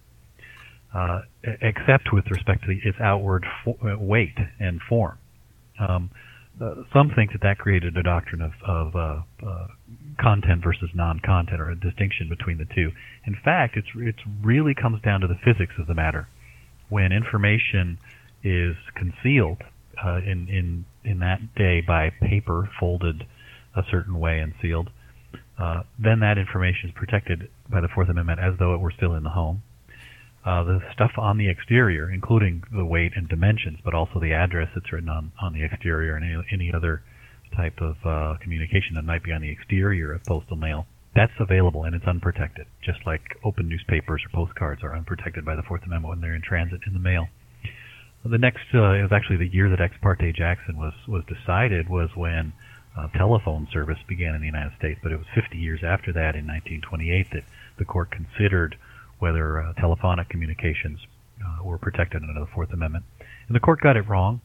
uh, 0.94 1.22
except 1.42 2.12
with 2.12 2.30
respect 2.30 2.64
to 2.64 2.70
its 2.70 2.98
outward 3.00 3.46
fo- 3.64 3.96
weight 3.96 4.36
and 4.60 4.80
form. 4.82 5.16
Um, 5.78 6.10
uh, 6.60 6.74
some 6.92 7.10
think 7.14 7.32
that 7.32 7.42
that 7.42 7.58
created 7.58 7.96
a 7.96 8.02
doctrine 8.02 8.42
of, 8.42 8.52
of 8.66 8.96
uh, 8.96 9.46
uh, 9.46 9.66
content 10.20 10.62
versus 10.62 10.90
non-content, 10.94 11.60
or 11.60 11.70
a 11.70 11.78
distinction 11.78 12.28
between 12.28 12.58
the 12.58 12.66
two. 12.74 12.90
In 13.26 13.36
fact, 13.44 13.76
it's 13.76 13.88
it 13.96 14.16
really 14.42 14.74
comes 14.74 15.00
down 15.02 15.20
to 15.20 15.26
the 15.26 15.38
physics 15.44 15.74
of 15.78 15.86
the 15.86 15.94
matter. 15.94 16.28
When 16.88 17.12
information 17.12 17.98
is 18.42 18.76
concealed 18.94 19.62
uh, 20.04 20.18
in 20.18 20.48
in 20.48 20.84
in 21.04 21.18
that 21.20 21.54
day 21.54 21.80
by 21.80 22.10
paper 22.10 22.68
folded 22.78 23.26
a 23.76 23.82
certain 23.90 24.18
way 24.18 24.40
and 24.40 24.52
sealed, 24.60 24.90
uh, 25.58 25.82
then 25.98 26.20
that 26.20 26.38
information 26.38 26.90
is 26.90 26.94
protected 26.94 27.48
by 27.70 27.80
the 27.80 27.88
Fourth 27.94 28.08
Amendment 28.08 28.40
as 28.40 28.54
though 28.58 28.74
it 28.74 28.80
were 28.80 28.92
still 28.96 29.14
in 29.14 29.22
the 29.22 29.30
home. 29.30 29.62
Uh, 30.48 30.64
the 30.64 30.80
stuff 30.94 31.12
on 31.18 31.36
the 31.36 31.46
exterior, 31.46 32.10
including 32.10 32.62
the 32.72 32.84
weight 32.84 33.12
and 33.14 33.28
dimensions, 33.28 33.78
but 33.84 33.92
also 33.92 34.18
the 34.18 34.32
address 34.32 34.70
that's 34.74 34.90
written 34.90 35.10
on, 35.10 35.30
on 35.42 35.52
the 35.52 35.62
exterior 35.62 36.16
and 36.16 36.24
any, 36.24 36.42
any 36.50 36.72
other 36.72 37.02
type 37.54 37.78
of 37.82 37.96
uh, 38.06 38.34
communication 38.40 38.94
that 38.94 39.04
might 39.04 39.22
be 39.22 39.30
on 39.30 39.42
the 39.42 39.50
exterior 39.50 40.10
of 40.10 40.24
postal 40.24 40.56
mail, 40.56 40.86
that's 41.14 41.34
available 41.38 41.84
and 41.84 41.94
it's 41.94 42.06
unprotected, 42.06 42.64
just 42.82 42.98
like 43.04 43.20
open 43.44 43.68
newspapers 43.68 44.22
or 44.24 44.30
postcards 44.32 44.82
are 44.82 44.96
unprotected 44.96 45.44
by 45.44 45.54
the 45.54 45.62
Fourth 45.62 45.82
Amendment 45.84 46.08
when 46.08 46.20
they're 46.22 46.34
in 46.34 46.40
transit 46.40 46.80
in 46.86 46.94
the 46.94 46.98
mail. 46.98 47.28
The 48.24 48.38
next 48.38 48.72
uh, 48.72 49.04
was 49.04 49.12
actually 49.12 49.36
the 49.36 49.52
year 49.52 49.68
that 49.68 49.82
Ex 49.82 49.96
parte 50.00 50.32
Jackson 50.32 50.78
was 50.78 50.94
was 51.06 51.24
decided 51.28 51.90
was 51.90 52.08
when 52.16 52.54
uh, 52.96 53.08
telephone 53.08 53.68
service 53.70 53.98
began 54.08 54.34
in 54.34 54.40
the 54.40 54.46
United 54.46 54.72
States, 54.78 54.98
but 55.02 55.12
it 55.12 55.18
was 55.18 55.26
50 55.34 55.58
years 55.58 55.80
after 55.84 56.10
that, 56.14 56.34
in 56.36 56.46
1928, 56.48 57.32
that 57.32 57.44
the 57.76 57.84
court 57.84 58.10
considered 58.10 58.76
whether 59.18 59.60
uh, 59.60 59.72
telephonic 59.74 60.28
communications 60.28 60.98
uh, 61.44 61.64
were 61.64 61.78
protected 61.78 62.22
under 62.22 62.40
the 62.40 62.46
Fourth 62.54 62.72
Amendment. 62.72 63.04
And 63.46 63.54
the 63.54 63.60
court 63.60 63.80
got 63.80 63.96
it 63.96 64.08
wrong. 64.08 64.40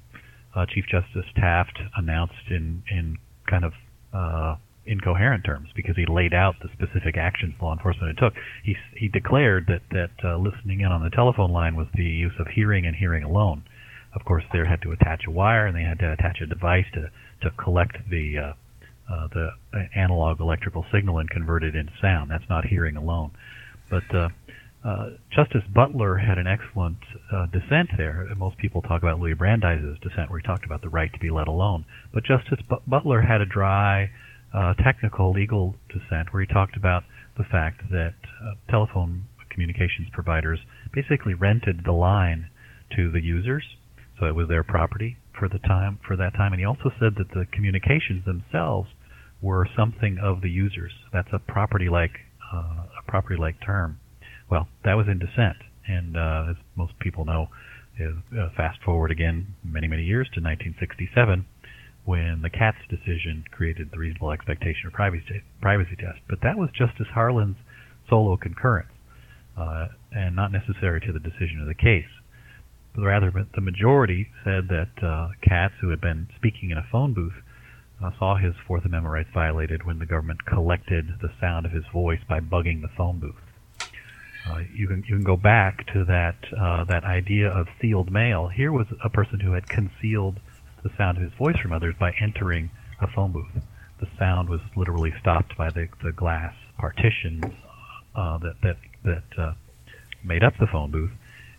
Uh, 0.56 0.66
Chief 0.68 0.86
Justice 0.86 1.26
Taft 1.36 1.80
announced 1.98 2.50
in, 2.50 2.84
in 2.90 3.18
kind 3.50 3.66
of 3.66 3.74
uh, 4.14 4.56
incoherent 4.86 5.44
terms 5.44 5.70
because 5.76 5.96
he 5.96 6.06
laid 6.06 6.34
out 6.34 6.56
the 6.62 6.70
specific 6.74 7.18
actions 7.18 7.56
law 7.62 7.74
enforcement 7.74 8.10
had 8.10 8.18
took. 8.18 8.34
He, 8.64 8.76
he 8.96 9.08
declared 9.08 9.68
that, 9.68 9.82
that 9.92 10.12
uh, 10.24 10.38
listening 10.38 10.82
in 10.82 10.88
on 10.88 11.04
the 11.04 11.10
telephone 11.10 11.52
line 11.52 11.76
was 11.76 11.88
the 11.96 12.04
use 12.04 12.34
of 12.40 12.48
hearing 12.48 12.86
and 12.86 12.96
hearing 12.96 13.24
alone. 13.24 13.64
Of 14.16 14.26
course, 14.26 14.44
they 14.54 14.60
had 14.60 14.82
to 14.84 14.92
attach 14.92 15.24
a 15.28 15.32
wire 15.32 15.66
and 15.66 15.76
they 15.76 15.84
had 15.84 16.00
to 16.00 16.12
attach 16.12 16.40
a 16.42 16.46
device 16.46 16.86
to, 16.94 17.10
to 17.42 17.50
collect 17.58 17.98
the 18.10 18.38
uh, 18.38 18.54
uh, 19.12 19.28
the 19.34 19.50
analog 19.96 20.40
electrical 20.40 20.86
signal 20.92 21.20
and 21.20 21.30
convert 21.30 21.64
it 21.64 21.76
into 21.76 21.92
sound. 22.02 22.32
That's 22.32 22.48
not 22.50 22.66
hearing 22.66 22.96
alone. 22.96 23.32
But 23.90 24.04
uh, 24.84 25.12
Justice 25.32 25.64
Butler 25.74 26.18
had 26.18 26.38
an 26.38 26.48
excellent 26.48 26.98
uh, 27.32 27.46
dissent 27.48 27.90
there. 27.98 28.28
Most 28.36 28.58
people 28.58 28.82
talk 28.82 29.02
about 29.02 29.20
Louis 29.20 29.34
Brandeis's 29.34 29.98
dissent, 30.02 30.30
where 30.30 30.40
he 30.40 30.46
talked 30.46 30.66
about 30.66 30.82
the 30.82 30.90
right 30.90 31.12
to 31.14 31.20
be 31.20 31.30
let 31.30 31.48
alone. 31.48 31.86
But 32.14 32.26
Justice 32.26 32.60
B- 32.70 32.76
Butler 32.86 33.22
had 33.22 33.40
a 33.40 33.46
dry, 33.46 34.10
uh, 34.54 34.74
technical, 34.84 35.32
legal 35.32 35.76
dissent, 35.88 36.34
where 36.34 36.42
he 36.42 36.54
talked 36.54 36.76
about 36.76 37.04
the 37.38 37.46
fact 37.46 37.90
that 37.92 38.16
uh, 38.44 38.56
telephone 38.70 39.26
communications 39.50 40.10
providers 40.12 40.60
basically 40.94 41.34
rented 41.34 41.82
the 41.86 41.92
line 41.94 42.50
to 42.96 43.10
the 43.12 43.22
users, 43.22 43.64
so 44.20 44.26
it 44.26 44.36
was 44.36 44.50
their 44.50 44.64
property 44.64 45.18
for 45.38 45.48
the 45.48 45.60
time 45.60 46.00
for 46.06 46.18
that 46.18 46.34
time. 46.34 46.52
And 46.52 46.60
he 46.60 46.66
also 46.66 46.92
said 47.00 47.14
that 47.18 47.30
the 47.34 47.46
communications 47.52 48.26
themselves 48.26 48.90
were 49.42 49.68
something 49.78 50.18
of 50.22 50.42
the 50.42 50.50
users. 50.50 50.92
That's 51.12 51.30
a 51.32 51.40
property-like 51.40 52.12
uh, 52.54 52.86
a 53.00 53.04
property-like 53.08 53.56
term. 53.66 54.00
Well, 54.50 54.68
that 54.84 54.94
was 54.94 55.08
in 55.08 55.20
dissent, 55.20 55.58
and 55.88 56.18
uh, 56.18 56.52
as 56.52 56.56
most 56.76 56.94
people 57.00 57.26
know, 57.26 57.48
is, 58.00 58.16
uh, 58.38 58.50
fast 58.56 58.82
forward 58.84 59.12
again 59.12 59.56
many 59.64 59.88
many 59.88 60.04
years 60.04 60.28
to 60.34 60.42
1967, 60.42 61.46
when 62.06 62.42
the 62.42 62.50
Katz 62.50 62.78
decision 62.90 63.44
created 63.52 63.90
the 63.92 64.00
reasonable 64.00 64.32
expectation 64.32 64.88
of 64.88 64.94
privacy 64.94 65.44
privacy 65.62 65.96
test. 65.96 66.20
But 66.28 66.40
that 66.42 66.58
was 66.58 66.70
Justice 66.72 67.08
Harlan's 67.14 67.58
solo 68.10 68.38
concurrence, 68.38 68.92
uh, 69.58 69.88
and 70.12 70.36
not 70.36 70.52
necessary 70.52 71.00
to 71.02 71.14
the 71.14 71.20
decision 71.20 71.62
of 71.62 71.68
the 71.68 71.76
case. 71.76 72.10
But 72.96 73.04
rather, 73.04 73.32
the 73.32 73.62
majority 73.62 74.30
said 74.44 74.68
that 74.70 75.04
uh, 75.04 75.30
Katz, 75.42 75.74
who 75.82 75.90
had 75.90 76.02
been 76.02 76.28
speaking 76.36 76.70
in 76.70 76.78
a 76.78 76.86
phone 76.92 77.14
booth, 77.14 77.34
uh, 78.04 78.12
saw 78.20 78.38
his 78.38 78.54
Fourth 78.68 78.86
Amendment 78.86 79.14
rights 79.14 79.30
violated 79.34 79.86
when 79.86 80.00
the 80.00 80.06
government 80.06 80.46
collected 80.46 81.08
the 81.22 81.32
sound 81.40 81.66
of 81.66 81.72
his 81.72 81.86
voice 81.92 82.20
by 82.28 82.40
bugging 82.40 82.82
the 82.82 82.90
phone 82.96 83.20
booth. 83.20 83.43
Uh, 84.50 84.60
you 84.74 84.88
can 84.88 85.04
you 85.08 85.16
can 85.16 85.24
go 85.24 85.38
back 85.38 85.86
to 85.94 86.04
that 86.06 86.36
uh, 86.60 86.84
that 86.86 87.04
idea 87.04 87.50
of 87.50 87.68
sealed 87.82 88.12
mail. 88.12 88.48
Here 88.50 88.72
was 88.72 88.88
a 89.04 89.10
person 89.10 89.40
who 89.40 89.54
had 89.54 89.70
concealed 89.70 90.40
the 90.84 90.90
sound 90.98 91.18
of 91.18 91.24
his 91.24 91.34
voice 91.34 91.58
from 91.58 91.72
others 91.72 91.96
by 91.98 92.14
entering 92.20 92.70
a 93.00 93.08
phone 93.08 93.32
booth. 93.32 93.64
The 94.00 94.08
sound 94.20 94.50
was 94.50 94.60
literally 94.76 95.14
stopped 95.20 95.58
by 95.58 95.70
the, 95.70 95.88
the 96.04 96.12
glass 96.12 96.54
partitions 96.78 97.46
uh, 98.16 98.38
that 98.40 98.56
that 98.62 98.78
that 99.04 99.24
uh, 99.38 99.54
made 100.24 100.44
up 100.44 100.54
the 100.60 100.68
phone 100.68 100.92
booth, 100.92 101.12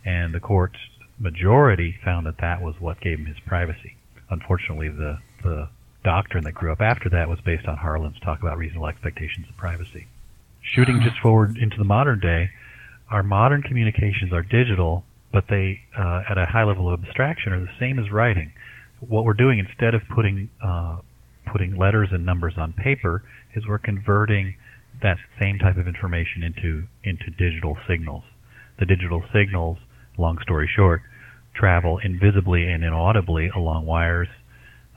and 0.05 0.35
the 0.35 0.41
court 0.41 0.77
majority 1.19 1.97
found 2.05 2.27
that 2.27 2.39
that 2.39 2.61
was 2.61 2.75
what 2.81 3.01
gave 3.01 3.19
him 3.19 3.27
his 3.27 3.41
privacy. 3.47 3.97
Unfortunately, 4.31 4.89
the 4.89 5.19
the 5.43 5.69
doctrine 6.05 6.45
that 6.45 6.53
grew 6.53 6.71
up 6.71 6.83
after 6.83 7.09
that 7.09 7.29
was 7.29 7.41
based 7.41 7.67
on 7.67 7.79
Harlan's 7.79 8.21
talk 8.21 8.41
about 8.41 8.59
reasonable 8.59 8.89
expectations 8.89 9.47
of 9.49 9.57
privacy. 9.57 10.07
Shooting 10.61 11.01
just 11.01 11.19
forward 11.19 11.57
into 11.57 11.77
the 11.79 11.85
modern 11.85 12.21
day, 12.21 12.51
our 13.11 13.23
modern 13.23 13.63
communications 13.63 14.33
are 14.33 14.43
digital, 14.43 15.05
but 15.33 15.45
they, 15.49 15.81
uh, 15.99 16.23
at 16.31 16.39
a 16.39 16.47
high 16.47 16.65
level 16.65 16.93
of 16.93 17.03
abstraction, 17.03 17.53
are 17.53 17.61
the 17.61 17.79
same 17.79 17.99
as 17.99 18.11
writing. 18.11 18.53
What 19.01 19.25
we're 19.25 19.35
doing 19.35 19.59
instead 19.59 19.95
of 19.95 20.03
putting 20.15 20.49
uh, 20.65 20.99
putting 21.53 21.77
letters 21.77 22.09
and 22.11 22.25
numbers 22.25 22.55
on 22.57 22.73
paper 22.73 23.23
is 23.55 23.67
we're 23.67 23.79
converting 23.79 24.55
that 25.03 25.19
same 25.41 25.59
type 25.59 25.77
of 25.77 25.87
information 25.87 26.43
into 26.43 26.85
into 27.03 27.31
digital 27.39 27.77
signals. 27.89 28.25
The 28.79 28.87
digital 28.87 29.23
signals, 29.33 29.79
long 30.17 30.39
story 30.43 30.69
short, 30.75 31.03
travel 31.55 31.99
invisibly 32.03 32.65
and 32.65 32.83
inaudibly 32.83 33.51
along 33.55 33.87
wires 33.87 34.29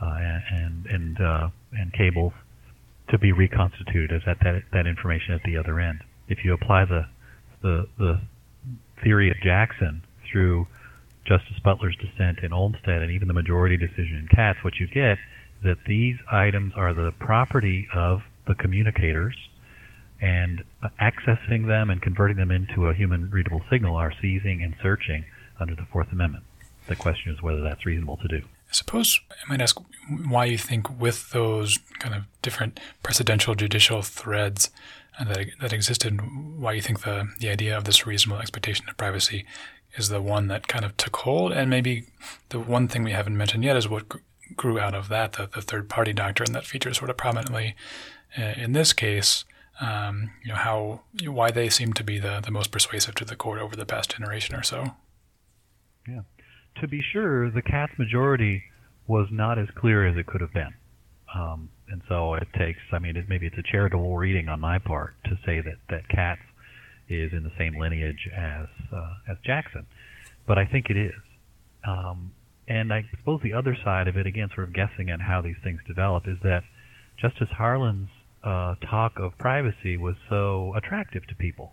uh, 0.00 0.16
and 0.50 0.86
and 0.86 1.20
uh, 1.20 1.48
and 1.72 1.92
cables 1.92 2.32
to 3.10 3.18
be 3.18 3.32
reconstituted 3.32 4.12
as 4.12 4.22
that, 4.26 4.38
that 4.42 4.62
that 4.72 4.86
information 4.86 5.34
at 5.34 5.42
the 5.44 5.56
other 5.56 5.78
end. 5.80 6.00
If 6.28 6.44
you 6.44 6.52
apply 6.52 6.84
the 6.84 7.06
the 7.62 7.86
the 7.98 8.20
theory 9.02 9.30
of 9.30 9.36
Jackson 9.42 10.02
through 10.30 10.66
Justice 11.26 11.58
Butler's 11.62 11.96
dissent 11.96 12.38
in 12.42 12.52
Olmstead 12.52 13.02
and 13.02 13.10
even 13.10 13.28
the 13.28 13.34
majority 13.34 13.76
decision 13.76 14.16
in 14.16 14.28
Katz, 14.34 14.62
what 14.64 14.80
you 14.80 14.86
get 14.86 15.12
is 15.12 15.18
that 15.64 15.76
these 15.86 16.16
items 16.30 16.72
are 16.74 16.94
the 16.94 17.12
property 17.18 17.86
of 17.94 18.22
the 18.46 18.54
communicators, 18.54 19.36
and 20.20 20.64
accessing 21.00 21.66
them 21.66 21.90
and 21.90 22.00
converting 22.00 22.36
them 22.36 22.50
into 22.50 22.86
a 22.86 22.94
human 22.94 23.30
readable 23.30 23.62
signal 23.70 23.94
are 23.96 24.12
seizing 24.22 24.62
and 24.62 24.74
searching 24.82 25.24
under 25.60 25.74
the 25.74 25.86
Fourth 25.92 26.10
Amendment. 26.10 26.44
The 26.86 26.96
question 26.96 27.32
is 27.32 27.42
whether 27.42 27.60
that's 27.60 27.84
reasonable 27.84 28.16
to 28.18 28.28
do. 28.28 28.38
I 28.38 28.72
suppose 28.72 29.20
I 29.30 29.48
might 29.48 29.60
ask 29.60 29.78
why 30.28 30.46
you 30.46 30.58
think, 30.58 30.98
with 30.98 31.30
those 31.30 31.78
kind 31.98 32.14
of 32.14 32.24
different 32.42 32.80
precedential 33.02 33.56
judicial 33.56 34.02
threads 34.02 34.70
that 35.18 35.46
that 35.60 35.72
existed, 35.72 36.20
why 36.58 36.72
you 36.72 36.82
think 36.82 37.00
the 37.00 37.28
the 37.38 37.48
idea 37.48 37.76
of 37.76 37.84
this 37.84 38.06
reasonable 38.06 38.40
expectation 38.40 38.88
of 38.88 38.96
privacy 38.96 39.46
is 39.96 40.08
the 40.08 40.22
one 40.22 40.48
that 40.48 40.68
kind 40.68 40.84
of 40.84 40.96
took 40.96 41.16
hold, 41.16 41.52
and 41.52 41.70
maybe 41.70 42.04
the 42.50 42.60
one 42.60 42.88
thing 42.88 43.02
we 43.02 43.12
haven't 43.12 43.36
mentioned 43.36 43.64
yet 43.64 43.76
is 43.76 43.88
what 43.88 44.04
grew 44.56 44.78
out 44.78 44.94
of 44.94 45.08
that, 45.08 45.32
the, 45.34 45.46
the 45.46 45.60
third 45.60 45.88
party 45.88 46.12
doctrine 46.12 46.52
that 46.52 46.64
features 46.64 46.98
sort 46.98 47.10
of 47.10 47.16
prominently 47.16 47.74
uh, 48.38 48.54
in 48.56 48.72
this 48.72 48.92
case. 48.92 49.44
Um, 49.80 50.32
you 50.42 50.48
know 50.48 50.56
how 50.56 51.02
why 51.24 51.52
they 51.52 51.68
seem 51.68 51.92
to 51.92 52.04
be 52.04 52.18
the 52.18 52.40
the 52.44 52.50
most 52.50 52.70
persuasive 52.72 53.14
to 53.16 53.24
the 53.24 53.36
court 53.36 53.60
over 53.60 53.76
the 53.76 53.86
past 53.86 54.10
generation 54.10 54.54
or 54.56 54.62
so. 54.62 54.94
Yeah 56.06 56.22
to 56.80 56.88
be 56.88 57.02
sure, 57.12 57.50
the 57.50 57.62
Katz 57.62 57.92
majority 57.98 58.62
was 59.06 59.28
not 59.30 59.58
as 59.58 59.68
clear 59.74 60.06
as 60.06 60.16
it 60.16 60.26
could 60.26 60.40
have 60.40 60.52
been. 60.52 60.74
Um, 61.34 61.68
and 61.90 62.02
so 62.08 62.34
it 62.34 62.48
takes, 62.58 62.80
I 62.92 62.98
mean, 62.98 63.16
it, 63.16 63.28
maybe 63.28 63.46
it's 63.46 63.58
a 63.58 63.62
charitable 63.62 64.16
reading 64.16 64.48
on 64.48 64.60
my 64.60 64.78
part 64.78 65.14
to 65.24 65.38
say 65.44 65.60
that, 65.60 65.76
that 65.90 66.08
Katz 66.08 66.40
is 67.08 67.32
in 67.32 67.42
the 67.42 67.52
same 67.58 67.78
lineage 67.78 68.28
as, 68.34 68.66
uh, 68.92 69.14
as 69.28 69.36
Jackson. 69.44 69.86
But 70.46 70.58
I 70.58 70.64
think 70.66 70.90
it 70.90 70.96
is. 70.96 71.20
Um, 71.86 72.32
and 72.66 72.92
I 72.92 73.04
suppose 73.10 73.40
the 73.42 73.54
other 73.54 73.76
side 73.82 74.08
of 74.08 74.16
it, 74.16 74.26
again, 74.26 74.48
sort 74.54 74.68
of 74.68 74.74
guessing 74.74 75.10
at 75.10 75.20
how 75.20 75.40
these 75.40 75.56
things 75.64 75.80
develop, 75.86 76.28
is 76.28 76.36
that 76.42 76.64
Justice 77.18 77.48
Harlan's 77.50 78.10
uh, 78.44 78.74
talk 78.88 79.18
of 79.18 79.36
privacy 79.38 79.96
was 79.96 80.14
so 80.28 80.74
attractive 80.76 81.26
to 81.28 81.34
people. 81.34 81.72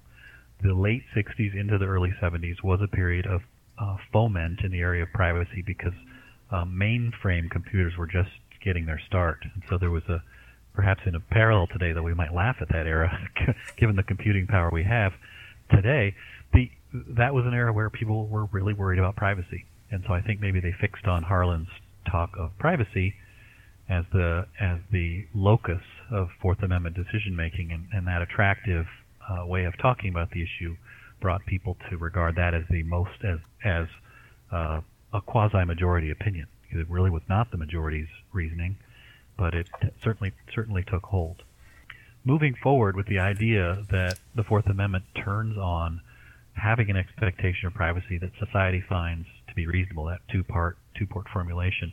The 0.64 0.74
late 0.74 1.04
60s 1.16 1.54
into 1.54 1.78
the 1.78 1.86
early 1.86 2.14
70s 2.22 2.64
was 2.64 2.80
a 2.82 2.88
period 2.88 3.28
of 3.28 3.42
uh, 3.78 3.98
foment 4.12 4.62
in 4.64 4.72
the 4.72 4.80
area 4.80 5.04
of 5.04 5.12
privacy 5.14 5.62
because 5.66 5.94
uh, 6.52 6.64
mainframe 6.64 7.50
computers 7.52 7.98
were 7.98 8.08
just 8.08 8.30
getting 8.66 8.86
their 8.86 9.00
start, 9.08 9.38
and 9.54 9.64
so 9.70 9.78
there 9.78 9.92
was 9.92 10.04
a 10.10 10.22
perhaps 10.74 11.02
in 11.06 11.16
a 11.16 11.20
parallel 11.20 11.68
today 11.68 11.94
that 11.94 12.04
we 12.04 12.14
might 12.14 12.34
laugh 12.34 12.58
at 12.60 12.68
that 12.68 12.86
era, 12.86 13.18
given 13.78 13.96
the 13.96 14.04
computing 14.04 14.46
power 14.46 14.70
we 14.74 14.84
have 14.84 15.14
today. 15.72 16.14
The 16.54 16.70
that 17.10 17.34
was 17.34 17.46
an 17.46 17.54
era 17.54 17.72
where 17.72 17.90
people 17.90 18.28
were 18.28 18.46
really 18.52 18.74
worried 18.74 19.00
about 19.00 19.16
privacy, 19.16 19.66
and 19.92 20.04
so 20.08 20.14
I 20.14 20.22
think 20.22 20.42
maybe 20.42 20.60
they 20.60 20.74
fixed 20.82 21.06
on 21.06 21.24
Harlan's 21.24 21.70
talk 22.10 22.32
of 22.38 22.52
privacy 22.60 23.14
as 23.90 24.04
the 24.12 24.46
as 24.60 24.80
the 24.92 25.26
locus 25.34 25.82
of 26.12 26.30
Fourth 26.42 26.64
Amendment 26.64 26.96
decision 26.96 27.36
making, 27.36 27.72
and, 27.72 27.88
and 27.94 28.08
that 28.08 28.22
attractive 28.22 28.86
uh, 29.30 29.46
way 29.46 29.66
of 29.66 29.78
talking 29.82 30.10
about 30.10 30.32
the 30.32 30.42
issue 30.42 30.76
brought 31.22 31.46
people 31.46 31.78
to 31.90 31.98
regard 31.98 32.36
that 32.36 32.54
as 32.54 32.64
the 32.70 32.84
most 32.84 33.24
as 33.24 33.40
as 33.64 33.88
uh, 34.52 34.82
a 35.14 35.22
quasi 35.22 35.64
majority 35.66 36.12
opinion. 36.12 36.48
It 36.76 36.90
really 36.90 37.10
was 37.10 37.24
not 37.30 37.52
the 37.52 37.58
majority's 37.58 38.08
reasoning, 38.32 38.78
but 39.38 39.54
it 39.54 39.68
certainly 40.04 40.34
certainly 40.54 40.84
took 40.84 41.04
hold. 41.04 41.44
Moving 42.24 42.56
forward 42.56 42.96
with 42.96 43.08
the 43.08 43.20
idea 43.20 43.86
that 43.92 44.20
the 44.34 44.44
Fourth 44.44 44.68
Amendment 44.68 45.06
turns 45.16 45.58
on 45.58 46.02
having 46.54 46.90
an 46.90 46.98
expectation 46.98 47.68
of 47.68 47.74
privacy 47.74 48.18
that 48.18 48.32
society 48.40 48.82
finds 48.82 49.28
to 49.48 49.56
be 49.56 49.68
reasonable, 49.68 50.06
that 50.06 50.22
two-part 50.32 50.78
two-part 50.96 51.28
formulation, 51.30 51.92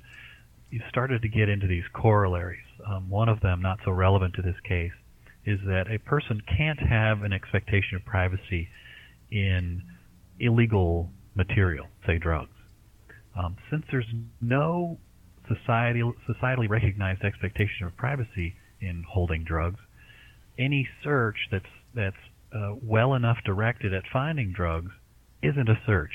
you 0.70 0.80
started 0.88 1.22
to 1.22 1.28
get 1.28 1.48
into 1.48 1.66
these 1.66 1.84
corollaries. 1.92 2.64
Um, 2.86 3.10
one 3.10 3.28
of 3.28 3.40
them, 3.40 3.60
not 3.60 3.80
so 3.84 3.90
relevant 3.90 4.34
to 4.34 4.42
this 4.42 4.58
case, 4.64 4.92
is 5.44 5.60
that 5.66 5.90
a 5.90 5.98
person 5.98 6.40
can't 6.40 6.80
have 6.80 7.22
an 7.22 7.32
expectation 7.32 7.96
of 7.96 8.04
privacy 8.04 8.68
in 9.30 9.82
illegal 10.38 11.10
material, 11.34 11.86
say 12.06 12.18
drugs. 12.18 12.50
Um, 13.36 13.56
since 13.70 13.84
there's 13.90 14.06
no 14.40 14.98
societal, 15.48 16.14
societally 16.28 16.68
recognized 16.68 17.22
expectation 17.22 17.86
of 17.86 17.96
privacy 17.96 18.54
in 18.80 19.04
holding 19.08 19.44
drugs, 19.44 19.80
any 20.58 20.88
search 21.02 21.36
that's 21.50 21.64
that's 21.94 22.16
uh, 22.54 22.74
well 22.82 23.14
enough 23.14 23.38
directed 23.44 23.94
at 23.94 24.02
finding 24.12 24.52
drugs 24.52 24.90
isn't 25.42 25.68
a 25.68 25.78
search, 25.86 26.12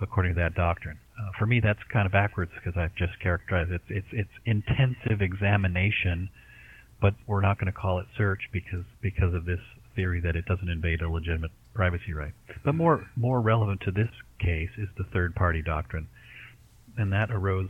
according 0.00 0.34
to 0.34 0.40
that 0.40 0.54
doctrine. 0.54 0.98
Uh, 1.18 1.30
for 1.38 1.46
me, 1.46 1.60
that's 1.60 1.78
kind 1.92 2.06
of 2.06 2.12
backwards 2.12 2.50
because 2.54 2.78
I've 2.78 2.94
just 2.94 3.18
characterized 3.20 3.70
it. 3.70 3.82
It's 3.88 4.06
it's 4.12 4.30
intensive 4.44 5.20
examination, 5.20 6.30
but 7.00 7.14
we're 7.26 7.40
not 7.40 7.58
going 7.58 7.72
to 7.72 7.78
call 7.78 7.98
it 7.98 8.06
search 8.16 8.48
because 8.52 8.84
because 9.00 9.34
of 9.34 9.44
this 9.44 9.60
theory 9.94 10.20
that 10.20 10.36
it 10.36 10.44
doesn't 10.44 10.68
invade 10.68 11.00
a 11.00 11.08
legitimate 11.08 11.50
privacy 11.74 12.12
right. 12.12 12.32
But 12.64 12.74
more 12.74 13.06
more 13.16 13.40
relevant 13.40 13.80
to 13.82 13.90
this 13.90 14.10
case 14.38 14.70
is 14.78 14.88
the 14.96 15.04
third 15.04 15.34
party 15.34 15.62
doctrine, 15.62 16.08
and 16.96 17.12
that 17.12 17.30
arose 17.30 17.68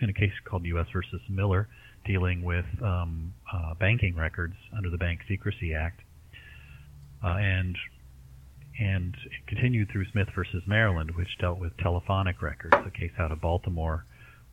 in 0.00 0.10
a 0.10 0.12
case 0.12 0.32
called 0.44 0.64
U.S. 0.66 0.86
versus 0.92 1.20
Miller, 1.28 1.68
dealing 2.04 2.42
with 2.42 2.66
um, 2.82 3.32
uh, 3.52 3.74
banking 3.74 4.16
records 4.16 4.54
under 4.76 4.90
the 4.90 4.98
Bank 4.98 5.20
Secrecy 5.28 5.74
Act, 5.74 6.00
uh, 7.22 7.36
and 7.36 7.76
and 8.78 9.14
it 9.14 9.46
continued 9.46 9.88
through 9.92 10.04
Smith 10.10 10.28
versus 10.34 10.62
Maryland, 10.66 11.12
which 11.14 11.28
dealt 11.40 11.60
with 11.60 11.76
telephonic 11.76 12.42
records, 12.42 12.74
a 12.84 12.90
case 12.90 13.12
out 13.20 13.30
of 13.30 13.40
Baltimore 13.40 14.04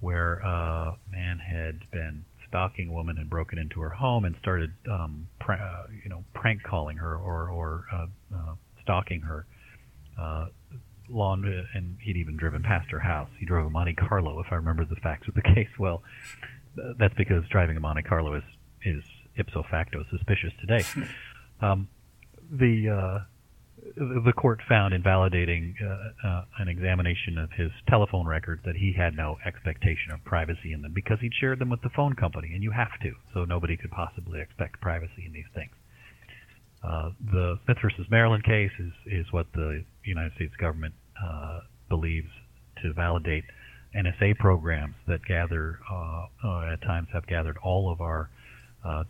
where 0.02 0.40
a 0.40 0.98
man 1.12 1.40
had 1.40 1.80
been 1.92 2.26
stalking 2.50 2.90
a 2.90 2.92
woman 2.92 3.18
and 3.18 3.30
broken 3.30 3.58
into 3.58 3.80
her 3.80 3.90
home 3.90 4.26
and 4.26 4.36
started, 4.42 4.72
um, 4.92 5.28
pr- 5.40 5.54
uh, 5.54 5.84
you 6.04 6.10
know, 6.10 6.24
prank 6.34 6.62
calling 6.64 6.98
her 6.98 7.16
or, 7.16 7.50
or 7.50 7.86
uh, 7.94 8.08
uh, 8.36 8.56
stalking 8.84 9.22
her. 9.22 9.46
Long, 11.12 11.44
and 11.74 11.98
he'd 12.02 12.18
even 12.18 12.38
driven 12.38 12.64
past 12.64 12.90
her 12.92 13.00
house. 13.00 13.30
He 13.40 13.46
drove 13.46 13.68
a 13.68 13.70
Monte 13.70 13.94
Carlo, 13.96 14.40
if 14.40 14.48
I 14.52 14.56
remember 14.56 14.86
the 14.86 14.96
facts 14.96 15.28
of 15.28 15.36
the 15.36 15.42
case 15.56 15.70
well. 15.78 16.04
That's 16.98 17.14
because 17.16 17.44
driving 17.50 17.78
a 17.78 17.80
Monte 17.80 18.04
Carlo 18.04 18.34
is 18.36 18.44
is 18.84 19.04
ipso 19.36 19.64
facto 19.70 20.04
suspicious 20.10 20.54
today. 20.60 20.84
um, 21.62 21.88
the 22.50 22.90
uh, 22.90 23.20
the 23.96 24.34
court 24.36 24.62
found 24.70 24.94
invalidating 24.94 25.76
uh, 25.84 26.28
uh, 26.28 26.46
an 26.60 26.68
examination 26.68 27.38
of 27.38 27.52
his 27.52 27.72
telephone 27.90 28.28
records 28.28 28.62
that 28.66 28.76
he 28.76 28.94
had 28.94 29.16
no 29.16 29.38
expectation 29.46 30.12
of 30.12 30.24
privacy 30.24 30.72
in 30.72 30.82
them 30.82 30.94
because 30.94 31.20
he'd 31.20 31.34
shared 31.34 31.60
them 31.60 31.70
with 31.70 31.82
the 31.82 31.90
phone 31.90 32.14
company, 32.14 32.52
and 32.54 32.64
you 32.64 32.72
have 32.72 33.00
to, 33.02 33.14
so 33.34 33.44
nobody 33.44 33.76
could 33.76 33.92
possibly 33.92 34.40
expect 34.40 34.80
privacy 34.82 35.26
in 35.26 35.34
these 35.34 35.50
things. 35.54 35.72
Uh, 36.84 37.12
the 37.32 37.60
Smith 37.66 37.78
versus 37.82 38.06
Maryland 38.10 38.44
case 38.44 38.72
is 38.80 38.92
is 39.06 39.26
what 39.32 39.48
the 39.54 39.84
United 40.04 40.34
States 40.36 40.56
government 40.60 40.94
uh, 41.24 41.62
believes 41.90 42.30
to 42.82 42.94
validate 42.94 43.44
NSA 43.96 44.38
programs 44.38 44.96
that 45.08 45.24
gather 45.26 45.80
uh, 45.92 46.26
uh, 46.44 46.74
at 46.74 46.82
times 46.82 47.08
have 47.14 47.28
gathered 47.28 47.58
all 47.64 47.92
of 47.92 48.02
our 48.02 48.30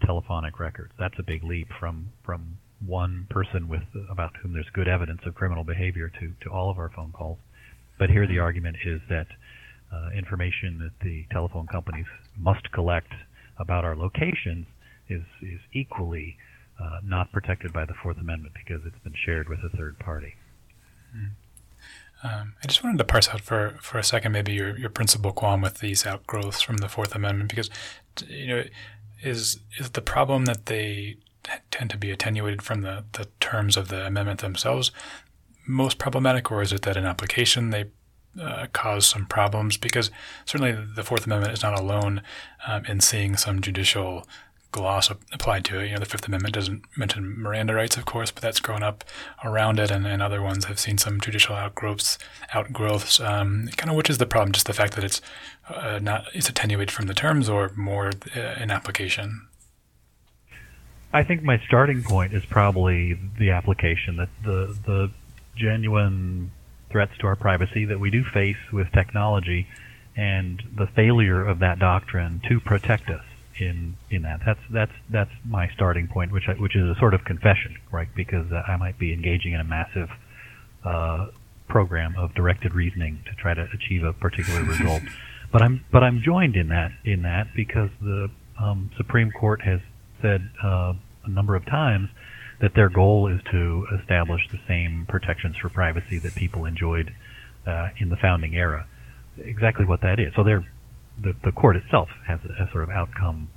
telephonic 0.06 0.60
records. 0.60 0.92
That's 1.00 1.18
a 1.18 1.24
big 1.24 1.44
leap 1.44 1.70
from 1.80 2.12
from 2.26 2.58
one 2.86 3.28
person 3.30 3.68
with 3.68 3.84
about 4.10 4.32
whom 4.42 4.54
there's 4.54 4.70
good 4.74 4.88
evidence 4.88 5.22
of 5.26 5.36
criminal 5.36 5.64
behavior 5.64 6.12
to, 6.20 6.34
to 6.44 6.50
all 6.50 6.70
of 6.70 6.78
our 6.78 6.90
phone 6.90 7.12
calls. 7.12 7.38
But 8.00 8.10
here 8.10 8.28
the 8.28 8.40
argument 8.40 8.78
is 8.84 9.00
that 9.10 9.28
uh, 9.94 10.10
information 10.18 10.80
that 10.80 11.06
the 11.06 11.26
telephone 11.32 11.68
companies 11.68 12.08
must 12.38 12.72
collect 12.72 13.12
about 13.60 13.86
our 13.86 13.96
locations 13.96 14.66
is 15.10 15.24
is 15.42 15.60
equally 15.74 16.38
uh, 16.80 17.00
not 17.04 17.32
protected 17.32 17.72
by 17.72 17.86
the 17.86 17.94
Fourth 18.02 18.18
Amendment 18.18 18.54
because 18.56 18.82
it's 18.86 19.04
been 19.04 19.16
shared 19.26 19.50
with 19.50 19.60
a 19.60 19.70
third 19.78 20.00
party. 20.00 20.34
Mm. 21.16 21.32
Um, 22.24 22.54
I 22.64 22.68
just 22.68 22.84
wanted 22.84 23.00
to 23.00 23.04
parse 23.04 23.30
out 23.30 23.42
for, 23.42 23.78
for 23.82 23.98
a 23.98 24.04
second 24.04 24.32
maybe 24.32 24.54
your, 24.54 24.78
your 24.78 24.90
principal 24.90 25.32
qualm 25.32 25.62
with 25.62 25.80
these 25.80 26.06
outgrowths 26.06 26.62
from 26.62 26.78
the 26.78 26.88
Fourth 26.88 27.16
Amendment 27.16 27.50
because 27.50 27.70
you 28.28 28.48
know 28.48 28.64
is 29.24 29.60
is 29.78 29.92
the 29.92 30.02
problem 30.02 30.46
that 30.46 30.68
they 30.68 31.18
tend 31.72 31.90
to 31.90 31.98
be 31.98 32.12
attenuated 32.12 32.62
from 32.62 32.82
the, 32.82 33.04
the 33.14 33.28
terms 33.40 33.76
of 33.76 33.88
the 33.88 34.06
amendment 34.06 34.42
themselves 34.42 34.92
most 35.68 35.98
problematic, 35.98 36.52
or 36.52 36.62
is 36.62 36.74
it 36.74 36.82
that 36.84 36.98
in 36.98 37.06
application 37.06 37.70
they 37.70 37.86
uh, 38.40 38.68
cause 38.74 39.06
some 39.06 39.26
problems? 39.26 39.78
Because 39.78 40.12
certainly 40.46 40.72
the 40.72 41.04
Fourth 41.04 41.26
Amendment 41.26 41.54
is 41.54 41.64
not 41.64 41.80
alone 41.80 42.22
um, 42.68 42.86
in 42.86 43.00
seeing 43.00 43.38
some 43.38 43.62
judicial 43.62 44.28
gloss 44.72 45.10
applied 45.10 45.66
to 45.66 45.80
it. 45.80 45.88
You 45.88 45.94
know, 45.94 46.00
the 46.00 46.06
Fifth 46.06 46.28
Amendment 46.28 46.54
doesn't 46.54 46.84
mention 46.98 47.42
Miranda 47.42 47.74
rights, 47.74 47.98
of 47.98 48.06
course, 48.06 48.32
but 48.32 48.42
that's 48.42 48.60
grown 48.60 48.84
up 48.84 49.04
around 49.44 49.80
it, 49.80 49.92
and, 49.92 50.08
and 50.08 50.22
other 50.22 50.42
ones 50.42 50.66
have 50.66 50.80
seen 50.80 50.98
some 50.98 51.20
judicial 51.20 51.56
outgrowths. 51.56 52.18
Outgrowths. 52.54 53.20
Um, 53.20 53.70
kind 53.78 53.90
of, 53.90 53.96
which 53.96 54.10
is 54.10 54.18
the 54.18 54.26
problem? 54.26 54.52
Just 54.52 54.68
the 54.68 54.74
fact 54.74 54.94
that 54.96 55.04
it's 55.04 55.22
uh, 55.70 56.00
not 56.02 56.26
it's 56.34 56.50
attenuated 56.50 56.92
from 56.92 57.08
the 57.08 57.14
terms, 57.14 57.50
or 57.50 57.72
more 57.76 58.12
uh, 58.36 58.40
in 58.60 58.72
application. 58.72 59.48
I 61.14 61.24
think 61.24 61.44
my 61.44 61.60
starting 61.68 62.04
point 62.04 62.34
is 62.34 62.46
probably 62.46 63.20
the 63.38 63.52
application 63.52 64.16
that 64.18 64.30
the 64.44 64.76
the 64.86 65.12
genuine 65.56 66.52
threats 66.90 67.18
to 67.20 67.28
our 67.28 67.36
privacy 67.36 67.86
that 67.86 68.00
we 68.00 68.10
do 68.10 68.24
face 68.24 68.58
with 68.72 68.92
technology 68.92 69.68
and 70.16 70.62
the 70.76 70.88
failure 70.88 71.46
of 71.46 71.60
that 71.60 71.80
doctrine 71.80 72.42
to 72.48 72.60
protect 72.60 73.10
us 73.10 73.24
in 73.62 73.96
in 74.10 74.24
that 74.24 74.40
that's 74.46 74.60
that's 74.72 74.92
that's 75.10 75.32
my 75.46 75.70
starting 75.76 76.08
point 76.08 76.32
which 76.32 76.46
I, 76.48 76.54
which 76.54 76.76
is 76.76 76.84
a 76.84 76.96
sort 77.00 77.14
of 77.14 77.24
confession 77.24 77.78
right 77.92 78.08
because 78.16 78.48
I 78.52 78.76
might 78.78 78.98
be 78.98 79.14
engaging 79.14 79.54
in 79.54 79.60
a 79.60 79.64
massive 79.64 80.10
uh, 80.84 81.28
program 81.70 82.16
of 82.18 82.34
directed 82.34 82.74
reasoning 82.74 83.24
to 83.26 83.36
try 83.36 83.54
to 83.54 83.68
achieve 83.74 84.04
a 84.04 84.14
particular 84.14 84.64
result 84.74 85.04
but 85.52 85.62
I'm 85.62 85.86
but 85.92 86.04
I'm 86.04 86.22
joined 86.24 86.56
in 86.56 86.70
that 86.70 86.92
in 87.06 87.22
that 87.22 87.48
because 87.56 87.90
the 88.02 88.30
um, 88.60 88.90
Supreme 88.98 89.32
Court 89.32 89.62
has 89.62 89.80
said 90.22 90.50
uh, 90.64 90.94
a 91.26 91.30
number 91.30 91.56
of 91.56 91.66
times 91.66 92.10
that 92.62 92.74
their 92.76 92.90
goal 92.90 93.28
is 93.28 93.42
to 93.52 93.86
establish 94.00 94.42
the 94.52 94.60
same 94.68 95.06
protections 95.10 95.56
for 95.58 95.70
privacy 95.70 96.20
that 96.20 96.36
people 96.36 96.66
enjoyed 96.66 97.12
uh, 97.66 97.90
in 98.00 98.10
the 98.10 98.16
founding 98.18 98.56
era. 98.56 98.88
Exactly 99.38 99.86
what 99.86 100.02
that 100.02 100.20
is. 100.20 100.32
So 100.36 100.44
the, 101.22 101.34
the 101.44 101.52
court 101.52 101.76
itself 101.76 102.10
has 102.28 102.40
a, 102.46 102.64
a 102.64 102.72
sort 102.72 102.84
of 102.84 102.90
outcome 102.90 103.50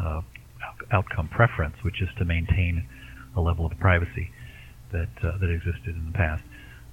uh, 0.00 0.20
outcome 0.92 1.28
preference, 1.28 1.76
which 1.82 2.02
is 2.02 2.08
to 2.18 2.24
maintain 2.24 2.86
a 3.36 3.40
level 3.40 3.66
of 3.66 3.72
privacy 3.78 4.30
that 4.92 5.08
uh, 5.22 5.38
that 5.38 5.50
existed 5.50 5.94
in 5.94 6.06
the 6.06 6.16
past. 6.16 6.42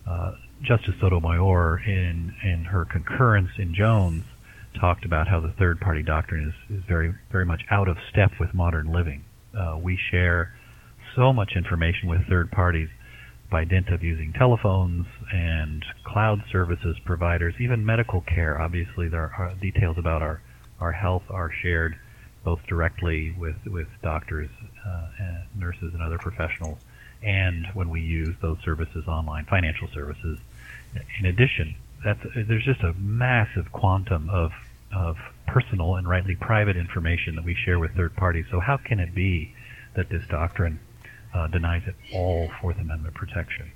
Uh, 0.07 0.31
Justice 0.61 0.95
Sotomayor, 0.99 1.81
in 1.85 2.33
in 2.43 2.65
her 2.65 2.85
concurrence 2.85 3.49
in 3.57 3.73
Jones, 3.73 4.23
talked 4.79 5.05
about 5.05 5.27
how 5.27 5.39
the 5.39 5.53
third 5.57 5.79
party 5.79 6.03
doctrine 6.03 6.47
is, 6.49 6.77
is 6.77 6.83
very 6.87 7.13
very 7.31 7.45
much 7.45 7.61
out 7.69 7.87
of 7.87 7.97
step 8.11 8.31
with 8.39 8.53
modern 8.53 8.91
living 8.91 9.23
uh, 9.57 9.77
we 9.81 9.97
share 10.11 10.53
so 11.15 11.33
much 11.33 11.53
information 11.55 12.07
with 12.07 12.21
third 12.29 12.51
parties 12.51 12.89
by 13.51 13.65
dint 13.65 13.89
of 13.89 14.01
using 14.01 14.33
telephones 14.33 15.05
and 15.31 15.85
cloud 16.05 16.41
services 16.51 16.97
providers, 17.05 17.53
even 17.59 17.85
medical 17.85 18.21
care. 18.21 18.59
Obviously, 18.59 19.09
there 19.09 19.21
are 19.37 19.53
details 19.61 19.97
about 19.97 20.21
our, 20.21 20.41
our 20.79 20.93
health 20.93 21.23
are 21.29 21.51
shared 21.51 21.95
both 22.43 22.65
directly 22.65 23.35
with, 23.37 23.57
with 23.67 23.87
doctors, 24.01 24.49
uh, 24.87 25.07
and 25.19 25.43
nurses, 25.55 25.93
and 25.93 26.01
other 26.01 26.17
professionals, 26.17 26.79
and 27.21 27.67
when 27.75 27.89
we 27.89 28.01
use 28.01 28.35
those 28.41 28.57
services 28.65 29.07
online, 29.07 29.45
financial 29.45 29.87
services. 29.93 30.39
In 31.19 31.27
addition, 31.27 31.75
that's, 32.03 32.19
there's 32.35 32.65
just 32.65 32.81
a 32.81 32.93
massive 32.93 33.71
quantum 33.71 34.29
of 34.29 34.51
of 34.93 35.17
personal 35.47 35.95
and 35.95 36.07
rightly 36.07 36.35
private 36.35 36.75
information 36.75 37.35
that 37.35 37.45
we 37.45 37.55
share 37.55 37.79
with 37.79 37.91
third 37.95 38.15
parties. 38.15 38.45
So 38.51 38.59
how 38.59 38.77
can 38.77 38.99
it 38.99 39.15
be 39.15 39.53
that 39.95 40.09
this 40.09 40.25
doctrine 40.27 40.79
uh, 41.33 41.47
denies 41.47 41.83
it 41.87 41.95
all 42.13 42.49
Fourth 42.61 42.77
Amendment 42.79 43.15
protection? 43.15 43.71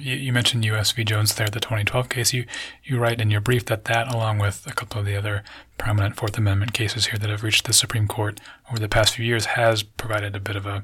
You, 0.00 0.16
you, 0.16 0.32
mentioned 0.32 0.64
U.S. 0.64 0.90
v. 0.90 1.04
Jones 1.04 1.32
there, 1.36 1.48
the 1.48 1.60
2012 1.60 2.08
case. 2.08 2.32
You 2.32 2.44
you 2.82 2.98
write 2.98 3.20
in 3.20 3.30
your 3.30 3.40
brief 3.40 3.66
that 3.66 3.84
that, 3.84 4.12
along 4.12 4.38
with 4.38 4.66
a 4.66 4.72
couple 4.72 4.98
of 4.98 5.06
the 5.06 5.14
other 5.14 5.44
prominent 5.78 6.16
Fourth 6.16 6.36
Amendment 6.36 6.72
cases 6.72 7.06
here 7.06 7.18
that 7.20 7.30
have 7.30 7.44
reached 7.44 7.66
the 7.66 7.72
Supreme 7.72 8.08
Court 8.08 8.40
over 8.68 8.80
the 8.80 8.88
past 8.88 9.14
few 9.14 9.24
years, 9.24 9.46
has 9.46 9.84
provided 9.84 10.34
a 10.34 10.40
bit 10.40 10.56
of 10.56 10.66
a 10.66 10.82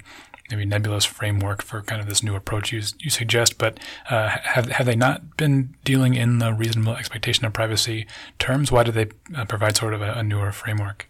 maybe 0.51 0.65
nebulous 0.65 1.05
framework 1.05 1.63
for 1.63 1.83
kind 1.83 2.01
of 2.01 2.09
this 2.09 2.23
new 2.23 2.35
approach 2.35 2.73
you, 2.73 2.83
you 2.99 3.11
suggest, 3.11 3.59
but 3.59 3.79
uh, 4.11 4.29
have, 4.29 4.67
have 4.67 4.87
they 4.87 4.97
not 4.97 5.37
been 5.37 5.75
dealing 5.85 6.15
in 6.15 6.39
the 6.39 6.53
reasonable 6.53 6.95
expectation 6.95 7.45
of 7.45 7.53
privacy 7.53 8.07
terms? 8.39 8.71
Why 8.71 8.85
do 8.85 8.93
they 8.93 9.09
uh, 9.35 9.45
provide 9.47 9.77
sort 9.77 9.95
of 9.95 10.03
a, 10.03 10.13
a, 10.13 10.23
newer 10.23 10.53
framework? 10.53 11.09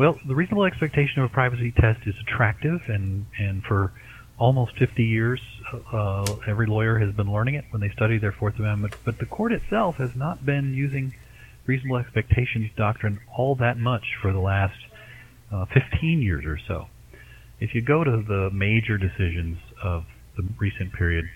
Well, 0.00 0.18
the 0.24 0.34
reasonable 0.34 0.64
expectation 0.64 1.20
of 1.20 1.30
a 1.30 1.34
privacy 1.34 1.72
test 1.72 2.06
is 2.06 2.14
attractive, 2.22 2.80
and, 2.88 3.26
and 3.38 3.62
for 3.62 3.92
almost 4.38 4.78
50 4.78 5.04
years, 5.04 5.42
uh, 5.92 6.24
every 6.46 6.66
lawyer 6.66 6.98
has 6.98 7.14
been 7.14 7.30
learning 7.30 7.56
it 7.56 7.66
when 7.68 7.82
they 7.82 7.90
study 7.90 8.16
their 8.16 8.32
Fourth 8.32 8.58
Amendment, 8.58 8.94
but 9.04 9.18
the 9.18 9.26
court 9.26 9.52
itself 9.52 9.96
has 9.96 10.16
not 10.16 10.46
been 10.46 10.72
using 10.72 11.14
reasonable 11.66 11.98
expectations 11.98 12.70
doctrine 12.78 13.20
all 13.36 13.54
that 13.56 13.76
much 13.76 14.16
for 14.22 14.32
the 14.32 14.38
last 14.38 14.78
uh, 15.52 15.66
15 15.66 16.22
years 16.22 16.46
or 16.46 16.56
so. 16.66 16.86
If 17.60 17.74
you 17.74 17.82
go 17.82 18.02
to 18.02 18.24
the 18.26 18.48
major 18.54 18.96
decisions 18.96 19.58
of 19.82 20.06
the 20.34 20.48
recent 20.58 20.94
period, 20.94 21.28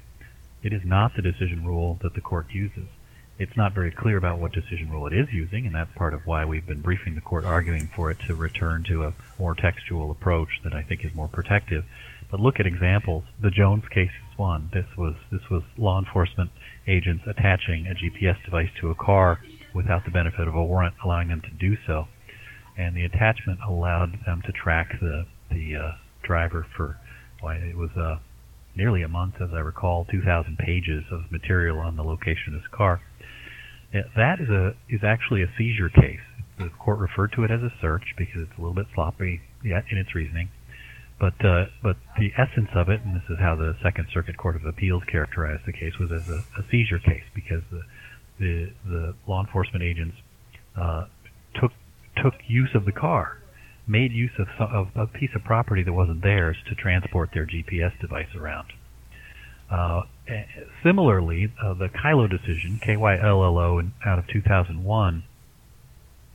it 0.63 0.73
is 0.73 0.87
not 0.87 1.15
the 1.17 1.21
decision 1.21 1.67
rule 1.67 1.99
that 2.01 2.15
the 2.15 2.23
court 2.23 2.47
uses. 2.51 2.89
It's 3.39 3.57
not 3.57 3.75
very 3.75 3.91
clear 3.91 4.17
about 4.17 4.39
what 4.39 4.53
decision 4.53 4.91
rule 4.91 5.07
it 5.07 5.13
is 5.13 5.27
using, 5.33 5.67
and 5.67 5.75
that's 5.75 5.91
part 5.97 6.15
of 6.15 6.21
why 6.25 6.45
we've 6.45 6.67
been 6.67 6.81
briefing 6.81 7.15
the 7.15 7.21
court 7.21 7.45
arguing 7.45 7.91
for 7.95 8.11
it 8.11 8.19
to 8.29 8.35
return 8.35 8.85
to 8.89 9.05
a 9.05 9.15
more 9.39 9.55
textual 9.55 10.11
approach 10.11 10.49
that 10.63 10.73
I 10.73 10.83
think 10.83 11.05
is 11.05 11.15
more 11.15 11.29
protective. 11.29 11.85
But 12.31 12.41
look 12.41 12.61
at 12.61 12.67
examples. 12.67 13.25
The 13.41 13.51
Jones 13.51 13.85
case 13.93 14.11
is 14.11 14.39
one. 14.39 14.71
This 14.73 14.87
was 14.97 15.15
this 15.33 15.43
was 15.51 15.63
law 15.77 15.99
enforcement 15.99 16.51
agents 16.87 17.25
attaching 17.27 17.87
a 17.87 17.95
GPS 17.95 18.43
device 18.45 18.71
to 18.81 18.91
a 18.91 18.95
car 18.95 19.41
without 19.75 20.05
the 20.05 20.11
benefit 20.11 20.47
of 20.47 20.55
a 20.55 20.65
warrant 20.65 20.95
allowing 21.05 21.29
them 21.29 21.43
to 21.43 21.51
do 21.51 21.77
so, 21.87 22.07
and 22.77 22.97
the 22.97 23.05
attachment 23.05 23.59
allowed 23.67 24.19
them 24.27 24.43
to 24.47 24.53
track 24.53 25.01
the 25.01 25.27
the 25.51 25.77
uh, 25.77 25.93
driver 26.23 26.67
for 26.77 26.99
why 27.41 27.57
it 27.57 27.77
was 27.77 27.91
uh, 27.97 28.19
nearly 28.77 29.03
a 29.03 29.09
month, 29.09 29.35
as 29.41 29.51
I 29.53 29.61
recall, 29.61 30.07
2,000 30.11 30.59
pages 30.59 31.05
of 31.11 31.31
material 31.31 31.79
on 31.79 31.97
the 31.97 32.03
location 32.03 32.55
of 32.55 32.63
this 32.63 32.69
car. 32.73 33.01
That 34.17 34.41
is 34.41 34.49
a 34.51 34.75
is 34.89 35.05
actually 35.05 35.43
a 35.43 35.51
seizure 35.57 35.89
case. 35.89 36.25
The 36.59 36.69
court 36.69 36.99
referred 36.99 37.33
to 37.37 37.45
it 37.45 37.51
as 37.51 37.63
a 37.63 37.73
search 37.81 38.03
because 38.19 38.43
it's 38.43 38.59
a 38.59 38.61
little 38.61 38.75
bit 38.75 38.87
sloppy 38.95 39.41
yet 39.63 39.85
in 39.91 39.99
its 39.99 40.15
reasoning. 40.15 40.51
But 41.21 41.45
uh, 41.45 41.67
but 41.83 41.97
the 42.19 42.33
essence 42.37 42.71
of 42.75 42.89
it, 42.89 43.03
and 43.05 43.15
this 43.15 43.23
is 43.31 43.39
how 43.39 43.55
the 43.55 43.77
Second 43.83 44.09
Circuit 44.13 44.37
Court 44.37 44.57
of 44.57 44.65
Appeals 44.65 45.05
characterized 45.11 45.63
the 45.65 45.73
case, 45.73 45.93
was 45.99 46.11
as 46.11 46.29
a, 46.29 46.43
a 46.59 46.65
seizure 46.71 46.99
case 46.99 47.23
because 47.35 47.63
the 47.71 47.83
the, 48.41 48.73
the 48.85 49.15
law 49.29 49.41
enforcement 49.41 49.85
agents 49.85 50.17
uh, 50.77 51.05
took 51.61 51.71
took 52.21 52.35
use 52.49 52.71
of 52.75 52.85
the 52.85 52.93
car, 52.93 53.39
made 53.87 54.11
use 54.13 54.33
of, 54.39 54.49
of 54.59 54.89
a 54.97 55.07
piece 55.07 55.31
of 55.37 55.45
property 55.45 55.85
that 55.85 55.93
wasn't 55.93 56.21
theirs 56.23 56.57
to 56.69 56.75
transport 56.75 57.31
their 57.33 57.47
GPS 57.47 57.99
device 58.01 58.35
around. 58.37 58.73
Uh, 59.71 60.03
similarly, 60.83 61.53
uh, 61.63 61.75
the 61.75 61.89
Kyllo 61.89 62.29
decision, 62.29 62.81
KYLLO, 62.83 63.91
out 64.05 64.19
of 64.19 64.27
2001, 64.29 65.25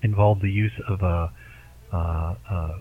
involved 0.01 0.41
the 0.41 0.51
use 0.51 0.79
of 0.87 1.01
a, 1.01 1.31
uh, 1.91 2.35
a, 2.49 2.75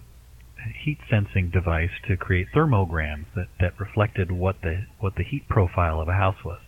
heat 0.85 0.99
sensing 1.09 1.51
device 1.51 1.91
to 2.07 2.17
create 2.17 2.49
thermograms 2.55 3.27
that, 3.35 3.49
that 3.61 3.79
reflected 3.81 4.31
what 4.31 4.57
the 4.63 4.85
what 4.99 5.15
the 5.17 5.23
heat 5.23 5.49
profile 5.49 6.01
of 6.01 6.09
a 6.09 6.13
house 6.13 6.45
was. 6.45 6.61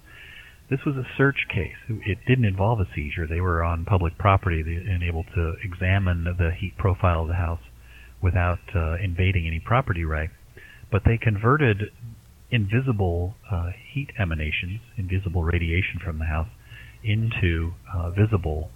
This 0.70 0.84
was 0.86 0.96
a 0.96 1.06
search 1.18 1.46
case. 1.52 1.74
It 1.88 2.18
didn't 2.26 2.44
involve 2.44 2.78
a 2.80 2.86
seizure. 2.94 3.26
They 3.26 3.40
were 3.40 3.64
on 3.64 3.84
public 3.84 4.16
property 4.16 4.60
and 4.60 5.02
able 5.02 5.24
to 5.34 5.54
examine 5.64 6.24
the 6.24 6.52
heat 6.56 6.78
profile 6.78 7.22
of 7.22 7.28
the 7.28 7.34
house 7.34 7.60
without 8.22 8.60
uh, 8.74 8.94
invading 9.02 9.46
any 9.46 9.58
property 9.58 10.04
right. 10.04 10.30
But 10.90 11.02
they 11.04 11.18
converted 11.18 11.90
invisible 12.50 13.34
uh, 13.50 13.70
heat 13.92 14.10
emanations, 14.18 14.80
invisible 14.96 15.44
radiation 15.44 16.00
from 16.02 16.18
the 16.18 16.24
house, 16.24 16.48
into 17.02 17.72
uh, 17.94 18.10
visible 18.10 18.70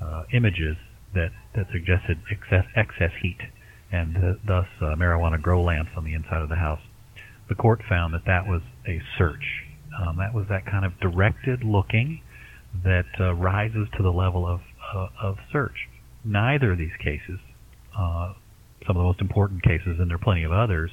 uh, 0.00 0.24
images 0.32 0.76
that, 1.14 1.30
that 1.54 1.66
suggested 1.72 2.18
excess, 2.30 2.64
excess 2.76 3.10
heat 3.22 3.38
and 3.90 4.16
uh, 4.16 4.32
thus 4.46 4.66
uh, 4.80 4.94
marijuana 4.94 5.40
grow 5.40 5.62
lamps 5.62 5.90
on 5.96 6.04
the 6.04 6.14
inside 6.14 6.42
of 6.42 6.48
the 6.48 6.56
house. 6.56 6.80
The 7.48 7.54
court 7.54 7.80
found 7.88 8.12
that 8.14 8.26
that 8.26 8.46
was 8.46 8.60
a 8.86 9.00
search. 9.16 9.64
Um, 9.98 10.18
that 10.18 10.34
was 10.34 10.46
that 10.50 10.66
kind 10.66 10.84
of 10.84 10.98
directed 11.00 11.64
looking 11.64 12.20
that 12.84 13.06
uh, 13.18 13.34
rises 13.34 13.88
to 13.96 14.02
the 14.02 14.12
level 14.12 14.46
of, 14.46 14.60
of 15.20 15.36
search. 15.50 15.88
Neither 16.24 16.72
of 16.72 16.78
these 16.78 16.94
cases, 17.02 17.38
some 17.96 18.96
of 18.96 18.96
the 18.96 19.02
most 19.02 19.20
important 19.20 19.62
cases, 19.62 19.98
and 19.98 20.10
there 20.10 20.16
are 20.16 20.18
plenty 20.18 20.44
of 20.44 20.52
others, 20.52 20.90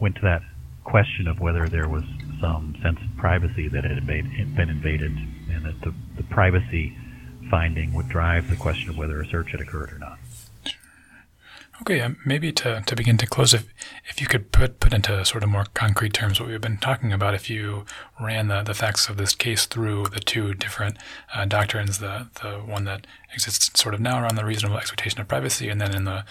went 0.00 0.14
to 0.16 0.22
that 0.22 0.40
question 0.84 1.28
of 1.28 1.40
whether 1.40 1.68
there 1.68 1.88
was 1.88 2.04
some 2.40 2.76
sense 2.82 2.98
of 3.00 3.16
privacy 3.16 3.68
that 3.68 3.84
had 3.84 4.06
been 4.06 4.68
invaded, 4.68 5.12
and 5.50 5.64
that 5.64 5.80
the, 5.80 5.94
the 6.16 6.22
privacy 6.24 6.96
finding 7.50 7.92
would 7.92 8.08
drive 8.08 8.48
the 8.50 8.56
question 8.56 8.90
of 8.90 8.96
whether 8.96 9.20
a 9.20 9.26
search 9.26 9.50
had 9.52 9.60
occurred 9.60 9.92
or 9.92 9.98
not. 9.98 10.18
Okay, 11.82 12.00
um, 12.00 12.16
maybe 12.24 12.52
to, 12.52 12.82
to 12.86 12.94
begin 12.94 13.16
to 13.18 13.26
close, 13.26 13.52
if 13.52 13.66
if 14.08 14.20
you 14.20 14.28
could 14.28 14.52
put 14.52 14.78
put 14.78 14.94
into 14.94 15.24
sort 15.24 15.42
of 15.42 15.48
more 15.48 15.64
concrete 15.74 16.12
terms 16.12 16.38
what 16.38 16.48
we've 16.48 16.60
been 16.60 16.76
talking 16.76 17.12
about, 17.12 17.34
if 17.34 17.50
you 17.50 17.84
ran 18.20 18.46
the, 18.46 18.62
the 18.62 18.74
facts 18.74 19.08
of 19.08 19.16
this 19.16 19.34
case 19.34 19.66
through 19.66 20.06
the 20.06 20.20
two 20.20 20.54
different 20.54 20.96
uh, 21.34 21.44
doctrines, 21.44 21.98
the 21.98 22.28
the 22.40 22.58
one 22.58 22.84
that 22.84 23.06
exists 23.34 23.80
sort 23.80 23.94
of 23.94 24.00
now 24.00 24.22
around 24.22 24.36
the 24.36 24.44
reasonable 24.44 24.78
expectation 24.78 25.20
of 25.20 25.26
privacy, 25.26 25.68
and 25.68 25.80
then 25.80 25.92
in 25.92 26.04
the 26.04 26.24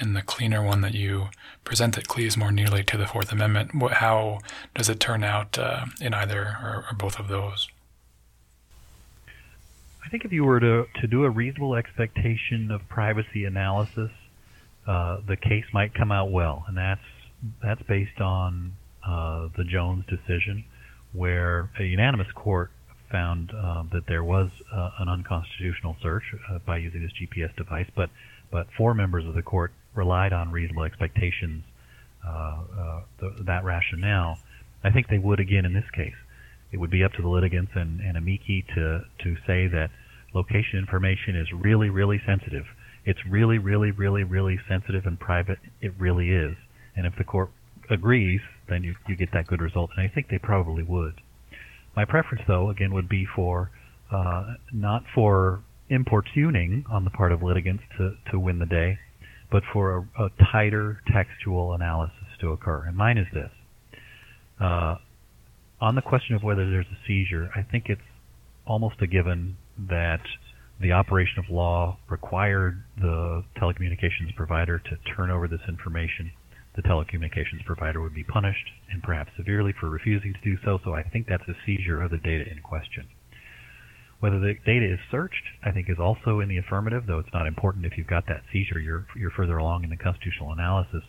in 0.00 0.12
the 0.12 0.22
cleaner 0.22 0.62
one 0.62 0.80
that 0.82 0.94
you 0.94 1.28
present 1.64 1.94
that 1.94 2.08
cleaves 2.08 2.36
more 2.36 2.52
nearly 2.52 2.84
to 2.84 2.96
the 2.96 3.06
Fourth 3.06 3.32
Amendment, 3.32 3.74
what, 3.74 3.94
how 3.94 4.40
does 4.74 4.88
it 4.88 5.00
turn 5.00 5.24
out 5.24 5.58
uh, 5.58 5.86
in 6.00 6.14
either 6.14 6.56
or, 6.62 6.84
or, 6.90 6.94
both 6.96 7.18
of 7.18 7.28
those? 7.28 7.68
I 10.04 10.08
think 10.08 10.24
if 10.24 10.32
you 10.32 10.44
were 10.44 10.60
to, 10.60 10.86
to 11.00 11.06
do 11.06 11.24
a 11.24 11.30
reasonable 11.30 11.74
expectation 11.74 12.70
of 12.70 12.88
privacy 12.88 13.44
analysis, 13.44 14.10
uh, 14.86 15.18
the 15.26 15.36
case 15.36 15.64
might 15.72 15.94
come 15.94 16.12
out 16.12 16.30
well, 16.30 16.64
and 16.68 16.76
that's 16.76 17.00
that's 17.62 17.82
based 17.82 18.20
on 18.20 18.72
uh, 19.06 19.48
the 19.56 19.64
Jones 19.64 20.04
decision, 20.06 20.64
where 21.12 21.70
a 21.78 21.82
unanimous 21.82 22.30
court 22.34 22.70
found 23.10 23.52
uh, 23.52 23.84
that 23.92 24.06
there 24.06 24.22
was 24.22 24.50
uh, 24.72 24.90
an 24.98 25.08
unconstitutional 25.08 25.96
search 26.02 26.22
uh, 26.50 26.58
by 26.60 26.76
using 26.76 27.02
this 27.02 27.12
GPS 27.12 27.54
device, 27.56 27.88
but 27.94 28.10
but 28.50 28.68
four 28.76 28.94
members 28.94 29.26
of 29.26 29.34
the 29.34 29.42
court 29.42 29.72
relied 29.96 30.32
on 30.32 30.52
reasonable 30.52 30.84
expectations, 30.84 31.64
uh, 32.26 32.58
uh, 32.78 33.00
that 33.44 33.64
rationale, 33.64 34.38
I 34.84 34.90
think 34.90 35.08
they 35.08 35.18
would 35.18 35.40
again 35.40 35.64
in 35.64 35.72
this 35.72 35.88
case. 35.94 36.14
It 36.72 36.78
would 36.78 36.90
be 36.90 37.04
up 37.04 37.12
to 37.12 37.22
the 37.22 37.28
litigants 37.28 37.72
and, 37.74 38.00
and 38.00 38.16
amici 38.16 38.64
to, 38.74 39.04
to 39.22 39.36
say 39.46 39.68
that 39.68 39.90
location 40.34 40.78
information 40.78 41.36
is 41.36 41.48
really, 41.52 41.88
really 41.88 42.20
sensitive. 42.26 42.64
It's 43.04 43.20
really, 43.28 43.58
really, 43.58 43.92
really, 43.92 44.24
really 44.24 44.58
sensitive 44.68 45.06
and 45.06 45.18
private. 45.18 45.58
It 45.80 45.92
really 45.98 46.30
is. 46.30 46.56
And 46.96 47.06
if 47.06 47.14
the 47.16 47.24
court 47.24 47.50
agrees, 47.88 48.40
then 48.68 48.82
you, 48.82 48.94
you 49.06 49.16
get 49.16 49.32
that 49.32 49.46
good 49.46 49.60
result. 49.60 49.90
And 49.96 50.04
I 50.04 50.12
think 50.12 50.28
they 50.28 50.38
probably 50.38 50.82
would. 50.82 51.20
My 51.94 52.04
preference, 52.04 52.42
though, 52.46 52.70
again, 52.70 52.92
would 52.92 53.08
be 53.08 53.26
for 53.34 53.70
uh, 54.12 54.54
not 54.72 55.04
for 55.14 55.62
importuning 55.88 56.84
on 56.90 57.04
the 57.04 57.10
part 57.10 57.32
of 57.32 57.42
litigants 57.42 57.84
to, 57.96 58.16
to 58.30 58.38
win 58.38 58.58
the 58.58 58.66
day, 58.66 58.98
but 59.50 59.62
for 59.72 60.06
a, 60.18 60.24
a 60.24 60.28
tighter 60.52 61.00
textual 61.12 61.72
analysis 61.72 62.26
to 62.40 62.50
occur. 62.50 62.84
And 62.86 62.96
mine 62.96 63.18
is 63.18 63.26
this. 63.32 63.50
Uh, 64.60 64.96
on 65.80 65.94
the 65.94 66.02
question 66.02 66.34
of 66.34 66.42
whether 66.42 66.68
there's 66.70 66.86
a 66.86 67.06
seizure, 67.06 67.50
I 67.54 67.62
think 67.62 67.84
it's 67.88 68.00
almost 68.66 68.96
a 69.00 69.06
given 69.06 69.56
that 69.88 70.20
the 70.80 70.92
operation 70.92 71.38
of 71.38 71.50
law 71.50 71.98
required 72.08 72.82
the 73.00 73.44
telecommunications 73.56 74.34
provider 74.36 74.78
to 74.78 75.14
turn 75.16 75.30
over 75.30 75.48
this 75.48 75.60
information. 75.68 76.32
The 76.74 76.82
telecommunications 76.82 77.64
provider 77.64 78.02
would 78.02 78.14
be 78.14 78.24
punished, 78.24 78.66
and 78.90 79.02
perhaps 79.02 79.30
severely, 79.36 79.72
for 79.78 79.88
refusing 79.88 80.34
to 80.34 80.40
do 80.40 80.56
so. 80.64 80.78
So 80.84 80.92
I 80.94 81.02
think 81.02 81.26
that's 81.26 81.48
a 81.48 81.54
seizure 81.64 82.02
of 82.02 82.10
the 82.10 82.18
data 82.18 82.44
in 82.50 82.60
question. 82.62 83.06
Whether 84.20 84.40
the 84.40 84.54
data 84.64 84.92
is 84.94 84.98
searched, 85.10 85.44
I 85.62 85.72
think, 85.72 85.90
is 85.90 85.98
also 85.98 86.40
in 86.40 86.48
the 86.48 86.56
affirmative, 86.56 87.04
though 87.06 87.18
it's 87.18 87.32
not 87.34 87.46
important 87.46 87.84
if 87.84 87.98
you've 87.98 88.06
got 88.06 88.26
that 88.28 88.42
seizure. 88.52 88.78
You're 88.78 89.06
you're 89.16 89.30
further 89.30 89.58
along 89.58 89.84
in 89.84 89.90
the 89.90 89.96
constitutional 89.96 90.52
analysis. 90.52 91.02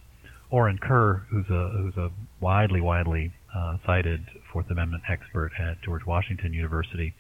Orin 0.50 0.78
Kerr, 0.78 1.26
who's 1.30 1.50
a 1.50 1.70
who's 1.70 1.98
a 1.98 2.12
widely 2.40 2.82
widely 2.82 3.34
uh, 3.56 3.78
cited 3.86 4.26
Fourth 4.52 4.70
Amendment 4.70 5.04
expert 5.10 5.52
at 5.60 5.82
George 5.82 6.06
Washington 6.06 6.54
University, 6.54 7.14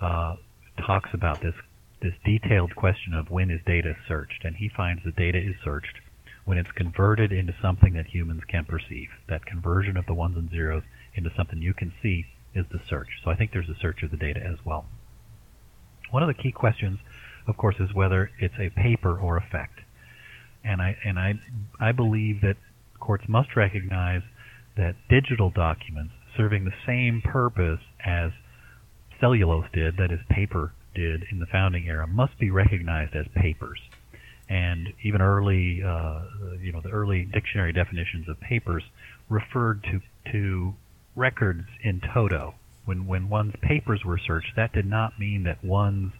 uh, 0.00 0.36
talks 0.86 1.10
about 1.14 1.40
this 1.40 1.54
this 2.02 2.14
detailed 2.24 2.76
question 2.76 3.14
of 3.14 3.30
when 3.30 3.50
is 3.50 3.60
data 3.66 3.94
searched, 4.06 4.44
and 4.44 4.56
he 4.56 4.68
finds 4.68 5.02
that 5.04 5.16
data 5.16 5.38
is 5.38 5.54
searched 5.64 6.00
when 6.44 6.58
it's 6.58 6.70
converted 6.72 7.32
into 7.32 7.54
something 7.62 7.94
that 7.94 8.06
humans 8.06 8.42
can 8.46 8.64
perceive. 8.66 9.08
That 9.28 9.46
conversion 9.46 9.96
of 9.96 10.04
the 10.04 10.12
ones 10.12 10.36
and 10.36 10.50
zeros 10.50 10.82
into 11.14 11.30
something 11.34 11.62
you 11.62 11.72
can 11.72 11.92
see 12.02 12.26
is 12.54 12.66
the 12.70 12.80
search. 12.88 13.08
So 13.24 13.30
I 13.30 13.36
think 13.36 13.52
there's 13.52 13.70
a 13.70 13.80
search 13.80 14.02
of 14.02 14.10
the 14.10 14.18
data 14.18 14.40
as 14.44 14.58
well. 14.64 14.84
One 16.10 16.22
of 16.22 16.28
the 16.28 16.42
key 16.42 16.52
questions, 16.52 16.98
of 17.46 17.56
course, 17.56 17.76
is 17.80 17.92
whether 17.92 18.30
it's 18.38 18.54
a 18.58 18.70
paper 18.70 19.18
or 19.18 19.36
effect. 19.36 19.80
And 20.62 20.80
I 20.80 20.96
and 21.04 21.18
I 21.18 21.34
I 21.80 21.92
believe 21.92 22.40
that 22.40 22.56
courts 23.00 23.24
must 23.28 23.54
recognize 23.56 24.22
that 24.76 24.96
digital 25.08 25.50
documents 25.50 26.12
serving 26.36 26.64
the 26.64 26.72
same 26.86 27.22
purpose 27.22 27.80
as 28.04 28.32
cellulose 29.20 29.66
did, 29.72 29.96
that 29.96 30.10
is 30.10 30.20
paper 30.28 30.72
did 30.94 31.24
in 31.30 31.38
the 31.38 31.46
founding 31.46 31.86
era, 31.86 32.06
must 32.06 32.38
be 32.38 32.50
recognized 32.50 33.14
as 33.14 33.26
papers. 33.34 33.80
And 34.48 34.92
even 35.02 35.22
early, 35.22 35.82
uh, 35.82 36.22
you 36.60 36.72
know, 36.72 36.80
the 36.80 36.90
early 36.90 37.24
dictionary 37.24 37.72
definitions 37.72 38.28
of 38.28 38.38
papers 38.40 38.82
referred 39.28 39.82
to 39.84 40.00
to 40.32 40.74
records 41.16 41.66
in 41.82 42.00
toto, 42.00 42.54
when 42.84 43.06
when 43.06 43.28
one's 43.28 43.54
papers 43.62 44.02
were 44.04 44.18
searched, 44.18 44.52
that 44.56 44.72
did 44.72 44.86
not 44.86 45.18
mean 45.18 45.44
that 45.44 45.64
one's 45.64 46.12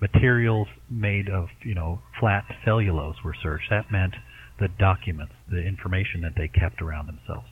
materials 0.00 0.68
made 0.88 1.28
of 1.28 1.48
you 1.62 1.74
know 1.74 2.00
flat 2.18 2.44
cellulose 2.64 3.16
were 3.24 3.34
searched. 3.42 3.70
That 3.70 3.90
meant 3.90 4.14
the 4.58 4.68
documents, 4.68 5.32
the 5.50 5.62
information 5.62 6.20
that 6.22 6.32
they 6.36 6.48
kept 6.48 6.82
around 6.82 7.06
themselves. 7.06 7.48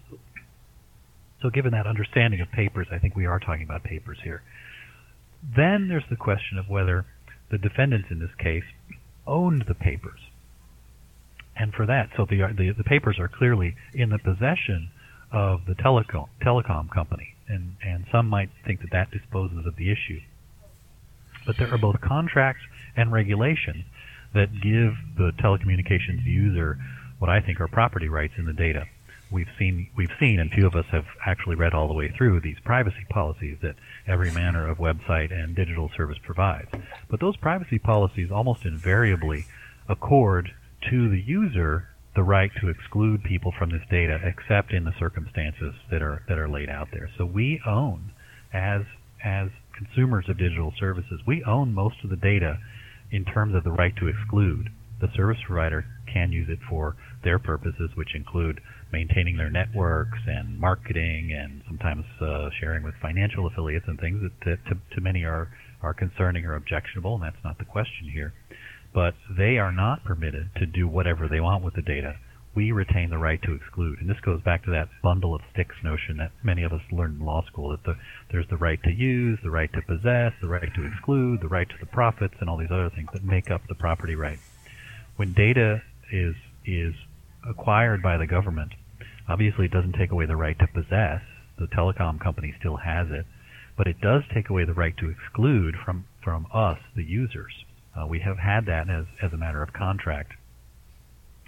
So, 1.43 1.51
given 1.51 1.73
that 1.73 1.87
understanding 1.87 2.41
of 2.41 2.51
papers, 2.51 2.89
I 2.93 2.99
think 2.99 3.15
we 3.15 3.27
are 3.27 3.39
talking 3.39 3.63
about 3.63 3.85
papers 3.85 4.19
here. 4.23 4.43
Then 5.57 5.89
there's 5.89 6.05
the 6.11 6.17
question 6.17 6.59
of 6.59 6.69
whether 6.69 7.07
the 7.51 7.59
defendants 7.59 8.09
in 8.11 8.19
this 8.19 8.35
case 8.39 8.65
owned 9.27 9.65
the 9.69 9.75
papers. 9.75 10.21
And 11.57 11.73
for 11.73 11.87
that, 11.87 12.11
so 12.17 12.27
the, 12.29 12.55
the, 12.57 12.73
the 12.77 12.85
papers 12.85 13.19
are 13.19 13.29
clearly 13.29 13.75
in 13.95 14.11
the 14.11 14.19
possession 14.19 14.91
of 15.33 15.61
the 15.67 15.75
telecom, 15.75 16.27
telecom 16.45 16.91
company, 16.91 17.35
and, 17.49 17.77
and 17.83 18.05
some 18.13 18.29
might 18.29 18.51
think 18.67 18.81
that 18.81 18.91
that 18.91 19.11
disposes 19.11 19.67
of 19.67 19.77
the 19.77 19.91
issue. 19.91 20.21
But 21.47 21.57
there 21.57 21.73
are 21.73 21.79
both 21.79 22.01
contracts 22.01 22.63
and 22.97 23.13
regulations 23.13 23.85
that 24.35 24.53
give 24.61 24.95
the 25.17 25.33
telecommunications 25.39 26.25
user 26.25 26.79
what 27.19 27.31
I 27.31 27.41
think 27.41 27.61
are 27.61 27.69
property 27.69 28.09
rights 28.09 28.35
in 28.37 28.45
the 28.45 28.53
data. 28.53 28.85
We've 29.31 29.49
seen, 29.59 29.89
we've 29.97 30.13
seen, 30.19 30.41
and 30.41 30.51
few 30.51 30.67
of 30.67 30.75
us 30.75 30.87
have 30.91 31.05
actually 31.25 31.57
read 31.57 31.75
all 31.75 31.87
the 31.89 31.95
way 31.95 32.09
through 32.11 32.41
these 32.41 32.59
privacy 32.65 33.05
policies 33.11 33.59
that 33.63 33.77
every 34.07 34.31
manner 34.31 34.67
of 34.67 34.79
website 34.79 35.33
and 35.33 35.55
digital 35.55 35.91
service 35.97 36.19
provides. 36.23 36.71
But 37.09 37.21
those 37.21 37.37
privacy 37.37 37.79
policies 37.79 38.31
almost 38.31 38.65
invariably 38.65 39.45
accord 39.89 40.53
to 40.91 41.09
the 41.09 41.21
user 41.21 41.89
the 42.19 42.25
right 42.25 42.51
to 42.61 42.69
exclude 42.69 43.23
people 43.23 43.55
from 43.57 43.71
this 43.71 43.87
data 43.93 44.19
except 44.25 44.73
in 44.73 44.83
the 44.83 44.91
circumstances 44.99 45.73
that 45.89 46.03
are 46.03 46.25
that 46.27 46.37
are 46.37 46.49
laid 46.49 46.69
out 46.69 46.89
there. 46.93 47.09
So 47.17 47.25
we 47.25 47.61
own 47.65 48.11
as 48.53 48.83
as 49.25 49.51
consumers 49.79 50.25
of 50.29 50.37
digital 50.37 50.73
services, 50.81 51.21
we 51.29 51.45
own 51.45 51.73
most 51.73 51.95
of 52.03 52.11
the 52.11 52.17
data 52.17 52.59
in 53.13 53.25
terms 53.25 53.55
of 53.55 53.63
the 53.63 53.71
right 53.71 53.95
to 54.01 54.09
exclude. 54.09 54.67
The 55.01 55.07
service 55.15 55.39
provider 55.47 55.85
can 56.13 56.33
use 56.33 56.49
it 56.51 56.59
for 56.69 56.97
their 57.23 57.39
purposes, 57.39 57.91
which 57.95 58.17
include 58.17 58.61
maintaining 58.93 59.37
their 59.37 59.51
networks 59.51 60.19
and 60.27 60.59
marketing 60.59 61.31
and 61.33 61.63
sometimes 61.69 62.05
uh, 62.21 62.51
sharing 62.59 62.83
with 62.83 62.95
financial 63.01 63.47
affiliates 63.47 63.85
and 63.87 64.01
things 64.01 64.21
that, 64.23 64.33
that 64.45 64.59
to, 64.67 64.97
to 64.97 65.01
many 65.01 65.23
are, 65.23 65.51
are 65.83 65.95
concerning 65.95 66.45
or 66.47 66.57
objectionable, 66.57 67.15
and 67.15 67.23
that's 67.23 67.45
not 67.45 67.59
the 67.59 67.65
question 67.65 68.11
here. 68.13 68.33
But 68.99 69.15
they 69.31 69.59
are 69.59 69.71
not 69.71 70.03
permitted 70.03 70.57
to 70.57 70.67
do 70.67 70.89
whatever 70.89 71.29
they 71.29 71.39
want 71.39 71.63
with 71.63 71.75
the 71.75 71.83
data. 71.83 72.17
We 72.57 72.73
retain 72.73 73.11
the 73.11 73.17
right 73.17 73.41
to 73.43 73.55
exclude. 73.55 74.01
And 74.01 74.11
this 74.11 74.19
goes 74.19 74.43
back 74.43 74.65
to 74.65 74.73
that 74.73 74.89
bundle 75.05 75.37
of 75.37 75.43
sticks 75.53 75.77
notion 75.85 76.17
that 76.17 76.33
many 76.43 76.65
of 76.65 76.73
us 76.73 76.83
learned 76.91 77.21
in 77.21 77.25
law 77.25 77.45
school 77.47 77.71
that 77.71 77.85
the, 77.85 77.95
there's 78.33 78.49
the 78.49 78.57
right 78.57 78.83
to 78.83 78.91
use, 78.91 79.39
the 79.41 79.53
right 79.53 79.73
to 79.73 79.83
possess, 79.83 80.33
the 80.41 80.49
right 80.49 80.75
to 80.75 80.85
exclude, 80.85 81.41
the 81.41 81.47
right 81.47 81.69
to 81.69 81.79
the 81.79 81.87
profits, 81.87 82.35
and 82.41 82.51
all 82.51 82.57
these 82.57 82.73
other 82.73 82.91
things 82.91 83.09
that 83.13 83.23
make 83.23 83.53
up 83.53 83.69
the 83.69 83.77
property 83.77 84.17
right. 84.17 84.41
When 85.15 85.33
data 85.33 85.81
is 86.11 86.35
is 86.67 86.97
acquired 87.49 88.03
by 88.03 88.17
the 88.17 88.27
government, 88.27 88.73
obviously 89.29 89.67
it 89.67 89.71
doesn't 89.71 89.93
take 89.93 90.11
away 90.11 90.27
the 90.27 90.35
right 90.35 90.59
to 90.59 90.67
possess. 90.67 91.23
The 91.57 91.69
telecom 91.69 92.19
company 92.19 92.53
still 92.59 92.79
has 92.79 93.13
it, 93.13 93.27
but 93.77 93.87
it 93.87 94.01
does 94.01 94.25
take 94.35 94.51
away 94.51 94.65
the 94.65 94.75
right 94.75 94.97
to 94.97 95.09
exclude 95.09 95.77
from 95.77 96.07
from 96.21 96.49
us, 96.53 96.79
the 96.97 97.05
users. 97.05 97.65
Uh, 97.99 98.07
we 98.07 98.21
have 98.21 98.39
had 98.39 98.67
that 98.67 98.89
as 98.89 99.07
as 99.23 99.33
a 99.33 99.37
matter 99.37 99.63
of 99.63 99.73
contract, 99.73 100.33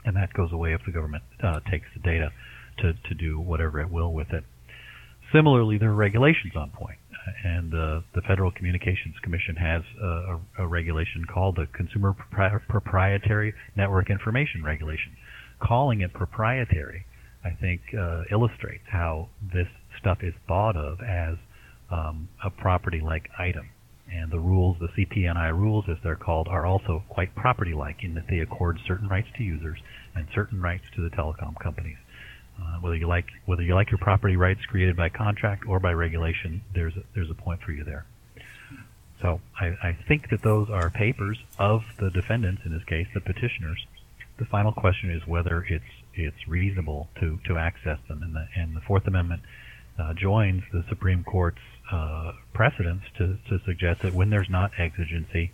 and 0.04 0.16
that 0.16 0.32
goes 0.32 0.52
away 0.52 0.72
if 0.72 0.80
the 0.84 0.92
government 0.92 1.22
uh, 1.42 1.60
takes 1.70 1.86
the 1.94 2.00
data 2.00 2.30
to 2.78 2.92
to 3.08 3.14
do 3.14 3.38
whatever 3.38 3.80
it 3.80 3.90
will 3.90 4.12
with 4.12 4.32
it. 4.32 4.44
Similarly, 5.32 5.78
there 5.78 5.90
are 5.90 5.94
regulations 5.94 6.54
on 6.56 6.70
point, 6.70 6.98
and 7.44 7.72
uh, 7.72 8.00
the 8.14 8.22
Federal 8.26 8.50
Communications 8.50 9.14
Commission 9.22 9.54
has 9.56 9.82
a, 10.02 10.40
a, 10.58 10.66
regulation 10.66 11.24
called 11.32 11.54
the 11.54 11.66
Consumer 11.72 12.16
Propri- 12.32 12.66
Proprietary 12.68 13.54
Network 13.76 14.10
Information 14.10 14.64
Regulation. 14.64 15.12
Calling 15.62 16.00
it 16.00 16.12
proprietary, 16.12 17.04
I 17.44 17.50
think, 17.50 17.82
uh, 17.96 18.22
illustrates 18.32 18.82
how 18.90 19.28
this 19.54 19.68
stuff 20.00 20.18
is 20.22 20.34
thought 20.48 20.76
of 20.76 21.00
as 21.00 21.36
um, 21.92 22.28
a 22.44 22.50
property-like 22.50 23.28
item. 23.38 23.68
And 24.12 24.30
the 24.30 24.40
rules, 24.40 24.76
the 24.80 24.88
CPNI 24.88 25.56
rules, 25.56 25.84
as 25.88 25.96
they're 26.02 26.16
called, 26.16 26.48
are 26.48 26.66
also 26.66 27.04
quite 27.08 27.34
property-like 27.34 28.02
in 28.02 28.14
that 28.14 28.26
they 28.28 28.40
accord 28.40 28.78
certain 28.86 29.08
rights 29.08 29.28
to 29.36 29.44
users 29.44 29.78
and 30.14 30.26
certain 30.34 30.60
rights 30.60 30.84
to 30.96 31.02
the 31.02 31.14
telecom 31.14 31.58
companies. 31.60 31.98
Uh, 32.60 32.78
whether 32.80 32.96
you 32.96 33.06
like 33.06 33.26
whether 33.46 33.62
you 33.62 33.74
like 33.74 33.90
your 33.90 33.98
property 33.98 34.36
rights 34.36 34.60
created 34.66 34.96
by 34.96 35.08
contract 35.08 35.64
or 35.66 35.78
by 35.78 35.92
regulation, 35.92 36.60
there's 36.74 36.94
a, 36.96 37.02
there's 37.14 37.30
a 37.30 37.34
point 37.34 37.60
for 37.62 37.72
you 37.72 37.84
there. 37.84 38.04
So 39.22 39.40
I, 39.58 39.66
I 39.82 39.98
think 40.08 40.30
that 40.30 40.42
those 40.42 40.68
are 40.70 40.90
papers 40.90 41.38
of 41.58 41.82
the 41.98 42.10
defendants 42.10 42.62
in 42.64 42.72
this 42.72 42.84
case, 42.84 43.06
the 43.14 43.20
petitioners. 43.20 43.86
The 44.38 44.44
final 44.46 44.72
question 44.72 45.10
is 45.10 45.26
whether 45.26 45.62
it's 45.62 45.84
it's 46.14 46.48
reasonable 46.48 47.08
to, 47.20 47.38
to 47.46 47.56
access 47.56 47.98
them, 48.08 48.22
and 48.22 48.34
the 48.34 48.46
and 48.56 48.74
the 48.74 48.80
Fourth 48.80 49.06
Amendment 49.06 49.42
uh, 49.98 50.14
joins 50.14 50.62
the 50.72 50.84
Supreme 50.88 51.24
Court's 51.24 51.60
uh, 51.90 52.32
precedents 52.52 53.04
to, 53.18 53.38
to 53.48 53.60
suggest 53.64 54.02
that 54.02 54.14
when 54.14 54.30
there's 54.30 54.50
not 54.50 54.70
exigency, 54.78 55.52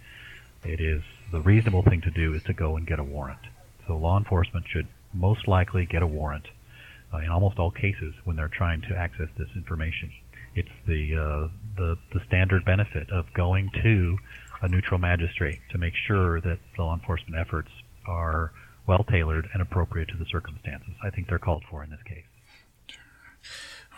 it 0.64 0.80
is 0.80 1.02
the 1.32 1.40
reasonable 1.40 1.82
thing 1.82 2.00
to 2.02 2.10
do 2.10 2.34
is 2.34 2.42
to 2.44 2.52
go 2.52 2.76
and 2.76 2.86
get 2.86 2.98
a 2.98 3.04
warrant. 3.04 3.40
So 3.86 3.96
law 3.96 4.18
enforcement 4.18 4.66
should 4.68 4.86
most 5.12 5.48
likely 5.48 5.86
get 5.86 6.02
a 6.02 6.06
warrant 6.06 6.46
uh, 7.12 7.18
in 7.18 7.28
almost 7.28 7.58
all 7.58 7.70
cases 7.70 8.14
when 8.24 8.36
they're 8.36 8.48
trying 8.48 8.82
to 8.82 8.96
access 8.96 9.28
this 9.38 9.48
information. 9.54 10.12
It's 10.54 10.68
the, 10.86 11.16
uh, 11.16 11.48
the, 11.76 11.98
the 12.12 12.20
standard 12.26 12.64
benefit 12.64 13.10
of 13.10 13.32
going 13.34 13.70
to 13.82 14.18
a 14.62 14.68
neutral 14.68 14.98
magistrate 14.98 15.60
to 15.70 15.78
make 15.78 15.94
sure 16.06 16.40
that 16.40 16.58
the 16.76 16.82
law 16.82 16.94
enforcement 16.94 17.36
efforts 17.38 17.70
are 18.06 18.52
well 18.86 19.04
tailored 19.04 19.48
and 19.52 19.60
appropriate 19.60 20.08
to 20.08 20.16
the 20.16 20.26
circumstances. 20.26 20.94
I 21.02 21.10
think 21.10 21.28
they're 21.28 21.38
called 21.38 21.64
for 21.70 21.82
in 21.84 21.90
this 21.90 22.02
case. 22.04 22.24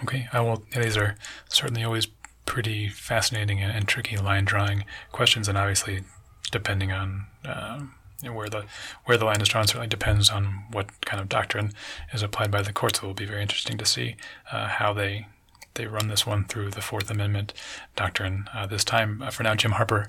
Okay, 0.02 0.28
I 0.32 0.40
will. 0.40 0.62
These 0.74 0.96
are 0.96 1.16
certainly 1.48 1.82
always 1.82 2.06
pretty 2.48 2.88
fascinating 2.88 3.62
and, 3.62 3.70
and 3.70 3.86
tricky 3.86 4.16
line 4.16 4.44
drawing 4.44 4.84
questions, 5.12 5.46
and 5.46 5.56
obviously, 5.56 6.00
depending 6.50 6.90
on 6.90 7.26
um, 7.44 7.94
where 8.24 8.48
the 8.48 8.64
where 9.04 9.16
the 9.18 9.26
line 9.26 9.40
is 9.40 9.48
drawn 9.48 9.66
certainly 9.66 9.86
depends 9.86 10.30
on 10.30 10.64
what 10.72 11.04
kind 11.04 11.20
of 11.20 11.28
doctrine 11.28 11.72
is 12.12 12.22
applied 12.22 12.50
by 12.50 12.62
the 12.62 12.72
courts. 12.72 12.98
It 12.98 13.06
will 13.06 13.14
be 13.14 13.26
very 13.26 13.42
interesting 13.42 13.78
to 13.78 13.84
see 13.84 14.16
uh, 14.50 14.66
how 14.66 14.92
they 14.92 15.26
they 15.74 15.86
run 15.86 16.08
this 16.08 16.26
one 16.26 16.44
through 16.44 16.70
the 16.70 16.80
Fourth 16.80 17.10
Amendment 17.10 17.52
doctrine. 17.94 18.48
Uh, 18.52 18.66
this 18.66 18.82
time, 18.82 19.22
uh, 19.22 19.30
for 19.30 19.44
now, 19.44 19.54
Jim 19.54 19.72
Harper, 19.72 20.08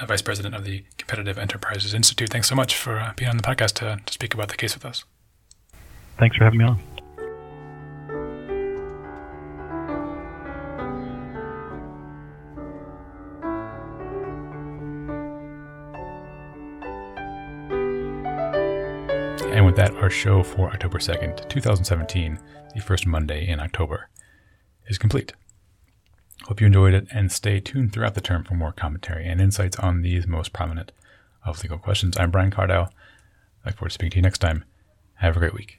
uh, 0.00 0.06
Vice 0.06 0.22
President 0.22 0.54
of 0.54 0.64
the 0.64 0.84
Competitive 0.98 1.38
Enterprises 1.38 1.94
Institute. 1.94 2.30
Thanks 2.30 2.48
so 2.48 2.54
much 2.54 2.76
for 2.76 3.00
uh, 3.00 3.12
being 3.16 3.30
on 3.30 3.38
the 3.38 3.42
podcast 3.42 3.72
to, 3.74 4.00
to 4.04 4.12
speak 4.12 4.34
about 4.34 4.50
the 4.50 4.56
case 4.56 4.74
with 4.74 4.84
us. 4.84 5.04
Thanks 6.18 6.36
for 6.36 6.44
having 6.44 6.58
me 6.58 6.66
on. 6.66 6.97
Our 20.08 20.12
show 20.12 20.42
for 20.42 20.70
October 20.70 20.96
2nd, 20.96 21.46
2017, 21.50 22.38
the 22.74 22.80
first 22.80 23.06
Monday 23.06 23.46
in 23.46 23.60
October, 23.60 24.08
is 24.86 24.96
complete. 24.96 25.34
Hope 26.44 26.62
you 26.62 26.66
enjoyed 26.66 26.94
it 26.94 27.06
and 27.12 27.30
stay 27.30 27.60
tuned 27.60 27.92
throughout 27.92 28.14
the 28.14 28.22
term 28.22 28.42
for 28.42 28.54
more 28.54 28.72
commentary 28.72 29.28
and 29.28 29.38
insights 29.38 29.78
on 29.78 30.00
these 30.00 30.26
most 30.26 30.54
prominent 30.54 30.92
of 31.44 31.62
legal 31.62 31.76
questions. 31.76 32.16
I'm 32.16 32.30
Brian 32.30 32.50
Cardell. 32.50 32.90
I 33.66 33.68
look 33.68 33.76
forward 33.76 33.90
to 33.90 33.94
speaking 33.94 34.12
to 34.12 34.16
you 34.16 34.22
next 34.22 34.38
time. 34.38 34.64
Have 35.16 35.36
a 35.36 35.40
great 35.40 35.52
week. 35.52 35.78